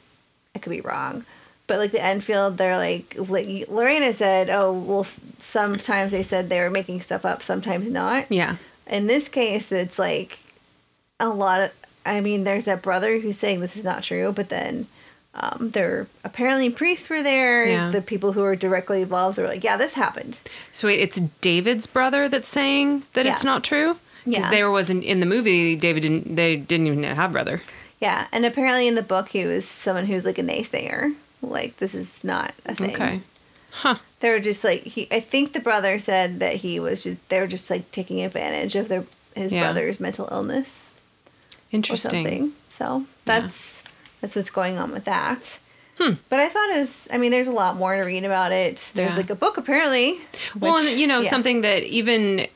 I 0.56 0.60
could 0.60 0.70
be 0.70 0.80
wrong, 0.80 1.24
but 1.66 1.78
like 1.78 1.90
the 1.90 2.00
Enfield, 2.00 2.58
they're 2.58 2.76
like, 2.78 3.16
like 3.18 3.48
Lorraine 3.68 4.12
said, 4.12 4.48
oh 4.48 4.72
well, 4.72 5.02
sometimes 5.02 6.12
they 6.12 6.22
said 6.22 6.48
they 6.48 6.60
were 6.60 6.70
making 6.70 7.00
stuff 7.00 7.24
up, 7.24 7.42
sometimes 7.42 7.90
not. 7.90 8.30
Yeah. 8.30 8.56
In 8.86 9.08
this 9.08 9.28
case, 9.28 9.72
it's 9.72 9.98
like 9.98 10.38
a 11.18 11.28
lot 11.28 11.60
of. 11.60 11.72
I 12.06 12.20
mean, 12.20 12.44
there's 12.44 12.66
that 12.66 12.82
brother 12.82 13.18
who's 13.18 13.36
saying 13.38 13.60
this 13.60 13.76
is 13.76 13.82
not 13.82 14.04
true, 14.04 14.30
but 14.30 14.48
then 14.48 14.86
um, 15.34 15.70
there 15.72 16.06
apparently 16.22 16.70
priests 16.70 17.10
were 17.10 17.22
there. 17.22 17.66
Yeah. 17.66 17.90
The 17.90 18.00
people 18.00 18.32
who 18.32 18.42
are 18.44 18.54
directly 18.54 19.02
involved 19.02 19.38
are 19.40 19.48
like, 19.48 19.64
yeah, 19.64 19.76
this 19.76 19.94
happened. 19.94 20.38
So 20.70 20.86
wait, 20.86 21.00
it's 21.00 21.18
David's 21.40 21.86
brother 21.88 22.28
that's 22.28 22.48
saying 22.48 23.02
that 23.14 23.26
it's 23.26 23.42
not 23.42 23.64
true. 23.64 23.96
Because 24.24 24.44
Yeah. 24.44 24.50
there 24.50 24.70
wasn't 24.70 25.02
in 25.02 25.18
the 25.18 25.26
movie, 25.26 25.74
David 25.74 26.02
didn't. 26.04 26.36
They 26.36 26.54
didn't 26.56 26.86
even 26.86 27.02
have 27.02 27.32
brother. 27.32 27.60
Yeah, 28.04 28.26
and 28.32 28.44
apparently 28.44 28.86
in 28.86 28.96
the 28.96 29.02
book, 29.14 29.30
he 29.30 29.46
was 29.46 29.64
someone 29.66 30.04
who's 30.06 30.26
like 30.26 30.38
a 30.38 30.42
naysayer. 30.42 31.14
Like 31.40 31.78
this 31.78 31.94
is 31.94 32.22
not 32.22 32.52
a 32.66 32.74
thing. 32.74 32.94
Okay. 32.94 33.20
Huh. 33.72 33.96
they 34.20 34.30
were 34.30 34.38
just 34.38 34.62
like 34.62 34.82
he 34.82 35.08
i 35.10 35.18
think 35.18 35.52
the 35.52 35.58
brother 35.58 35.98
said 35.98 36.38
that 36.38 36.56
he 36.64 36.78
was 36.78 37.02
just 37.02 37.18
they 37.28 37.40
were 37.40 37.48
just 37.48 37.68
like 37.70 37.90
taking 37.90 38.22
advantage 38.22 38.76
of 38.76 38.86
their 38.88 39.04
his 39.34 39.52
Yeah. 39.52 39.62
brother's 39.64 39.98
mental 39.98 40.28
illness 40.30 40.94
or 40.94 41.76
Interesting. 41.78 42.10
something. 42.24 42.52
So 42.70 43.04
that's 43.24 43.82
that's 44.20 44.36
what's 44.36 44.50
going 44.50 44.78
on 44.78 44.92
with 44.92 45.04
that. 45.06 45.58
Hmm. 45.98 46.14
But 46.28 46.40
I 46.40 46.48
thought 46.48 46.70
it 46.70 46.78
was. 46.80 47.06
I 47.12 47.18
mean, 47.18 47.30
there's 47.30 47.46
a 47.46 47.52
lot 47.52 47.76
more 47.76 47.94
to 47.94 48.02
read 48.02 48.24
about 48.24 48.50
it. 48.50 48.90
There's 48.94 49.12
Yeah. 49.12 49.16
like 49.18 49.30
a 49.30 49.34
book 49.36 49.56
apparently. 49.58 50.18
Well, 50.58 50.76
and 50.76 50.98
you 50.98 51.06
know 51.06 51.20
yeah. 51.20 51.30
something 51.30 51.60
that 51.60 51.84
even 51.84 52.48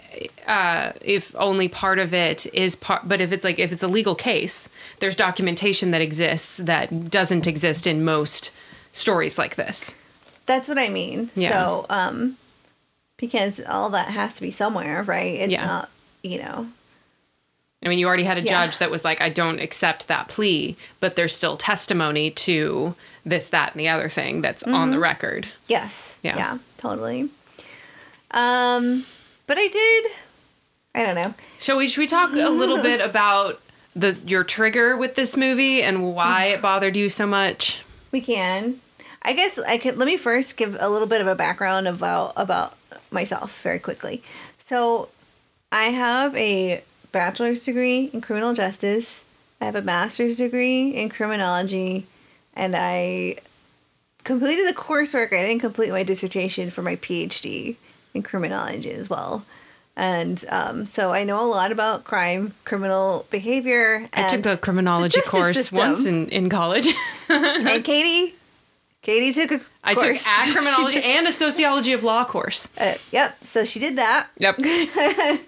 uh, 0.46 0.92
if 1.02 1.34
only 1.36 1.68
part 1.68 2.00
of 2.00 2.12
it 2.12 2.46
is 2.52 2.74
part, 2.74 3.06
but 3.06 3.20
if 3.20 3.30
it's 3.30 3.44
like 3.44 3.58
if 3.60 3.70
it's 3.72 3.82
a 3.82 3.88
legal 3.88 4.16
case, 4.16 4.68
there's 4.98 5.14
documentation 5.14 5.92
that 5.92 6.00
exists 6.00 6.56
that 6.56 7.10
doesn't 7.10 7.46
exist 7.46 7.86
in 7.86 8.04
most 8.04 8.50
stories 8.90 9.38
like 9.38 9.54
this. 9.54 9.94
That's 10.46 10.66
what 10.68 10.78
I 10.78 10.88
mean. 10.88 11.30
Yeah. 11.36 11.52
So, 11.52 11.86
um, 11.90 12.38
because 13.18 13.60
all 13.68 13.90
that 13.90 14.08
has 14.08 14.34
to 14.34 14.42
be 14.42 14.50
somewhere, 14.50 15.02
right? 15.04 15.34
It's 15.34 15.52
Yeah. 15.52 15.64
not, 15.66 15.90
you 16.22 16.38
know. 16.42 16.66
I 17.84 17.88
mean, 17.88 18.00
you 18.00 18.08
already 18.08 18.24
had 18.24 18.38
a 18.38 18.40
Yeah. 18.40 18.64
judge 18.66 18.78
that 18.78 18.90
was 18.90 19.04
like, 19.04 19.20
"I 19.20 19.28
don't 19.28 19.60
accept 19.60 20.08
that 20.08 20.26
plea," 20.26 20.76
but 20.98 21.14
there's 21.14 21.34
still 21.36 21.56
testimony 21.56 22.30
to 22.32 22.96
this, 23.28 23.48
that, 23.50 23.72
and 23.72 23.80
the 23.80 23.88
other 23.88 24.08
thing 24.08 24.40
that's 24.42 24.62
on 24.64 24.72
Mm-hmm. 24.72 24.90
the 24.92 24.98
record. 24.98 25.48
Yes. 25.66 26.18
Yeah. 26.22 26.36
Yeah. 26.36 26.58
Totally. 26.78 27.28
Um, 28.30 29.04
but 29.46 29.58
I 29.58 29.68
did. 29.68 30.06
I 30.94 31.04
don't 31.06 31.14
know. 31.14 31.34
Shall 31.58 31.76
we? 31.76 31.88
Should 31.88 32.00
we 32.00 32.06
talk 32.06 32.30
a 32.32 32.48
little 32.50 32.82
bit 32.82 33.00
about 33.10 33.60
the 33.94 34.16
your 34.26 34.44
trigger 34.44 34.96
with 34.96 35.14
this 35.14 35.36
movie 35.36 35.82
and 35.82 36.14
why 36.14 36.46
it 36.46 36.62
bothered 36.62 36.96
you 36.96 37.08
so 37.08 37.26
much? 37.26 37.80
We 38.12 38.20
can. 38.20 38.80
I 39.22 39.32
guess 39.32 39.58
I 39.58 39.78
could. 39.78 39.96
Let 39.96 40.06
me 40.06 40.16
first 40.16 40.56
give 40.56 40.76
a 40.80 40.88
little 40.88 41.08
bit 41.08 41.20
of 41.20 41.26
a 41.26 41.34
background 41.34 41.88
about 41.88 42.32
about 42.36 42.76
myself 43.10 43.62
very 43.62 43.78
quickly. 43.78 44.22
So, 44.58 45.08
I 45.72 45.84
have 45.84 46.36
a 46.36 46.82
bachelor's 47.12 47.64
degree 47.64 48.10
in 48.12 48.20
criminal 48.20 48.52
justice. 48.54 49.24
I 49.60 49.64
have 49.64 49.74
a 49.74 49.82
master's 49.82 50.36
degree 50.36 50.90
in 50.90 51.08
criminology, 51.08 52.06
and 52.58 52.76
I 52.76 53.36
completed 54.24 54.68
the 54.68 54.74
coursework. 54.74 55.32
I 55.32 55.46
didn't 55.46 55.60
complete 55.60 55.90
my 55.90 56.02
dissertation 56.02 56.70
for 56.70 56.82
my 56.82 56.96
PhD 56.96 57.76
in 58.12 58.22
criminology 58.22 58.90
as 58.90 59.08
well. 59.08 59.44
And 59.96 60.44
um, 60.48 60.86
so 60.86 61.12
I 61.12 61.24
know 61.24 61.40
a 61.40 61.48
lot 61.48 61.72
about 61.72 62.04
crime, 62.04 62.54
criminal 62.64 63.26
behavior. 63.30 64.08
I 64.12 64.28
took 64.28 64.46
a 64.46 64.56
criminology 64.56 65.20
course 65.22 65.56
system. 65.56 65.78
once 65.78 66.06
in, 66.06 66.28
in 66.28 66.48
college. 66.48 66.88
and 67.28 67.84
Katie, 67.84 68.34
Katie 69.02 69.32
took 69.32 69.50
a 69.50 69.64
I 69.82 69.94
course. 69.94 70.24
took 70.44 70.48
a 70.48 70.52
criminology 70.52 71.02
and 71.02 71.26
a 71.26 71.32
sociology 71.32 71.92
of 71.94 72.04
law 72.04 72.24
course. 72.24 72.70
uh, 72.78 72.94
yep. 73.10 73.42
So 73.42 73.64
she 73.64 73.80
did 73.80 73.96
that. 73.96 74.28
Yep. 74.38 74.60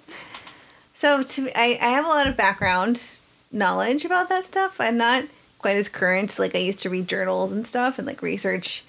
So 1.01 1.23
to 1.23 1.41
me, 1.41 1.51
I, 1.55 1.79
I 1.81 1.89
have 1.93 2.05
a 2.05 2.09
lot 2.09 2.27
of 2.27 2.37
background 2.37 3.17
knowledge 3.51 4.05
about 4.05 4.29
that 4.29 4.45
stuff. 4.45 4.79
I'm 4.79 4.99
not 4.99 5.25
quite 5.61 5.77
as 5.77 5.89
current. 5.89 6.39
Like 6.39 6.55
I 6.55 6.59
used 6.59 6.81
to 6.81 6.91
read 6.91 7.07
journals 7.09 7.53
and 7.53 7.67
stuff 7.67 7.99
and 7.99 8.07
like 8.07 8.23
research, 8.23 8.83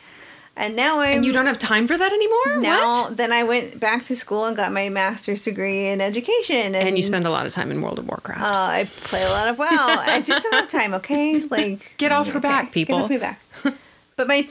and 0.56 0.76
now 0.76 1.00
I'm. 1.00 1.18
and 1.18 1.26
you 1.26 1.32
don't 1.32 1.46
have 1.46 1.60
time 1.60 1.88
for 1.88 1.98
that 1.98 2.12
anymore? 2.12 2.62
now. 2.62 3.04
what? 3.04 3.18
Then 3.18 3.32
I 3.32 3.44
went 3.44 3.80
back 3.80 4.04
to 4.06 4.16
school 4.16 4.46
and 4.46 4.56
got 4.56 4.72
my 4.72 4.90
master's 4.90 5.44
degree 5.44 5.88
in 5.88 6.02
education. 6.02 6.76
And, 6.76 6.88
And 6.88 6.98
you 6.98 7.04
spend 7.04 7.26
a 7.26 7.30
lot 7.30 7.46
of 7.46 7.54
time 7.54 7.72
in 7.72 7.82
World 7.82 8.00
of 8.00 8.08
Warcraft. 8.08 8.42
Uh, 8.42 8.48
I 8.50 8.90
play 9.04 9.24
a 9.24 9.30
lot 9.30 9.48
of 9.48 9.58
WoW. 9.58 9.68
I 9.70 10.22
just 10.22 10.44
don't 10.44 10.54
have 10.54 10.68
time. 10.82 10.94
Okay, 10.96 11.42
like 11.42 11.94
Get 11.98 12.12
off 12.12 12.30
her 12.30 12.40
back, 12.40 12.72
people. 12.72 12.98
Get 12.98 13.04
off 13.04 13.10
my 13.10 13.18
back. 13.18 13.78
but 14.16 14.28
my, 14.28 14.50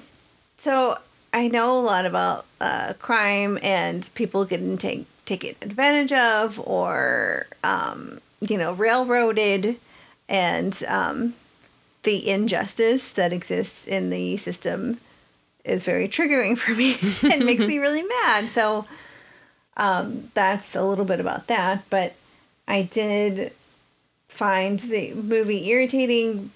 so 0.56 0.98
I 1.32 1.48
know 1.48 1.78
a 1.78 1.82
lot 1.82 2.06
about 2.06 2.46
uh, 2.60 2.94
crime 2.98 3.58
and 3.62 4.08
people 4.14 4.44
getting 4.44 4.78
take 4.78 5.06
taken 5.26 5.54
advantage 5.62 6.12
of 6.12 6.58
or 6.60 7.46
um, 7.62 8.20
you 8.40 8.58
know 8.58 8.72
railroaded, 8.72 9.76
and 10.28 10.82
um, 10.88 11.34
the 12.02 12.28
injustice 12.28 13.12
that 13.12 13.32
exists 13.32 13.86
in 13.86 14.10
the 14.10 14.36
system 14.36 14.98
is 15.64 15.84
very 15.84 16.08
triggering 16.08 16.56
for 16.56 16.72
me. 16.72 16.96
it 17.22 17.44
makes 17.44 17.66
me 17.66 17.78
really 17.78 18.02
mad. 18.24 18.50
So 18.50 18.86
um, 19.76 20.30
that's 20.34 20.74
a 20.74 20.82
little 20.82 21.04
bit 21.04 21.20
about 21.20 21.46
that. 21.48 21.84
But 21.90 22.14
I 22.66 22.82
did 22.82 23.52
find 24.28 24.80
the 24.80 25.12
movie 25.14 25.68
irritating 25.68 26.50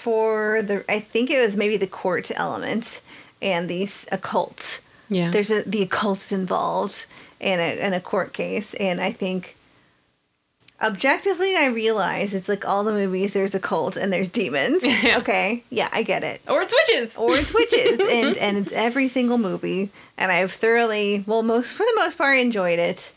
for 0.00 0.62
the 0.62 0.82
I 0.90 0.98
think 0.98 1.30
it 1.30 1.44
was 1.44 1.56
maybe 1.56 1.76
the 1.76 1.86
court 1.86 2.30
element 2.34 3.02
and 3.42 3.68
these 3.68 4.06
occult. 4.10 4.80
yeah. 5.10 5.30
There's 5.30 5.50
a 5.50 5.62
the 5.62 5.82
occult 5.82 6.32
involved 6.32 7.06
in 7.38 7.60
a 7.60 7.78
in 7.78 7.92
a 7.92 8.00
court 8.00 8.32
case, 8.32 8.74
and 8.74 9.00
I 9.00 9.12
think 9.12 9.56
objectively 10.82 11.56
I 11.56 11.66
realize 11.66 12.34
it's 12.34 12.48
like 12.48 12.66
all 12.66 12.84
the 12.84 12.92
movies 12.92 13.32
there's 13.32 13.54
a 13.54 13.60
cult 13.60 13.96
and 13.96 14.12
there's 14.12 14.28
demons. 14.28 14.82
Yeah. 15.02 15.18
Okay, 15.18 15.64
yeah, 15.70 15.88
I 15.92 16.02
get 16.02 16.22
it. 16.24 16.40
or 16.48 16.62
it's 16.62 16.74
witches. 16.74 17.16
Or 17.16 17.36
it's 17.36 17.52
witches, 17.54 17.98
and 18.10 18.36
and 18.36 18.58
it's 18.58 18.72
every 18.72 19.08
single 19.08 19.38
movie, 19.38 19.90
and 20.18 20.30
I've 20.32 20.52
thoroughly 20.52 21.24
well 21.26 21.42
most 21.42 21.72
for 21.72 21.84
the 21.84 21.92
most 21.96 22.16
part 22.18 22.38
enjoyed 22.38 22.78
it. 22.78 23.12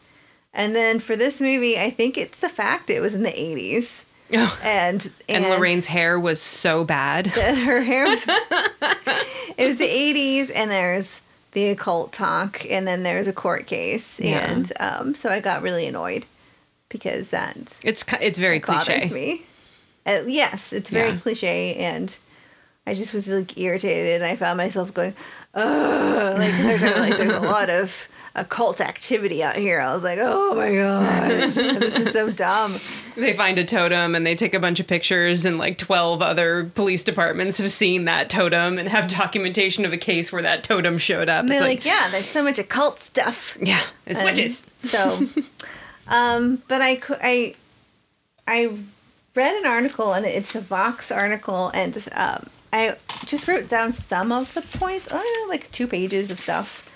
And 0.54 0.76
then 0.76 1.00
for 1.00 1.16
this 1.16 1.42
movie, 1.42 1.80
I 1.80 1.90
think 1.90 2.18
it's 2.18 2.38
the 2.40 2.50
fact 2.50 2.90
it 2.92 3.00
was 3.00 3.16
in 3.16 3.24
the 3.24 3.32
80s. 3.32 4.04
Oh. 4.36 4.60
And, 4.64 5.12
and 5.28 5.46
Lorraine's 5.46 5.88
hair 5.88 6.20
was 6.20 6.40
so 6.40 6.84
bad. 6.84 7.28
her 7.28 7.82
hair 7.82 8.06
was 8.08 8.24
it 8.28 9.68
was 9.68 9.78
the 9.78 9.88
80s 9.88 10.52
and 10.54 10.70
there's 10.72 11.22
the 11.54 11.70
occult 11.70 12.12
talk 12.14 12.66
and 12.70 12.88
then 12.88 13.04
there's 13.04 13.28
a 13.28 13.34
court 13.34 13.66
case 13.68 14.20
Yeah. 14.20 14.52
and 14.52 14.72
um, 14.80 15.14
so 15.16 15.30
i 15.30 15.40
got 15.40 15.62
really 15.62 15.86
annoyed 15.86 16.26
because 16.94 17.28
that 17.30 17.78
It's 17.84 18.06
it's 18.22 18.40
very 18.40 18.62
cliche. 18.62 19.10
me 19.12 19.42
uh, 20.06 20.22
yes 20.26 20.72
it's 20.72 20.90
very 20.90 21.10
Yeah. 21.12 21.18
cliche 21.18 21.76
and 21.76 22.16
i 22.88 22.94
just 22.94 23.14
was 23.14 23.28
like 23.28 23.58
irritated 23.58 24.22
and 24.22 24.32
i 24.32 24.38
found 24.38 24.56
myself 24.58 24.94
going 24.94 25.14
Ugh, 25.56 26.38
like 26.40 26.52
there's 26.64 26.82
a, 26.84 26.96
like 27.00 27.18
there's 27.18 27.34
a 27.34 27.40
lot 27.56 27.70
of 27.70 28.08
occult 28.36 28.82
activity 28.82 29.44
out 29.44 29.56
here 29.56 29.80
i 29.80 29.94
was 29.94 30.04
like 30.04 30.18
oh 30.20 30.56
my 30.56 30.74
god 30.74 31.52
this 31.54 31.96
is 31.96 32.14
so 32.14 32.30
dumb 32.32 32.76
They 33.16 33.34
find 33.34 33.60
a 33.60 33.64
totem 33.64 34.16
and 34.16 34.26
they 34.26 34.34
take 34.34 34.56
a 34.56 34.60
bunch 34.60 34.80
of 34.80 34.88
pictures, 34.88 35.46
and 35.46 35.60
like 35.60 35.78
12 35.78 36.24
other 36.24 36.64
police 36.74 37.04
departments 37.04 37.60
have 37.60 37.70
seen 37.70 38.06
that 38.06 38.28
totem 38.32 38.80
and 38.80 38.90
have 38.90 39.08
documentation 39.08 39.86
of 39.86 39.94
a 39.94 39.98
case 40.00 40.32
where 40.32 40.42
that 40.42 40.64
totem 40.64 40.98
showed 40.98 41.30
up. 41.30 41.42
and 41.42 41.50
they're 41.50 41.60
It's 41.60 41.68
like, 41.68 41.86
yeah 41.86 42.08
there's 42.10 42.28
so 42.28 42.42
much 42.42 42.58
occult 42.58 42.98
stuff 43.00 43.56
yeah, 43.62 43.82
it's 44.08 44.18
And 44.18 44.26
witches. 44.28 44.64
So, 44.86 45.28
um, 46.08 46.62
but 46.68 46.82
I, 46.82 47.02
I, 47.22 47.56
I 48.48 48.78
read 49.36 49.56
an 49.56 49.66
article 49.66 50.14
and 50.14 50.26
it's 50.26 50.56
a 50.56 50.62
Vox 50.62 51.12
article, 51.12 51.70
and 51.74 52.08
um, 52.14 52.50
I 52.72 52.96
just 53.26 53.48
wrote 53.48 53.68
down 53.68 53.92
some 53.92 54.32
of 54.32 54.54
the 54.54 54.62
points. 54.62 55.08
I 55.12 55.46
like 55.50 55.72
two 55.72 55.88
pages 55.88 56.32
of 56.32 56.40
stuff 56.40 56.90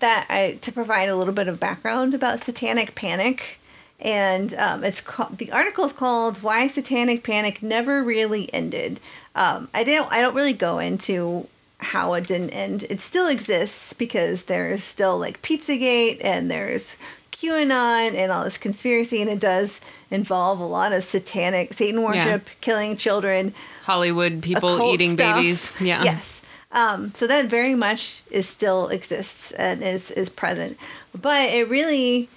that 0.00 0.26
I 0.28 0.58
to 0.60 0.72
provide 0.72 1.08
a 1.08 1.16
little 1.16 1.34
bit 1.34 1.48
of 1.48 1.58
background 1.58 2.14
about 2.14 2.40
Satanic 2.40 2.94
Panic. 2.94 3.58
And 3.98 4.52
um, 4.54 4.84
it's 4.84 5.00
called 5.00 5.38
the 5.38 5.50
article 5.52 5.86
is 5.86 5.92
called 5.92 6.42
"Why 6.42 6.66
Satanic 6.66 7.24
Panic 7.24 7.62
Never 7.62 8.02
Really 8.02 8.52
Ended." 8.52 9.00
Um, 9.34 9.68
I 9.72 9.84
didn't. 9.84 10.12
I 10.12 10.20
don't 10.20 10.34
really 10.34 10.52
go 10.52 10.78
into 10.78 11.48
how 11.78 12.14
it 12.14 12.26
didn't 12.26 12.50
end. 12.50 12.84
It 12.90 13.00
still 13.00 13.26
exists 13.26 13.92
because 13.94 14.44
there's 14.44 14.82
still 14.82 15.18
like 15.18 15.42
Pizzagate 15.42 16.22
and 16.22 16.50
there's 16.50 16.96
QAnon 17.40 18.14
and 18.14 18.32
all 18.32 18.44
this 18.44 18.58
conspiracy, 18.58 19.20
and 19.20 19.30
it 19.30 19.38
does 19.40 19.80
involve 20.10 20.60
a 20.60 20.66
lot 20.66 20.92
of 20.92 21.04
satanic 21.04 21.74
Satan 21.74 22.02
worship, 22.02 22.48
killing 22.60 22.96
children, 22.96 23.54
Hollywood 23.82 24.42
people 24.42 24.92
eating 24.92 25.12
stuff. 25.12 25.36
babies. 25.36 25.72
Yeah. 25.80 26.02
Yes. 26.02 26.42
Um, 26.72 27.12
so 27.14 27.26
that 27.26 27.46
very 27.46 27.74
much 27.74 28.22
is 28.30 28.48
still 28.48 28.88
exists 28.88 29.52
and 29.52 29.82
is 29.82 30.10
is 30.10 30.28
present, 30.28 30.78
but 31.20 31.50
it 31.50 31.68
really, 31.68 32.28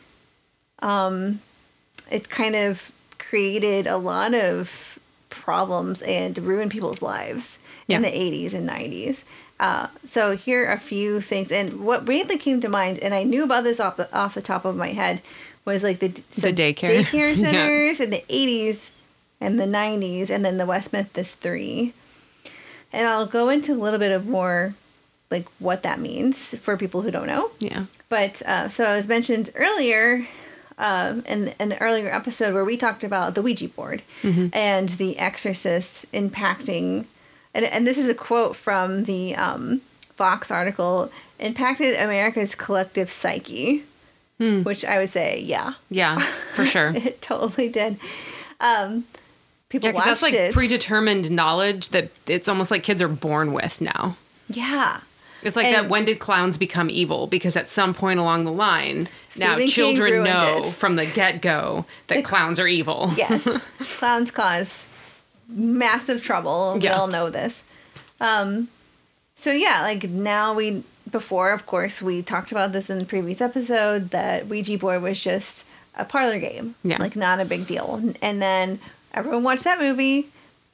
um, 0.80 1.40
it 2.12 2.30
kind 2.30 2.56
of 2.56 2.92
created 3.18 3.88
a 3.88 3.98
lot 3.98 4.34
of 4.34 4.98
problems 5.30 6.02
and 6.04 6.38
ruined 6.38 6.72
people's 6.72 7.02
lives 7.02 7.60
in 7.88 8.02
the 8.02 8.08
80s 8.08 8.54
and 8.54 8.70
90s. 8.70 9.24
Uh, 9.60 9.88
so 10.06 10.36
here 10.38 10.66
are 10.68 10.74
a 10.74 10.80
few 10.80 11.20
things, 11.22 11.52
and 11.52 11.82
what 11.86 12.08
really 12.08 12.38
came 12.38 12.62
to 12.62 12.70
mind, 12.70 12.98
and 13.00 13.14
I 13.14 13.24
knew 13.24 13.44
about 13.44 13.64
this 13.66 13.80
off 13.80 13.98
the 13.98 14.08
off 14.18 14.34
the 14.36 14.42
top 14.42 14.64
of 14.66 14.76
my 14.76 14.90
head, 14.90 15.22
was 15.66 15.84
like 15.84 16.00
the 16.00 16.08
The 16.08 16.54
daycare. 16.54 17.04
daycare 17.04 17.36
Yeah. 17.36 17.50
centers 17.52 18.00
in 18.00 18.10
the 18.10 18.24
80s 18.30 18.90
and 19.42 19.60
the 19.60 19.66
90s, 19.66 20.30
and 20.30 20.46
then 20.46 20.58
the 20.58 20.66
West 20.66 20.94
Memphis 20.94 21.36
Three 21.36 21.94
and 22.92 23.08
I'll 23.08 23.28
go 23.28 23.50
into 23.50 23.74
a 23.74 23.76
little 23.76 24.00
bit 24.00 24.12
of 24.12 24.26
more 24.28 24.74
like 25.30 25.46
what 25.60 25.84
that 25.84 26.00
means 26.00 26.56
for 26.58 26.76
people 26.76 27.02
who 27.02 27.12
don't 27.12 27.28
know. 27.28 27.52
Yeah. 27.60 27.86
But 28.10 28.42
uh, 28.48 28.70
so 28.70 28.84
I 28.86 28.96
was 28.96 29.08
mentioned 29.08 29.52
earlier 29.54 30.26
um, 30.80 31.24
in 31.28 31.54
an 31.60 31.74
earlier 31.82 32.10
episode 32.12 32.56
where 32.56 32.66
we 32.66 32.78
talked 32.78 33.04
about 33.04 33.36
the 33.36 33.44
Ouija 33.44 33.68
board 33.68 34.02
and 34.24 34.90
the 34.90 35.20
exorcist 35.20 36.12
impacting, 36.14 37.06
and, 37.54 37.66
and 37.66 37.86
this 37.88 37.98
is 37.98 38.08
a 38.10 38.14
quote 38.14 38.56
from 38.56 39.04
the 39.06 39.36
um, 39.36 39.82
Vox 40.16 40.52
article 40.52 41.12
impacted 41.40 41.96
America's 41.96 42.56
collective 42.56 43.10
psyche. 43.10 43.84
which 44.38 44.86
I 44.86 45.00
would 45.00 45.10
say, 45.10 45.40
yeah, 45.42 45.74
Yeah, 45.90 46.20
for 46.56 46.64
sure. 46.74 46.94
it 46.96 47.22
totally 47.22 47.68
did. 47.68 47.98
Um, 48.62 49.04
people 49.68 49.90
Yeah, 49.90 49.96
watched 49.96 50.06
that's 50.08 50.22
like 50.22 50.34
it. 50.34 50.54
predetermined 50.54 51.30
knowledge 51.30 51.90
that 51.90 52.10
it's 52.26 52.48
almost 52.48 52.72
like 52.72 52.82
kids 52.84 53.02
are 53.02 53.10
born 53.10 53.52
with 53.54 53.82
now. 53.82 54.16
yeah. 54.48 55.02
It's 55.42 55.56
like 55.56 55.68
And- 55.68 55.76
that 55.76 55.90
when 55.90 56.04
did 56.06 56.20
clowns 56.20 56.58
become 56.58 56.90
evil? 56.90 57.26
Because 57.28 57.56
at 57.56 57.70
some 57.70 57.94
point 57.94 58.20
along 58.20 58.44
the 58.46 58.52
line, 58.52 59.08
now 59.38 59.54
Stephen 59.54 59.58
King 59.60 59.70
children 59.70 60.24
know 60.24 60.64
it. 60.66 60.74
from 60.74 60.98
the 60.98 61.06
get 61.06 61.42
go 61.42 61.86
that 62.08 62.26
clowns 62.26 62.60
are 62.60 62.68
evil. 62.68 63.14
Yes. 63.18 63.46
Clowns 63.80 64.32
cause 64.32 64.86
massive 65.50 66.22
trouble. 66.22 66.74
We 66.76 66.82
Yeah. 66.82 66.98
all 66.98 67.08
know 67.08 67.30
this. 67.30 67.64
Um, 68.22 68.68
so 69.36 69.52
yeah, 69.52 69.82
like 69.82 70.04
now 70.10 70.54
we 70.54 70.84
before, 71.10 71.52
of 71.52 71.66
course, 71.66 72.02
we 72.02 72.22
talked 72.22 72.52
about 72.52 72.72
this 72.72 72.90
in 72.90 73.00
the 73.00 73.06
previous 73.06 73.42
episode 73.42 74.12
that 74.12 74.48
Ouija 74.48 74.78
board 74.78 75.02
was 75.02 75.20
just 75.24 75.66
a 75.96 76.06
parlor 76.06 76.38
game. 76.40 76.76
Yeah. 76.84 76.98
Like 77.00 77.16
not 77.16 77.40
a 77.40 77.46
big 77.46 77.66
deal. 77.66 78.02
And 78.22 78.42
then 78.42 78.80
everyone 79.14 79.44
watched 79.44 79.64
that 79.64 79.80
movie 79.80 80.28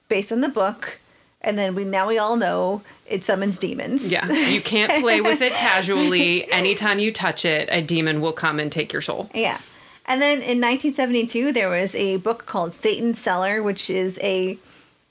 based 0.10 0.32
on 0.32 0.42
the 0.42 0.50
book. 0.50 1.00
And 1.42 1.58
then 1.60 1.76
we 1.76 1.84
now 1.86 2.08
we 2.08 2.18
all 2.18 2.36
know 2.38 2.82
it 3.06 3.24
summons 3.24 3.60
demons. 3.60 4.12
Yeah, 4.12 4.30
you 4.32 4.60
can't 4.62 4.92
play 5.04 5.22
with 5.22 5.42
it 5.42 5.52
casually. 5.70 6.52
Anytime 6.52 6.98
you 6.98 7.12
touch 7.14 7.46
it, 7.46 7.70
a 7.72 7.82
demon 7.84 8.20
will 8.20 8.34
come 8.34 8.60
and 8.60 8.72
take 8.72 8.92
your 8.92 9.04
soul. 9.04 9.30
Yeah. 9.34 9.60
And 10.08 10.22
then 10.22 10.38
in 10.38 10.62
1972, 10.62 11.52
there 11.52 11.70
was 11.70 11.96
a 11.96 12.18
book 12.18 12.46
called 12.46 12.74
Satan's 12.74 13.20
Seller, 13.20 13.64
which 13.64 13.90
is 13.90 14.20
a 14.22 14.58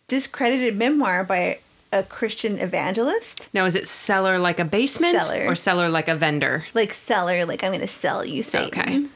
discredited 0.06 0.76
memoir 0.76 1.24
by 1.24 1.58
a 1.92 2.02
Christian 2.02 2.58
evangelist. 2.58 3.48
Now, 3.54 3.64
is 3.64 3.74
it 3.74 3.88
seller 3.88 4.38
like 4.38 4.58
a 4.58 4.64
basement 4.64 5.24
Cellar. 5.24 5.46
or 5.46 5.54
seller 5.54 5.88
like 5.88 6.08
a 6.08 6.14
vendor? 6.14 6.64
Like, 6.74 6.92
seller, 6.92 7.44
like, 7.44 7.62
I'm 7.62 7.70
going 7.70 7.80
to 7.80 7.86
sell 7.86 8.24
you 8.24 8.42
Satan. 8.42 9.10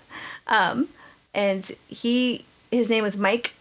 Okay. 0.49 0.85
And 1.35 1.71
he, 1.87 2.45
his 2.73 2.91
name 2.91 3.05
was 3.05 3.17
Mike, 3.17 3.53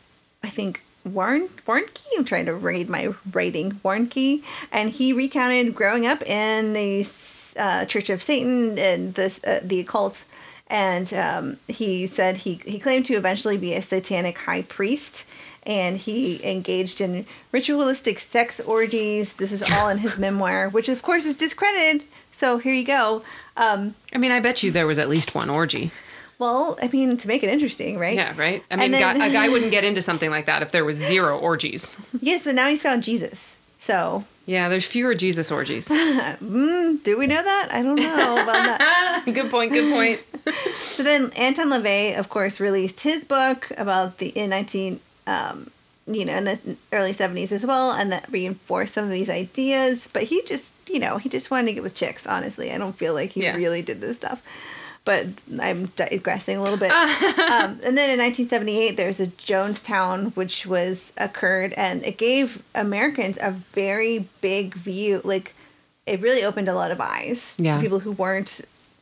I 0.43 0.49
think, 0.49 0.81
Warn, 1.05 1.47
Warnke? 1.67 2.01
I'm 2.17 2.25
trying 2.25 2.47
to 2.47 2.55
read 2.55 2.89
my 2.89 3.13
writing. 3.31 3.73
Warnke. 3.83 4.43
And 4.71 4.89
he 4.89 5.13
recounted 5.13 5.75
growing 5.75 6.07
up 6.07 6.23
in 6.23 6.73
the 6.73 7.07
uh, 7.55 7.85
Church 7.85 8.09
of 8.09 8.23
Satan 8.23 8.79
and 8.79 9.13
this, 9.13 9.39
uh, 9.43 9.59
the 9.63 9.79
occult. 9.79 10.23
And 10.69 11.13
um, 11.13 11.57
he 11.67 12.07
said 12.07 12.37
he, 12.37 12.55
he 12.65 12.77
claimed 12.79 13.05
to 13.05 13.15
eventually 13.15 13.57
be 13.57 13.73
a 13.73 13.81
satanic 13.81 14.37
high 14.37 14.63
priest. 14.63 15.25
And 15.63 15.97
he 15.97 16.41
engaged 16.49 17.01
in 17.01 17.25
ritualistic 17.51 18.19
sex 18.19 18.59
orgies. 18.61 19.33
This 19.33 19.51
is 19.51 19.61
all 19.61 19.89
in 19.89 19.97
his 19.97 20.17
memoir, 20.25 20.69
which 20.69 20.87
of 20.87 21.01
course 21.01 21.25
is 21.25 21.35
discredited. 21.35 22.07
So 22.31 22.57
here 22.57 22.73
you 22.73 22.85
go. 22.85 23.21
Um, 23.57 23.95
I 24.13 24.17
mean, 24.17 24.31
I 24.31 24.39
bet 24.39 24.63
you 24.63 24.71
there 24.71 24.87
was 24.87 24.97
at 24.97 25.09
least 25.09 25.35
one 25.35 25.49
orgy. 25.49 25.91
well, 26.39 26.77
I 26.81 26.87
mean, 26.87 27.17
to 27.17 27.27
make 27.27 27.43
it 27.43 27.49
interesting, 27.49 27.97
right? 27.97 28.15
Yeah, 28.15 28.33
right? 28.37 28.63
I 28.71 28.77
mean, 28.77 28.91
then- 28.91 29.17
guy, 29.17 29.25
a 29.25 29.31
guy 29.33 29.49
wouldn't 29.53 29.71
get 29.71 29.83
into 29.83 30.01
something 30.01 30.29
like 30.29 30.45
that 30.45 30.61
if 30.61 30.71
there 30.71 30.85
was 30.85 30.95
zero 30.95 31.37
orgies. 31.37 31.97
Yes, 32.21 32.43
but 32.45 32.55
now 32.55 32.69
he's 32.69 32.81
found 32.81 33.03
Jesus. 33.03 33.55
So 33.79 34.25
Yeah, 34.45 34.69
there's 34.69 34.85
fewer 34.85 35.13
Jesus 35.15 35.51
orgies. 35.51 35.85
Do 35.87 37.15
we 37.17 37.27
know 37.27 37.43
that? 37.43 37.69
I 37.71 37.81
don't 37.83 37.95
know 37.95 38.33
about 38.43 38.79
that. 38.79 39.23
good 39.33 39.49
point, 39.51 39.73
good 39.73 39.91
point. 39.91 40.21
So 40.77 41.03
then 41.03 41.31
Anton 41.35 41.69
LaVey, 41.69 42.17
of 42.17 42.29
course, 42.29 42.59
released 42.59 43.01
his 43.01 43.23
book 43.25 43.67
about 43.77 44.17
the 44.17 44.29
in 44.29 44.49
nineteen, 44.49 44.99
um, 45.27 45.69
you 46.07 46.23
know, 46.25 46.35
in 46.37 46.45
the 46.45 46.59
early 46.91 47.11
seventies 47.13 47.51
as 47.51 47.65
well, 47.65 47.91
and 47.91 48.11
that 48.13 48.31
reinforced 48.31 48.93
some 48.95 49.03
of 49.03 49.11
these 49.11 49.29
ideas. 49.29 50.07
But 50.11 50.23
he 50.23 50.41
just, 50.43 50.73
you 50.89 50.99
know, 50.99 51.17
he 51.17 51.27
just 51.29 51.51
wanted 51.51 51.67
to 51.67 51.73
get 51.73 51.83
with 51.83 51.93
chicks. 51.93 52.25
Honestly, 52.25 52.71
I 52.71 52.77
don't 52.79 52.95
feel 52.95 53.13
like 53.13 53.31
he 53.31 53.43
Yeah. 53.43 53.55
really 53.57 53.81
did 53.83 53.99
this 54.01 54.15
stuff. 54.17 54.41
But 55.07 55.25
I'm 55.61 55.85
digressing 55.95 56.57
a 56.57 56.61
little 56.61 56.77
bit. 56.77 56.91
um, 56.91 57.79
and 57.81 57.97
then 57.97 58.09
in 58.09 58.19
1978, 58.19 58.97
there's 58.97 59.21
a 59.21 59.27
Jonestown, 59.27 60.35
which 60.35 60.65
was 60.65 61.13
occurred, 61.17 61.71
and 61.77 62.03
it 62.03 62.17
gave 62.17 62.61
Americans 62.75 63.37
a 63.41 63.51
very 63.51 64.27
big 64.41 64.73
view. 64.75 65.21
Like, 65.23 65.55
it 66.05 66.19
really 66.19 66.43
opened 66.43 66.67
a 66.67 66.75
lot 66.75 66.91
of 66.91 66.99
eyes 66.99 67.55
Yeah. 67.57 67.75
to 67.75 67.81
people 67.81 67.99
who 67.99 68.11
weren't 68.11 68.59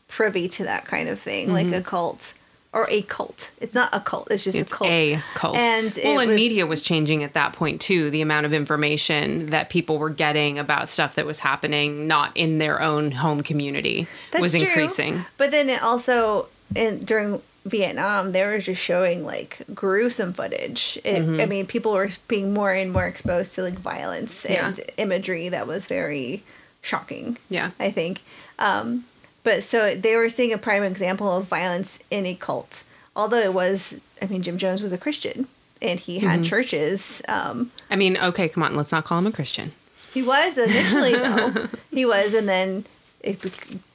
privy 0.07 0.47
to 0.49 0.63
that 0.65 0.85
kind 0.85 1.09
of 1.09 1.19
thing, 1.19 1.51
like 1.51 1.71
a 1.71 1.81
cult 1.81 2.35
or 2.75 2.87
a 2.89 3.01
cult. 3.03 3.49
It's 3.59 3.73
not 3.73 3.89
a 3.93 3.99
cult; 3.99 4.29
it's 4.29 4.43
just. 4.43 4.57
It's 4.57 4.71
a 4.71 4.75
cult. 4.75 4.89
a 4.91 5.23
cult. 5.33 5.55
And 5.55 5.97
well, 6.03 6.19
and 6.19 6.29
was- 6.29 6.35
media 6.35 6.65
was 6.67 6.83
changing 6.83 7.23
at 7.23 7.33
that 7.33 7.53
point 7.53 7.81
too. 7.81 8.09
The 8.11 8.21
amount 8.21 8.45
of 8.45 8.53
information 8.53 9.47
that 9.47 9.69
people 9.69 9.97
were 9.97 10.09
getting 10.11 10.59
about 10.59 10.89
stuff 10.89 11.15
that 11.15 11.25
was 11.25 11.39
happening 11.39 12.05
not 12.07 12.31
in 12.35 12.59
their 12.59 12.81
own 12.81 13.11
home 13.11 13.41
community 13.41 14.07
That's 14.31 14.43
was 14.43 14.51
true. 14.53 14.61
increasing. 14.67 15.25
But 15.37 15.51
then 15.51 15.69
it 15.69 15.81
also, 15.81 16.47
in, 16.75 16.99
during 16.99 17.41
Vietnam, 17.65 18.31
they 18.33 18.43
were 18.45 18.59
just 18.59 18.81
showing 18.81 19.25
like 19.25 19.63
gruesome 19.73 20.33
footage. 20.33 20.99
It, 21.03 21.15
Mm-hmm. 21.23 21.39
I 21.41 21.45
mean, 21.47 21.65
people 21.65 21.93
were 21.93 22.09
being 22.27 22.53
more 22.53 22.71
and 22.73 22.91
more 22.91 23.07
exposed 23.07 23.55
to 23.55 23.63
like 23.63 23.73
violence 23.79 24.45
and 24.45 24.77
Yeah. 24.77 24.83
imagery 24.97 25.49
that 25.49 25.65
was 25.65 25.85
very 25.85 26.43
shocking. 26.81 27.37
Yeah. 27.49 27.71
I 27.79 27.89
think. 27.89 28.21
Um, 28.59 29.05
but 29.45 29.63
so 29.63 29.95
they 29.95 30.17
were 30.17 30.27
seeing 30.27 30.51
a 30.51 30.57
prime 30.57 30.83
example 30.83 31.29
of 31.37 31.45
violence 31.45 31.99
in 32.11 32.25
a 32.25 32.35
cult. 32.35 32.83
Although 33.15 33.39
it 33.39 33.53
was, 33.53 33.97
I 34.21 34.25
mean, 34.25 34.41
Jim 34.41 34.57
Jones 34.57 34.81
was 34.81 34.91
a 34.91 34.97
Christian 34.97 35.47
and 35.81 35.97
he 36.01 36.17
Mm-hmm. 36.17 36.27
had 36.27 36.43
churches. 36.43 37.21
Um, 37.29 37.71
I 37.89 37.95
mean, 37.95 38.17
okay, 38.17 38.49
come 38.49 38.61
on, 38.63 38.75
let's 38.75 38.91
not 38.91 39.05
call 39.05 39.19
him 39.19 39.27
a 39.27 39.31
Christian. 39.31 39.71
he 40.13 40.21
was 40.21 40.57
initially 40.57 41.13
though. 41.25 41.69
he 41.91 42.03
was, 42.05 42.33
and 42.33 42.47
then 42.49 42.83
it 43.21 43.37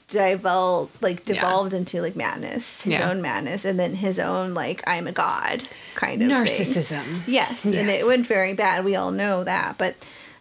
devolved 0.09 1.03
like 1.03 1.20
Yeah. 1.28 1.34
devolved 1.36 1.72
into 1.74 2.01
like 2.03 2.16
madness, 2.16 2.82
his 2.82 2.94
Yeah. 2.94 3.11
own 3.11 3.22
madness, 3.22 3.64
and 3.64 3.78
then 3.78 3.94
his 3.96 4.18
own 4.18 4.55
like 4.55 4.82
I'm 4.86 5.07
a 5.07 5.12
god 5.12 5.62
kind 5.94 6.22
of. 6.22 6.28
Narcissism. 6.30 7.22
Yes, 7.26 7.64
and 7.64 7.74
it 7.88 8.07
went 8.07 8.26
very 8.26 8.53
bad. 8.55 8.84
We 8.84 8.96
all 8.96 9.11
know 9.11 9.44
that. 9.44 9.76
But 9.78 9.96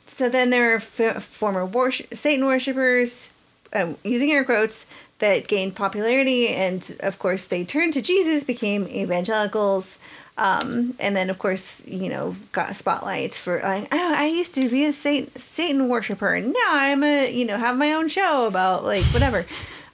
so 0.07 0.27
then 0.29 0.49
there 0.49 0.73
are 0.73 0.77
f- 0.77 1.23
former 1.23 1.65
worship- 1.65 2.15
Satan 2.17 2.45
worshippers, 2.45 3.29
um, 3.73 3.97
using 4.03 4.31
air 4.31 4.43
quotes, 4.43 4.85
that 5.19 5.47
gained 5.47 5.75
popularity, 5.75 6.47
and 6.47 6.95
of 7.01 7.19
course 7.19 7.45
they 7.47 7.63
turned 7.63 7.93
to 7.93 8.01
Jesus, 8.01 8.43
became 8.43 8.87
evangelicals. 8.87 9.97
Um, 10.37 10.95
and 10.99 11.17
then, 11.17 11.29
of 11.29 11.37
course, 11.37 11.85
you 11.85 12.07
know, 12.07 12.37
got 12.53 12.73
spotlights 12.77 13.37
for 13.37 13.59
like, 13.61 13.89
oh, 13.91 14.13
I 14.15 14.27
used 14.27 14.55
to 14.55 14.69
be 14.69 14.85
a 14.85 14.93
Satan, 14.93 15.29
Satan 15.35 15.89
worshiper, 15.89 16.33
and 16.33 16.53
now 16.53 16.69
I'm 16.69 17.03
a, 17.03 17.29
you 17.29 17.45
know, 17.45 17.57
have 17.57 17.77
my 17.77 17.91
own 17.91 18.07
show 18.07 18.47
about 18.47 18.85
like 18.85 19.03
whatever. 19.05 19.45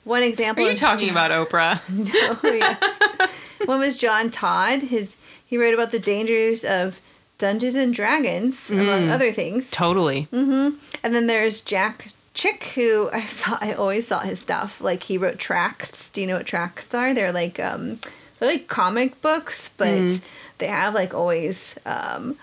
One 0.03 0.21
example. 0.21 0.63
Are 0.63 0.69
you 0.69 0.77
talking 0.77 1.09
about 1.09 1.31
Oprah? 1.31 1.81
no, 2.43 2.51
yes. 2.51 3.29
One 3.65 3.79
was 3.79 3.97
John 3.97 4.29
Todd. 4.29 4.83
His 4.83 5.15
he 5.47 5.57
wrote 5.57 5.73
about 5.73 5.91
the 5.91 5.99
dangers 5.99 6.63
of 6.63 7.01
Dungeons 7.39 7.73
and 7.73 7.91
Dragons, 7.91 8.69
among 8.69 9.09
other 9.09 9.31
things. 9.31 9.71
totally. 9.71 10.27
Mm-hmm. 10.31 10.77
And 11.03 11.15
then 11.15 11.25
there's 11.25 11.61
Jack 11.61 12.09
Chick, 12.35 12.63
who 12.75 13.09
I 13.13 13.25
saw. 13.25 13.57
I 13.59 13.73
always 13.73 14.07
saw 14.07 14.19
his 14.19 14.39
stuff. 14.39 14.79
Like 14.79 15.01
he 15.03 15.17
wrote 15.17 15.39
tracts. 15.39 16.11
Do 16.11 16.21
you 16.21 16.27
know 16.27 16.37
what 16.37 16.45
tracts 16.45 16.93
are? 16.93 17.13
They're 17.15 17.31
like 17.31 17.59
um, 17.59 17.99
they're 18.37 18.51
like 18.51 18.67
comic 18.67 19.19
books, 19.21 19.69
but 19.75 20.21
they 20.59 20.67
have 20.67 20.93
like 20.93 21.13
always 21.15 21.79
um, 21.87 22.37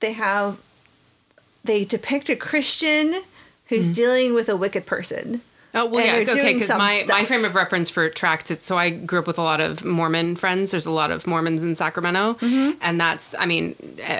they 0.00 0.12
have 0.12 0.58
they 1.64 1.84
depict 1.84 2.28
a 2.30 2.36
Christian 2.36 3.22
who's 3.68 3.94
dealing 3.96 4.32
with 4.32 4.48
a 4.48 4.56
wicked 4.56 4.86
person. 4.86 5.42
Oh 5.78 5.84
well, 5.86 6.04
And 6.04 6.26
yeah, 6.26 6.32
okay. 6.34 6.54
Because 6.54 6.70
my 6.70 7.04
my 7.06 7.24
frame 7.26 7.44
of 7.44 7.54
reference 7.54 7.90
for 7.90 8.08
tracts, 8.08 8.50
it's 8.50 8.64
so 8.66 8.78
I 8.78 8.90
grew 8.90 9.18
up 9.18 9.26
with 9.26 9.38
a 9.38 9.42
lot 9.42 9.60
of 9.60 9.84
Mormon 9.84 10.34
friends. 10.34 10.70
There's 10.70 10.86
a 10.86 10.90
lot 10.90 11.10
of 11.10 11.26
Mormons 11.26 11.62
in 11.62 11.76
Sacramento, 11.76 12.34
Mm-hmm. 12.40 12.78
and 12.80 12.98
that's 13.00 13.34
I 13.38 13.44
mean, 13.46 13.76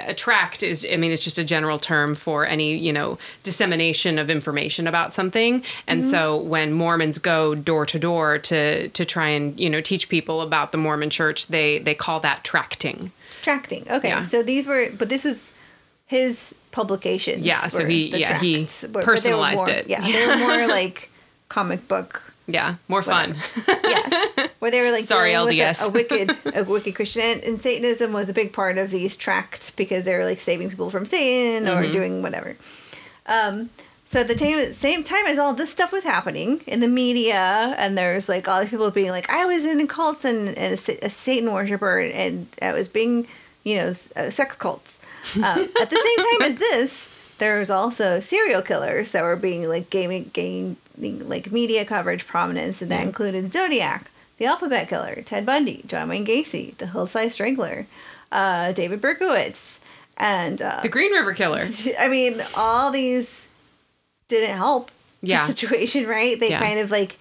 a 0.07 0.13
tract 0.13 0.61
is 0.61 0.85
I 0.89 0.97
mean 0.97 1.11
it's 1.11 1.23
just 1.23 1.37
a 1.39 1.43
general 1.43 1.79
term 1.79 2.13
for 2.15 2.45
any 2.45 2.77
you 2.77 2.93
know 2.93 3.17
dissemination 3.43 4.19
of 4.19 4.29
information 4.29 4.87
about 4.87 5.13
something. 5.15 5.63
And 5.87 6.01
Mm-hmm. 6.01 6.09
so 6.11 6.37
when 6.37 6.73
Mormons 6.73 7.17
go 7.17 7.55
door 7.55 7.85
to 7.87 7.97
door 7.99 8.37
to 8.37 8.87
to 8.89 9.03
try 9.05 9.29
and 9.29 9.59
you 9.59 9.69
know 9.69 9.81
teach 9.81 10.09
people 10.09 10.41
about 10.41 10.71
the 10.71 10.77
Mormon 10.77 11.09
Church, 11.09 11.47
they 11.47 11.79
they 11.79 11.95
call 11.95 12.19
that 12.19 12.43
tracting. 12.43 13.11
Tracting. 13.41 13.83
Okay. 13.89 14.09
Yeah. 14.09 14.21
So 14.23 14.43
these 14.43 14.67
were, 14.67 14.89
but 14.97 15.09
this 15.09 15.23
was 15.23 15.51
his 16.05 16.53
publications. 16.71 17.45
Yeah, 17.45 17.67
so 17.67 17.85
he- 17.85 18.09
yeah, 18.17 18.39
he 18.39 18.57
tracts, 18.57 18.81
but- 18.83 18.91
but 18.93 18.99
they 18.99 18.99
were 18.99 19.05
personalized 19.13 19.57
more- 19.57 19.69
it. 19.69 19.87
Yeah, 19.87 20.01
they 20.11 20.27
were 20.27 20.37
more 20.37 20.67
like 20.67 21.09
comic 21.49 21.87
book. 21.87 22.33
Yeah, 22.49 22.75
more 22.87 23.03
fun. 23.03 23.35
Yes, 23.67 24.49
where 24.59 24.71
they 24.71 24.79
were 24.81 24.91
like 24.91 25.03
Sorry, 25.03 25.31
LDS. 25.31 25.83
a, 25.83 25.87
a 25.87 25.91
wicked, 25.91 26.37
a 26.55 26.63
wicked 26.63 26.95
Christian, 26.95 27.21
and, 27.23 27.43
and 27.43 27.59
Satanism 27.59 28.13
was 28.13 28.29
a 28.29 28.33
big 28.33 28.53
part 28.53 28.77
of 28.77 28.89
these 28.89 29.17
tracts 29.17 29.69
because 29.71 30.05
they 30.05 30.15
were 30.17 30.23
like 30.23 30.39
saving 30.39 30.69
people 30.69 30.89
from 30.89 31.05
Satan 31.05 31.67
Mm-hmm. 31.67 31.77
or 31.89 31.91
doing 31.91 32.21
whatever. 32.21 32.55
Um, 33.25 33.69
so 34.05 34.21
at 34.21 34.29
the 34.29 34.73
same 34.73 35.03
time 35.03 35.25
as 35.25 35.37
all 35.37 35.53
this 35.53 35.69
stuff 35.69 35.91
was 35.91 36.05
happening 36.05 36.61
in 36.65 36.79
the 36.79 36.87
media, 36.87 37.75
and 37.77 37.97
there's 37.97 38.29
like 38.29 38.47
all 38.47 38.61
these 38.61 38.69
people 38.69 38.89
being 38.91 39.09
like, 39.11 39.29
"I 39.29 39.43
was 39.45 39.65
in 39.65 39.85
cults 39.87 40.23
and, 40.23 40.47
and 40.57 40.73
a, 40.87 41.05
a 41.05 41.09
Satan 41.09 41.51
worshiper, 41.51 41.99
and 41.99 42.47
I 42.61 42.71
was 42.71 42.87
being, 42.87 43.27
you 43.65 43.75
know, 43.75 43.95
uh, 44.15 44.29
sex 44.29 44.55
cults." 44.55 44.99
Um, 45.35 45.43
at 45.81 45.89
the 45.89 46.01
same 46.01 46.39
time 46.39 46.51
as 46.53 46.57
this, 46.59 47.09
there 47.39 47.59
was 47.59 47.69
also 47.69 48.21
serial 48.21 48.61
killers 48.61 49.11
that 49.11 49.23
were 49.23 49.35
being 49.35 49.67
like 49.67 49.89
gaining, 49.89 50.29
gaining 50.31 50.77
like 50.99 51.51
media 51.51 51.85
coverage 51.85 52.25
prominence, 52.27 52.81
and 52.81 52.91
that 52.91 53.03
included 53.03 53.51
Zodiac, 53.51 54.09
The 54.37 54.45
Alphabet 54.45 54.89
Killer, 54.89 55.21
Ted 55.23 55.45
Bundy, 55.45 55.83
John 55.87 56.09
Wayne 56.09 56.25
Gacy, 56.25 56.75
The 56.77 56.87
Hillside 56.87 57.31
Strangler, 57.31 57.87
uh, 58.31 58.71
David 58.71 59.01
Berkowitz, 59.01 59.77
and 60.17 60.61
uh, 60.61 60.79
The 60.81 60.89
Green 60.89 61.11
River 61.11 61.33
Killer. 61.33 61.63
I 61.99 62.07
mean, 62.07 62.41
all 62.55 62.91
these 62.91 63.47
didn't 64.27 64.57
help 64.57 64.91
Yeah. 65.21 65.41
the 65.41 65.47
situation, 65.53 66.07
right? 66.07 66.39
They 66.39 66.49
Yeah. 66.49 66.59
kind 66.59 66.79
of 66.79 66.89
like 66.91 67.17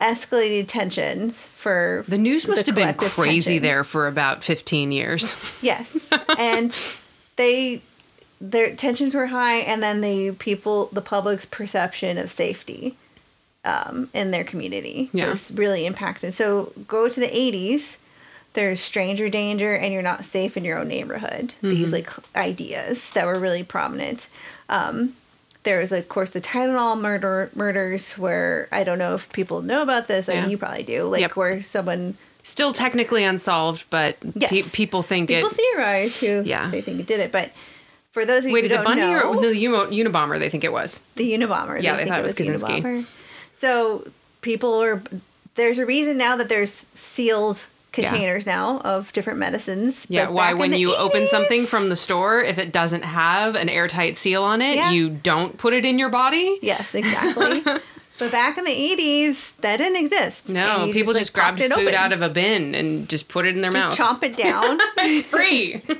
escalated 0.00 0.66
tensions 0.66 1.46
for 1.46 2.04
The 2.08 2.18
news 2.18 2.48
must 2.48 2.66
the 2.66 2.72
have 2.72 2.98
been 2.98 3.08
crazy 3.08 3.52
tension. 3.54 3.62
there 3.62 3.84
for 3.84 4.06
about 4.08 4.42
15 4.42 4.90
years. 4.92 5.36
Yes, 5.62 6.10
and 6.36 6.74
they 7.36 7.80
their 8.40 8.74
tensions 8.74 9.14
were 9.14 9.26
high, 9.28 9.58
and 9.58 9.82
then 9.82 10.00
the 10.02 10.32
people, 10.32 10.86
the 10.92 11.00
public's 11.00 11.46
perception 11.46 12.18
of 12.18 12.30
safety 12.30 12.96
um, 13.64 14.08
in 14.12 14.30
their 14.30 14.44
community 14.44 15.10
Yeah. 15.12 15.30
was 15.30 15.50
really 15.52 15.86
impacted. 15.86 16.32
So 16.34 16.72
go 16.88 17.08
to 17.08 17.20
the 17.20 17.28
'80s. 17.28 17.96
There's 18.52 18.78
stranger 18.78 19.28
danger, 19.28 19.74
and 19.74 19.92
you're 19.92 20.02
not 20.02 20.24
safe 20.24 20.56
in 20.56 20.64
your 20.64 20.78
own 20.78 20.86
neighborhood. 20.88 21.54
These 21.60 21.92
like 21.92 22.08
ideas 22.36 23.10
that 23.10 23.26
were 23.26 23.38
really 23.38 23.64
prominent. 23.64 24.28
Um, 24.68 25.14
there 25.64 25.80
was, 25.80 25.90
of 25.92 26.08
course, 26.08 26.30
the 26.30 26.40
Tylenol 26.40 27.00
murder 27.00 27.50
murders, 27.54 28.12
where 28.12 28.68
I 28.70 28.84
don't 28.84 28.98
know 28.98 29.14
if 29.14 29.32
people 29.32 29.60
know 29.62 29.82
about 29.82 30.06
this. 30.08 30.28
I 30.28 30.40
mean, 30.40 30.50
you 30.50 30.58
probably 30.58 30.82
do. 30.84 31.04
Like 31.04 31.22
Yep. 31.22 31.36
where 31.36 31.62
someone 31.62 32.16
Still 32.46 32.74
technically 32.74 33.24
unsolved, 33.24 33.86
but 33.88 34.18
Yes. 34.36 34.50
pe- 34.50 34.70
people 34.76 35.02
think 35.02 35.30
people 35.30 35.48
it. 35.48 35.54
theorize 35.56 36.20
who 36.20 36.42
Yeah. 36.44 36.68
they 36.70 36.82
think 36.82 37.00
it 37.00 37.06
did 37.06 37.18
it. 37.20 37.32
But 37.32 37.50
for 38.12 38.26
those 38.26 38.40
of 38.44 38.48
you 38.48 38.52
Wait, 38.52 38.66
who 38.66 38.66
is 38.66 38.78
it 38.78 38.84
Bundy 38.84 39.00
know, 39.00 39.30
or 39.30 39.34
no, 39.36 39.48
the 39.50 39.64
Unabomber? 39.64 40.38
They 40.38 40.50
think 40.50 40.62
it 40.62 40.70
was. 40.72 41.00
the 41.16 41.32
Unabomber? 41.32 41.82
Yeah, 41.82 41.96
they 41.96 42.04
thought 42.04 42.20
it 42.20 42.22
was 42.22 42.34
Kaczynski. 42.34 42.82
Unabomber. 42.82 43.06
So 43.54 44.06
people 44.40 44.80
are. 44.82 45.02
There's 45.54 45.78
a 45.78 45.86
reason 45.86 46.18
now 46.18 46.36
that 46.36 46.48
there's 46.48 46.86
sealed 46.94 47.64
Yeah. 47.96 48.08
containers 48.10 48.44
now 48.44 48.80
of 48.80 49.12
different 49.12 49.38
medicines. 49.38 50.04
Yeah, 50.08 50.28
why 50.28 50.52
when 50.52 50.72
you 50.72 50.94
open 50.96 51.28
something 51.28 51.64
from 51.64 51.88
the 51.90 51.96
store, 51.96 52.40
if 52.42 52.58
it 52.58 52.72
doesn't 52.72 53.02
have 53.04 53.54
an 53.54 53.68
airtight 53.68 54.18
seal 54.18 54.42
on 54.42 54.60
it, 54.60 54.74
Yeah. 54.74 54.90
you 54.90 55.08
don't 55.10 55.56
put 55.56 55.72
it 55.74 55.84
in 55.84 55.96
your 56.00 56.08
body? 56.08 56.58
Yes, 56.60 56.92
exactly. 56.96 57.60
but 58.18 58.32
back 58.32 58.58
in 58.58 58.64
the 58.64 58.72
80s, 58.72 59.54
that 59.58 59.76
didn't 59.76 59.96
exist. 60.04 60.48
No, 60.48 60.90
people 60.92 61.12
like, 61.12 61.20
just, 61.22 61.32
grabbed 61.32 61.60
food 61.60 61.70
open. 61.72 61.94
out 61.94 62.12
of 62.12 62.20
a 62.20 62.28
bin 62.28 62.74
and 62.74 63.08
just 63.08 63.28
put 63.28 63.46
it 63.46 63.54
in 63.54 63.60
their 63.60 63.70
just 63.70 63.96
mouth. 64.00 64.20
chomp 64.20 64.24
it 64.24 64.36
down. 64.36 64.78
it's 64.98 65.28
free. 65.28 65.80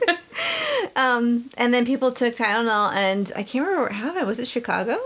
Um, 0.96 1.48
and 1.56 1.72
then 1.72 1.86
people 1.86 2.10
took 2.12 2.34
Tylenol, 2.34 2.92
and 2.92 3.30
I 3.36 3.42
can't 3.42 3.64
remember 3.64 3.82
where 3.82 3.90
it 3.90 3.94
happened. 3.94 4.26
Was 4.26 4.38
it 4.38 4.46
Chicago? 4.48 4.98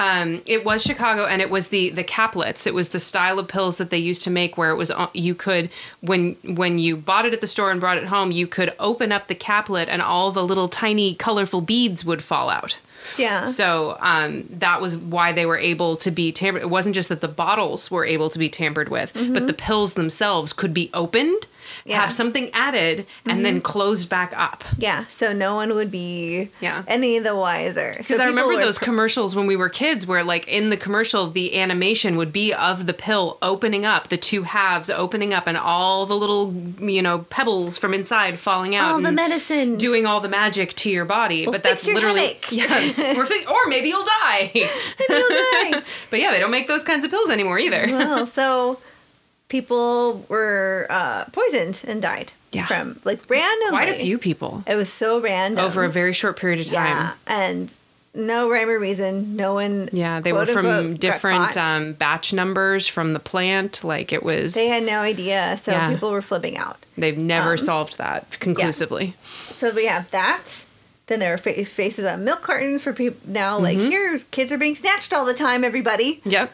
Um, 0.00 0.40
it 0.46 0.64
was 0.64 0.82
Chicago, 0.82 1.26
and 1.26 1.42
it 1.42 1.50
was 1.50 1.68
the 1.68 1.90
the 1.90 2.04
caplets. 2.04 2.66
It 2.66 2.72
was 2.72 2.88
the 2.88 3.00
style 3.00 3.38
of 3.38 3.48
pills 3.48 3.76
that 3.76 3.90
they 3.90 3.98
used 3.98 4.24
to 4.24 4.30
make, 4.30 4.56
where 4.56 4.70
it 4.70 4.76
was 4.76 4.90
uh, 4.90 5.08
you 5.12 5.34
could 5.34 5.70
when 6.00 6.36
when 6.44 6.78
you 6.78 6.96
bought 6.96 7.26
it 7.26 7.34
at 7.34 7.42
the 7.42 7.46
store 7.46 7.70
and 7.70 7.80
brought 7.80 7.98
it 7.98 8.06
home, 8.06 8.30
you 8.30 8.46
could 8.46 8.72
open 8.78 9.12
up 9.12 9.26
the 9.26 9.34
caplet, 9.34 9.88
and 9.90 10.00
all 10.00 10.30
the 10.30 10.44
little 10.44 10.68
tiny 10.68 11.14
colorful 11.14 11.60
beads 11.60 12.04
would 12.04 12.24
fall 12.24 12.48
out. 12.48 12.78
Yeah. 13.18 13.44
So 13.44 13.98
um, 14.00 14.44
that 14.50 14.80
was 14.80 14.96
why 14.96 15.32
they 15.32 15.44
were 15.44 15.58
able 15.58 15.96
to 15.96 16.10
be 16.10 16.32
tampered. 16.32 16.62
It 16.62 16.70
wasn't 16.70 16.94
just 16.94 17.08
that 17.08 17.20
the 17.20 17.28
bottles 17.28 17.90
were 17.90 18.04
able 18.04 18.30
to 18.30 18.38
be 18.38 18.48
tampered 18.48 18.88
with, 18.88 19.12
but 19.14 19.46
the 19.46 19.52
pills 19.54 19.94
themselves 19.94 20.52
could 20.52 20.72
be 20.72 20.90
opened, 20.94 21.28
Mm-hmm. 21.34 21.50
Yeah. 21.84 21.94
Mm-hmm. 21.94 22.00
have 22.02 22.12
something 22.12 22.50
added, 22.52 23.06
and 23.24 23.44
then 23.44 23.60
closed 23.60 24.08
back 24.08 24.32
up. 24.36 24.64
Yeah, 24.78 25.06
so 25.06 25.32
no 25.32 25.54
one 25.54 25.74
would 25.74 25.90
be 25.90 26.48
Yeah. 26.60 26.82
any 26.86 27.18
the 27.18 27.34
wiser. 27.34 27.94
Because 27.96 28.18
I 28.20 28.26
remember 28.26 28.56
those 28.56 28.78
commercials 28.78 29.34
when 29.34 29.46
we 29.46 29.56
were 29.56 29.68
kids, 29.68 30.06
where 30.06 30.22
like 30.24 30.46
in 30.48 30.70
the 30.70 30.76
commercial, 30.76 31.30
the 31.30 31.58
animation 31.58 32.16
would 32.16 32.32
be 32.32 32.52
of 32.52 32.86
the 32.86 32.92
pill 32.94 33.38
opening 33.42 33.84
up, 33.84 34.08
the 34.08 34.16
two 34.16 34.42
halves 34.44 34.90
opening 34.90 35.32
up, 35.34 35.46
and 35.46 35.56
all 35.56 36.06
the 36.06 36.14
little 36.16 36.52
you 36.80 37.02
know 37.02 37.20
pebbles 37.30 37.78
from 37.78 37.94
inside 37.94 38.38
falling 38.38 38.74
out. 38.74 38.92
all 38.92 39.00
the 39.00 39.12
medicine. 39.12 39.76
Doing 39.76 40.06
all 40.06 40.20
the 40.20 40.28
magic 40.28 40.74
to 40.74 40.90
your 40.90 41.04
body, 41.04 41.44
Will 41.46 41.52
but 41.52 41.62
that's 41.62 41.86
literally 41.86 42.20
headache. 42.20 42.46
yeah, 42.50 43.18
or, 43.48 43.68
maybe 43.68 43.88
you'll 43.88 44.04
die. 44.04 44.50
You'll 44.54 45.28
die. 45.28 45.82
but 46.10 46.20
yeah, 46.20 46.30
they 46.30 46.38
don't 46.38 46.50
make 46.50 46.68
those 46.68 46.84
kinds 46.84 47.04
of 47.04 47.10
pills 47.10 47.30
anymore 47.30 47.58
either. 47.58 47.86
well, 47.88 48.26
so 48.26 48.78
people 49.50 50.24
were 50.30 50.86
uh, 50.88 51.24
poisoned 51.32 51.84
and 51.86 52.00
died. 52.00 52.32
Yeah. 52.52 52.66
From 52.66 52.98
like 53.04 53.28
randomly. 53.30 53.70
Quite 53.70 53.90
a 53.90 53.94
few 53.94 54.16
people 54.18 54.64
It 54.66 54.74
was 54.74 54.90
so 54.92 55.20
random. 55.20 55.62
over 55.64 55.84
a 55.84 55.88
very 55.90 56.12
short 56.14 56.36
period 56.38 56.58
of 56.60 56.66
time. 56.66 56.96
yeah, 56.96 57.12
and 57.28 57.72
no 58.12 58.50
rhyme 58.50 58.68
or 58.68 58.78
reason. 58.78 59.36
No 59.36 59.54
one. 59.54 59.88
Yeah, 59.92 60.18
they 60.20 60.32
were 60.32 60.46
from 60.46 60.66
unquote, 60.66 60.98
different 60.98 61.56
um, 61.56 61.92
batch 61.92 62.32
numbers 62.32 62.88
from 62.88 63.12
the 63.12 63.20
plant. 63.20 63.84
Like 63.84 64.12
it 64.12 64.24
was, 64.24 64.54
They 64.54 64.66
had 64.66 64.82
no 64.82 64.98
idea, 65.00 65.56
so 65.58 65.70
Yeah. 65.70 65.92
people 65.92 66.10
were 66.10 66.22
flipping 66.22 66.56
out. 66.56 66.78
they've 66.96 67.16
never 67.16 67.52
um, 67.52 67.58
solved 67.58 67.98
that 67.98 68.38
conclusively. 68.40 69.14
So 69.50 69.70
we 69.70 69.86
have 69.86 70.10
that. 70.10 70.64
Then 71.06 71.20
there 71.20 71.32
are 71.34 71.38
fa- 71.38 71.64
faces 71.64 72.04
on 72.04 72.24
milk 72.24 72.42
cartons 72.42 72.82
for 72.82 72.92
people 72.92 73.20
now. 73.30 73.58
Like 73.58 73.78
Mm-hmm. 73.78 73.90
here, 73.90 74.18
kids 74.32 74.50
are 74.50 74.58
being 74.58 74.74
snatched 74.74 75.12
all 75.12 75.24
the 75.24 75.34
time. 75.34 75.62
Everybody 75.62 76.20
Yep. 76.24 76.52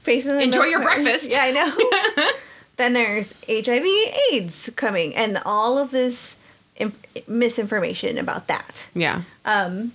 Faces. 0.00 0.42
Enjoy 0.42 0.64
your 0.64 0.80
breakfast. 0.82 1.30
Yeah, 1.30 1.42
I 1.42 1.50
know. 1.50 2.30
then 2.76 2.92
there's 2.92 3.34
HIV, 3.48 3.84
AIDS 4.32 4.70
coming, 4.76 5.14
and 5.14 5.40
all 5.44 5.78
of 5.78 5.90
this 5.90 6.36
im- 6.76 6.94
misinformation 7.26 8.18
about 8.18 8.46
that. 8.48 8.86
Yeah. 8.94 9.22
Um, 9.44 9.92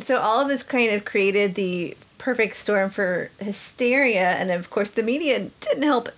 So 0.00 0.20
all 0.20 0.40
of 0.40 0.48
this 0.48 0.62
kind 0.62 0.92
of 0.92 1.04
created 1.04 1.54
the 1.56 1.96
perfect 2.18 2.54
storm 2.56 2.88
for 2.90 3.30
hysteria, 3.40 4.30
and 4.30 4.50
of 4.50 4.70
course 4.70 4.90
the 4.90 5.02
media 5.02 5.48
didn't 5.60 5.82
help 5.82 6.08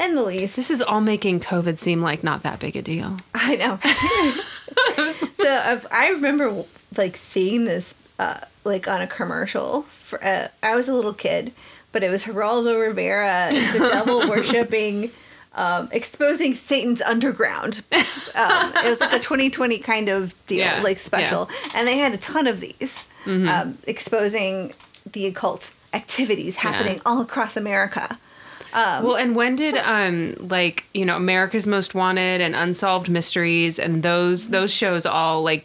in 0.00 0.14
the 0.14 0.22
least. 0.22 0.54
This 0.54 0.70
is 0.70 0.80
all 0.80 1.00
making 1.00 1.40
COVID 1.40 1.78
seem 1.78 2.00
like 2.00 2.22
not 2.22 2.44
that 2.44 2.60
big 2.60 2.76
a 2.76 2.82
deal. 2.82 3.16
I 3.34 3.56
know. 3.56 3.78
so 5.34 5.72
if, 5.72 5.84
I 5.90 6.10
remember 6.10 6.64
like 6.96 7.16
seeing 7.16 7.64
this 7.64 7.94
uh, 8.20 8.38
like 8.64 8.86
on 8.86 9.00
a 9.00 9.06
commercial. 9.06 9.82
For, 9.82 10.24
uh, 10.24 10.48
I 10.62 10.76
was 10.76 10.88
a 10.88 10.94
little 10.94 11.12
kid, 11.14 11.52
but 11.94 12.02
it 12.02 12.10
was 12.10 12.24
Geraldo 12.24 12.78
Rivera, 12.78 13.48
the 13.72 13.78
devil 13.88 14.28
worshipping, 14.28 15.10
um, 15.54 15.88
exposing 15.92 16.54
Satan's 16.54 17.00
underground. 17.00 17.82
Um, 17.92 18.72
it 18.84 18.88
was 18.90 19.00
like 19.00 19.12
a 19.14 19.18
2020 19.18 19.78
kind 19.78 20.08
of 20.10 20.34
deal, 20.46 20.58
Yeah, 20.58 20.82
like 20.82 20.98
special, 20.98 21.48
and 21.74 21.88
they 21.88 21.96
had 21.96 22.12
a 22.12 22.18
ton 22.18 22.46
of 22.46 22.60
these 22.60 23.04
um, 23.26 23.78
exposing 23.86 24.74
the 25.10 25.24
occult 25.26 25.70
activities 25.94 26.56
happening 26.56 27.00
all 27.06 27.20
across 27.22 27.56
America. 27.56 28.18
well, 28.74 29.14
and 29.14 29.36
when 29.36 29.54
did 29.56 29.76
um 29.76 30.34
like 30.48 30.84
you 30.92 31.04
know 31.06 31.16
America's 31.16 31.66
Most 31.66 31.94
Wanted 31.94 32.40
and 32.40 32.54
Unsolved 32.56 33.08
Mysteries 33.08 33.78
and 33.78 34.02
those 34.02 34.48
those 34.48 34.72
shows 34.72 35.06
all 35.06 35.42
like 35.44 35.64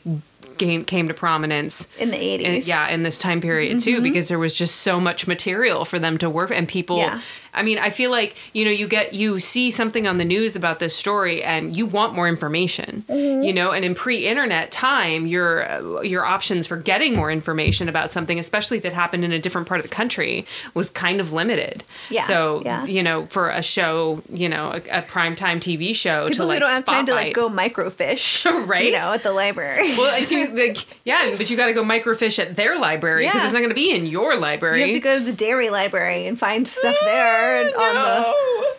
came 0.59 0.85
came 0.85 1.07
to 1.07 1.13
prominence? 1.13 1.87
In 1.97 2.11
the 2.11 2.17
80s. 2.17 2.41
in- 2.41 2.61
yeah, 2.65 2.89
in 2.89 3.03
this 3.03 3.17
time 3.17 3.41
period 3.41 3.79
too, 3.81 3.95
mm-hmm. 3.95 4.03
because 4.03 4.27
there 4.27 4.39
was 4.39 4.53
just 4.53 4.77
so 4.77 4.99
much 4.99 5.25
material 5.25 5.85
for 5.85 5.97
them 5.97 6.17
to 6.19 6.29
work, 6.29 6.51
and 6.51 6.67
people. 6.67 6.97
Yeah. 6.97 7.21
I 7.53 7.63
mean, 7.63 7.77
I 7.79 7.89
feel 7.89 8.11
like 8.11 8.35
you 8.53 8.65
know, 8.65 8.71
you 8.71 8.87
get 8.87 9.13
you 9.13 9.39
see 9.39 9.71
something 9.71 10.07
on 10.07 10.17
the 10.17 10.25
news 10.25 10.55
about 10.55 10.79
this 10.79 10.95
story, 10.95 11.43
and 11.43 11.75
you 11.75 11.85
want 11.85 12.13
more 12.13 12.27
information. 12.27 13.03
Mm-hmm. 13.07 13.43
You 13.43 13.53
know, 13.53 13.71
and 13.71 13.83
in 13.85 13.95
pre-internet 13.95 14.71
time, 14.71 15.25
your 15.25 16.03
your 16.03 16.25
options 16.25 16.67
for 16.67 16.77
getting 16.77 17.15
more 17.15 17.31
information 17.31 17.89
about 17.89 18.11
something, 18.11 18.39
especially 18.39 18.77
if 18.77 18.85
it 18.85 18.93
happened 18.93 19.23
in 19.23 19.31
a 19.31 19.39
different 19.39 19.67
part 19.67 19.79
of 19.79 19.89
the 19.89 19.93
country, 19.95 20.45
was 20.73 20.89
kind 20.91 21.19
of 21.19 21.31
limited. 21.33 21.83
Yeah, 22.09 22.23
So 22.23 22.61
yeah. 22.65 22.85
you 22.85 23.03
know, 23.03 23.25
for 23.27 23.49
a 23.49 23.61
show, 23.61 24.21
you 24.31 24.49
know, 24.49 24.71
a, 24.71 24.77
a 24.99 25.01
primetime 25.01 25.57
TV 25.57 25.95
show 25.95 26.27
People 26.27 26.45
to 26.45 26.47
like 26.47 26.55
who 26.55 26.59
don't 26.61 26.73
have 26.73 26.85
time 26.85 27.05
to 27.07 27.13
like 27.13 27.33
go 27.33 27.49
microfiche, 27.49 28.45
Right? 28.67 28.85
You 28.85 28.91
know, 28.93 29.13
at 29.13 29.23
the 29.23 29.31
library. 29.33 29.95
Well, 29.97 30.13
I 30.13 30.25
do 30.25 30.47
like 30.55 30.77
yeah, 31.05 31.33
but 31.37 31.49
you 31.49 31.57
got 31.57 31.67
to 31.67 31.73
go 31.73 31.83
microfiche 31.83 32.39
at 32.39 32.55
their 32.55 32.79
library 32.79 33.25
because 33.25 33.39
Yeah. 33.39 33.45
it's 33.45 33.53
not 33.53 33.59
going 33.59 33.69
to 33.69 33.75
be 33.75 33.93
in 33.95 34.05
your 34.05 34.37
library. 34.37 34.79
You 34.79 34.85
have 34.87 34.95
to 34.95 34.99
go 34.99 35.17
to 35.19 35.23
the 35.23 35.33
dairy 35.33 35.69
library 35.69 36.27
and 36.27 36.37
find 36.37 36.67
stuff 36.67 36.95
there 37.05 37.38
and 37.39 37.73
on 37.75 37.95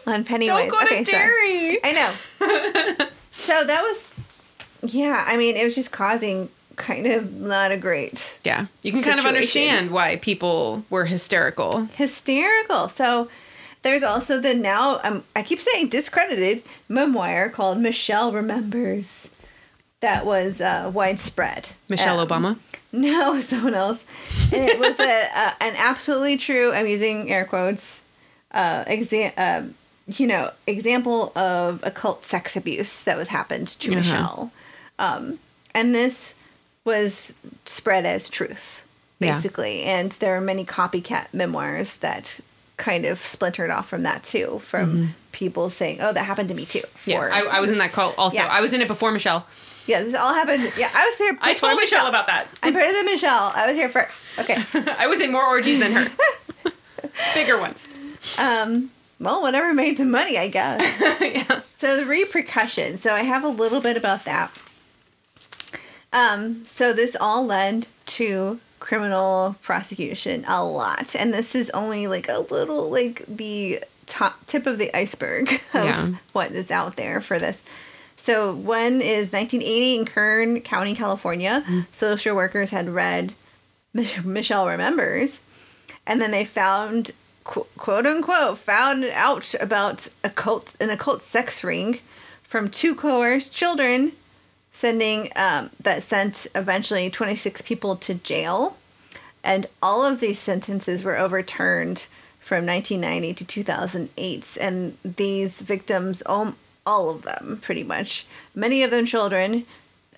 the 0.07 0.11
on 0.13 0.25
Pennywise. 0.25 0.49
Don't 0.49 0.69
go 0.71 0.79
to 0.81 0.85
Okay, 0.87 1.05
sorry. 1.05 1.27
dairy. 1.27 1.79
I 1.85 1.93
know. 1.93 3.07
so 3.33 3.65
that 3.65 3.83
was, 3.83 4.93
yeah. 4.93 5.25
I 5.27 5.37
mean, 5.37 5.57
it 5.57 5.65
was 5.65 5.75
just 5.75 5.93
causing 5.93 6.49
kind 6.77 7.07
of 7.07 7.33
not 7.35 7.71
a 7.73 7.77
great 7.77 8.39
Yeah, 8.45 8.67
you 8.83 8.93
can 8.93 9.03
kind 9.03 9.19
of 9.21 9.27
understand 9.27 9.91
why 9.91 10.17
people 10.17 10.85
were 10.89 11.05
hysterical. 11.05 11.85
hysterical. 11.95 12.89
So 12.89 13.29
there's 13.83 14.03
also 14.03 14.41
the 14.41 14.55
now 14.55 15.01
um, 15.05 15.25
I 15.37 15.43
keep 15.43 15.61
saying 15.61 15.89
discredited 15.89 16.63
memoir 16.89 17.49
called 17.51 17.79
Michelle 17.79 18.33
Remembers. 18.33 19.29
That 20.01 20.25
was 20.25 20.63
uh, 20.63 20.91
widespread. 20.95 21.71
Michelle 21.89 22.19
Um, 22.21 22.27
Obama. 22.29 22.59
No, 22.93 23.41
someone 23.41 23.75
else. 23.75 24.05
And 24.53 24.69
it 24.69 24.81
was 24.81 24.99
a, 24.99 25.05
a 25.05 25.55
an 25.63 25.75
absolutely 25.77 26.37
true. 26.37 26.73
I'm 26.73 26.89
using 26.89 27.31
air 27.31 27.45
quotes. 27.45 28.01
Uh, 28.53 28.85
exam, 28.87 29.33
um, 29.37 29.75
you 30.09 30.27
know, 30.27 30.51
example 30.67 31.31
of 31.37 31.81
occult 31.85 32.25
sex 32.25 32.57
abuse 32.57 33.05
that 33.05 33.17
was 33.17 33.29
happened 33.29 33.69
to 33.69 33.91
Uh-huh. 33.91 33.99
Michelle, 34.01 34.53
um, 34.99 35.39
and 35.75 35.95
this 35.95 36.35
was 36.85 37.33
spread 37.65 38.05
as 38.05 38.29
truth, 38.29 38.83
Yeah. 39.21 39.35
basically. 39.35 39.83
And 39.83 40.11
there 40.13 40.35
are 40.37 40.41
many 40.41 40.65
copycat 40.65 41.27
memoirs 41.33 41.97
that 41.99 42.41
kind 42.77 43.05
of 43.05 43.19
splintered 43.25 43.71
off 43.71 43.89
from 43.89 44.03
that 44.03 44.25
too, 44.25 44.61
from 44.65 44.87
Mm-hmm. 44.91 45.07
people 45.33 45.71
saying, 45.71 46.01
"Oh, 46.01 46.13
that 46.13 46.25
happened 46.25 46.49
to 46.49 46.55
me 46.57 46.65
too." 46.67 46.83
Yeah, 47.07 47.19
Or- 47.21 47.33
I, 47.33 47.43
I 47.43 47.61
was 47.61 47.71
in 47.71 47.79
that 47.79 47.93
cult 47.93 48.15
also. 48.19 48.37
Yeah. 48.39 48.49
I 48.51 48.61
was 48.61 48.73
in 48.73 48.81
it 48.81 48.89
before 48.89 49.13
Michelle. 49.13 49.47
yeah, 49.87 50.03
this 50.03 50.15
all 50.15 50.35
happened. 50.35 50.73
Yeah, 50.77 50.91
I 50.93 51.07
was 51.07 51.19
here. 51.19 51.39
I 51.41 51.55
told 51.55 51.79
Michelle 51.79 52.07
about 52.09 52.27
that. 52.27 52.47
I'm 52.65 52.73
better 52.73 52.93
than 52.93 53.05
Michelle. 53.05 53.53
I 53.55 53.67
was 53.67 53.77
here 53.77 53.89
first. 53.89 54.11
Okay. 54.39 54.57
I 54.99 55.07
was 55.07 55.21
in 55.21 55.31
more 55.31 55.45
orgies 55.47 55.79
than 55.79 55.93
her. 55.93 56.11
Bigger 57.35 57.59
ones. 57.59 57.87
Um, 58.39 58.91
well, 59.19 59.43
whatever 59.43 59.75
made 59.75 59.99
the 59.99 60.05
money, 60.05 60.39
I 60.39 60.49
guess. 60.49 60.81
yeah. 61.21 61.61
So 61.73 61.97
the 61.99 62.07
repercussions. 62.07 63.01
So 63.03 63.15
I 63.15 63.23
have 63.23 63.45
a 63.45 63.49
little 63.49 63.81
bit 63.81 63.97
about 63.97 64.25
that. 64.25 64.51
Um, 66.13 66.65
so 66.67 66.93
this 66.93 67.17
all 67.21 67.47
led 67.47 67.87
to 68.07 68.59
criminal 68.81 69.57
prosecution 69.63 70.45
a 70.49 70.65
lot, 70.65 71.15
and 71.15 71.33
this 71.33 71.55
is 71.55 71.71
only 71.71 72.07
like 72.07 72.29
a 72.29 72.41
little 72.51 72.91
like 72.91 73.25
the 73.27 73.85
top 74.07 74.45
tip 74.47 74.67
of 74.67 74.79
the 74.79 74.93
iceberg 74.97 75.53
of 75.75 75.85
Yeah. 75.85 76.11
what 76.33 76.51
is 76.53 76.71
out 76.71 76.97
there 76.97 77.21
for 77.21 77.39
this. 77.39 77.63
So 78.17 78.53
one 78.53 79.01
is 79.01 79.33
1980 79.33 79.97
in 79.97 80.05
Kern 80.05 80.61
County, 80.63 80.95
California. 80.95 81.65
Social 81.93 82.35
workers 82.37 82.71
had 82.71 82.89
read 82.91 83.33
Mich- 83.95 84.25
Michelle 84.25 84.67
Remembers, 84.67 85.41
and 86.07 86.21
then 86.21 86.31
they 86.33 86.45
found 86.45 87.13
quote 87.45 88.07
unquote 88.07 88.59
found 88.59 89.05
out 89.05 89.55
about 89.61 90.09
a 90.23 90.31
cult 90.31 90.75
an 90.81 90.91
occult 90.91 91.23
sex 91.23 91.65
ring 91.65 91.99
from 92.43 92.69
two 92.69 92.95
coerced 92.95 93.55
children 93.55 94.13
sending 94.73 95.31
um, 95.37 95.71
that 95.81 96.03
sent 96.03 96.47
eventually 96.55 97.11
26 97.11 97.63
people 97.63 97.97
to 97.97 98.15
jail. 98.15 98.77
And 99.43 99.67
all 99.83 100.05
of 100.05 100.21
these 100.21 100.39
sentences 100.39 101.03
were 101.03 101.19
overturned 101.19 102.07
from 102.41 102.67
1990 102.67 103.35
to 103.35 103.45
2008 103.45 104.59
and 104.61 104.97
these 105.05 105.61
victims 105.61 106.23
all, 106.27 106.55
all 106.85 107.11
of 107.11 107.23
them 107.23 107.61
pretty 107.63 107.85
much 107.85 108.27
many 108.55 108.83
of 108.83 108.91
them 108.91 109.07
children 109.07 109.65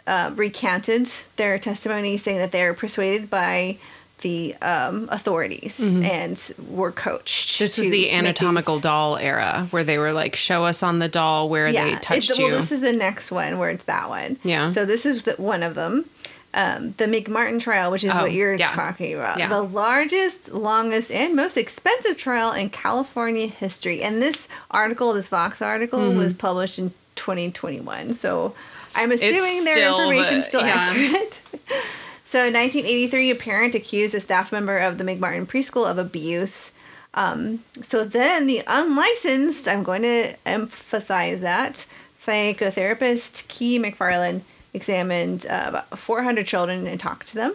uh, 0.07 0.31
recanted 0.35 1.11
their 1.37 1.59
testimony 1.59 2.17
saying 2.17 2.39
that 2.39 2.53
they 2.53 2.65
were 2.65 2.73
persuaded 2.73 3.29
by 3.29 3.77
the 4.23 4.55
um, 4.63 5.09
authorities 5.13 5.79
and 5.81 6.53
were 6.69 6.91
coached 6.93 7.51
Mm-hmm. 7.51 7.65
This 7.65 7.79
was 7.79 7.89
the 7.91 8.11
anatomical 8.11 8.77
these- 8.77 8.83
doll 8.83 9.17
era 9.19 9.67
where 9.71 9.85
they 9.85 9.99
were 9.99 10.13
like, 10.13 10.35
show 10.37 10.65
us 10.65 10.83
on 10.83 10.99
the 10.99 11.09
doll 11.09 11.49
where 11.49 11.71
they 11.73 11.95
touched 11.97 12.31
it's, 12.31 12.39
you. 12.39 12.47
Well, 12.47 12.57
this 12.57 12.73
is 12.73 12.81
the 12.81 12.93
next 12.93 13.31
one 13.31 13.59
where 13.59 13.71
it's 13.71 13.85
that 13.85 14.09
one. 14.09 14.39
Yeah. 14.43 14.71
So 14.71 14.85
this 14.87 15.05
is 15.07 15.25
the, 15.25 15.33
one 15.35 15.63
of 15.63 15.75
them. 15.75 16.07
Um, 16.55 16.93
the 16.99 17.07
McMartin 17.07 17.61
trial, 17.63 17.91
which 17.91 18.05
is 18.05 18.13
Oh, 18.13 18.23
what 18.25 18.33
you're 18.33 18.55
yeah. 18.55 18.67
talking 18.67 19.15
about. 19.15 19.39
Yeah. 19.39 19.49
The 19.49 19.63
largest, 19.63 20.53
longest, 20.53 21.11
and 21.11 21.35
most 21.35 21.57
expensive 21.57 22.19
trial 22.19 22.53
in 22.53 22.69
California 22.69 23.47
history. 23.47 24.03
And 24.03 24.21
this 24.21 24.49
article, 24.71 25.15
this 25.15 25.29
Vox 25.29 25.63
article, 25.63 25.99
Mm-hmm. 26.01 26.19
was 26.19 26.35
published 26.35 26.79
in 26.79 26.93
2021. 27.17 28.13
So 28.15 28.55
I'm 28.95 29.13
assuming 29.13 29.65
their 29.65 29.89
information 29.89 30.35
the- 30.35 30.39
is 30.39 30.47
still 30.47 30.61
yeah. 30.67 30.75
accurate. 30.77 31.41
So 32.33 32.47
in 32.47 32.55
1983, 32.55 33.31
a 33.31 33.35
parent 33.35 33.75
accused 33.75 34.15
a 34.15 34.21
staff 34.21 34.53
member 34.53 34.79
of 34.79 34.97
the 34.97 35.05
McMartin 35.05 35.45
preschool 35.45 35.85
of 35.87 35.99
abuse. 35.99 36.71
Um, 37.13 37.59
so 37.83 38.07
then 38.07 38.47
the 38.47 38.63
unlicensed, 38.67 39.69
I'm 39.69 39.83
going 39.83 40.01
to 40.01 40.35
emphasize 40.47 41.43
that, 41.43 41.85
psychotherapist 42.19 43.49
Kee 43.49 43.79
MacFarlane 43.79 44.45
examined 44.73 45.45
uh, 45.45 45.65
about 45.69 45.99
400 45.99 46.47
children 46.47 46.87
and 46.87 46.99
talked 46.99 47.29
to 47.29 47.35
them. 47.35 47.53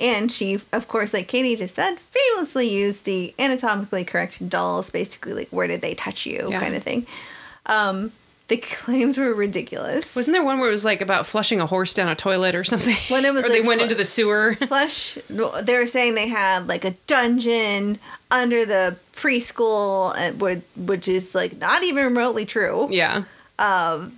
And 0.00 0.32
she, 0.32 0.60
of 0.72 0.88
course, 0.88 1.12
like 1.12 1.28
Katie 1.28 1.54
just 1.54 1.74
said, 1.74 1.96
famously 1.98 2.66
used 2.66 3.04
the 3.04 3.34
anatomically 3.38 4.02
correct 4.06 4.48
dolls, 4.48 4.88
basically 4.88 5.34
like 5.34 5.48
where 5.50 5.66
did 5.66 5.82
they 5.82 5.94
touch 5.94 6.24
you 6.24 6.46
Yeah. 6.48 6.58
kind 6.58 6.74
of 6.74 6.82
thing. 6.82 7.06
Um, 7.66 8.12
the 8.48 8.56
claims 8.62 9.16
were 9.18 9.32
ridiculous. 9.34 10.14
Wasn't 10.14 10.34
there 10.34 10.42
one 10.44 10.58
where 10.60 10.68
it 10.68 10.72
was 10.72 10.84
like 10.84 11.00
about 11.00 11.26
flushing 11.26 11.60
a 11.60 11.66
horse 11.66 11.94
down 11.94 12.08
a 12.08 12.14
toilet 12.14 12.54
or 12.54 12.64
something? 12.64 12.96
When 13.08 13.24
it 13.24 13.32
was, 13.34 13.44
or 13.44 13.48
they 13.48 13.60
went 13.60 13.78
fl- 13.80 13.84
into 13.84 13.94
the 13.94 14.04
sewer. 14.04 14.54
Flush. 14.68 15.16
they 15.28 15.76
were 15.78 15.86
saying 15.86 16.14
they 16.14 16.28
had 16.28 16.66
like 16.66 16.84
a 16.84 16.90
dungeon 17.06 17.98
under 18.30 18.64
the 18.66 18.96
preschool 19.14 20.34
would- 20.36 20.62
which 20.76 21.08
is 21.08 21.34
like 21.34 21.56
not 21.58 21.82
even 21.84 22.04
remotely 22.04 22.44
true 22.46 22.88
yeah. 22.90 23.24
Um, 23.58 24.12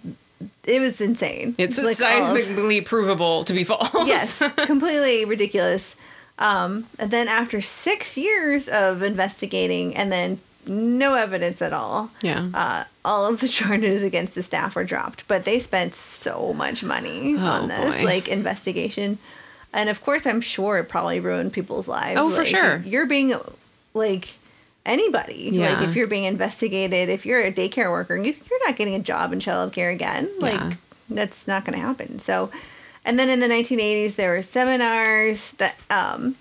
it 0.64 0.80
was 0.80 1.00
insane 1.00 1.54
It's 1.58 1.78
like 1.78 2.00
all 2.00 2.34
of- 2.36 2.42
seismically 2.42 2.84
provable 2.84 3.44
to 3.44 3.52
be 3.52 3.62
false. 3.64 3.90
yes 4.06 4.42
completely 4.64 5.24
ridiculous 5.24 5.96
um, 6.38 6.86
and 6.98 7.10
then 7.10 7.28
after 7.28 7.60
six 7.60 8.16
years 8.18 8.68
of 8.68 9.02
investigating 9.02 9.94
and 9.96 10.10
then 10.10 10.38
no 10.66 11.14
evidence 11.14 11.62
at 11.62 11.72
all 11.72 12.10
Yeah. 12.22 12.48
uh, 12.54 12.84
all 13.04 13.26
of 13.26 13.40
the 13.40 13.48
charges 13.58 14.02
against 14.02 14.34
the 14.34 14.42
staff 14.42 14.74
were 14.76 14.84
dropped 14.84 15.26
but 15.28 15.44
they 15.44 15.58
spent 15.58 15.94
so 15.94 16.52
much 16.52 16.82
money 16.82 17.36
on 17.36 17.68
this 17.68 17.96
boy. 17.98 18.04
like 18.04 18.28
investigation 18.28 19.18
and 19.72 19.88
of 19.88 20.02
course 20.02 20.26
i'm 20.26 20.40
sure 20.40 20.78
it 20.78 20.88
probably 20.88 21.20
ruined 21.20 21.52
people's 21.52 21.88
lives 21.88 22.18
Oh, 22.20 22.30
for 22.30 22.44
sure. 22.44 22.82
you're 22.86 23.06
being 23.06 23.34
like 23.94 24.30
anybody 24.84 25.50
Yeah. 25.52 25.72
like 25.80 25.88
if 25.88 25.96
you're 25.96 26.06
being 26.06 26.24
investigated 26.24 27.08
if 27.08 27.26
you're 27.26 27.40
a 27.42 27.52
daycare 27.52 27.90
worker 27.90 28.16
you, 28.16 28.34
you're 28.50 28.66
not 28.68 28.76
getting 28.76 28.94
a 28.94 29.00
job 29.00 29.32
in 29.32 29.38
childcare 29.40 29.92
again 29.92 30.28
like 30.38 30.54
Yeah. 30.60 30.72
that's 31.10 31.46
not 31.48 31.64
going 31.64 31.78
to 31.78 31.84
happen 31.84 32.18
so 32.18 32.50
and 33.04 33.18
then 33.18 33.28
in 33.28 33.40
the 33.40 33.48
1980s 33.48 34.16
there 34.16 34.30
were 34.32 34.42
seminars 34.42 35.52
that 35.52 35.76
um 35.90 36.36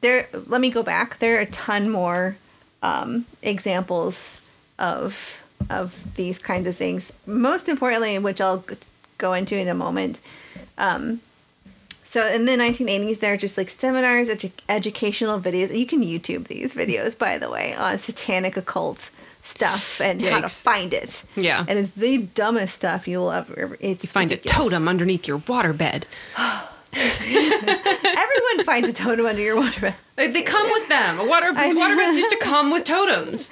there 0.00 0.28
let 0.46 0.60
me 0.60 0.70
go 0.70 0.82
back 0.82 1.18
there 1.18 1.36
are 1.36 1.40
a 1.40 1.46
ton 1.46 1.88
more 1.90 2.36
um, 2.82 3.26
examples 3.42 4.40
of 4.78 5.42
of 5.70 6.14
these 6.14 6.38
kinds 6.38 6.68
of 6.68 6.76
things. 6.76 7.12
Most 7.26 7.68
importantly, 7.68 8.18
which 8.18 8.40
I'll 8.40 8.64
go 9.18 9.32
into 9.32 9.56
in 9.56 9.68
a 9.68 9.74
moment. 9.74 10.20
Um, 10.78 11.20
so 12.04 12.26
in 12.26 12.46
the 12.46 12.52
1980s, 12.52 13.18
there 13.18 13.34
are 13.34 13.36
just 13.36 13.58
like 13.58 13.68
seminars, 13.68 14.28
edu- 14.30 14.52
educational 14.68 15.38
videos. 15.40 15.76
You 15.76 15.84
can 15.84 16.00
YouTube 16.02 16.46
these 16.46 16.72
videos, 16.72 17.18
by 17.18 17.36
the 17.36 17.50
way, 17.50 17.74
on 17.74 17.98
satanic 17.98 18.56
occult 18.56 19.10
stuff 19.42 20.00
and 20.00 20.22
how 20.22 20.40
to 20.40 20.48
find 20.48 20.94
it. 20.94 21.22
Yeah. 21.36 21.64
and 21.68 21.78
it's 21.78 21.90
the 21.90 22.18
dumbest 22.34 22.74
stuff 22.76 23.06
you'll 23.08 23.30
ever. 23.32 23.76
It's 23.80 24.04
You 24.04 24.08
find 24.08 24.30
ridiculous. 24.30 24.56
a 24.56 24.62
totem 24.62 24.88
underneath 24.88 25.26
your 25.28 25.38
waterbed. 25.40 26.04
Everyone 26.94 28.64
finds 28.64 28.88
a 28.88 28.92
totem 28.92 29.26
under 29.26 29.42
your 29.42 29.56
water. 29.56 29.94
They, 30.16 30.28
they 30.30 30.42
come 30.42 30.68
with 30.70 30.88
them. 30.88 31.20
A 31.20 31.24
water 31.26 31.50
I 31.54 31.72
know. 31.72 31.80
waterbeds 31.80 32.16
used 32.16 32.30
to 32.30 32.38
come 32.38 32.70
with 32.72 32.84
totems. 32.84 33.50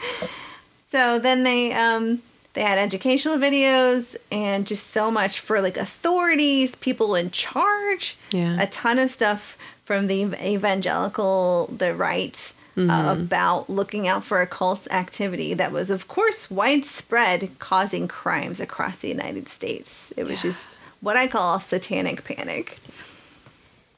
So 0.89 1.19
then 1.19 1.43
they 1.43 1.73
um 1.73 2.21
they 2.55 2.63
had 2.63 2.79
educational 2.79 3.37
videos 3.37 4.17
and 4.33 4.67
just 4.67 4.89
so 4.89 5.11
much 5.11 5.41
for 5.41 5.61
like 5.61 5.77
authorities, 5.77 6.75
people 6.75 7.15
in 7.15 7.31
charge. 7.31 8.17
Yeah. 8.33 8.61
A 8.61 8.67
ton 8.69 8.99
of 8.99 9.11
stuff 9.11 9.59
from 9.85 10.07
the 10.07 10.23
evangelical, 10.43 11.67
the 11.77 11.95
right. 11.95 12.53
Uh, 12.79 13.17
about 13.19 13.71
looking 13.71 14.07
out 14.07 14.23
for 14.23 14.43
occult 14.43 14.87
activity 14.91 15.55
that 15.55 15.73
was, 15.73 15.89
of 15.89 16.09
course, 16.09 16.51
widespread, 16.51 17.49
causing 17.59 18.07
crimes 18.07 18.61
across 18.61 18.99
the 18.99 19.09
United 19.09 19.49
States. 19.49 20.13
It 20.15 20.25
was 20.25 20.45
Yeah. 20.45 20.51
just 20.51 20.71
what 21.01 21.17
I 21.17 21.27
call 21.27 21.59
satanic 21.59 22.23
panic. 22.25 22.77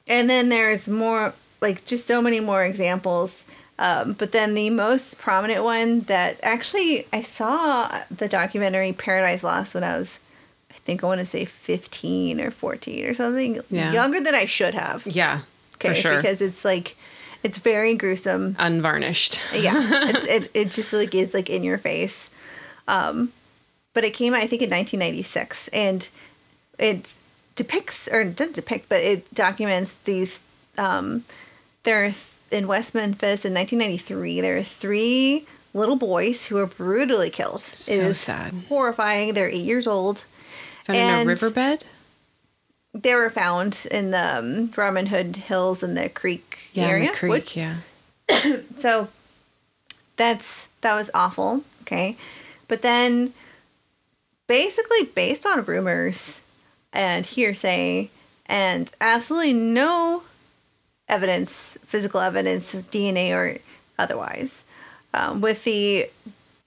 And 0.09 0.29
then 0.29 0.49
there's 0.49 0.89
more, 0.89 1.35
like 1.61 1.85
just 1.87 2.07
so 2.07 2.21
many 2.23 2.41
more 2.41 2.65
examples. 2.65 3.45
Um, 3.79 4.15
but 4.15 4.33
then 4.33 4.55
the 4.55 4.71
most 4.71 5.19
prominent 5.19 5.63
one 5.63 6.01
that 6.03 6.41
actually 6.43 7.07
I 7.13 7.23
saw 7.23 8.01
the 8.11 8.27
documentary 8.29 8.93
Paradise 8.93 9.45
Lost 9.45 9.75
when 9.75 9.85
I 9.85 9.97
was, 9.99 10.19
I 10.71 10.75
think 10.79 11.05
I 11.05 11.07
want 11.07 11.21
to 11.21 11.27
say 11.27 11.45
15 11.45 12.41
or 12.41 12.51
14 12.51 13.05
or 13.05 13.15
something. 13.15 13.61
Yeah. 13.71 13.93
Younger 13.93 14.21
than 14.21 14.35
I 14.35 14.47
should 14.47 14.75
have. 14.75 15.07
Yeah, 15.07 15.43
Okay. 15.75 15.91
for 15.91 15.95
sure. 15.95 16.17
Because 16.17 16.41
it's 16.41 16.65
like, 16.65 16.97
it's 17.45 17.59
very 17.59 17.95
gruesome. 17.95 18.57
Unvarnished. 18.59 19.41
Yeah. 19.55 19.75
it's, 20.09 20.25
it, 20.27 20.51
it 20.55 20.71
just 20.73 20.93
like 20.93 21.15
is 21.15 21.33
like 21.35 21.49
in 21.49 21.63
your 21.63 21.79
face. 21.79 22.31
Um, 22.89 23.33
but 23.95 24.03
it 24.03 24.11
came 24.15 24.35
out, 24.35 24.41
I 24.43 24.47
think, 24.49 24.63
in 24.63 24.71
1996. 24.71 25.69
And 25.69 26.09
it 26.81 27.15
depicts, 27.59 28.09
or 28.09 28.25
doesn't 28.25 28.55
depict, 28.55 28.89
but 28.89 29.01
it 29.03 29.33
documents 29.35 29.93
these. 30.05 30.41
Um, 30.79 31.25
there 31.83 32.05
are 32.05 32.11
th- 32.11 32.25
in 32.51 32.67
West 32.67 32.95
Memphis 32.95 33.45
in 33.45 33.53
1993. 33.53 34.41
There 34.41 34.57
are 34.57 34.63
three 34.63 35.45
little 35.75 35.97
boys 35.97 36.47
who 36.47 36.55
were 36.57 36.67
brutally 36.67 37.29
killed. 37.31 37.61
So 37.61 37.93
it 37.93 38.01
is 38.03 38.19
sad. 38.21 38.55
horrifying. 38.69 39.35
They're 39.35 39.51
eight 39.51 39.65
years 39.67 39.87
old. 39.87 40.25
Found 40.85 40.99
in 40.99 41.23
a 41.23 41.25
riverbed. 41.27 41.85
They 42.95 43.15
were 43.15 43.29
found 43.31 43.87
in 43.91 44.11
the 44.13 44.39
um, 44.39 44.73
Robin 44.75 45.07
Hood 45.07 45.37
Hills 45.37 45.83
in 45.83 45.93
the 45.95 46.09
creek 46.09 46.71
Yeah, 46.73 46.87
area. 46.87 47.11
the 47.11 47.17
creek. 47.17 47.31
which- 47.33 47.57
yeah. 47.57 47.77
so 48.79 49.09
that's 50.17 50.69
that 50.81 50.95
was 50.95 51.11
awful. 51.15 51.63
Okay, 51.83 52.17
but 52.67 52.83
then 52.83 53.33
basically 54.47 55.05
based 55.15 55.47
on 55.47 55.65
rumors 55.65 56.41
and 56.93 57.27
hearsay 57.27 58.11
and 58.47 58.91
absolutely 59.01 59.53
no 59.53 60.23
evidence, 61.09 61.79
physical 61.85 62.21
evidence, 62.21 62.75
of 62.75 62.91
DNA 62.91 63.33
or 63.33 63.59
otherwise, 63.99 64.65
um, 65.15 65.41
with 65.41 65.65
the 65.65 66.09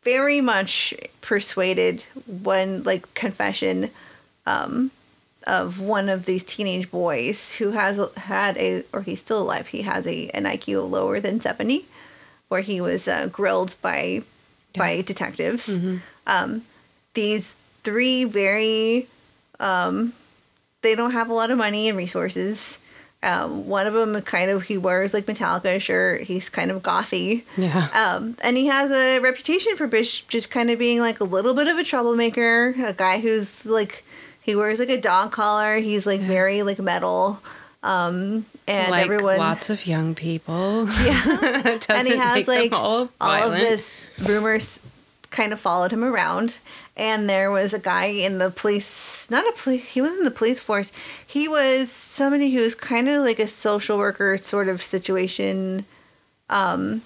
very 0.03 0.41
much 0.41 0.93
persuaded 1.21 2.03
one 2.25 2.83
like 2.83 3.11
confession 3.13 3.89
um, 4.45 4.91
of 5.47 5.79
one 5.79 6.09
of 6.09 6.25
these 6.25 6.43
teenage 6.43 6.89
boys 6.89 7.53
who 7.53 7.71
has 7.71 7.99
had 8.17 8.57
a 8.57 8.83
or 8.93 9.01
he's 9.01 9.19
still 9.19 9.41
alive 9.41 9.67
he 9.67 9.83
has 9.83 10.05
a 10.07 10.29
an 10.29 10.43
iq 10.45 10.89
lower 10.89 11.19
than 11.19 11.39
70 11.39 11.85
where 12.47 12.61
he 12.61 12.81
was 12.81 13.07
uh, 13.07 13.27
grilled 13.27 13.75
by 13.81 14.21
by 14.75 15.01
detectives. 15.01 15.69
Um, 16.27 16.63
these 17.13 17.55
three 17.83 18.23
very 18.23 19.07
um, 19.61 20.11
they 20.81 20.95
don't 20.95 21.11
have 21.11 21.29
a 21.29 21.33
lot 21.33 21.51
of 21.51 21.57
money 21.57 21.87
and 21.87 21.97
resources 21.97 22.77
um, 23.23 23.67
one 23.67 23.85
of 23.85 23.93
them 23.93 24.19
kind 24.23 24.49
of 24.49 24.63
he 24.63 24.77
wears 24.77 25.13
like 25.13 25.25
Metallica 25.25 25.79
shirt. 25.79 26.21
He's 26.21 26.49
kind 26.49 26.71
of 26.71 26.81
gothy. 26.81 27.43
Yeah. 27.55 27.87
Um, 27.93 28.35
and 28.41 28.57
he 28.57 28.65
has 28.67 28.91
a 28.91 29.19
reputation 29.19 29.75
for 29.75 29.87
just 29.87 30.49
kind 30.49 30.71
of 30.71 30.79
being 30.79 30.99
like 30.99 31.19
a 31.19 31.23
little 31.23 31.53
bit 31.53 31.67
of 31.67 31.77
a 31.77 31.83
troublemaker, 31.83 32.73
a 32.83 32.93
guy 32.93 33.19
who's 33.19 33.65
like 33.65 34.03
he 34.41 34.55
wears 34.55 34.79
like 34.79 34.89
a 34.89 34.99
dog 34.99 35.31
collar. 35.31 35.77
He's 35.77 36.07
like 36.07 36.19
very 36.19 36.63
like 36.63 36.79
metal. 36.79 37.39
Um, 37.83 38.45
and 38.67 38.91
like 38.91 39.05
everyone 39.05 39.37
lots 39.37 39.69
of 39.69 39.85
young 39.85 40.15
people. 40.15 40.87
yeah. 41.03 41.77
And 41.89 42.07
he 42.07 42.17
has 42.17 42.47
like 42.47 42.71
all, 42.71 43.09
all, 43.19 43.51
of 43.51 43.59
this 43.59 43.95
rumors 44.19 44.79
kind 45.31 45.51
of 45.53 45.59
followed 45.59 45.91
him 45.91 46.03
around 46.03 46.59
and 46.97 47.29
there 47.29 47.49
was 47.49 47.73
a 47.73 47.79
guy 47.79 48.05
in 48.05 48.37
the 48.37 48.51
police 48.51 49.29
not 49.31 49.47
a 49.47 49.51
police 49.53 49.83
he 49.89 50.01
was 50.01 50.13
in 50.13 50.23
the 50.25 50.29
police 50.31 50.59
force 50.59 50.91
he 51.25 51.47
was 51.47 51.89
somebody 51.89 52.51
who 52.51 52.59
was 52.61 52.75
kind 52.75 53.07
of 53.09 53.21
like 53.23 53.39
a 53.39 53.47
social 53.47 53.97
worker 53.97 54.37
sort 54.37 54.67
of 54.67 54.81
situation 54.81 55.85
um 56.49 57.01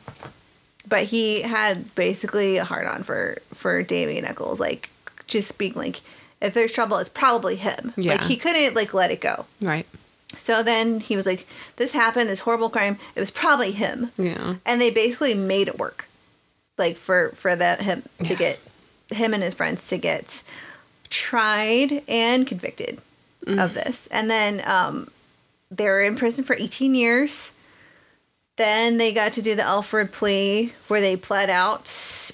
but 0.87 1.03
he 1.05 1.41
had 1.41 1.93
basically 1.95 2.57
a 2.57 2.63
hard 2.65 2.85
on 2.87 3.01
for 3.03 3.37
for 3.53 3.81
Damien 3.81 4.23
Echols, 4.25 4.59
like 4.59 4.89
just 5.27 5.57
being 5.57 5.73
like 5.73 6.01
if 6.41 6.53
there's 6.53 6.71
trouble 6.71 6.97
it's 6.97 7.09
probably 7.09 7.55
him 7.55 7.93
Yeah. 7.95 8.13
like 8.13 8.23
he 8.23 8.37
couldn't 8.37 8.75
like 8.75 8.93
let 8.93 9.11
it 9.11 9.21
go 9.21 9.45
Right. 9.61 9.85
so 10.35 10.61
then 10.63 10.99
he 10.99 11.15
was 11.15 11.25
like 11.25 11.47
this 11.77 11.93
happened 11.93 12.29
this 12.29 12.41
horrible 12.41 12.69
crime 12.69 12.97
it 13.15 13.19
was 13.19 13.31
probably 13.31 13.71
him 13.71 14.11
Yeah. 14.17 14.55
and 14.65 14.81
they 14.81 14.89
basically 14.89 15.33
made 15.35 15.67
it 15.67 15.77
work 15.79 16.07
like 16.77 16.97
for 16.97 17.29
for 17.35 17.55
the 17.55 17.75
him 17.75 18.03
to 18.19 18.33
Yeah. 18.33 18.35
get 18.35 18.59
him 19.11 19.33
and 19.33 19.43
his 19.43 19.53
friends 19.53 19.87
to 19.89 19.97
get 19.97 20.41
tried 21.09 22.01
and 22.07 22.45
convicted 22.47 22.99
Mm. 23.45 23.63
of 23.63 23.75
this 23.75 24.07
and 24.09 24.27
then 24.29 24.63
um 24.65 25.07
they 25.69 25.85
were 25.85 26.01
in 26.01 26.15
prison 26.15 26.43
for 26.43 26.55
18 26.55 26.95
years 26.95 27.51
then 28.57 28.97
they 28.97 29.11
got 29.13 29.33
to 29.33 29.41
do 29.41 29.53
the 29.53 29.61
alford 29.61 30.11
plea 30.11 30.73
where 30.87 30.99
they 31.01 31.15
pled 31.15 31.49
out 31.51 31.83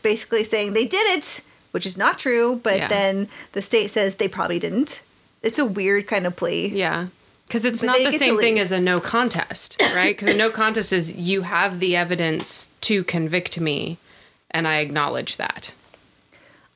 basically 0.03 0.43
saying 0.45 0.71
they 0.71 0.85
did 0.85 1.17
it 1.17 1.41
which 1.71 1.85
is 1.85 1.97
not 1.97 2.17
true 2.17 2.61
but 2.63 2.77
Yeah. 2.77 2.87
then 2.87 3.27
the 3.51 3.61
state 3.61 3.91
says 3.91 4.15
they 4.15 4.29
probably 4.29 4.57
didn't 4.57 5.01
it's 5.41 5.59
a 5.59 5.65
weird 5.65 6.07
kind 6.07 6.25
of 6.25 6.35
plea 6.37 6.67
Yeah. 6.67 7.07
Because 7.47 7.65
it's 7.65 7.81
But 7.81 7.87
not 7.87 7.97
the 8.09 8.17
same 8.17 8.37
thing 8.39 8.57
as 8.59 8.71
a 8.71 8.79
no 8.79 9.01
contest, 9.01 9.75
right? 9.93 10.15
Because 10.17 10.33
a 10.33 10.37
no 10.37 10.49
contest 10.49 10.93
is 10.93 11.11
you 11.11 11.41
have 11.41 11.81
the 11.81 11.97
evidence 11.97 12.69
to 12.81 13.03
convict 13.03 13.59
me, 13.59 13.97
and 14.51 14.67
I 14.67 14.77
acknowledge 14.77 15.37
that. 15.37 15.73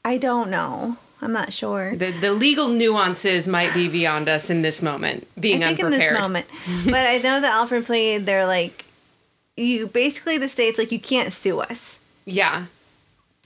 i 0.04 0.18
don't 0.18 0.50
know 0.50 0.98
i'm 1.22 1.32
not 1.32 1.52
sure 1.54 1.96
The, 1.96 2.12
the 2.12 2.34
legal 2.34 2.68
nuances 2.70 3.48
might 3.48 3.74
be 3.74 3.88
beyond 3.90 4.28
us 4.30 4.50
in 4.50 4.62
this 4.62 4.82
moment, 4.82 5.28
being 5.40 5.64
I 5.64 5.68
think 5.68 5.84
unprepared. 5.84 6.12
in 6.12 6.14
this 6.16 6.22
moment. 6.22 6.46
but 6.86 7.06
I 7.08 7.18
know 7.18 7.40
that 7.42 7.52
Alford 7.60 7.86
plea, 7.86 8.18
they're 8.20 8.46
like, 8.46 8.86
you 9.58 9.88
basically 9.88 10.38
the 10.38 10.50
state's 10.50 10.78
like 10.78 10.92
you 10.92 11.00
can't 11.00 11.32
sue 11.34 11.60
us. 11.62 11.98
Yeah. 12.26 12.66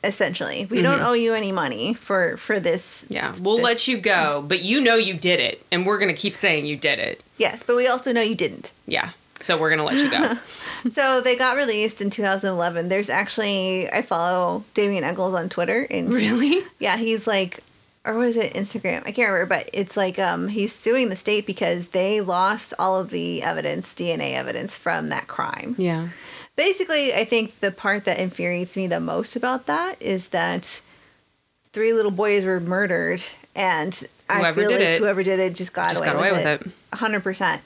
Essentially, 0.03 0.65
we 0.71 0.81
don't 0.81 1.01
owe 1.01 1.13
you 1.13 1.33
any 1.33 1.51
money 1.51 1.93
for 1.93 2.37
for 2.37 2.59
this. 2.59 3.03
Mm-hmm. 3.03 3.13
Yeah. 3.13 3.35
We'll 3.39 3.57
this- 3.57 3.65
let 3.65 3.87
you 3.89 3.97
go, 3.97 4.41
but 4.47 4.61
you 4.61 4.81
know 4.81 4.95
you 4.95 5.13
did 5.13 5.39
it, 5.39 5.61
and 5.71 5.85
we're 5.85 5.99
going 5.99 6.13
to 6.15 6.21
keep 6.21 6.35
saying 6.35 6.65
you 6.65 6.77
did 6.77 6.99
it. 6.99 7.21
Yes, 7.37 7.63
but 7.63 7.75
we 7.75 7.85
also 7.87 8.11
know 8.13 8.21
you 8.21 8.35
didn't. 8.35 8.71
Yeah. 8.87 9.09
So 9.41 9.57
we're 9.59 9.69
going 9.69 9.79
to 9.79 9.85
let 9.85 9.97
you 10.03 10.09
go. 10.09 10.37
so 10.89 11.21
they 11.21 11.35
got 11.35 11.57
released 11.57 12.01
in 12.01 12.09
2011. 12.09 12.89
There's 12.89 13.09
actually 13.09 13.91
I 13.91 14.01
follow 14.01 14.63
Damien 14.73 15.03
Echols 15.03 15.33
on 15.33 15.49
Twitter, 15.49 15.87
and 15.89 16.11
really? 16.11 16.63
yeah, 16.79 16.97
he's 16.97 17.27
like, 17.27 17.59
or 18.05 18.15
was 18.15 18.37
it 18.37 18.53
Instagram? 18.53 19.01
I 19.05 19.11
can't 19.11 19.29
remember, 19.31 19.45
but 19.45 19.69
it's 19.73 19.97
like 19.97 20.17
um 20.19 20.47
he's 20.47 20.73
suing 20.73 21.09
the 21.09 21.15
state 21.15 21.45
because 21.45 21.89
they 21.89 22.21
lost 22.21 22.73
all 22.79 22.99
of 22.99 23.09
the 23.09 23.43
evidence, 23.43 23.93
DNA 23.93 24.33
evidence 24.33 24.75
from 24.75 25.09
that 25.09 25.27
crime. 25.27 25.75
Yeah. 25.77 26.09
basically 26.55 27.13
i 27.13 27.23
think 27.23 27.59
the 27.59 27.71
part 27.71 28.03
that 28.03 28.19
infuriates 28.19 28.75
me 28.75 28.85
the 28.85 28.99
most 28.99 29.35
about 29.37 29.65
that 29.67 29.95
is 30.01 30.29
that 30.29 30.81
three 31.71 31.93
little 31.93 32.11
boys 32.11 32.43
were 32.43 32.59
murdered 32.59 33.21
and 33.55 34.03
i 34.29 34.51
feel 34.51 34.67
did 34.67 34.79
like 34.79 34.81
it 34.81 34.99
whoever 34.99 35.23
did 35.23 35.39
it 35.39 35.55
just 35.55 35.73
got 35.73 35.89
just 35.89 36.01
away, 36.01 36.07
got 36.11 36.15
away 36.17 36.31
with, 36.33 36.43
with 36.43 36.61
it, 36.61 36.67
it. 36.67 37.23
100% 37.23 37.59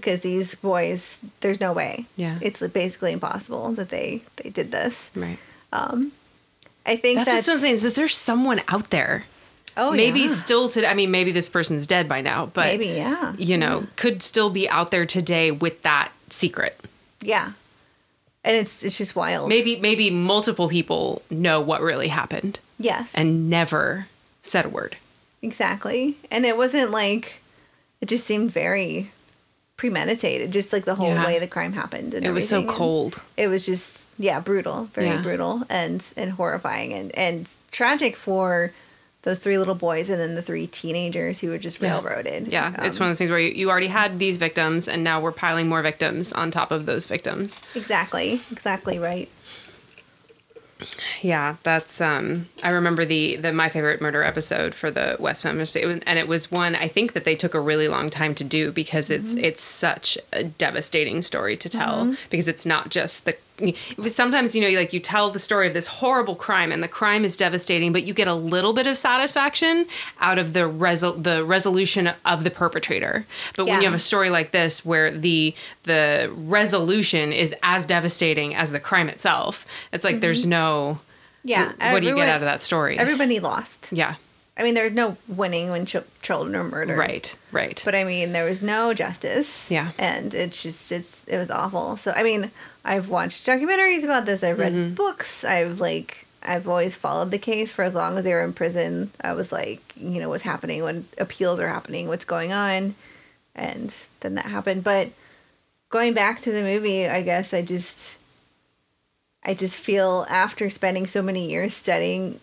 because 0.00 0.20
these 0.20 0.54
boys 0.56 1.20
there's 1.40 1.60
no 1.60 1.72
way 1.72 2.04
Yeah. 2.16 2.38
it's 2.40 2.60
basically 2.68 3.12
impossible 3.12 3.72
that 3.72 3.88
they 3.88 4.22
they 4.36 4.50
did 4.50 4.70
this 4.70 5.10
Right. 5.14 5.38
Um, 5.72 6.12
i 6.84 6.96
think 6.96 7.16
That's, 7.18 7.30
that's, 7.32 7.46
what 7.48 7.54
I'm 7.54 7.60
saying. 7.60 7.74
Is, 7.74 7.84
is 7.84 7.94
there 7.94 8.08
someone 8.08 8.60
out 8.68 8.90
there? 8.90 9.24
oh 9.76 9.90
maybe 9.92 10.20
yeah. 10.20 10.32
still 10.32 10.68
today. 10.70 10.86
I 10.86 10.94
mean, 10.94 11.10
maybe 11.10 11.32
this 11.32 11.48
person's 11.50 11.86
dead 11.86 12.08
by 12.08 12.20
now, 12.22 12.46
but 12.46 12.66
maybe 12.66 12.86
yeah 12.88 13.34
you 13.38 13.56
know, 13.58 13.86
could 13.96 14.22
still 14.22 14.50
be 14.50 14.68
out 14.68 14.90
there 14.90 15.06
today 15.06 15.50
with 15.50 15.82
that 15.82 16.12
secret. 16.30 16.76
yeah 17.20 17.52
and 18.44 18.54
it's 18.56 18.84
it's 18.84 18.96
just 18.96 19.16
wild 19.16 19.48
Maybe 19.48 19.80
maybe 19.80 20.08
multiple 20.10 20.68
people 20.68 21.22
know 21.30 21.60
what 21.60 21.80
really 21.80 22.08
happened 22.08 22.60
yes 22.78 23.14
and 23.14 23.50
never 23.50 24.06
said 24.42 24.64
a 24.66 24.68
word. 24.68 24.96
Exactly. 25.42 26.16
And 26.30 26.46
it 26.46 26.56
wasn't 26.56 26.90
like 26.92 27.34
it 28.00 28.06
just 28.08 28.24
seemed 28.26 28.50
very 28.52 29.10
premeditated, 29.76 30.52
just 30.52 30.72
like 30.72 30.84
the 30.84 30.94
whole 30.94 31.08
Yeah. 31.08 31.26
way 31.26 31.38
the 31.38 31.46
crime 31.46 31.72
happened 31.74 32.14
and 32.14 32.24
It 32.24 32.30
was 32.32 32.48
so. 32.48 32.60
And 32.60 32.68
cold. 32.68 33.20
It 33.36 33.48
was 33.48 33.66
just 33.66 34.06
yeah, 34.18 34.40
brutal, 34.40 34.88
very 34.94 35.08
Yeah. 35.08 35.20
brutal 35.22 35.62
and 35.68 36.02
and 36.16 36.32
horrifying 36.32 36.92
and 36.94 37.14
and 37.16 37.48
tragic 37.70 38.16
for 38.16 38.72
the 39.22 39.34
three 39.36 39.58
little 39.58 39.74
boys 39.74 40.08
and 40.08 40.20
then 40.20 40.34
the 40.36 40.42
three 40.42 40.66
teenagers 40.68 41.40
who 41.40 41.48
were 41.50 41.58
just 41.58 41.80
Yeah. 41.80 41.90
railroaded. 41.94 42.46
Yeah, 42.48 42.68
it's 42.84 42.96
Um, 42.96 43.00
one 43.04 43.10
of 43.10 43.10
those 43.10 43.18
things 43.18 43.30
where 43.30 43.40
you, 43.40 43.50
you 43.52 43.68
already 43.70 43.88
had 43.88 44.18
these 44.20 44.36
victims, 44.36 44.86
and 44.88 45.02
now 45.02 45.20
we're 45.20 45.32
piling 45.32 45.68
more 45.68 45.82
victims 45.82 46.32
on 46.32 46.50
top 46.52 46.70
of 46.70 46.86
those 46.86 47.06
victims. 47.06 47.60
Exactly. 47.74 48.40
Exactly 48.52 48.98
right. 49.00 49.28
Yeah, 51.22 51.56
that's 51.62 52.00
um 52.00 52.48
I 52.62 52.70
remember 52.70 53.04
the 53.04 53.36
the 53.36 53.52
my 53.52 53.68
favorite 53.68 54.00
murder 54.00 54.22
episode 54.22 54.74
for 54.74 54.90
the 54.90 55.16
West 55.18 55.44
Memphis 55.44 55.74
it 55.74 55.86
was, 55.86 56.00
and 56.06 56.18
it 56.18 56.28
was 56.28 56.50
one 56.50 56.74
I 56.74 56.88
think 56.88 57.14
that 57.14 57.24
they 57.24 57.34
took 57.34 57.54
a 57.54 57.60
really 57.60 57.88
long 57.88 58.10
time 58.10 58.34
to 58.34 58.44
do 58.44 58.72
because 58.72 59.10
it's 59.10 59.34
it's 59.34 59.62
such 59.62 60.18
a 60.32 60.44
devastating 60.44 61.22
story 61.22 61.56
to 61.56 61.68
tell 61.68 62.14
because 62.28 62.48
it's 62.48 62.66
not 62.66 62.90
just 62.90 63.24
the 63.24 63.36
sometimes 64.06 64.54
you 64.54 64.62
know 64.62 64.78
like 64.78 64.92
you 64.92 65.00
tell 65.00 65.30
the 65.30 65.38
story 65.38 65.66
of 65.66 65.74
this 65.74 65.86
horrible 65.86 66.34
crime 66.34 66.70
and 66.72 66.82
the 66.82 66.88
crime 66.88 67.24
is 67.24 67.36
devastating 67.36 67.92
but 67.92 68.04
you 68.04 68.12
get 68.12 68.28
a 68.28 68.34
little 68.34 68.72
bit 68.72 68.86
of 68.86 68.96
satisfaction 68.96 69.86
out 70.20 70.38
of 70.38 70.52
the 70.52 70.60
resol- 70.60 71.22
the 71.22 71.44
resolution 71.44 72.10
of 72.24 72.44
the 72.44 72.50
perpetrator 72.50 73.24
but 73.56 73.66
when 73.66 73.80
you 73.80 73.86
have 73.86 73.94
a 73.94 73.98
story 73.98 74.30
like 74.30 74.50
this 74.50 74.84
where 74.84 75.10
the 75.10 75.54
the 75.84 76.30
resolution 76.36 77.32
is 77.32 77.54
as 77.62 77.86
devastating 77.86 78.54
as 78.54 78.72
the 78.72 78.80
crime 78.80 79.08
itself 79.08 79.64
it's 79.92 80.04
like 80.04 80.20
there's 80.20 80.42
mm-hmm. 80.42 80.50
no 80.50 80.98
Yeah. 81.42 81.72
what 81.92 82.00
do 82.00 82.08
you 82.08 82.14
get 82.14 82.28
out 82.28 82.36
of 82.42 82.46
that 82.46 82.62
story? 82.62 82.98
Everybody 82.98 83.40
lost. 83.40 83.90
yeah, 83.92 84.16
I 84.58 84.62
mean, 84.62 84.74
there's 84.74 84.92
no 84.92 85.16
winning 85.28 85.70
when 85.70 85.84
ch- 85.84 85.96
children 86.22 86.56
are 86.56 86.64
murdered. 86.64 86.96
right, 86.98 87.36
right. 87.52 87.80
But 87.84 87.94
I 87.94 88.04
mean, 88.04 88.32
there 88.32 88.44
was 88.44 88.62
no 88.62 88.94
justice. 88.94 89.70
Yeah. 89.70 89.90
And 89.98 90.32
it's 90.34 90.62
just 90.62 90.90
it's 90.90 91.24
it 91.24 91.36
was 91.38 91.50
awful. 91.50 91.96
So 91.98 92.12
I 92.12 92.22
mean, 92.22 92.50
I've 92.86 93.08
watched 93.08 93.44
documentaries 93.46 94.04
about 94.04 94.24
this. 94.26 94.42
I've 94.44 94.58
read 94.58 94.72
Mm-hmm. 94.72 94.94
books. 94.94 95.44
I've 95.44 95.80
like 95.80 96.26
I've 96.42 96.68
always 96.68 96.94
followed 96.94 97.32
the 97.32 97.38
case 97.38 97.72
for 97.72 97.82
as 97.82 97.94
long 97.94 98.16
as 98.16 98.24
they 98.24 98.32
were 98.32 98.42
in 98.44 98.52
prison. 98.52 99.10
I 99.20 99.32
was 99.32 99.50
like, 99.50 99.80
you 99.96 100.20
know, 100.20 100.28
what's 100.28 100.44
happening 100.44 100.82
when 100.84 101.06
appeals 101.18 101.58
are 101.58 101.68
happening, 101.68 102.06
what's 102.06 102.24
going 102.24 102.52
on, 102.52 102.94
and 103.54 103.94
then 104.20 104.36
that 104.36 104.46
happened. 104.46 104.84
But 104.84 105.08
going 105.88 106.14
back 106.14 106.40
to 106.42 106.52
the 106.52 106.62
movie, 106.62 107.08
I 107.08 107.22
guess 107.22 107.52
I 107.52 107.62
just 107.62 108.16
I 109.42 109.54
just 109.54 109.76
feel 109.76 110.24
after 110.28 110.70
spending 110.70 111.06
so 111.06 111.22
many 111.22 111.50
years 111.50 111.74
studying 111.74 112.40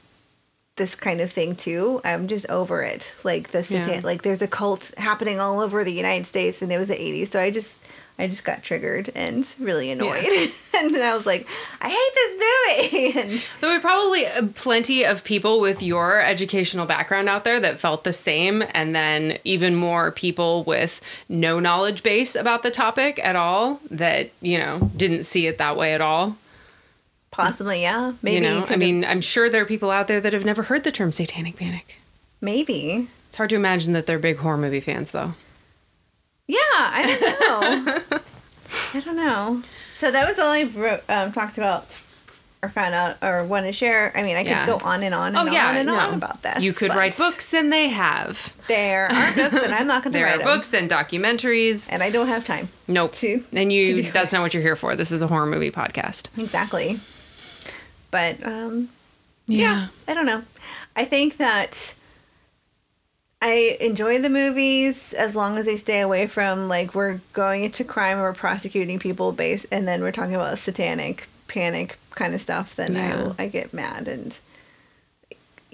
this 0.75 0.95
kind 0.95 1.21
of 1.21 1.31
thing 1.31 1.55
too. 1.55 2.01
I'm 2.03 2.27
just 2.27 2.49
over 2.49 2.81
it. 2.83 3.13
Like 3.23 3.49
the 3.51 3.63
satan- 3.63 3.93
Yeah. 3.95 3.99
like 4.03 4.23
there's 4.23 4.41
a 4.41 4.47
cult 4.47 4.91
happening 4.97 5.39
all 5.39 5.59
over 5.59 5.83
the 5.83 5.93
United 5.93 6.25
States 6.25 6.61
and 6.61 6.71
it 6.71 6.77
was 6.77 6.87
the 6.87 6.95
80s. 6.95 7.27
So 7.29 7.39
I 7.39 7.51
just 7.51 7.83
I 8.19 8.27
just 8.27 8.45
got 8.45 8.61
triggered 8.61 9.11
and 9.15 9.47
really 9.59 9.89
annoyed. 9.89 10.23
and 10.77 10.93
then 10.93 11.01
I 11.01 11.15
was 11.15 11.25
like, 11.25 11.47
I 11.81 11.89
hate 11.89 12.13
this 12.15 13.11
movie. 13.11 13.19
and 13.33 13.43
There 13.59 13.73
were 13.73 13.81
probably 13.81 14.27
uh, 14.27 14.47
plenty 14.53 15.03
of 15.03 15.23
people 15.23 15.59
with 15.59 15.81
your 15.81 16.21
educational 16.21 16.85
background 16.85 17.27
out 17.27 17.43
there 17.43 17.59
that 17.59 17.79
felt 17.79 18.03
the 18.03 18.13
same, 18.13 18.63
and 18.73 18.95
then 18.95 19.39
even 19.43 19.75
more 19.75 20.11
people 20.11 20.63
with 20.63 21.01
no 21.27 21.59
knowledge 21.59 22.03
base 22.03 22.35
about 22.35 22.61
the 22.61 22.71
topic 22.71 23.19
at 23.23 23.35
all 23.35 23.79
that, 23.89 24.29
you 24.41 24.59
know, 24.59 24.91
didn't 24.95 25.23
see 25.23 25.47
it 25.47 25.57
that 25.57 25.75
way 25.75 25.93
at 25.93 26.01
all. 26.01 26.37
Possibly, 27.31 27.81
yeah. 27.81 28.13
Maybe. 28.21 28.35
you 28.35 28.41
know, 28.41 28.63
I 28.69 28.75
mean, 28.75 29.03
I'm 29.03 29.21
sure 29.21 29.49
there 29.49 29.63
are 29.63 29.65
people 29.65 29.89
out 29.89 30.07
there 30.07 30.21
that 30.21 30.33
have 30.33 30.45
never 30.45 30.63
heard 30.63 30.83
the 30.83 30.91
term 30.91 31.11
satanic 31.11 31.55
panic. 31.57 31.97
maybe. 32.41 33.07
It's 33.29 33.37
hard 33.37 33.49
to 33.49 33.55
imagine 33.55 33.93
that 33.93 34.05
they're 34.05 34.19
big 34.19 34.37
horror 34.37 34.57
movie 34.57 34.79
fans, 34.79 35.09
though. 35.09 35.33
Yeah, 36.47 36.57
I 36.71 37.17
don't 37.19 37.39
know. 38.11 38.19
I 38.93 38.99
don't 38.99 39.15
know. 39.15 39.63
So 39.95 40.11
that 40.11 40.27
was 40.27 40.37
all 40.39 40.51
I 40.51 40.63
wrote, 40.63 41.01
um, 41.09 41.31
talked 41.31 41.57
about 41.57 41.87
or 42.61 42.69
found 42.69 42.93
out 42.93 43.17
or 43.21 43.43
want 43.43 43.65
to 43.65 43.73
share. 43.73 44.11
I 44.17 44.23
mean, 44.23 44.35
I 44.35 44.43
could 44.43 44.49
Yeah. 44.51 44.65
go 44.65 44.77
on 44.77 45.03
and 45.03 45.13
on 45.13 45.27
and 45.27 45.37
Oh 45.37 45.41
on 45.41 45.53
yeah, 45.53 45.71
and 45.77 45.87
no. 45.87 45.95
on 45.97 46.13
about 46.13 46.41
this. 46.41 46.63
You 46.63 46.73
could 46.73 46.89
write 46.95 47.17
books, 47.17 47.53
and 47.53 47.71
they 47.71 47.89
have. 47.89 48.53
There 48.67 49.05
are 49.11 49.33
books, 49.35 49.63
and 49.63 49.73
I'm 49.73 49.87
not 49.87 50.03
going 50.03 50.13
to 50.13 50.19
write 50.23 50.25
There 50.29 50.35
are 50.35 50.37
them. 50.37 50.47
books 50.47 50.73
and 50.73 50.89
documentaries. 50.89 51.87
and 51.91 52.01
I 52.01 52.09
don't 52.09 52.27
have 52.27 52.45
time. 52.45 52.69
Nope. 52.87 53.13
to- 53.15 53.43
and 53.53 53.69
to 53.69 53.73
you 53.75 53.95
do 54.03 54.11
that's 54.11 54.31
not 54.33 54.41
what 54.41 54.53
you're 54.53 54.63
here 54.63 54.75
for. 54.75 54.95
This 54.95 55.11
is 55.11 55.21
a 55.21 55.27
horror 55.27 55.45
movie 55.45 55.71
podcast. 55.71 56.29
Exactly. 56.37 56.99
But 58.11 58.45
um, 58.45 58.89
yeah, 59.47 59.87
I 60.07 60.13
don't 60.13 60.25
know. 60.25 60.43
I 60.95 61.05
think 61.05 61.37
that 61.37 61.93
I 63.45 63.77
enjoy 63.81 64.19
the 64.19 64.29
movies 64.29 65.11
as 65.11 65.35
long 65.35 65.57
as 65.57 65.65
they 65.65 65.75
stay 65.75 65.99
away 65.99 66.27
from 66.27 66.69
like 66.69 66.95
we're 66.95 67.19
going 67.33 67.65
into 67.65 67.83
crime 67.83 68.17
or 68.19 68.31
prosecuting 68.33 68.99
people 68.99 69.33
based, 69.33 69.65
and 69.69 69.85
then 69.85 70.01
we're 70.01 70.13
talking 70.13 70.33
about 70.33 70.57
satanic 70.59 71.27
panic 71.49 71.97
kind 72.11 72.33
of 72.33 72.39
stuff. 72.39 72.75
Then 72.77 72.95
Yeah. 72.95 73.33
I 73.37 73.43
I 73.43 73.47
get 73.49 73.73
mad 73.73 74.07
and. 74.07 74.39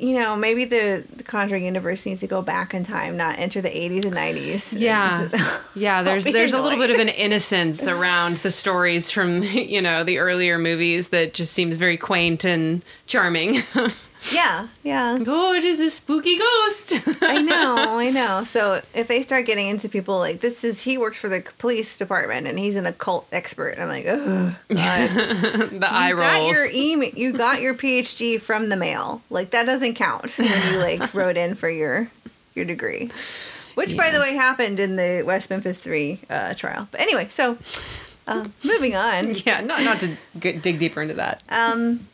You 0.02 0.18
know, 0.18 0.38
maybe 0.38 0.64
the, 0.64 1.04
the 1.14 1.24
Conjuring 1.24 1.66
universe 1.66 2.06
needs 2.06 2.22
to 2.22 2.28
go 2.28 2.42
back 2.42 2.74
in 2.74 2.86
time, 2.86 3.18
not 3.18 3.38
enter 3.38 3.60
the 3.60 3.68
80s 3.68 4.06
and 4.06 4.16
90s. 4.16 4.74
Yeah. 4.80 5.28
Yeah, 5.76 6.04
there's 6.04 6.24
there's 6.24 6.54
a 6.54 6.62
little 6.62 6.80
bit 6.80 6.90
of 6.90 7.00
an 7.00 7.10
innocence 7.10 7.86
around 7.86 8.38
the 8.38 8.50
stories 8.52 9.12
from, 9.12 9.44
you 9.76 9.82
know, 9.82 10.06
the 10.06 10.20
earlier 10.20 10.58
movies 10.58 11.10
that 11.10 11.34
just 11.34 11.52
seems 11.54 11.76
very 11.76 11.98
quaint 11.98 12.46
and 12.46 12.82
charming. 13.08 13.58
yeah, 14.32 14.68
yeah. 14.84 15.18
oh, 15.26 15.54
it 15.54 15.64
is 15.64 15.80
a 15.80 15.90
spooky 15.90 16.38
ghost. 16.38 16.94
I 17.22 17.42
know, 17.42 17.76
I 18.00 18.10
know. 18.10 18.44
So 18.44 18.82
if 18.94 19.08
they 19.08 19.22
start 19.22 19.46
getting 19.46 19.68
into 19.68 19.90
people 19.90 20.18
like 20.18 20.42
this 20.42 20.64
is 20.64 20.82
he 20.82 20.98
works 20.98 21.18
for 21.18 21.30
the 21.30 21.42
police 21.58 21.98
department 21.98 22.46
and 22.46 22.60
he's 22.60 22.76
an 22.76 22.86
occult 22.86 23.28
expert, 23.32 23.78
I'm 23.80 23.88
like, 23.88 24.06
oh, 24.08 24.56
God. 24.70 25.10
the 25.10 25.88
eye 25.90 26.10
you 26.10 26.16
got 26.18 26.40
rolls. 26.42 26.52
your 26.52 26.68
email, 26.72 27.10
you 27.12 27.34
got 27.34 27.62
your 27.62 27.74
PhD 27.74 28.40
from 28.40 28.70
the 28.70 28.76
mail. 28.76 29.22
Like 29.30 29.52
that 29.52 29.66
doesn't 29.66 29.96
count 29.96 30.38
when 30.38 30.74
you 30.74 30.80
like 30.80 31.14
wrote 31.14 31.38
in 31.38 31.56
for 31.56 31.70
your 31.70 32.12
your 32.56 32.66
degree, 32.66 33.10
which 33.76 33.96
by 33.96 34.12
the 34.12 34.20
way 34.20 34.36
happened 34.36 34.80
in 34.80 34.98
the 34.98 35.24
West 35.26 35.50
Memphis 35.50 35.80
Three 35.80 36.20
uh, 36.30 36.54
trial. 36.56 36.88
But 36.92 37.00
anyway, 37.02 37.30
so 37.30 37.58
um, 38.28 38.54
moving 38.64 38.96
on. 38.96 39.34
yeah, 39.46 39.62
not 39.62 39.82
not 39.84 40.02
to 40.02 40.18
dig 40.42 40.78
deeper 40.78 41.02
into 41.02 41.16
that. 41.16 41.42
Um, 41.50 42.09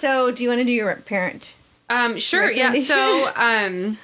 so 0.00 0.30
do 0.30 0.42
you 0.42 0.48
want 0.48 0.60
to 0.60 0.64
do 0.64 0.72
your 0.72 0.94
parent? 0.96 1.54
Um, 1.88 2.18
sure. 2.18 2.50
Yeah. 2.50 2.78
So, 2.80 3.32
um, 3.36 3.98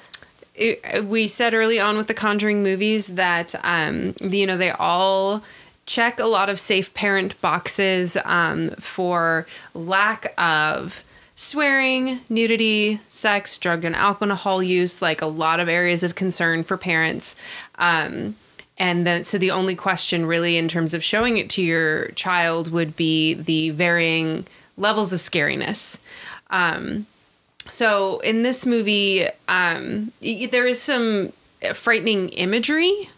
it, 0.55 1.05
we 1.05 1.27
said 1.27 1.53
early 1.53 1.79
on 1.79 1.97
with 1.97 2.07
the 2.07 2.13
Conjuring 2.13 2.63
movies 2.63 3.07
that 3.07 3.55
um, 3.63 4.13
you 4.21 4.45
know 4.45 4.57
they 4.57 4.71
all 4.71 5.43
check 5.85 6.19
a 6.19 6.25
lot 6.25 6.49
of 6.49 6.59
safe 6.59 6.93
parent 6.93 7.39
boxes 7.41 8.17
um, 8.25 8.69
for 8.71 9.47
lack 9.73 10.33
of 10.37 11.03
swearing, 11.33 12.19
nudity, 12.29 12.99
sex, 13.09 13.57
drug 13.57 13.85
and 13.85 13.95
alcohol 13.95 14.61
use, 14.61 15.01
like 15.01 15.21
a 15.21 15.27
lot 15.27 15.59
of 15.59 15.69
areas 15.69 16.03
of 16.03 16.15
concern 16.15 16.63
for 16.63 16.77
parents. 16.77 17.35
Um, 17.75 18.35
and 18.79 19.07
then, 19.07 19.23
so 19.23 19.37
the 19.37 19.51
only 19.51 19.75
question 19.75 20.25
really 20.25 20.57
in 20.57 20.67
terms 20.67 20.93
of 20.93 21.03
showing 21.03 21.37
it 21.37 21.49
to 21.51 21.63
your 21.63 22.09
child 22.09 22.71
would 22.71 22.95
be 22.95 23.33
the 23.33 23.69
varying 23.71 24.45
levels 24.77 25.11
of 25.13 25.19
scariness. 25.19 25.97
Um, 26.49 27.05
so 27.69 28.19
in 28.19 28.43
this 28.43 28.65
movie, 28.65 29.25
um, 29.47 30.11
y- 30.21 30.47
there 30.51 30.65
is 30.67 30.81
some 30.81 31.33
frightening 31.73 32.29
imagery 32.29 33.09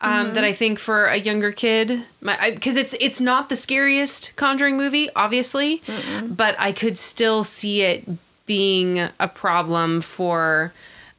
um, 0.00 0.34
that 0.34 0.44
I 0.44 0.52
think 0.52 0.78
for 0.78 1.06
a 1.06 1.16
younger 1.16 1.50
kid, 1.50 2.02
because 2.20 2.76
it's 2.76 2.94
it's 3.00 3.20
not 3.20 3.48
the 3.48 3.56
scariest 3.56 4.36
Conjuring 4.36 4.76
movie, 4.76 5.08
obviously, 5.16 5.82
but 6.28 6.54
I 6.58 6.70
could 6.72 6.96
still 6.98 7.42
see 7.44 7.82
it 7.82 8.06
being 8.46 9.00
a 9.18 9.28
problem 9.28 10.00
for. 10.00 10.72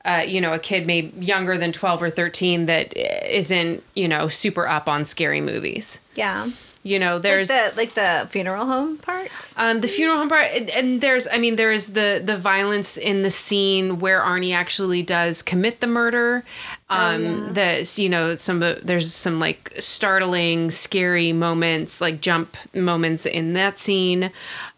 Uh, 0.06 0.24
you 0.26 0.40
know, 0.40 0.54
a 0.54 0.60
kid 0.60 0.88
maybe 0.88 1.12
younger 1.24 1.58
than 1.58 1.74
12 1.74 2.02
or 2.02 2.10
13 2.10 2.68
that 2.68 2.94
isn't, 2.96 3.84
you 3.96 4.08
know, 4.08 4.30
super 4.30 4.66
up 4.66 4.88
on 4.88 5.04
scary 5.04 5.42
movies. 5.42 6.00
Yeah, 6.16 6.50
You 6.82 6.98
know, 6.98 7.20
there's 7.20 7.50
like 7.50 7.74
the 7.74 7.78
like 7.78 7.94
the 8.24 8.28
funeral 8.32 8.66
home 8.66 8.98
part. 9.00 9.30
um, 9.58 9.82
the 9.82 9.88
funeral 9.90 10.18
home 10.18 10.30
part, 10.30 10.46
and, 10.54 10.70
and 10.70 11.02
there's, 11.02 11.28
I 11.32 11.38
mean, 11.38 11.58
there 11.58 11.74
is 11.74 11.92
the 11.92 12.22
the 12.24 12.38
violence 12.38 12.96
in 12.96 13.22
the 13.22 13.30
scene 13.30 14.00
where 14.00 14.22
Arnie 14.22 14.56
actually 14.56 15.04
does 15.04 15.42
commit 15.42 15.82
the 15.82 15.88
murder. 15.88 16.46
Um, 16.90 17.54
There's, 17.54 18.00
you 18.00 18.08
know, 18.10 18.36
some 18.38 18.64
of- 18.64 18.84
there's 18.86 19.14
some 19.14 19.40
like 19.40 19.74
startling, 19.78 20.72
scary 20.72 21.34
moments, 21.34 22.00
like 22.02 22.22
jump 22.22 22.56
moments 22.74 23.26
in 23.26 23.54
that 23.54 23.78
scene. 23.78 24.32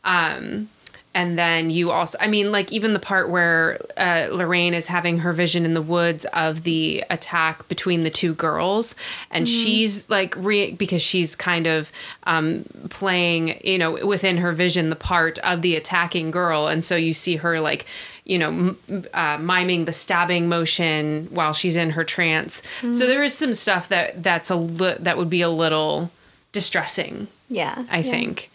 Um, 0.04 0.70
and 1.14 1.38
then 1.38 1.70
you 1.70 1.92
also, 1.92 2.18
I 2.22 2.28
mean, 2.28 2.52
like 2.52 2.72
even 2.72 2.94
the 2.94 3.00
part 3.00 3.30
where 3.30 3.80
uh, 3.98 4.28
Lorraine 4.32 4.74
is 4.74 4.88
having 4.88 5.20
her 5.20 5.34
vision 5.34 5.66
in 5.66 5.74
the 5.74 5.82
woods 5.82 6.26
of 6.34 6.64
the 6.64 7.04
attack 7.10 7.68
between 7.68 8.04
the 8.04 8.10
two 8.10 8.34
girls, 8.34 8.96
and 9.30 9.48
she's 9.48 10.10
like, 10.10 10.34
re- 10.38 10.72
because 10.72 11.02
she's 11.02 11.36
kind 11.36 11.68
of 11.68 11.92
um, 12.24 12.64
playing, 12.90 13.60
you 13.64 13.78
know, 13.78 14.06
within 14.06 14.38
her 14.38 14.54
vision 14.54 14.90
the 14.90 14.96
part 14.96 15.38
of 15.40 15.62
the 15.62 15.76
attacking 15.76 16.32
girl, 16.32 16.68
and 16.68 16.84
so 16.86 16.96
you 16.96 17.14
see 17.14 17.36
her 17.38 17.60
like, 17.60 17.86
you 18.24 18.38
know, 18.40 18.48
m- 18.88 19.06
uh, 19.14 19.38
miming 19.38 19.84
the 19.86 19.92
stabbing 19.92 20.48
motion 20.48 21.28
while 21.32 21.52
she's 21.54 21.76
in 21.76 21.90
her 21.92 22.04
trance. 22.06 22.64
So 22.80 23.06
there 23.08 23.24
is 23.24 23.34
some 23.34 23.54
stuff 23.54 23.90
that 23.90 24.24
that's 24.24 24.50
a 24.50 24.56
li- 24.56 24.96
that 25.00 25.18
would 25.18 25.30
be 25.30 25.42
a 25.42 25.50
little 25.50 26.10
distressing 26.54 27.28
Yeah, 27.50 27.86
I 27.92 28.02
think. 28.02 28.50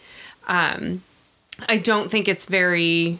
Um, 0.47 1.03
I 1.67 1.77
don't 1.77 2.09
think 2.09 2.27
it's 2.27 2.45
very 2.45 3.19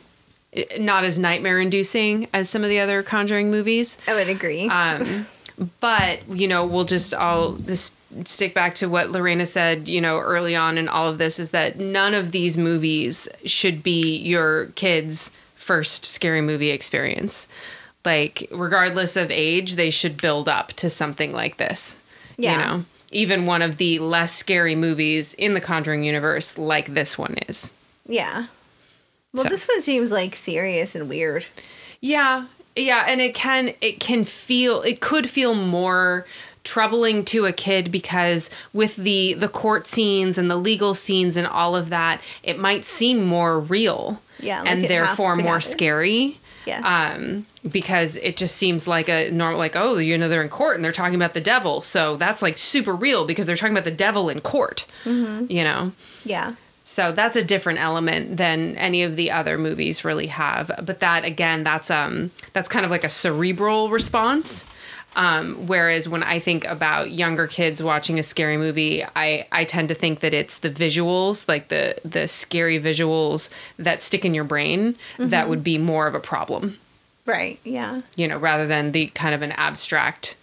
not 0.80 1.04
as 1.04 1.20
nightmare 1.20 1.60
inducing 1.60 2.28
as 2.34 2.50
some 2.50 2.64
of 2.64 2.70
the 2.70 2.80
other 2.80 3.04
Conjuring 3.04 3.52
movies. 3.52 3.98
I 4.08 4.14
would 4.14 4.30
agree. 4.30 4.68
Um, 4.70 5.28
but 5.80 6.28
you 6.30 6.48
know, 6.48 6.66
we'll 6.66 6.86
just 6.86 7.14
I'll 7.14 7.54
just 7.54 7.96
stick 8.28 8.54
back 8.54 8.76
to 8.76 8.88
what 8.88 9.12
Lorena 9.12 9.46
said. 9.46 9.88
You 9.88 10.02
know, 10.02 10.20
early 10.20 10.56
on 10.56 10.78
in 10.78 10.88
all 10.88 11.10
of 11.10 11.18
this 11.18 11.40
is 11.40 11.52
that 11.52 11.80
none 11.80 12.14
of 12.14 12.32
these 12.32 12.58
movies 12.58 13.28
should 13.46 13.84
be 13.84 14.18
your 14.18 14.68
kids' 14.76 15.32
first 15.56 16.06
scary 16.06 16.42
movie 16.42 16.72
experience. 16.72 17.48
Like, 18.06 18.48
regardless 18.52 19.18
of 19.18 19.30
age, 19.32 19.76
they 19.76 19.90
should 19.90 20.22
build 20.22 20.48
up 20.48 20.70
to 20.74 20.90
something 20.90 21.34
like 21.34 21.58
this. 21.58 22.02
Yeah. 22.38 22.52
You 22.52 22.58
know, 22.80 22.86
even 23.12 23.46
one 23.46 23.62
of 23.62 23.78
the 23.78 24.00
less 24.00 24.34
scary 24.34 24.76
movies 24.76 25.34
in 25.34 25.56
the 25.56 25.62
Conjuring 25.62 26.06
universe, 26.06 26.58
like 26.58 26.94
this 26.94 27.18
one 27.18 27.36
is. 27.50 27.70
Yeah. 28.08 28.46
Well, 29.34 29.44
so- 29.44 29.50
this 29.50 29.68
one 29.68 29.82
seems 29.82 30.12
like 30.12 30.36
serious 30.36 30.96
and 30.96 31.10
weird. 31.10 31.46
Yeah, 32.02 32.46
yeah, 32.76 33.06
and 33.08 33.22
it 33.22 33.34
can 33.36 33.74
it 33.82 34.00
can 34.00 34.24
feel 34.26 34.82
it 34.82 35.00
could 35.00 35.30
feel 35.30 35.54
more 35.56 36.26
troubling 36.64 37.24
to 37.26 37.46
a 37.46 37.54
kid 37.54 37.92
because 37.92 38.50
with 38.74 38.96
the 38.98 39.34
the 39.34 39.48
court 39.48 39.88
scenes 39.88 40.38
and 40.38 40.50
the 40.52 40.58
legal 40.58 40.94
scenes 40.94 41.38
and 41.38 41.48
all 41.48 41.76
of 41.76 41.90
that, 41.90 42.22
it 42.44 42.58
might 42.60 42.86
seem 42.86 43.24
more 43.26 43.60
real. 43.60 44.22
Yeah, 44.40 44.62
like 44.62 44.70
and 44.72 44.84
therefore 44.86 45.36
more 45.36 45.46
happen. 45.54 45.62
scary. 45.62 46.38
Yes. 46.68 46.84
Um, 46.86 47.46
because 47.72 48.18
it 48.18 48.36
just 48.36 48.58
seems 48.58 48.88
like 48.90 49.08
a 49.08 49.32
normal, 49.32 49.58
like, 49.58 49.78
oh, 49.78 49.98
you 49.98 50.18
know, 50.18 50.28
they're 50.28 50.42
in 50.44 50.50
court 50.50 50.76
and 50.76 50.84
they're 50.84 50.92
talking 50.92 51.16
about 51.16 51.34
the 51.34 51.40
devil. 51.40 51.80
So 51.80 52.18
that's 52.18 52.42
like 52.42 52.58
super 52.58 52.94
real 52.94 53.26
because 53.26 53.46
they're 53.46 53.56
talking 53.56 53.72
about 53.74 53.86
the 53.86 53.92
devil 53.92 54.28
in 54.30 54.42
court, 54.42 54.86
Mm-hmm. 55.06 55.50
you 55.50 55.64
know? 55.64 55.94
yeah. 56.26 56.56
So 56.90 57.12
that's 57.12 57.36
a 57.36 57.44
different 57.44 57.80
element 57.80 58.38
than 58.38 58.78
any 58.78 59.04
of 59.04 59.18
the 59.18 59.30
other 59.30 59.58
movies 59.58 60.06
really 60.06 60.28
have. 60.28 60.72
But 60.86 61.02
that 61.02 61.26
again, 61.26 61.64
that's 61.64 61.92
um 61.92 62.32
that's 62.54 62.70
kind 62.70 62.86
of 62.86 62.92
like 62.92 63.04
a 63.04 63.10
cerebral 63.10 63.90
response. 63.90 64.64
Um, 65.18 65.68
whereas 65.68 66.08
when 66.08 66.24
I 66.24 66.40
think 66.40 66.64
about 66.64 67.12
younger 67.12 67.46
kids 67.46 67.84
watching 67.84 68.20
a 68.20 68.24
scary 68.24 68.56
movie, 68.56 69.04
I, 69.16 69.48
I 69.52 69.66
tend 69.66 69.90
to 69.90 69.96
think 69.96 70.22
that 70.22 70.34
it's 70.34 70.60
the 70.60 70.70
visuals, 70.70 71.46
like 71.50 71.68
the 71.68 71.98
the 72.06 72.26
scary 72.28 72.80
visuals 72.80 73.50
that 73.78 74.02
stick 74.02 74.24
in 74.24 74.34
your 74.34 74.44
brain, 74.46 74.96
that 75.18 75.50
would 75.50 75.64
be 75.66 75.78
more 75.78 76.08
of 76.08 76.16
a 76.16 76.20
problem, 76.22 76.78
Right. 77.26 77.60
Yeah. 77.66 78.02
you 78.16 78.28
know, 78.30 78.38
rather 78.38 78.66
than 78.66 78.94
the 78.94 79.08
kind 79.08 79.36
of 79.36 79.42
an 79.42 79.52
abstract 79.54 80.38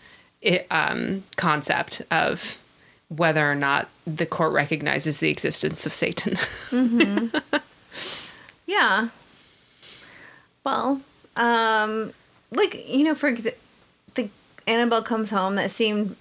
um, 0.70 1.22
concept 1.36 2.02
of 2.10 2.58
whether 3.16 3.50
or 3.50 3.54
not 3.54 3.88
the 4.06 4.26
court 4.26 4.52
recognizes 4.52 5.18
the 5.20 5.28
existence 5.30 5.86
of 5.86 5.92
Satan. 5.92 6.36
Yeah. 8.66 9.08
Well, 10.64 11.00
um, 11.36 12.12
like 12.50 12.88
you 12.88 13.04
know, 13.04 13.14
for 13.14 13.30
exa- 13.30 13.54
the 14.14 14.30
Annabelle 14.66 15.02
comes 15.02 15.30
home 15.30 15.56
that 15.56 15.70
seemed 15.70 16.16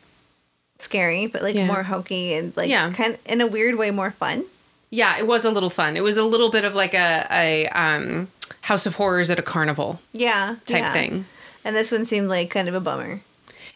scary, 0.80 1.28
but 1.28 1.42
like 1.42 1.56
Yeah. 1.56 1.68
more 1.68 1.84
hokey 1.84 2.34
and 2.34 2.56
like 2.58 2.70
Yeah. 2.70 2.92
kind 2.92 3.18
in 3.26 3.40
a 3.42 3.48
weird 3.48 3.76
way 3.76 3.92
more 3.92 4.12
fun. 4.12 4.46
Yeah, 4.90 5.18
it 5.18 5.26
was 5.26 5.46
a 5.46 5.50
little 5.52 5.70
fun. 5.70 5.96
It 5.98 6.04
was 6.04 6.18
a 6.18 6.24
little 6.24 6.52
bit 6.52 6.66
of 6.66 6.76
like 6.76 6.94
a, 6.94 7.26
a 7.32 7.68
um, 7.70 8.28
House 8.62 8.86
of 8.86 8.96
Horrors 8.96 9.30
at 9.32 9.40
a 9.40 9.44
carnival 9.44 10.02
Yeah. 10.12 10.58
type 10.66 10.82
yeah. 10.84 10.94
thing. 10.94 11.26
And 11.66 11.76
this 11.76 11.92
one 11.92 12.04
seemed 12.06 12.28
like 12.30 12.50
kind 12.52 12.68
of 12.68 12.76
a 12.76 12.80
bummer. 12.82 13.22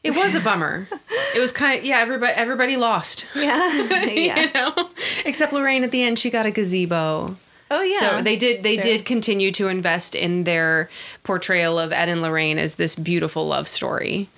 It 0.07 0.15
was 0.15 0.35
a 0.35 0.39
bummer. 0.39 0.87
it 1.35 1.39
was 1.39 1.51
kind 1.51 1.79
of 1.79 1.85
yeah. 1.85 1.99
Everybody 1.99 2.33
everybody 2.33 2.77
lost. 2.77 3.25
Yeah. 3.35 3.81
yeah. 4.05 4.39
You 4.39 4.53
know, 4.53 4.89
except 5.25 5.53
Lorraine 5.53 5.83
at 5.83 5.91
the 5.91 6.03
end. 6.03 6.19
She 6.19 6.29
got 6.29 6.45
a 6.45 6.51
gazebo. 6.51 7.37
Oh 7.69 7.81
yeah. 7.81 7.99
So 7.99 8.21
they 8.21 8.35
did 8.37 8.63
they 8.63 8.75
Sure. 8.75 8.83
did 8.83 9.05
continue 9.05 9.51
to 9.53 9.67
invest 9.67 10.15
in 10.15 10.43
their 10.45 10.89
portrayal 11.23 11.77
of 11.79 11.91
Ed 11.91 12.09
and 12.09 12.21
Lorraine 12.21 12.57
as 12.57 12.75
this 12.75 12.95
beautiful 12.95 13.47
love 13.47 13.67
story. 13.67 14.29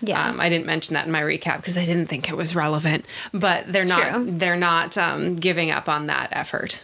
Yeah. 0.00 0.28
Um, 0.28 0.40
I 0.40 0.48
didn't 0.48 0.66
mention 0.66 0.94
that 0.94 1.06
in 1.06 1.12
my 1.12 1.20
recap 1.22 1.56
because 1.56 1.76
I 1.76 1.84
didn't 1.84 2.06
think 2.06 2.28
it 2.28 2.36
was 2.36 2.54
relevant. 2.54 3.04
But 3.34 3.70
they're 3.72 3.84
not 3.84 4.14
True. 4.14 4.30
they're 4.30 4.56
not 4.56 4.96
um, 4.96 5.36
giving 5.36 5.70
up 5.70 5.88
on 5.88 6.06
that 6.06 6.28
effort. 6.32 6.80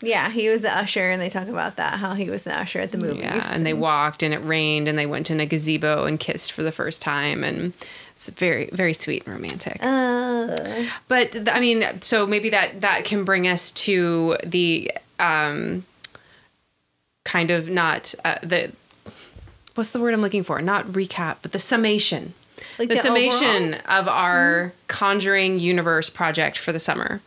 Yeah. 0.00 0.30
He 0.30 0.48
was 0.48 0.62
the 0.62 0.76
usher, 0.76 1.10
and 1.10 1.20
they 1.20 1.28
talk 1.28 1.48
about 1.48 1.76
that 1.76 1.98
how 1.98 2.14
he 2.14 2.28
was 2.30 2.44
the 2.44 2.56
usher 2.58 2.80
at 2.80 2.92
the 2.92 2.98
movies. 2.98 3.22
Yeah, 3.22 3.54
and 3.54 3.64
they 3.64 3.74
walked 3.74 4.22
and 4.22 4.34
it 4.34 4.38
rained 4.38 4.88
and 4.88 4.98
they 4.98 5.06
went 5.06 5.30
in 5.30 5.40
a 5.40 5.46
gazebo 5.46 6.04
and 6.04 6.20
kissed 6.20 6.52
for 6.52 6.62
the 6.62 6.72
first 6.72 7.00
time 7.02 7.42
and 7.44 7.72
it's 8.12 8.30
very 8.30 8.70
very 8.72 8.92
sweet 8.94 9.24
and 9.26 9.34
romantic. 9.34 9.78
Uh, 9.82 10.84
But 11.08 11.32
th- 11.32 11.48
I 11.50 11.60
mean, 11.60 11.84
so 12.00 12.26
maybe 12.26 12.50
that 12.50 12.80
that 12.80 13.04
can 13.04 13.24
bring 13.24 13.46
us 13.46 13.70
to 13.72 14.36
the 14.44 14.90
um, 15.18 15.84
kind 17.24 17.50
of 17.50 17.68
not 17.68 18.14
uh, 18.24 18.36
the 18.42 18.72
what's 19.74 19.90
the 19.90 20.00
word 20.00 20.14
I'm 20.14 20.22
looking 20.22 20.44
for? 20.44 20.60
Not 20.62 20.86
recap, 20.86 21.36
but 21.42 21.52
the 21.52 21.58
summation. 21.58 22.34
Like 22.78 22.88
the, 22.88 22.94
the 22.94 23.00
summation 23.02 23.74
overall? 23.74 23.80
Mm-hmm. 23.80 23.90
of 24.00 24.08
our 24.08 24.72
Conjuring 24.88 25.60
universe 25.60 26.08
project 26.08 26.56
for 26.56 26.72
the 26.72 26.80
summer, 26.80 27.20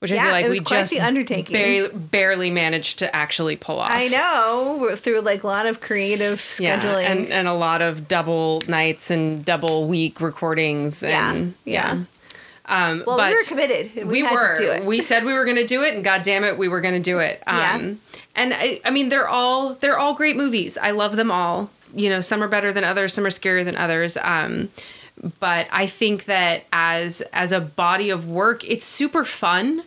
which 0.00 0.10
I 0.12 0.16
Yeah, 0.16 0.24
feel 0.24 0.32
like 0.32 0.44
it 0.46 0.48
was 0.48 0.58
we 0.58 0.64
just 0.64 0.92
the 0.92 1.00
undertaking. 1.00 1.52
barely, 1.52 1.88
barely 1.94 2.50
managed 2.50 2.98
to 3.00 3.14
actually 3.16 3.56
pull 3.56 3.78
off. 3.78 3.90
I 3.90 4.08
know 4.08 4.94
through 4.96 5.20
like 5.20 5.42
a 5.44 5.46
lot 5.46 5.66
of 5.66 5.80
creative 5.80 6.56
Yeah, 6.58 6.80
scheduling. 6.80 7.04
and 7.04 7.28
and 7.28 7.46
a 7.48 7.54
lot 7.54 7.80
of 7.82 8.08
double 8.08 8.62
nights 8.66 9.10
and 9.10 9.44
double 9.44 9.86
week 9.86 10.20
recordings. 10.20 11.02
Yeah, 11.02 11.30
And, 11.32 11.54
yeah. 11.64 11.94
yeah. 11.94 12.04
Um, 12.66 13.02
well, 13.04 13.16
but 13.16 13.30
we 13.30 13.34
were 13.34 13.42
committed. 13.48 13.94
We, 13.96 14.04
we 14.04 14.20
had 14.20 14.32
were. 14.32 14.54
to 14.56 14.62
do 14.62 14.70
it. 14.70 14.84
We 14.84 15.00
said 15.00 15.24
we 15.24 15.32
were 15.32 15.44
going 15.44 15.56
to 15.56 15.66
do 15.66 15.82
it, 15.82 15.94
and 15.94 16.04
God 16.04 16.22
damn 16.22 16.44
it, 16.44 16.56
we 16.56 16.68
were 16.68 16.80
going 16.80 16.94
to 16.94 17.00
do 17.00 17.18
it. 17.18 17.42
Um, 17.46 17.56
Yeah. 17.56 17.94
And 18.36 18.54
I, 18.54 18.80
I 18.84 18.90
mean, 18.90 19.08
they're 19.08 19.28
all 19.28 19.74
they're 19.74 19.98
all 19.98 20.14
great 20.14 20.36
movies. 20.36 20.78
I 20.78 20.92
love 20.92 21.16
them 21.16 21.30
all. 21.32 21.70
You 21.92 22.08
know, 22.10 22.20
some 22.20 22.42
are 22.44 22.48
better 22.48 22.72
than 22.72 22.84
others. 22.84 23.12
Some 23.12 23.26
are 23.26 23.30
scarier 23.30 23.64
than 23.64 23.74
others. 23.76 24.16
Um, 24.22 24.68
but 25.38 25.68
I 25.70 25.86
think 25.86 26.24
that 26.24 26.64
as 26.72 27.20
as 27.32 27.52
a 27.52 27.60
body 27.60 28.10
of 28.10 28.30
work, 28.30 28.68
it's 28.68 28.86
super 28.86 29.24
fun 29.24 29.82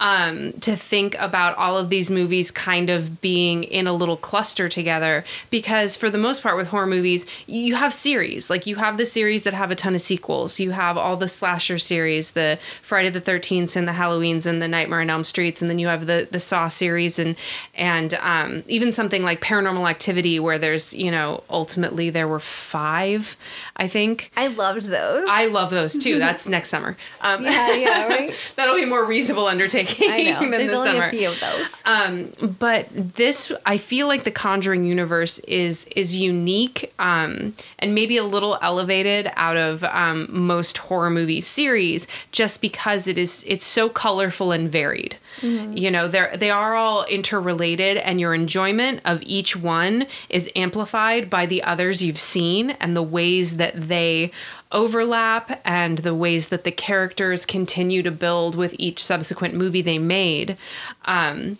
um, 0.00 0.52
to 0.60 0.76
think 0.76 1.16
about 1.18 1.56
all 1.56 1.76
of 1.76 1.90
these 1.90 2.10
movies 2.10 2.50
kind 2.50 2.88
of 2.88 3.20
being 3.20 3.64
in 3.64 3.86
a 3.86 3.92
little 3.92 4.16
cluster 4.16 4.68
together. 4.68 5.24
Because 5.50 5.96
for 5.96 6.08
the 6.08 6.18
most 6.18 6.42
part, 6.42 6.56
with 6.56 6.68
horror 6.68 6.86
movies, 6.86 7.26
you 7.46 7.74
have 7.74 7.92
series. 7.92 8.48
Like 8.48 8.66
you 8.66 8.76
have 8.76 8.96
the 8.96 9.06
series 9.06 9.42
that 9.42 9.54
have 9.54 9.70
a 9.70 9.74
ton 9.74 9.94
of 9.94 10.00
sequels. 10.00 10.60
You 10.60 10.70
have 10.70 10.96
all 10.96 11.16
the 11.16 11.28
slasher 11.28 11.78
series, 11.78 12.32
the 12.32 12.58
Friday 12.80 13.08
the 13.08 13.20
Thirteenth 13.20 13.76
and 13.76 13.88
the 13.88 13.92
Halloweens 13.92 14.46
and 14.46 14.62
the 14.62 14.68
Nightmare 14.68 15.00
on 15.00 15.10
Elm 15.10 15.24
Streets, 15.24 15.60
and 15.60 15.70
then 15.70 15.78
you 15.78 15.88
have 15.88 16.06
the 16.06 16.28
the 16.30 16.40
Saw 16.40 16.68
series 16.68 17.18
and 17.18 17.34
and 17.74 18.14
um, 18.14 18.62
even 18.68 18.92
something 18.92 19.22
like 19.22 19.40
Paranormal 19.40 19.88
Activity, 19.88 20.38
where 20.38 20.58
there's 20.58 20.94
you 20.94 21.10
know 21.10 21.42
ultimately 21.50 22.10
there 22.10 22.28
were 22.28 22.40
five, 22.40 23.36
I 23.78 23.86
think. 23.86 24.30
I 24.36 24.48
loved 24.48 24.82
those. 24.82 25.24
I 25.28 25.46
love 25.46 25.70
those 25.70 25.96
too. 25.96 26.18
That's 26.18 26.48
next 26.48 26.68
summer. 26.68 26.96
Um, 27.20 27.44
yeah, 27.44 27.74
yeah, 27.74 28.06
right. 28.08 28.52
that'll 28.56 28.74
be 28.74 28.82
a 28.82 28.86
more 28.86 29.04
reasonable 29.04 29.46
undertaking 29.46 30.10
I 30.10 30.22
know. 30.22 30.40
than 30.40 30.50
There's 30.50 30.70
the 30.70 30.76
only 30.76 30.90
summer. 30.90 31.06
a 31.06 31.10
few 31.10 31.28
of 31.30 31.40
those. 31.40 31.66
Um, 31.84 32.32
but 32.58 32.88
this, 32.92 33.52
I 33.64 33.78
feel 33.78 34.08
like 34.08 34.24
the 34.24 34.30
Conjuring 34.32 34.84
universe 34.84 35.38
is 35.40 35.84
is 35.96 36.16
unique 36.16 36.92
um, 36.98 37.54
and 37.78 37.94
maybe 37.94 38.16
a 38.16 38.24
little 38.24 38.58
elevated 38.62 39.30
out 39.36 39.56
of 39.56 39.84
um, 39.84 40.26
most 40.30 40.78
horror 40.78 41.10
movie 41.10 41.40
series, 41.40 42.08
just 42.32 42.60
because 42.60 43.06
it 43.06 43.16
is 43.16 43.44
it's 43.46 43.66
so 43.66 43.88
colorful 43.88 44.52
and 44.52 44.70
varied. 44.70 45.16
You 45.40 45.92
know, 45.92 46.08
they're 46.08 46.36
they 46.36 46.50
are 46.50 46.74
all 46.74 47.04
interrelated, 47.04 47.96
and 47.98 48.20
your 48.20 48.34
enjoyment 48.34 49.00
of 49.04 49.22
each 49.22 49.54
one 49.54 50.06
is 50.28 50.50
amplified 50.56 51.30
by 51.30 51.46
the 51.46 51.62
others 51.62 52.02
you've 52.02 52.18
seen 52.18 52.70
and 52.80 52.96
the 52.96 53.04
ways 53.04 53.56
that 53.58 53.67
they 53.74 54.30
overlap 54.72 55.60
and 55.64 55.98
the 55.98 56.14
ways 56.14 56.48
that 56.48 56.64
the 56.64 56.70
characters 56.70 57.46
continue 57.46 58.02
to 58.02 58.10
build 58.10 58.54
with 58.54 58.74
each 58.78 59.02
subsequent 59.02 59.54
movie 59.54 59.82
they 59.82 59.98
made. 59.98 60.56
Um, 61.04 61.58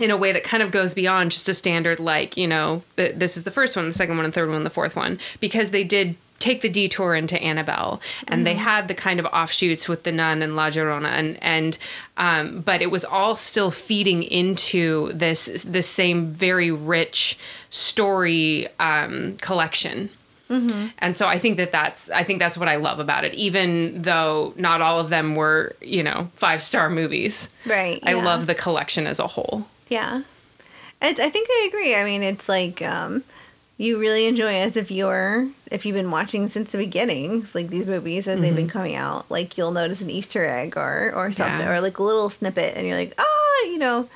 in 0.00 0.10
a 0.10 0.16
way 0.16 0.32
that 0.32 0.42
kind 0.42 0.62
of 0.62 0.70
goes 0.70 0.94
beyond 0.94 1.30
just 1.30 1.48
a 1.50 1.54
standard 1.54 2.00
like 2.00 2.34
you 2.36 2.48
know 2.48 2.82
th- 2.96 3.14
this 3.14 3.36
is 3.36 3.44
the 3.44 3.50
first 3.50 3.76
one 3.76 3.86
the 3.86 3.92
second 3.92 4.16
one 4.16 4.24
the 4.24 4.32
third 4.32 4.48
one 4.48 4.64
the 4.64 4.70
fourth 4.70 4.96
one 4.96 5.18
because 5.38 5.68
they 5.68 5.84
did 5.84 6.16
take 6.42 6.60
the 6.60 6.68
detour 6.68 7.14
into 7.14 7.40
Annabelle 7.40 8.00
and 8.26 8.44
they 8.44 8.54
had 8.54 8.88
the 8.88 8.94
kind 8.94 9.20
of 9.20 9.26
offshoots 9.26 9.86
with 9.86 10.02
the 10.02 10.10
nun 10.10 10.42
and 10.42 10.56
La 10.56 10.70
Llorona 10.70 11.06
and 11.06 11.38
and 11.40 11.78
um, 12.16 12.60
but 12.62 12.82
it 12.82 12.90
was 12.90 13.04
all 13.04 13.36
still 13.36 13.70
feeding 13.70 14.24
into 14.24 15.12
this 15.12 15.62
this 15.64 15.88
same 15.88 16.26
very 16.26 16.72
rich 16.72 17.38
story 17.70 18.66
um, 18.80 19.36
collection 19.36 20.10
Mm-hmm. 20.52 20.86
and 20.98 21.16
so 21.16 21.26
I 21.26 21.38
think 21.38 21.56
that 21.56 21.72
that's 21.72 22.10
I 22.10 22.24
think 22.24 22.38
that's 22.38 22.58
what 22.58 22.68
I 22.68 22.76
love 22.76 22.98
about 23.00 23.24
it 23.24 23.32
even 23.34 24.02
though 24.02 24.52
not 24.56 24.82
all 24.82 25.00
of 25.00 25.08
them 25.08 25.34
were 25.34 25.74
you 25.80 26.02
know 26.02 26.30
five 26.34 26.60
star 26.60 26.90
movies 26.90 27.48
Right. 27.64 28.00
I 28.04 28.12
love 28.12 28.46
the 28.46 28.54
collection 28.54 29.06
as 29.06 29.18
a 29.18 29.26
whole 29.26 29.66
Yeah. 29.88 30.22
And 31.00 31.18
I 31.18 31.30
think 31.30 31.48
I 31.50 31.66
agree. 31.68 31.96
I 31.96 32.04
mean, 32.04 32.22
it's 32.22 32.48
like 32.48 32.80
um, 32.82 33.24
you 33.76 33.98
really 33.98 34.26
enjoy 34.26 34.54
as 34.60 34.76
a 34.76 34.82
viewer 34.82 35.48
if 35.72 35.84
you've 35.84 35.96
been 35.96 36.12
watching 36.12 36.46
since 36.46 36.70
the 36.70 36.78
beginning, 36.78 37.48
like 37.54 37.68
these 37.68 37.86
movies 37.86 38.28
as 38.28 38.40
they've 38.40 38.54
been 38.54 38.66
mm-hmm. 38.68 38.78
coming 38.78 38.94
out. 38.94 39.28
Like 39.28 39.58
you'll 39.58 39.72
notice 39.72 40.00
an 40.02 40.10
Easter 40.10 40.44
egg 40.44 40.76
or 40.76 41.12
or 41.12 41.32
something, 41.32 41.66
Yeah. 41.66 41.72
or 41.72 41.80
like 41.80 41.98
a 41.98 42.04
little 42.04 42.30
snippet, 42.30 42.76
and 42.76 42.86
you're 42.86 42.96
like, 42.96 43.14
oh, 43.18 43.68
you 43.72 43.78
know, 43.78 44.08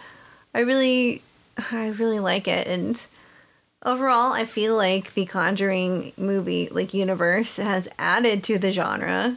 I 0.54 0.60
really, 0.60 1.22
I 1.72 1.88
really 1.88 2.20
like 2.20 2.46
it. 2.46 2.68
And 2.68 3.04
overall, 3.86 4.32
I 4.32 4.44
feel 4.44 4.76
like 4.76 5.14
the 5.14 5.24
Conjuring 5.24 6.12
movie 6.18 6.68
like 6.70 6.92
universe 6.92 7.56
has 7.56 7.88
added 7.98 8.44
to 8.44 8.58
the 8.58 8.70
genre. 8.70 9.36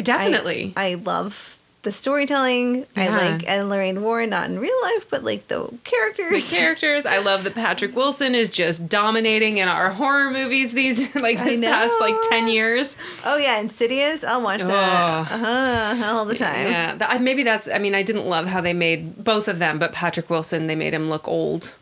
Definitely 0.00 0.72
I, 0.76 0.94
love 0.94 1.58
the 1.82 1.90
storytelling. 1.92 2.86
I 2.96 3.08
like 3.08 3.48
and 3.48 3.68
Lorraine 3.68 4.02
Warren, 4.02 4.30
not 4.30 4.48
in 4.48 4.58
real 4.58 4.80
life, 4.82 5.08
but 5.10 5.24
like 5.24 5.48
the 5.48 5.68
characters. 5.84 6.50
the 6.50 6.56
characters. 6.56 7.06
i 7.06 7.18
love 7.18 7.44
that 7.44 7.54
patrick 7.54 7.94
wilson 7.96 8.34
is 8.34 8.48
just 8.48 8.88
dominating 8.88 9.58
in 9.58 9.68
our 9.68 9.90
horror 9.90 10.30
movies 10.30 10.72
these 10.72 11.14
like 11.16 11.38
this 11.42 11.60
past 11.60 11.94
like 12.00 12.14
10 12.30 12.48
years 12.48 12.96
Oh 13.24 13.36
yeah, 13.36 13.58
Insidious. 13.58 14.22
I'll 14.24 14.42
watch 14.42 14.60
that 14.62 15.28
Oh. 15.30 15.34
uh-huh, 15.34 16.16
all 16.16 16.24
the 16.24 16.34
time. 16.34 16.66
yeah 16.66 17.18
maybe 17.20 17.42
that's 17.42 17.68
i 17.68 17.78
mean 17.78 17.94
i 17.94 18.02
didn't 18.02 18.26
love 18.26 18.46
how 18.46 18.60
they 18.60 18.72
made 18.74 19.24
both 19.24 19.48
of 19.48 19.58
them 19.58 19.78
but 19.78 19.92
patrick 19.92 20.28
wilson 20.30 20.66
they 20.66 20.76
made 20.76 20.92
him 20.94 21.08
look 21.08 21.26
old 21.26 21.74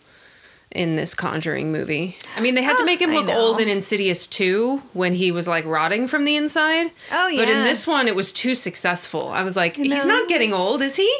in 0.77 0.97
this 0.97 1.15
conjuring 1.15 1.73
movie 1.73 2.17
i 2.37 2.41
mean 2.41 2.55
they 2.55 2.63
had 2.63 2.77
to 2.77 2.83
Oh, 2.83 2.87
make 2.87 3.01
him 3.01 3.11
look 3.13 3.29
old 3.29 3.59
in 3.61 3.69
insidious 3.69 4.27
2 4.27 4.83
when 4.93 5.15
he 5.15 5.33
was 5.33 5.49
like 5.49 5.65
rotting 5.65 6.07
from 6.07 6.25
the 6.25 6.37
inside 6.37 6.91
Oh 7.11 7.29
yeah. 7.29 7.41
but 7.41 7.49
in 7.49 7.65
this 7.65 7.87
one 7.87 8.07
it 8.09 8.15
was 8.15 8.33
too 8.33 8.55
successful 8.55 9.29
i 9.31 9.43
was 9.43 9.57
like 9.57 9.77
he's 9.77 10.07
not 10.07 10.29
getting 10.29 10.53
old 10.53 10.83
is 10.83 10.97
he 10.97 11.11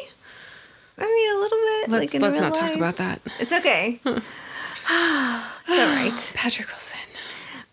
I 0.99 1.05
mean, 1.05 1.31
a 1.31 1.39
little 1.39 1.57
bit. 1.59 1.89
let's 1.91 2.13
like 2.13 2.21
let's 2.23 2.39
not 2.41 2.55
talk 2.55 2.75
about 2.75 2.95
that 2.97 3.21
It's 3.39 3.51
okay. 3.51 3.99
it's 4.05 4.19
all 4.89 5.95
right. 5.95 6.31
patrick 6.35 6.67
wilson 6.67 6.99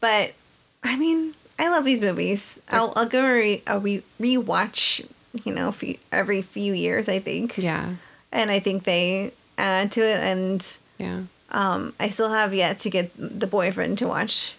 But 0.00 0.34
I 0.82 0.96
mean, 0.96 1.32
I 1.58 1.68
love 1.68 1.84
these 1.86 2.00
movies. 2.02 2.58
I'll 2.68 2.92
I'll 2.96 3.06
go 3.06 3.24
re 3.26 3.62
I'll 3.66 3.80
re 3.80 4.02
rewatch. 4.20 5.06
You 5.44 5.52
know, 5.54 5.72
few, 5.72 5.96
every 6.12 6.42
few 6.42 6.74
years, 6.74 7.08
I 7.08 7.18
think, 7.18 7.56
yeah 7.58 7.94
and 8.30 8.50
I 8.50 8.60
think 8.60 8.84
they 8.84 9.32
add 9.56 9.90
to 9.92 10.02
it. 10.02 10.20
And 10.22 10.78
yeah 10.98 11.22
um, 11.54 11.94
I 11.98 12.10
still 12.10 12.28
have 12.30 12.52
yet 12.52 12.78
to 12.80 12.90
get 12.90 13.12
the 13.16 13.46
boyfriend 13.46 13.96
to 13.98 14.06
watch 14.08 14.54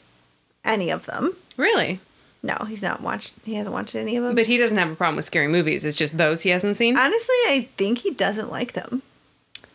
any 0.64 0.90
of 0.90 1.06
them. 1.06 1.36
really 1.58 2.00
No, 2.42 2.56
he's 2.68 2.82
not 2.82 3.02
watched. 3.02 3.34
He 3.44 3.54
hasn't 3.56 3.74
watched 3.74 3.94
any 3.96 4.16
of 4.18 4.24
them. 4.24 4.34
But 4.36 4.48
he 4.48 4.58
doesn't 4.58 4.78
have 4.78 4.92
a 4.92 4.96
problem 4.96 5.18
with 5.18 5.26
scary 5.26 5.48
movies. 5.48 5.86
It's 5.86 5.96
just 5.98 6.18
those 6.18 6.42
he 6.42 6.50
hasn't 6.52 6.78
seen. 6.78 6.98
Honestly, 6.98 7.36
I 7.48 7.68
think 7.78 8.00
he 8.00 8.12
doesn't 8.12 8.50
like 8.50 8.74
them. 8.74 9.02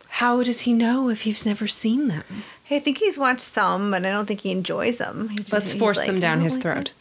How 0.09 0.43
does 0.43 0.63
he 0.63 0.73
know 0.73 1.09
if 1.09 1.23
he's 1.23 1.47
never 1.47 1.67
seen 1.69 2.09
them? 2.09 2.25
I 2.71 2.79
think 2.79 2.99
he's 2.99 3.19
watched 3.19 3.41
some, 3.41 3.91
but 3.91 4.05
I 4.05 4.11
don't 4.11 4.27
think 4.27 4.41
he 4.41 4.51
enjoys 4.53 4.97
them. 4.99 5.29
He's 5.29 5.41
just- 5.41 5.53
Let's 5.53 5.75
force 5.75 5.99
like, 5.99 6.07
them 6.07 6.21
down 6.21 6.41
his 6.41 6.55
like 6.55 6.63
throat. 6.63 6.93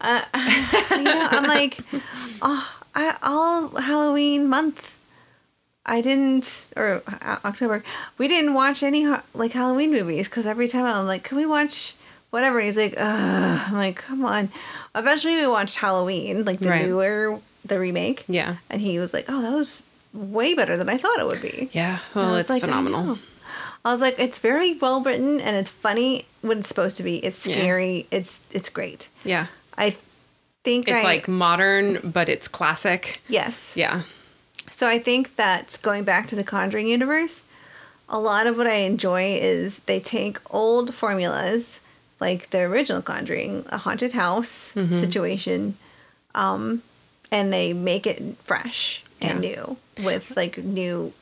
them." 0.00 0.22
You 0.90 1.02
know, 1.04 1.28
I'm 1.30 1.44
like, 1.44 1.78
oh, 2.42 2.68
I, 2.94 3.16
all 3.22 3.68
Halloween 3.80 4.48
month, 4.48 4.98
I 5.84 6.00
didn't, 6.00 6.68
or 6.76 7.02
uh, 7.06 7.38
October, 7.44 7.82
we 8.18 8.28
didn't 8.28 8.54
watch 8.54 8.82
any 8.82 9.06
like 9.34 9.52
Halloween 9.52 9.90
movies 9.90 10.28
because 10.28 10.46
every 10.46 10.68
time 10.68 10.84
I'm 10.84 11.06
like, 11.06 11.24
can 11.24 11.36
we 11.36 11.46
watch 11.46 11.94
whatever? 12.30 12.58
And 12.58 12.66
he's 12.66 12.76
like, 12.76 12.94
Ugh. 12.96 13.60
I'm 13.68 13.74
like, 13.74 13.96
come 13.96 14.24
on. 14.24 14.48
Eventually, 14.94 15.34
we 15.36 15.46
watched 15.46 15.76
Halloween, 15.76 16.44
like 16.44 16.60
the 16.60 16.68
Right. 16.68 16.86
newer, 16.86 17.40
the 17.64 17.78
remake. 17.78 18.24
Yeah. 18.28 18.56
And 18.70 18.80
he 18.80 18.98
was 18.98 19.12
like, 19.14 19.24
"Oh, 19.28 19.40
that 19.42 19.52
was 19.52 19.82
way 20.12 20.54
better 20.54 20.76
than 20.76 20.88
I 20.88 20.98
thought 20.98 21.18
it 21.18 21.26
would 21.26 21.40
be. 21.40 21.70
Yeah. 21.72 21.98
Well, 22.14 22.36
it's 22.36 22.50
like, 22.50 22.60
phenomenal. 22.60 23.04
know. 23.04 23.18
I 23.84 23.90
was 23.90 24.00
like, 24.00 24.16
it's 24.18 24.38
very 24.38 24.74
well 24.74 25.00
written 25.00 25.40
and 25.40 25.56
it's 25.56 25.68
funny 25.70 26.26
when 26.42 26.58
it's 26.58 26.68
supposed 26.68 26.96
to 26.98 27.02
be. 27.02 27.16
It's 27.24 27.46
Yeah. 27.46 27.56
scary. 27.56 28.06
It's 28.10 28.40
it's 28.52 28.68
great. 28.68 29.08
Yeah. 29.24 29.46
I 29.76 29.96
think 30.64 30.86
It's 30.86 31.00
I, 31.00 31.04
like 31.04 31.26
modern, 31.28 31.98
but 32.04 32.28
it's 32.28 32.46
classic. 32.46 33.20
yes. 33.28 33.72
Yeah. 33.74 34.02
So 34.72 34.88
I 34.88 34.98
think 34.98 35.36
that 35.36 35.78
going 35.82 36.02
back 36.04 36.26
to 36.28 36.34
the 36.36 36.42
Conjuring 36.42 36.88
universe, 36.88 37.44
a 38.08 38.18
lot 38.18 38.46
of 38.46 38.56
what 38.56 38.66
I 38.66 38.76
enjoy 38.76 39.36
is 39.36 39.80
they 39.80 40.00
take 40.00 40.38
old 40.52 40.94
formulas 40.94 41.80
like 42.20 42.50
the 42.50 42.60
original 42.60 43.02
Conjuring, 43.02 43.64
a 43.68 43.78
haunted 43.78 44.12
house 44.14 44.72
Mm-hmm. 44.74 44.96
situation, 44.96 45.76
um, 46.34 46.82
and 47.30 47.52
they 47.52 47.72
make 47.72 48.06
it 48.06 48.36
fresh 48.38 49.04
and 49.20 49.40
new 49.40 49.76
with 50.02 50.36
like 50.36 50.58
new 50.58 51.12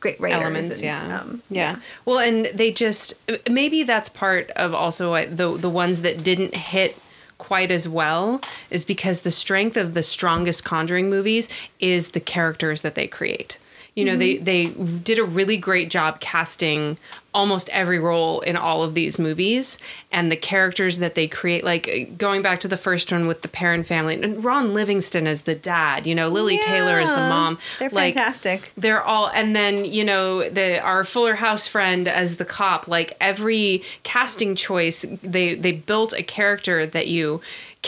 great 0.00 0.20
writers 0.20 0.40
elements 0.40 0.70
and, 0.70 0.82
yeah. 0.82 1.20
um, 1.20 1.42
yeah. 1.50 1.76
well 2.04 2.18
and 2.20 2.46
they 2.46 2.70
just 2.70 3.14
maybe 3.50 3.82
that's 3.82 4.08
part 4.08 4.50
of 4.50 4.72
also 4.72 5.12
the 5.26 5.56
the 5.56 5.68
ones 5.70 6.02
that 6.02 6.22
didn't 6.22 6.54
hit 6.54 6.96
quite 7.44 7.70
as 7.70 7.86
well 7.86 8.40
is 8.70 8.86
because 8.86 9.20
the 9.20 9.30
strength 9.30 9.76
of 9.76 9.92
the 9.92 10.02
strongest 10.02 10.64
conjuring 10.64 11.10
movies 11.10 11.46
is 11.78 12.08
the 12.08 12.20
characters 12.20 12.80
that 12.80 12.94
they 12.94 13.06
create 13.06 13.58
you 13.94 14.04
know 14.04 14.16
they 14.16 14.34
mm-hmm. 14.36 14.44
they 14.44 14.66
did 15.04 15.18
a 15.18 15.24
really 15.24 15.56
great 15.56 15.88
job 15.88 16.20
casting 16.20 16.96
almost 17.32 17.68
every 17.70 17.98
role 17.98 18.40
in 18.40 18.56
all 18.56 18.84
of 18.84 18.94
these 18.94 19.18
movies 19.18 19.76
and 20.12 20.30
the 20.30 20.36
characters 20.36 20.98
that 20.98 21.16
they 21.16 21.26
create 21.26 21.64
like 21.64 22.16
going 22.16 22.42
back 22.42 22.60
to 22.60 22.68
the 22.68 22.76
first 22.76 23.10
one 23.10 23.26
with 23.26 23.42
the 23.42 23.48
Perron 23.48 23.82
family 23.82 24.14
and 24.14 24.44
Ron 24.44 24.72
Livingston 24.72 25.26
as 25.26 25.42
the 25.42 25.54
dad 25.54 26.06
you 26.06 26.14
know 26.14 26.28
Lili 26.28 26.58
Taylor 26.58 26.98
as 26.98 27.10
the 27.10 27.16
mom 27.16 27.58
They're 27.78 27.90
like, 27.90 28.14
fantastic. 28.14 28.72
they're 28.76 29.02
all 29.02 29.28
and 29.30 29.54
then 29.54 29.84
you 29.84 30.04
know 30.04 30.48
the 30.48 30.80
our 30.80 31.04
fuller 31.04 31.34
house 31.34 31.66
friend 31.66 32.06
as 32.08 32.36
the 32.36 32.44
cop 32.44 32.88
like 32.88 33.16
every 33.20 33.82
casting 34.02 34.54
choice 34.54 35.04
they 35.22 35.54
they 35.54 35.72
built 35.72 36.12
a 36.12 36.22
character 36.22 36.86
that 36.86 37.08
you 37.08 37.40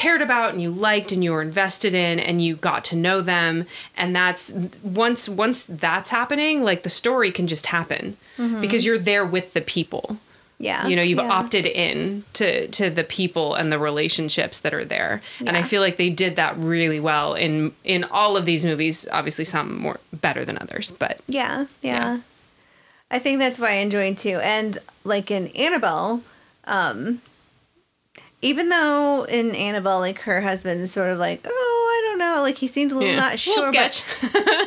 cared 0.02 0.20
about 0.23 0.52
and 0.52 0.60
you 0.62 0.70
liked 0.70 1.10
and 1.10 1.24
you 1.24 1.32
were 1.32 1.40
invested 1.43 1.94
in 1.94 2.20
and 2.20 2.43
you 2.44 2.55
got 2.55 2.85
to 2.85 2.94
know 2.94 3.20
them 3.23 3.64
and 3.97 4.14
that's 4.14 4.52
once 4.82 5.27
once 5.28 5.62
that's 5.64 6.10
happening 6.10 6.62
like 6.62 6.82
the 6.82 6.90
story 7.02 7.32
can 7.32 7.47
just 7.47 7.66
happen 7.66 8.16
because 8.60 8.85
you're 8.85 8.98
there 9.10 9.24
with 9.24 9.55
the 9.55 9.60
people 9.62 10.18
Yeah. 10.59 10.86
you 10.86 10.94
know 10.97 11.02
you've 11.02 11.18
yeah. 11.18 11.39
opted 11.40 11.64
in 11.66 12.24
to 12.35 12.68
to 12.78 12.90
the 12.90 13.05
people 13.05 13.55
and 13.55 13.73
the 13.73 13.78
relationships 13.78 14.59
that 14.60 14.74
are 14.74 14.85
there 14.85 15.23
and 15.47 15.56
i 15.56 15.62
feel 15.62 15.81
like 15.86 15.97
they 15.97 16.10
did 16.10 16.36
that 16.36 16.52
really 16.59 17.01
well 17.01 17.32
in 17.35 17.73
in 17.82 18.05
all 18.05 18.36
of 18.36 18.44
these 18.44 18.64
movies 18.70 19.09
obviously 19.12 19.44
some 19.47 19.78
more 19.86 19.98
better 20.12 20.44
than 20.44 20.56
others 20.60 20.90
but 20.93 21.20
Yeah, 21.27 21.66
yeah. 21.82 21.93
Yeah. 21.93 22.18
I 23.10 23.18
think 23.18 23.39
that's 23.39 23.59
why 23.59 23.70
I 23.70 23.74
enjoyed 23.86 24.18
too. 24.18 24.39
And 24.43 24.78
like 25.05 25.31
in 25.31 25.47
Annabelle, 25.55 26.23
um, 26.64 27.20
even 28.42 28.68
though 28.68 29.24
in 29.24 29.54
Annabelle, 29.54 29.98
like 30.00 30.20
her 30.20 30.40
husband 30.42 30.80
is 30.82 30.92
sort 30.92 31.10
of 31.10 31.18
like, 31.18 31.40
oh, 31.44 32.02
I 32.04 32.08
don't 32.08 32.18
know, 32.18 32.42
like 32.42 32.56
he 32.56 32.66
seemed 32.66 32.92
a 32.92 32.94
little 32.94 33.10
Yeah. 33.10 33.16
not 33.16 33.38
sure, 33.38 33.72
but, 33.72 33.94
sketch. 33.94 34.04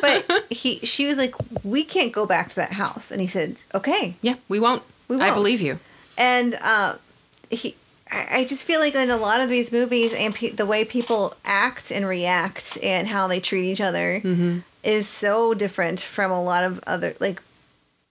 but 0.00 0.44
he, 0.50 0.78
she 0.80 1.06
was 1.06 1.16
like, 1.18 1.34
we 1.64 1.84
can't 1.84 2.12
go 2.12 2.26
back 2.26 2.48
to 2.50 2.56
that 2.56 2.72
house, 2.72 3.10
and 3.10 3.20
he 3.20 3.26
said, 3.26 3.56
okay, 3.74 4.16
yeah 4.22 4.34
we 4.48 4.58
won't 4.60 4.82
We 5.08 5.16
won't. 5.16 5.30
I 5.30 5.34
believe 5.34 5.60
you 5.60 5.78
and 6.18 6.54
uh, 6.56 6.96
he. 7.50 7.74
I 8.10 8.40
I 8.40 8.44
just 8.44 8.64
feel 8.64 8.80
like 8.80 8.94
in 8.96 9.08
a 9.08 9.16
lot 9.16 9.40
of 9.40 9.48
these 9.48 9.70
movies 9.72 10.12
and 10.12 10.34
pe- 10.34 10.50
the 10.50 10.66
way 10.66 10.84
people 10.84 11.34
act 11.44 11.90
and 11.92 12.06
react 12.06 12.76
and 12.82 13.06
how 13.08 13.28
they 13.28 13.38
treat 13.40 13.70
each 13.70 13.80
other 13.80 14.20
Mm-hmm. 14.22 14.58
is 14.82 15.06
so 15.08 15.54
different 15.54 16.00
from 16.00 16.30
a 16.32 16.42
lot 16.42 16.64
of 16.64 16.80
other 16.88 17.14
like 17.20 17.40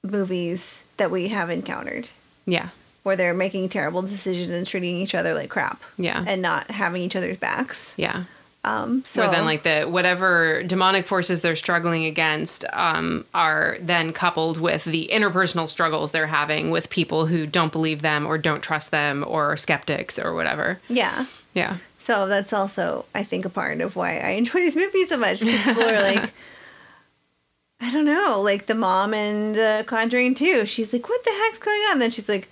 movies 0.04 0.84
that 0.98 1.12
we 1.12 1.28
have 1.28 1.50
encountered 1.50 2.08
yeah 2.46 2.70
where 3.04 3.16
they're 3.16 3.34
making 3.34 3.70
terrible 3.70 4.02
decisions 4.02 4.50
and 4.50 4.66
treating 4.68 4.96
each 4.98 5.16
other 5.16 5.34
like 5.34 5.50
crap. 5.50 5.82
Yeah. 5.98 6.24
and 6.28 6.42
not 6.42 6.70
having 6.72 7.02
each 7.02 7.16
other's 7.16 7.38
backs. 7.38 7.94
Yeah. 7.98 8.24
Um 8.66 9.04
so 9.06 9.30
then 9.32 9.46
like 9.46 9.64
the 9.64 9.84
whatever 9.84 10.64
demonic 10.64 11.08
forces 11.08 11.42
they're 11.42 11.56
struggling 11.56 12.04
against 12.06 12.66
um, 12.74 13.26
are 13.34 13.78
then 13.80 14.12
coupled 14.12 14.60
with 14.60 14.84
the 14.84 15.10
interpersonal 15.14 15.68
struggles 15.70 16.12
they're 16.12 16.28
having 16.28 16.70
with 16.70 16.90
people 16.90 17.26
who 17.28 17.48
don't 17.48 17.72
believe 17.72 18.02
them 18.02 18.26
or 18.26 18.38
don't 18.38 18.62
trust 18.62 18.92
them 18.92 19.24
or 19.26 19.54
are 19.54 19.58
skeptics 19.58 20.20
or 20.20 20.34
whatever. 20.34 20.82
Yeah. 20.90 21.26
Yeah. 21.54 21.78
So 22.00 22.28
that's 22.28 22.52
also 22.52 23.06
i 23.16 23.24
think 23.24 23.46
a 23.46 23.50
part 23.50 23.80
of 23.80 23.96
why 23.96 24.20
i 24.20 24.30
enjoy 24.42 24.60
these 24.60 24.76
movies 24.76 25.08
so 25.10 25.18
much. 25.18 25.42
people 25.42 25.84
are 25.84 26.02
like 26.02 26.30
i 27.80 27.90
don't 27.92 28.06
know 28.06 28.42
like 28.42 28.66
the 28.66 28.76
mom 28.76 29.14
and 29.14 29.58
uh, 29.58 29.84
conjuring 29.84 30.36
2 30.36 30.66
she's 30.66 30.92
like 30.92 31.08
what 31.08 31.24
the 31.24 31.32
heck's 31.32 31.60
going 31.60 31.80
on? 31.92 32.00
Then 32.00 32.12
she's 32.12 32.28
like 32.28 32.50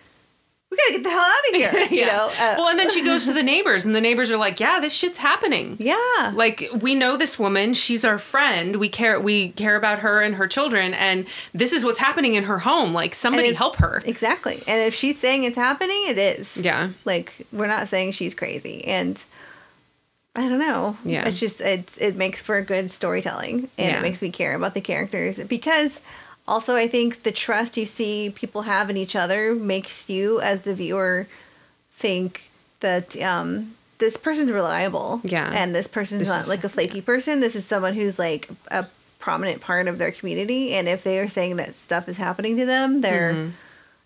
we 0.69 0.77
gotta 0.77 0.91
get 0.93 1.03
the 1.03 1.09
hell 1.09 1.19
out 1.19 1.49
of 1.49 1.55
here 1.55 1.87
you 1.91 2.05
Yeah. 2.05 2.07
know 2.17 2.25
uh, 2.27 2.55
well, 2.57 2.67
and 2.67 2.77
then 2.77 2.89
she 2.89 3.03
goes 3.03 3.25
to 3.25 3.33
the 3.33 3.43
neighbors, 3.53 3.85
and 3.85 3.95
the 3.95 4.01
neighbors 4.01 4.29
are 4.31 4.37
like, 4.37 4.59
"Yeah, 4.59 4.79
this 4.79 4.93
shit's 4.93 5.17
happening. 5.17 5.77
yeah 5.79 6.31
Like 6.35 6.69
we 6.81 6.93
know 6.93 7.15
this 7.17 7.39
woman. 7.39 7.73
She's 7.73 8.03
our 8.03 8.19
friend. 8.19 8.75
We 8.75 8.89
care. 8.89 9.19
We 9.19 9.49
care 9.49 9.75
about 9.75 9.99
her 9.99 10.21
and 10.21 10.35
her 10.35 10.47
children, 10.47 10.93
and 10.93 11.25
this 11.53 11.71
is 11.71 11.85
what's 11.85 11.99
happening 11.99 12.35
in 12.35 12.43
her 12.43 12.59
home. 12.59 12.91
Like 12.93 13.15
somebody 13.15 13.49
if- 13.49 13.57
help 13.57 13.77
her." 13.77 14.01
exactly 14.05 14.61
and 14.67 14.81
if 14.81 14.93
she's 14.93 15.17
saying 15.19 15.43
it's 15.45 15.57
happening 15.57 16.03
it 16.07 16.17
is 16.17 16.57
Yeah, 16.57 16.89
like 17.05 17.33
we're 17.53 17.67
not 17.67 17.87
saying 17.87 18.11
she's 18.11 18.33
crazy 18.33 18.83
and 18.85 19.23
i 20.35 20.47
don't 20.47 20.59
know 20.59 20.97
Yeah. 21.03 21.27
it's 21.27 21.39
just 21.39 21.61
it's 21.61 21.97
it 21.97 22.15
makes 22.15 22.39
for 22.41 22.61
good 22.61 22.91
storytelling 22.91 23.69
and 23.77 23.89
Yeah. 23.91 23.97
it 23.99 24.01
makes 24.01 24.21
me 24.21 24.29
care 24.29 24.53
about 24.55 24.73
the 24.75 24.81
characters 24.81 25.39
because 25.39 25.99
also 26.47 26.75
i 26.75 26.87
think 26.87 27.23
the 27.23 27.31
trust 27.31 27.77
you 27.77 27.85
see 27.85 28.29
people 28.35 28.63
have 28.63 28.89
in 28.89 28.97
each 28.97 29.15
other 29.15 29.53
makes 29.53 30.09
you 30.09 30.39
as 30.41 30.61
the 30.61 30.73
viewer 30.73 31.27
think 31.95 32.49
that 32.79 33.19
um 33.21 33.73
this 33.99 34.15
person's 34.15 34.51
reliable 34.51 35.19
Yeah. 35.23 35.49
and 35.51 35.73
this 35.73 35.87
person's 35.87 36.19
This 36.19 36.29
not 36.29 36.41
is- 36.41 36.47
like 36.47 36.63
a 36.63 36.69
flaky 36.69 37.01
person 37.01 37.39
this 37.39 37.55
is 37.55 37.65
someone 37.65 37.93
who's 37.95 38.19
like 38.19 38.47
a 38.69 38.85
prominent 39.19 39.59
part 39.61 39.87
of 39.87 39.97
their 39.97 40.11
community 40.11 40.73
and 40.73 40.87
if 40.87 41.03
they 41.03 41.19
are 41.19 41.27
saying 41.27 41.55
that 41.57 41.75
stuff 41.75 42.07
is 42.07 42.17
happening 42.17 42.55
to 42.57 42.65
them 42.65 43.01
they're 43.01 43.33
Mm-hmm. 43.33 43.49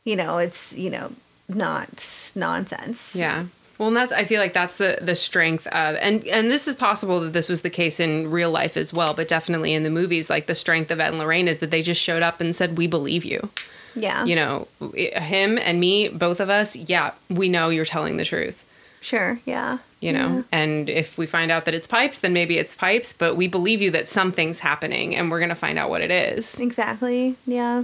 you 0.06 0.16
know 0.16 0.38
it's 0.40 0.74
you 0.76 0.90
know 0.90 1.12
not 1.50 2.32
nonsense 2.36 3.14
yeah. 3.14 3.44
Well, 3.82 3.88
and 3.88 3.98
that's 3.98 4.14
I 4.14 4.26
feel 4.26 4.40
like 4.40 4.54
that's 4.54 4.78
the 4.78 5.00
the 5.02 5.16
strength 5.16 5.66
of 5.66 5.96
and 5.96 6.24
and 6.28 6.52
this 6.52 6.68
is 6.68 6.76
possible 6.76 7.20
that 7.22 7.34
this 7.34 7.50
was 7.50 7.62
the 7.62 7.72
case 7.72 8.00
in 8.00 8.30
real 8.30 8.52
life 8.52 8.78
as 8.78 8.94
well, 8.94 9.16
but 9.16 9.28
definitely 9.28 9.74
in 9.74 9.82
the 9.82 9.90
movies, 9.90 10.30
like 10.30 10.46
the 10.46 10.54
strength 10.54 10.92
of 10.92 11.00
Ed 11.00 11.08
and 11.08 11.18
Lorraine 11.18 11.48
is 11.48 11.58
that 11.60 11.72
they 11.72 11.82
just 11.82 12.00
showed 12.00 12.22
up 12.22 12.40
and 12.40 12.56
said, 12.56 12.78
"We 12.78 12.86
believe 12.86 13.26
you." 13.26 13.50
yeah 13.96 14.24
You 14.24 14.36
know, 14.36 14.68
him 14.94 15.58
and 15.58 15.80
me, 15.80 16.10
both 16.10 16.40
of 16.40 16.52
us. 16.52 16.76
Yeah, 16.76 17.14
we 17.28 17.50
know 17.50 17.70
you're 17.70 17.84
telling 17.84 18.18
the 18.18 18.24
truth. 18.24 18.64
sure 19.02 19.40
yeah 19.46 19.80
you 20.00 20.14
know 20.14 20.44
and 20.52 20.88
if 20.88 21.18
we 21.18 21.26
find 21.26 21.50
out 21.50 21.66
that 21.66 21.74
it's 21.74 21.88
pipes 21.88 22.20
then 22.20 22.34
maybe 22.34 22.60
it's 22.60 22.76
pipes 22.76 23.14
but 23.14 23.36
we 23.36 23.48
believe 23.48 23.82
you 23.82 23.90
that 23.90 24.08
something's 24.08 24.60
happening 24.60 25.16
and 25.16 25.32
we're 25.32 25.40
going 25.40 25.50
to 25.50 25.56
find 25.56 25.80
out 25.80 25.90
what 25.90 26.02
it 26.02 26.12
is 26.12 26.60
exactly 26.60 27.36
yeah 27.48 27.84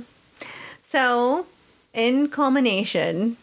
so 0.84 1.48
in 1.96 2.30
culmination 2.30 3.36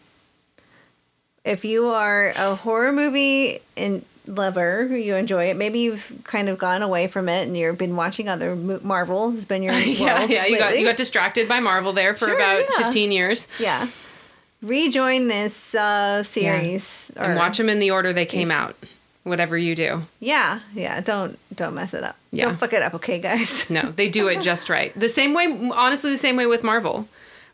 if 1.45 1.63
you 1.63 1.87
are 1.87 2.33
a 2.35 2.55
horror 2.55 2.91
movie 2.91 3.59
and 3.77 4.03
lover 4.27 4.87
you 4.97 5.13
enjoy 5.15 5.45
it 5.51 5.55
maybe 5.55 5.77
you've 5.77 6.11
kind 6.23 6.49
of 6.49 6.57
gone 6.57 6.81
away 6.81 7.05
from 7.07 7.29
it 7.29 7.47
and 7.47 7.55
you've 7.55 7.77
been 7.77 7.95
watching 7.95 8.27
other 8.27 8.55
marvel. 8.55 9.29
Has 9.31 9.45
been 9.45 9.61
your 9.61 9.73
yeah 9.79 10.17
world 10.19 10.31
yeah 10.31 10.45
you 10.47 10.57
got 10.57 10.77
you 10.79 10.83
got 10.83 10.97
distracted 10.97 11.47
by 11.47 11.59
marvel 11.59 11.93
there 11.93 12.15
for 12.15 12.25
Sure, 12.27 12.35
about 12.35 12.63
yeah. 12.71 12.83
15 12.85 13.11
years. 13.11 13.47
Yeah. 13.59 13.87
Rejoin 14.63 15.27
this 15.27 15.75
uh 15.75 16.23
series 16.23 17.11
and 17.15 17.33
or- 17.33 17.35
watch 17.35 17.57
them 17.59 17.69
in 17.69 17.79
the 17.79 17.91
order 17.91 18.11
they 18.13 18.25
came 18.25 18.47
These- 18.47 18.55
out 18.57 18.75
whatever 19.23 19.55
you 19.57 19.75
do. 19.75 20.03
Yeah 20.19 20.61
yeah 20.73 21.01
don't 21.01 21.37
don't 21.55 21.75
mess 21.75 21.93
it 21.93 22.03
up. 22.03 22.17
Yeah. 22.31 22.45
don't 22.45 22.57
fuck 22.59 22.73
it 22.73 22.81
up 22.81 22.95
okay 22.95 23.19
guys? 23.19 23.69
No 23.69 23.91
they 23.91 24.09
do 24.09 24.27
it 24.27 24.41
just 24.41 24.69
right. 24.69 24.97
The 24.99 25.09
same 25.09 25.33
way 25.35 25.45
honestly 25.73 26.09
the 26.09 26.17
same 26.17 26.35
way 26.35 26.47
with 26.47 26.63
marvel 26.63 27.07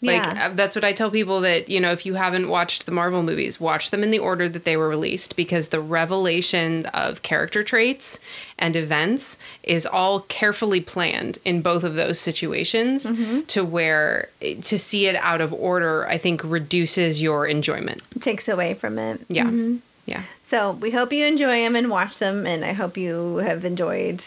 like 0.03 0.23
Yeah. 0.23 0.48
uh, 0.48 0.53
that's 0.56 0.76
what 0.76 0.84
i 0.84 0.94
tell 0.94 1.11
people 1.11 1.41
that 1.41 1.69
you 1.69 1.80
know 1.80 1.91
if 1.91 2.06
you 2.06 2.15
haven't 2.15 2.48
watched 2.49 2.86
the 2.86 2.91
marvel 2.91 3.22
movies 3.22 3.60
watch 3.60 3.91
them 3.91 4.03
in 4.03 4.10
the 4.11 4.19
order 4.19 4.49
that 4.49 4.64
they 4.64 4.76
were 4.76 4.90
released 4.90 5.36
because 5.36 5.68
the 5.68 5.80
revelation 5.80 6.86
of 6.88 7.22
character 7.22 7.64
traits 7.64 8.18
and 8.57 8.76
events 8.76 9.38
is 9.64 9.86
all 9.86 10.22
carefully 10.22 10.82
planned 10.82 11.38
in 11.45 11.61
both 11.61 11.84
of 11.84 11.94
those 11.95 12.19
situations 12.19 13.06
Mm-hmm. 13.06 13.41
to 13.41 13.64
where 13.64 14.30
to 14.41 14.78
see 14.80 15.06
it 15.07 15.15
out 15.18 15.41
of 15.41 15.53
order 15.53 16.07
i 16.07 16.18
think 16.18 16.41
reduces 16.44 17.22
your 17.22 17.45
enjoyment 17.48 18.02
takes 18.19 18.48
away 18.48 18.73
from 18.73 18.98
it 18.98 19.22
yeah 19.30 19.45
Mm-hmm. 19.45 19.78
Yeah. 20.12 20.24
So 20.44 20.74
we 20.74 20.92
hope 20.92 21.14
you 21.14 21.26
enjoy 21.26 21.62
them 21.64 21.78
and 21.78 21.90
watch 21.90 22.20
them, 22.20 22.46
and 22.46 22.66
I 22.66 22.74
hope 22.74 22.98
you 22.98 23.38
have 23.38 23.64
enjoyed 23.64 24.22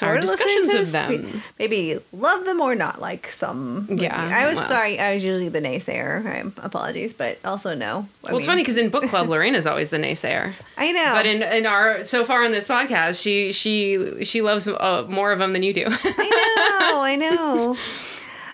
Our 0.00 0.18
discussions 0.18 0.68
to 0.68 0.80
of 0.80 0.92
them. 0.92 1.42
Maybe 1.58 1.98
love 2.10 2.46
them 2.46 2.62
or 2.62 2.74
not 2.74 3.02
like 3.02 3.30
some. 3.30 3.86
maybe. 3.86 4.04
Yeah, 4.04 4.16
I 4.16 4.46
was 4.46 4.56
well. 4.56 4.68
sorry. 4.68 4.98
I 4.98 5.14
was 5.14 5.22
usually 5.22 5.50
the 5.50 5.60
naysayer. 5.60 6.24
I 6.24 6.64
apologies, 6.64 7.12
but 7.12 7.38
also 7.44 7.74
no. 7.74 8.08
I 8.24 8.28
Well, 8.28 8.38
it's 8.38 8.46
funny 8.46 8.62
because 8.62 8.78
in 8.78 8.88
book 8.88 9.04
club, 9.08 9.28
Lorena's 9.32 9.66
always 9.66 9.90
the 9.90 9.98
naysayer. 9.98 10.54
I 10.78 10.90
know. 10.90 11.12
But 11.12 11.26
in, 11.26 11.42
in 11.42 11.66
our 11.66 12.02
so 12.04 12.24
far 12.24 12.44
in 12.44 12.52
this 12.52 12.66
podcast, 12.66 13.22
she 13.22 13.52
she 13.52 14.24
she 14.24 14.40
loves 14.40 14.66
uh, 14.66 15.04
more 15.06 15.32
of 15.32 15.38
them 15.38 15.52
than 15.52 15.62
you 15.62 15.74
do. 15.74 15.84
I 15.86 16.78
know, 16.90 17.00
I 17.02 17.16
know. 17.16 17.76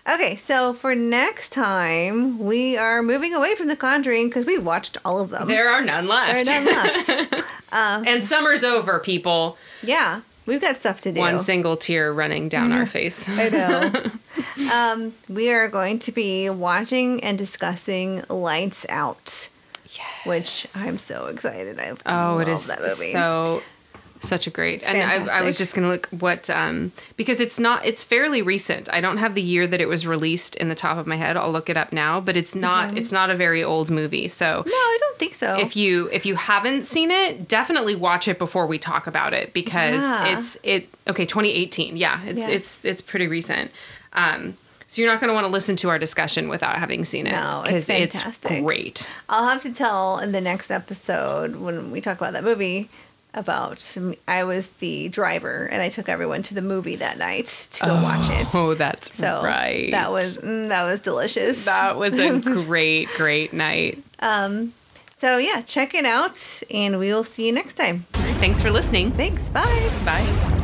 Okay, 0.06 0.36
so 0.36 0.74
for 0.74 0.94
next 0.94 1.51
time, 1.51 2.39
we 2.39 2.76
are 2.76 3.02
moving 3.02 3.32
away 3.35 3.55
from 3.55 3.68
The 3.68 3.76
Conjuring 3.76 4.28
because 4.28 4.44
we 4.44 4.59
watched 4.59 4.98
all 5.05 5.18
of 5.18 5.31
them. 5.31 5.48
there 5.48 5.70
are 5.70 5.82
none 5.82 6.06
left. 6.06 6.44
There 6.44 6.60
are 6.60 6.64
none 6.64 6.66
left. 6.66 7.43
and 7.72 8.22
summer's 8.22 8.62
over, 8.64 8.98
people. 8.98 9.56
yeah, 9.82 10.20
we've 10.44 10.60
got 10.60 10.76
stuff 10.76 11.01
to 11.02 11.12
do. 11.12 11.20
One 11.20 11.39
single 11.39 11.78
tear 11.78 12.12
running 12.12 12.51
down 12.51 12.70
our 12.70 12.85
face. 12.85 13.26
I 13.31 13.48
know. 13.48 13.93
um, 14.74 15.14
we 15.31 15.51
are 15.51 15.68
going 15.68 15.98
to 16.01 16.12
be 16.12 16.51
watching 16.51 17.24
and 17.24 17.39
discussing 17.39 18.24
Lights 18.28 18.85
Out, 18.90 19.48
Yes. 19.89 20.26
which 20.26 20.66
I'm 20.76 20.98
so 20.98 21.26
excited. 21.28 21.81
I 21.81 21.94
Oh, 22.05 22.40
it 22.40 22.48
is 22.48 22.66
that 22.66 22.82
movie. 22.82 23.12
so 23.12 23.62
such 24.27 24.47
a 24.47 24.51
great. 24.51 24.83
and 24.89 24.99
I, 25.31 25.41
I 25.41 25.43
was 25.43 25.57
just 25.59 25.75
gonna 25.75 25.89
look 25.89 26.07
what 26.09 26.49
um 26.51 26.93
because 27.17 27.41
it's 27.41 27.59
not 27.59 27.85
it's 27.85 28.03
fairly 28.05 28.43
recent. 28.43 28.89
I 28.93 29.01
don't 29.01 29.19
have 29.19 29.35
the 29.35 29.43
year 29.43 29.67
that 29.67 29.81
it 29.81 29.87
was 29.89 30.07
released 30.07 30.55
in 30.57 30.69
the 30.69 30.75
top 30.75 30.97
of 30.99 31.07
my 31.07 31.17
head. 31.17 31.37
I'll 31.37 31.53
look 31.53 31.69
it 31.71 31.77
up 31.77 31.93
now, 31.93 32.21
but 32.21 32.37
it's 32.37 32.55
not 32.55 32.89
Mm-hmm. 32.89 32.97
it's 32.99 33.13
not 33.13 33.31
a 33.31 33.35
very 33.35 33.63
old 33.63 33.91
movie. 33.91 34.29
So 34.29 34.63
no, 34.67 34.73
I 34.73 34.99
don't 35.01 35.19
think 35.19 35.35
so. 35.35 35.59
if 35.59 35.77
you 35.77 36.09
if 36.13 36.27
you 36.27 36.35
haven't 36.37 36.85
seen 36.87 37.11
it, 37.11 37.49
definitely 37.49 37.95
watch 37.95 38.29
it 38.29 38.39
before 38.39 38.67
we 38.67 38.79
talk 38.79 39.07
about 39.07 39.33
it 39.33 39.53
because 39.53 40.03
Yeah. 40.03 40.37
it's 40.39 40.57
it 40.63 40.89
okay 41.09 41.27
2018. 41.27 41.97
Yeah, 41.97 42.21
it's 42.25 42.41
Yeah. 42.41 42.49
it's 42.51 42.85
it's 42.85 43.03
pretty 43.03 43.27
recent. 43.27 43.71
Um, 44.13 44.57
so 44.87 45.01
you're 45.03 45.11
not 45.11 45.19
going 45.19 45.29
to 45.29 45.35
want 45.35 45.47
to 45.47 45.53
listen 45.53 45.77
to 45.77 45.89
our 45.89 45.99
discussion 45.99 46.49
without 46.49 46.77
having 46.77 47.05
seen 47.05 47.27
it 47.27 47.33
No, 47.33 47.65
it's 47.67 47.89
it's 47.89 48.21
fantastic. 48.23 48.63
great. 48.63 49.11
I'll 49.29 49.49
have 49.49 49.61
to 49.63 49.73
tell 49.73 50.19
in 50.19 50.31
the 50.33 50.41
next 50.43 50.71
episode 50.71 51.57
when 51.57 51.91
we 51.91 52.01
talk 52.01 52.19
about 52.19 52.33
that 52.35 52.45
movie 52.45 52.91
about 53.35 53.97
I 54.28 54.44
was 54.44 54.69
the 54.78 55.09
driver 55.09 55.66
and 55.70 55.82
I 55.82 55.89
took 55.89 56.09
everyone 56.09 56.43
to 56.44 56.55
the 56.55 56.62
movie 56.62 56.97
that 56.97 57.19
night 57.19 57.47
to 57.73 57.85
go 57.86 57.94
watch 58.02 58.31
it. 58.31 58.55
Oh, 58.55 58.74
that's 58.74 59.15
So 59.16 59.43
right. 59.43 59.90
that 59.90 60.11
was 60.12 60.39
mm, 60.39 60.69
that 60.69 60.85
was 60.85 61.01
delicious. 61.01 61.65
that 61.65 61.97
was 61.97 62.19
a 62.19 62.39
great 62.65 63.09
great 63.16 63.52
night. 63.52 64.02
Um 64.20 64.73
so 65.16 65.39
yeah, 65.39 65.62
check 65.62 65.94
it 65.94 66.05
out, 66.05 66.62
and 66.70 66.98
we 66.98 67.09
will 67.12 67.24
see 67.24 67.47
you 67.47 67.52
next 67.52 67.74
time. 67.74 68.01
Thanks 68.40 68.61
for 68.61 68.70
listening. 68.70 69.11
Thanks. 69.12 69.48
Bye. 69.51 69.90
Bye. 70.05 70.61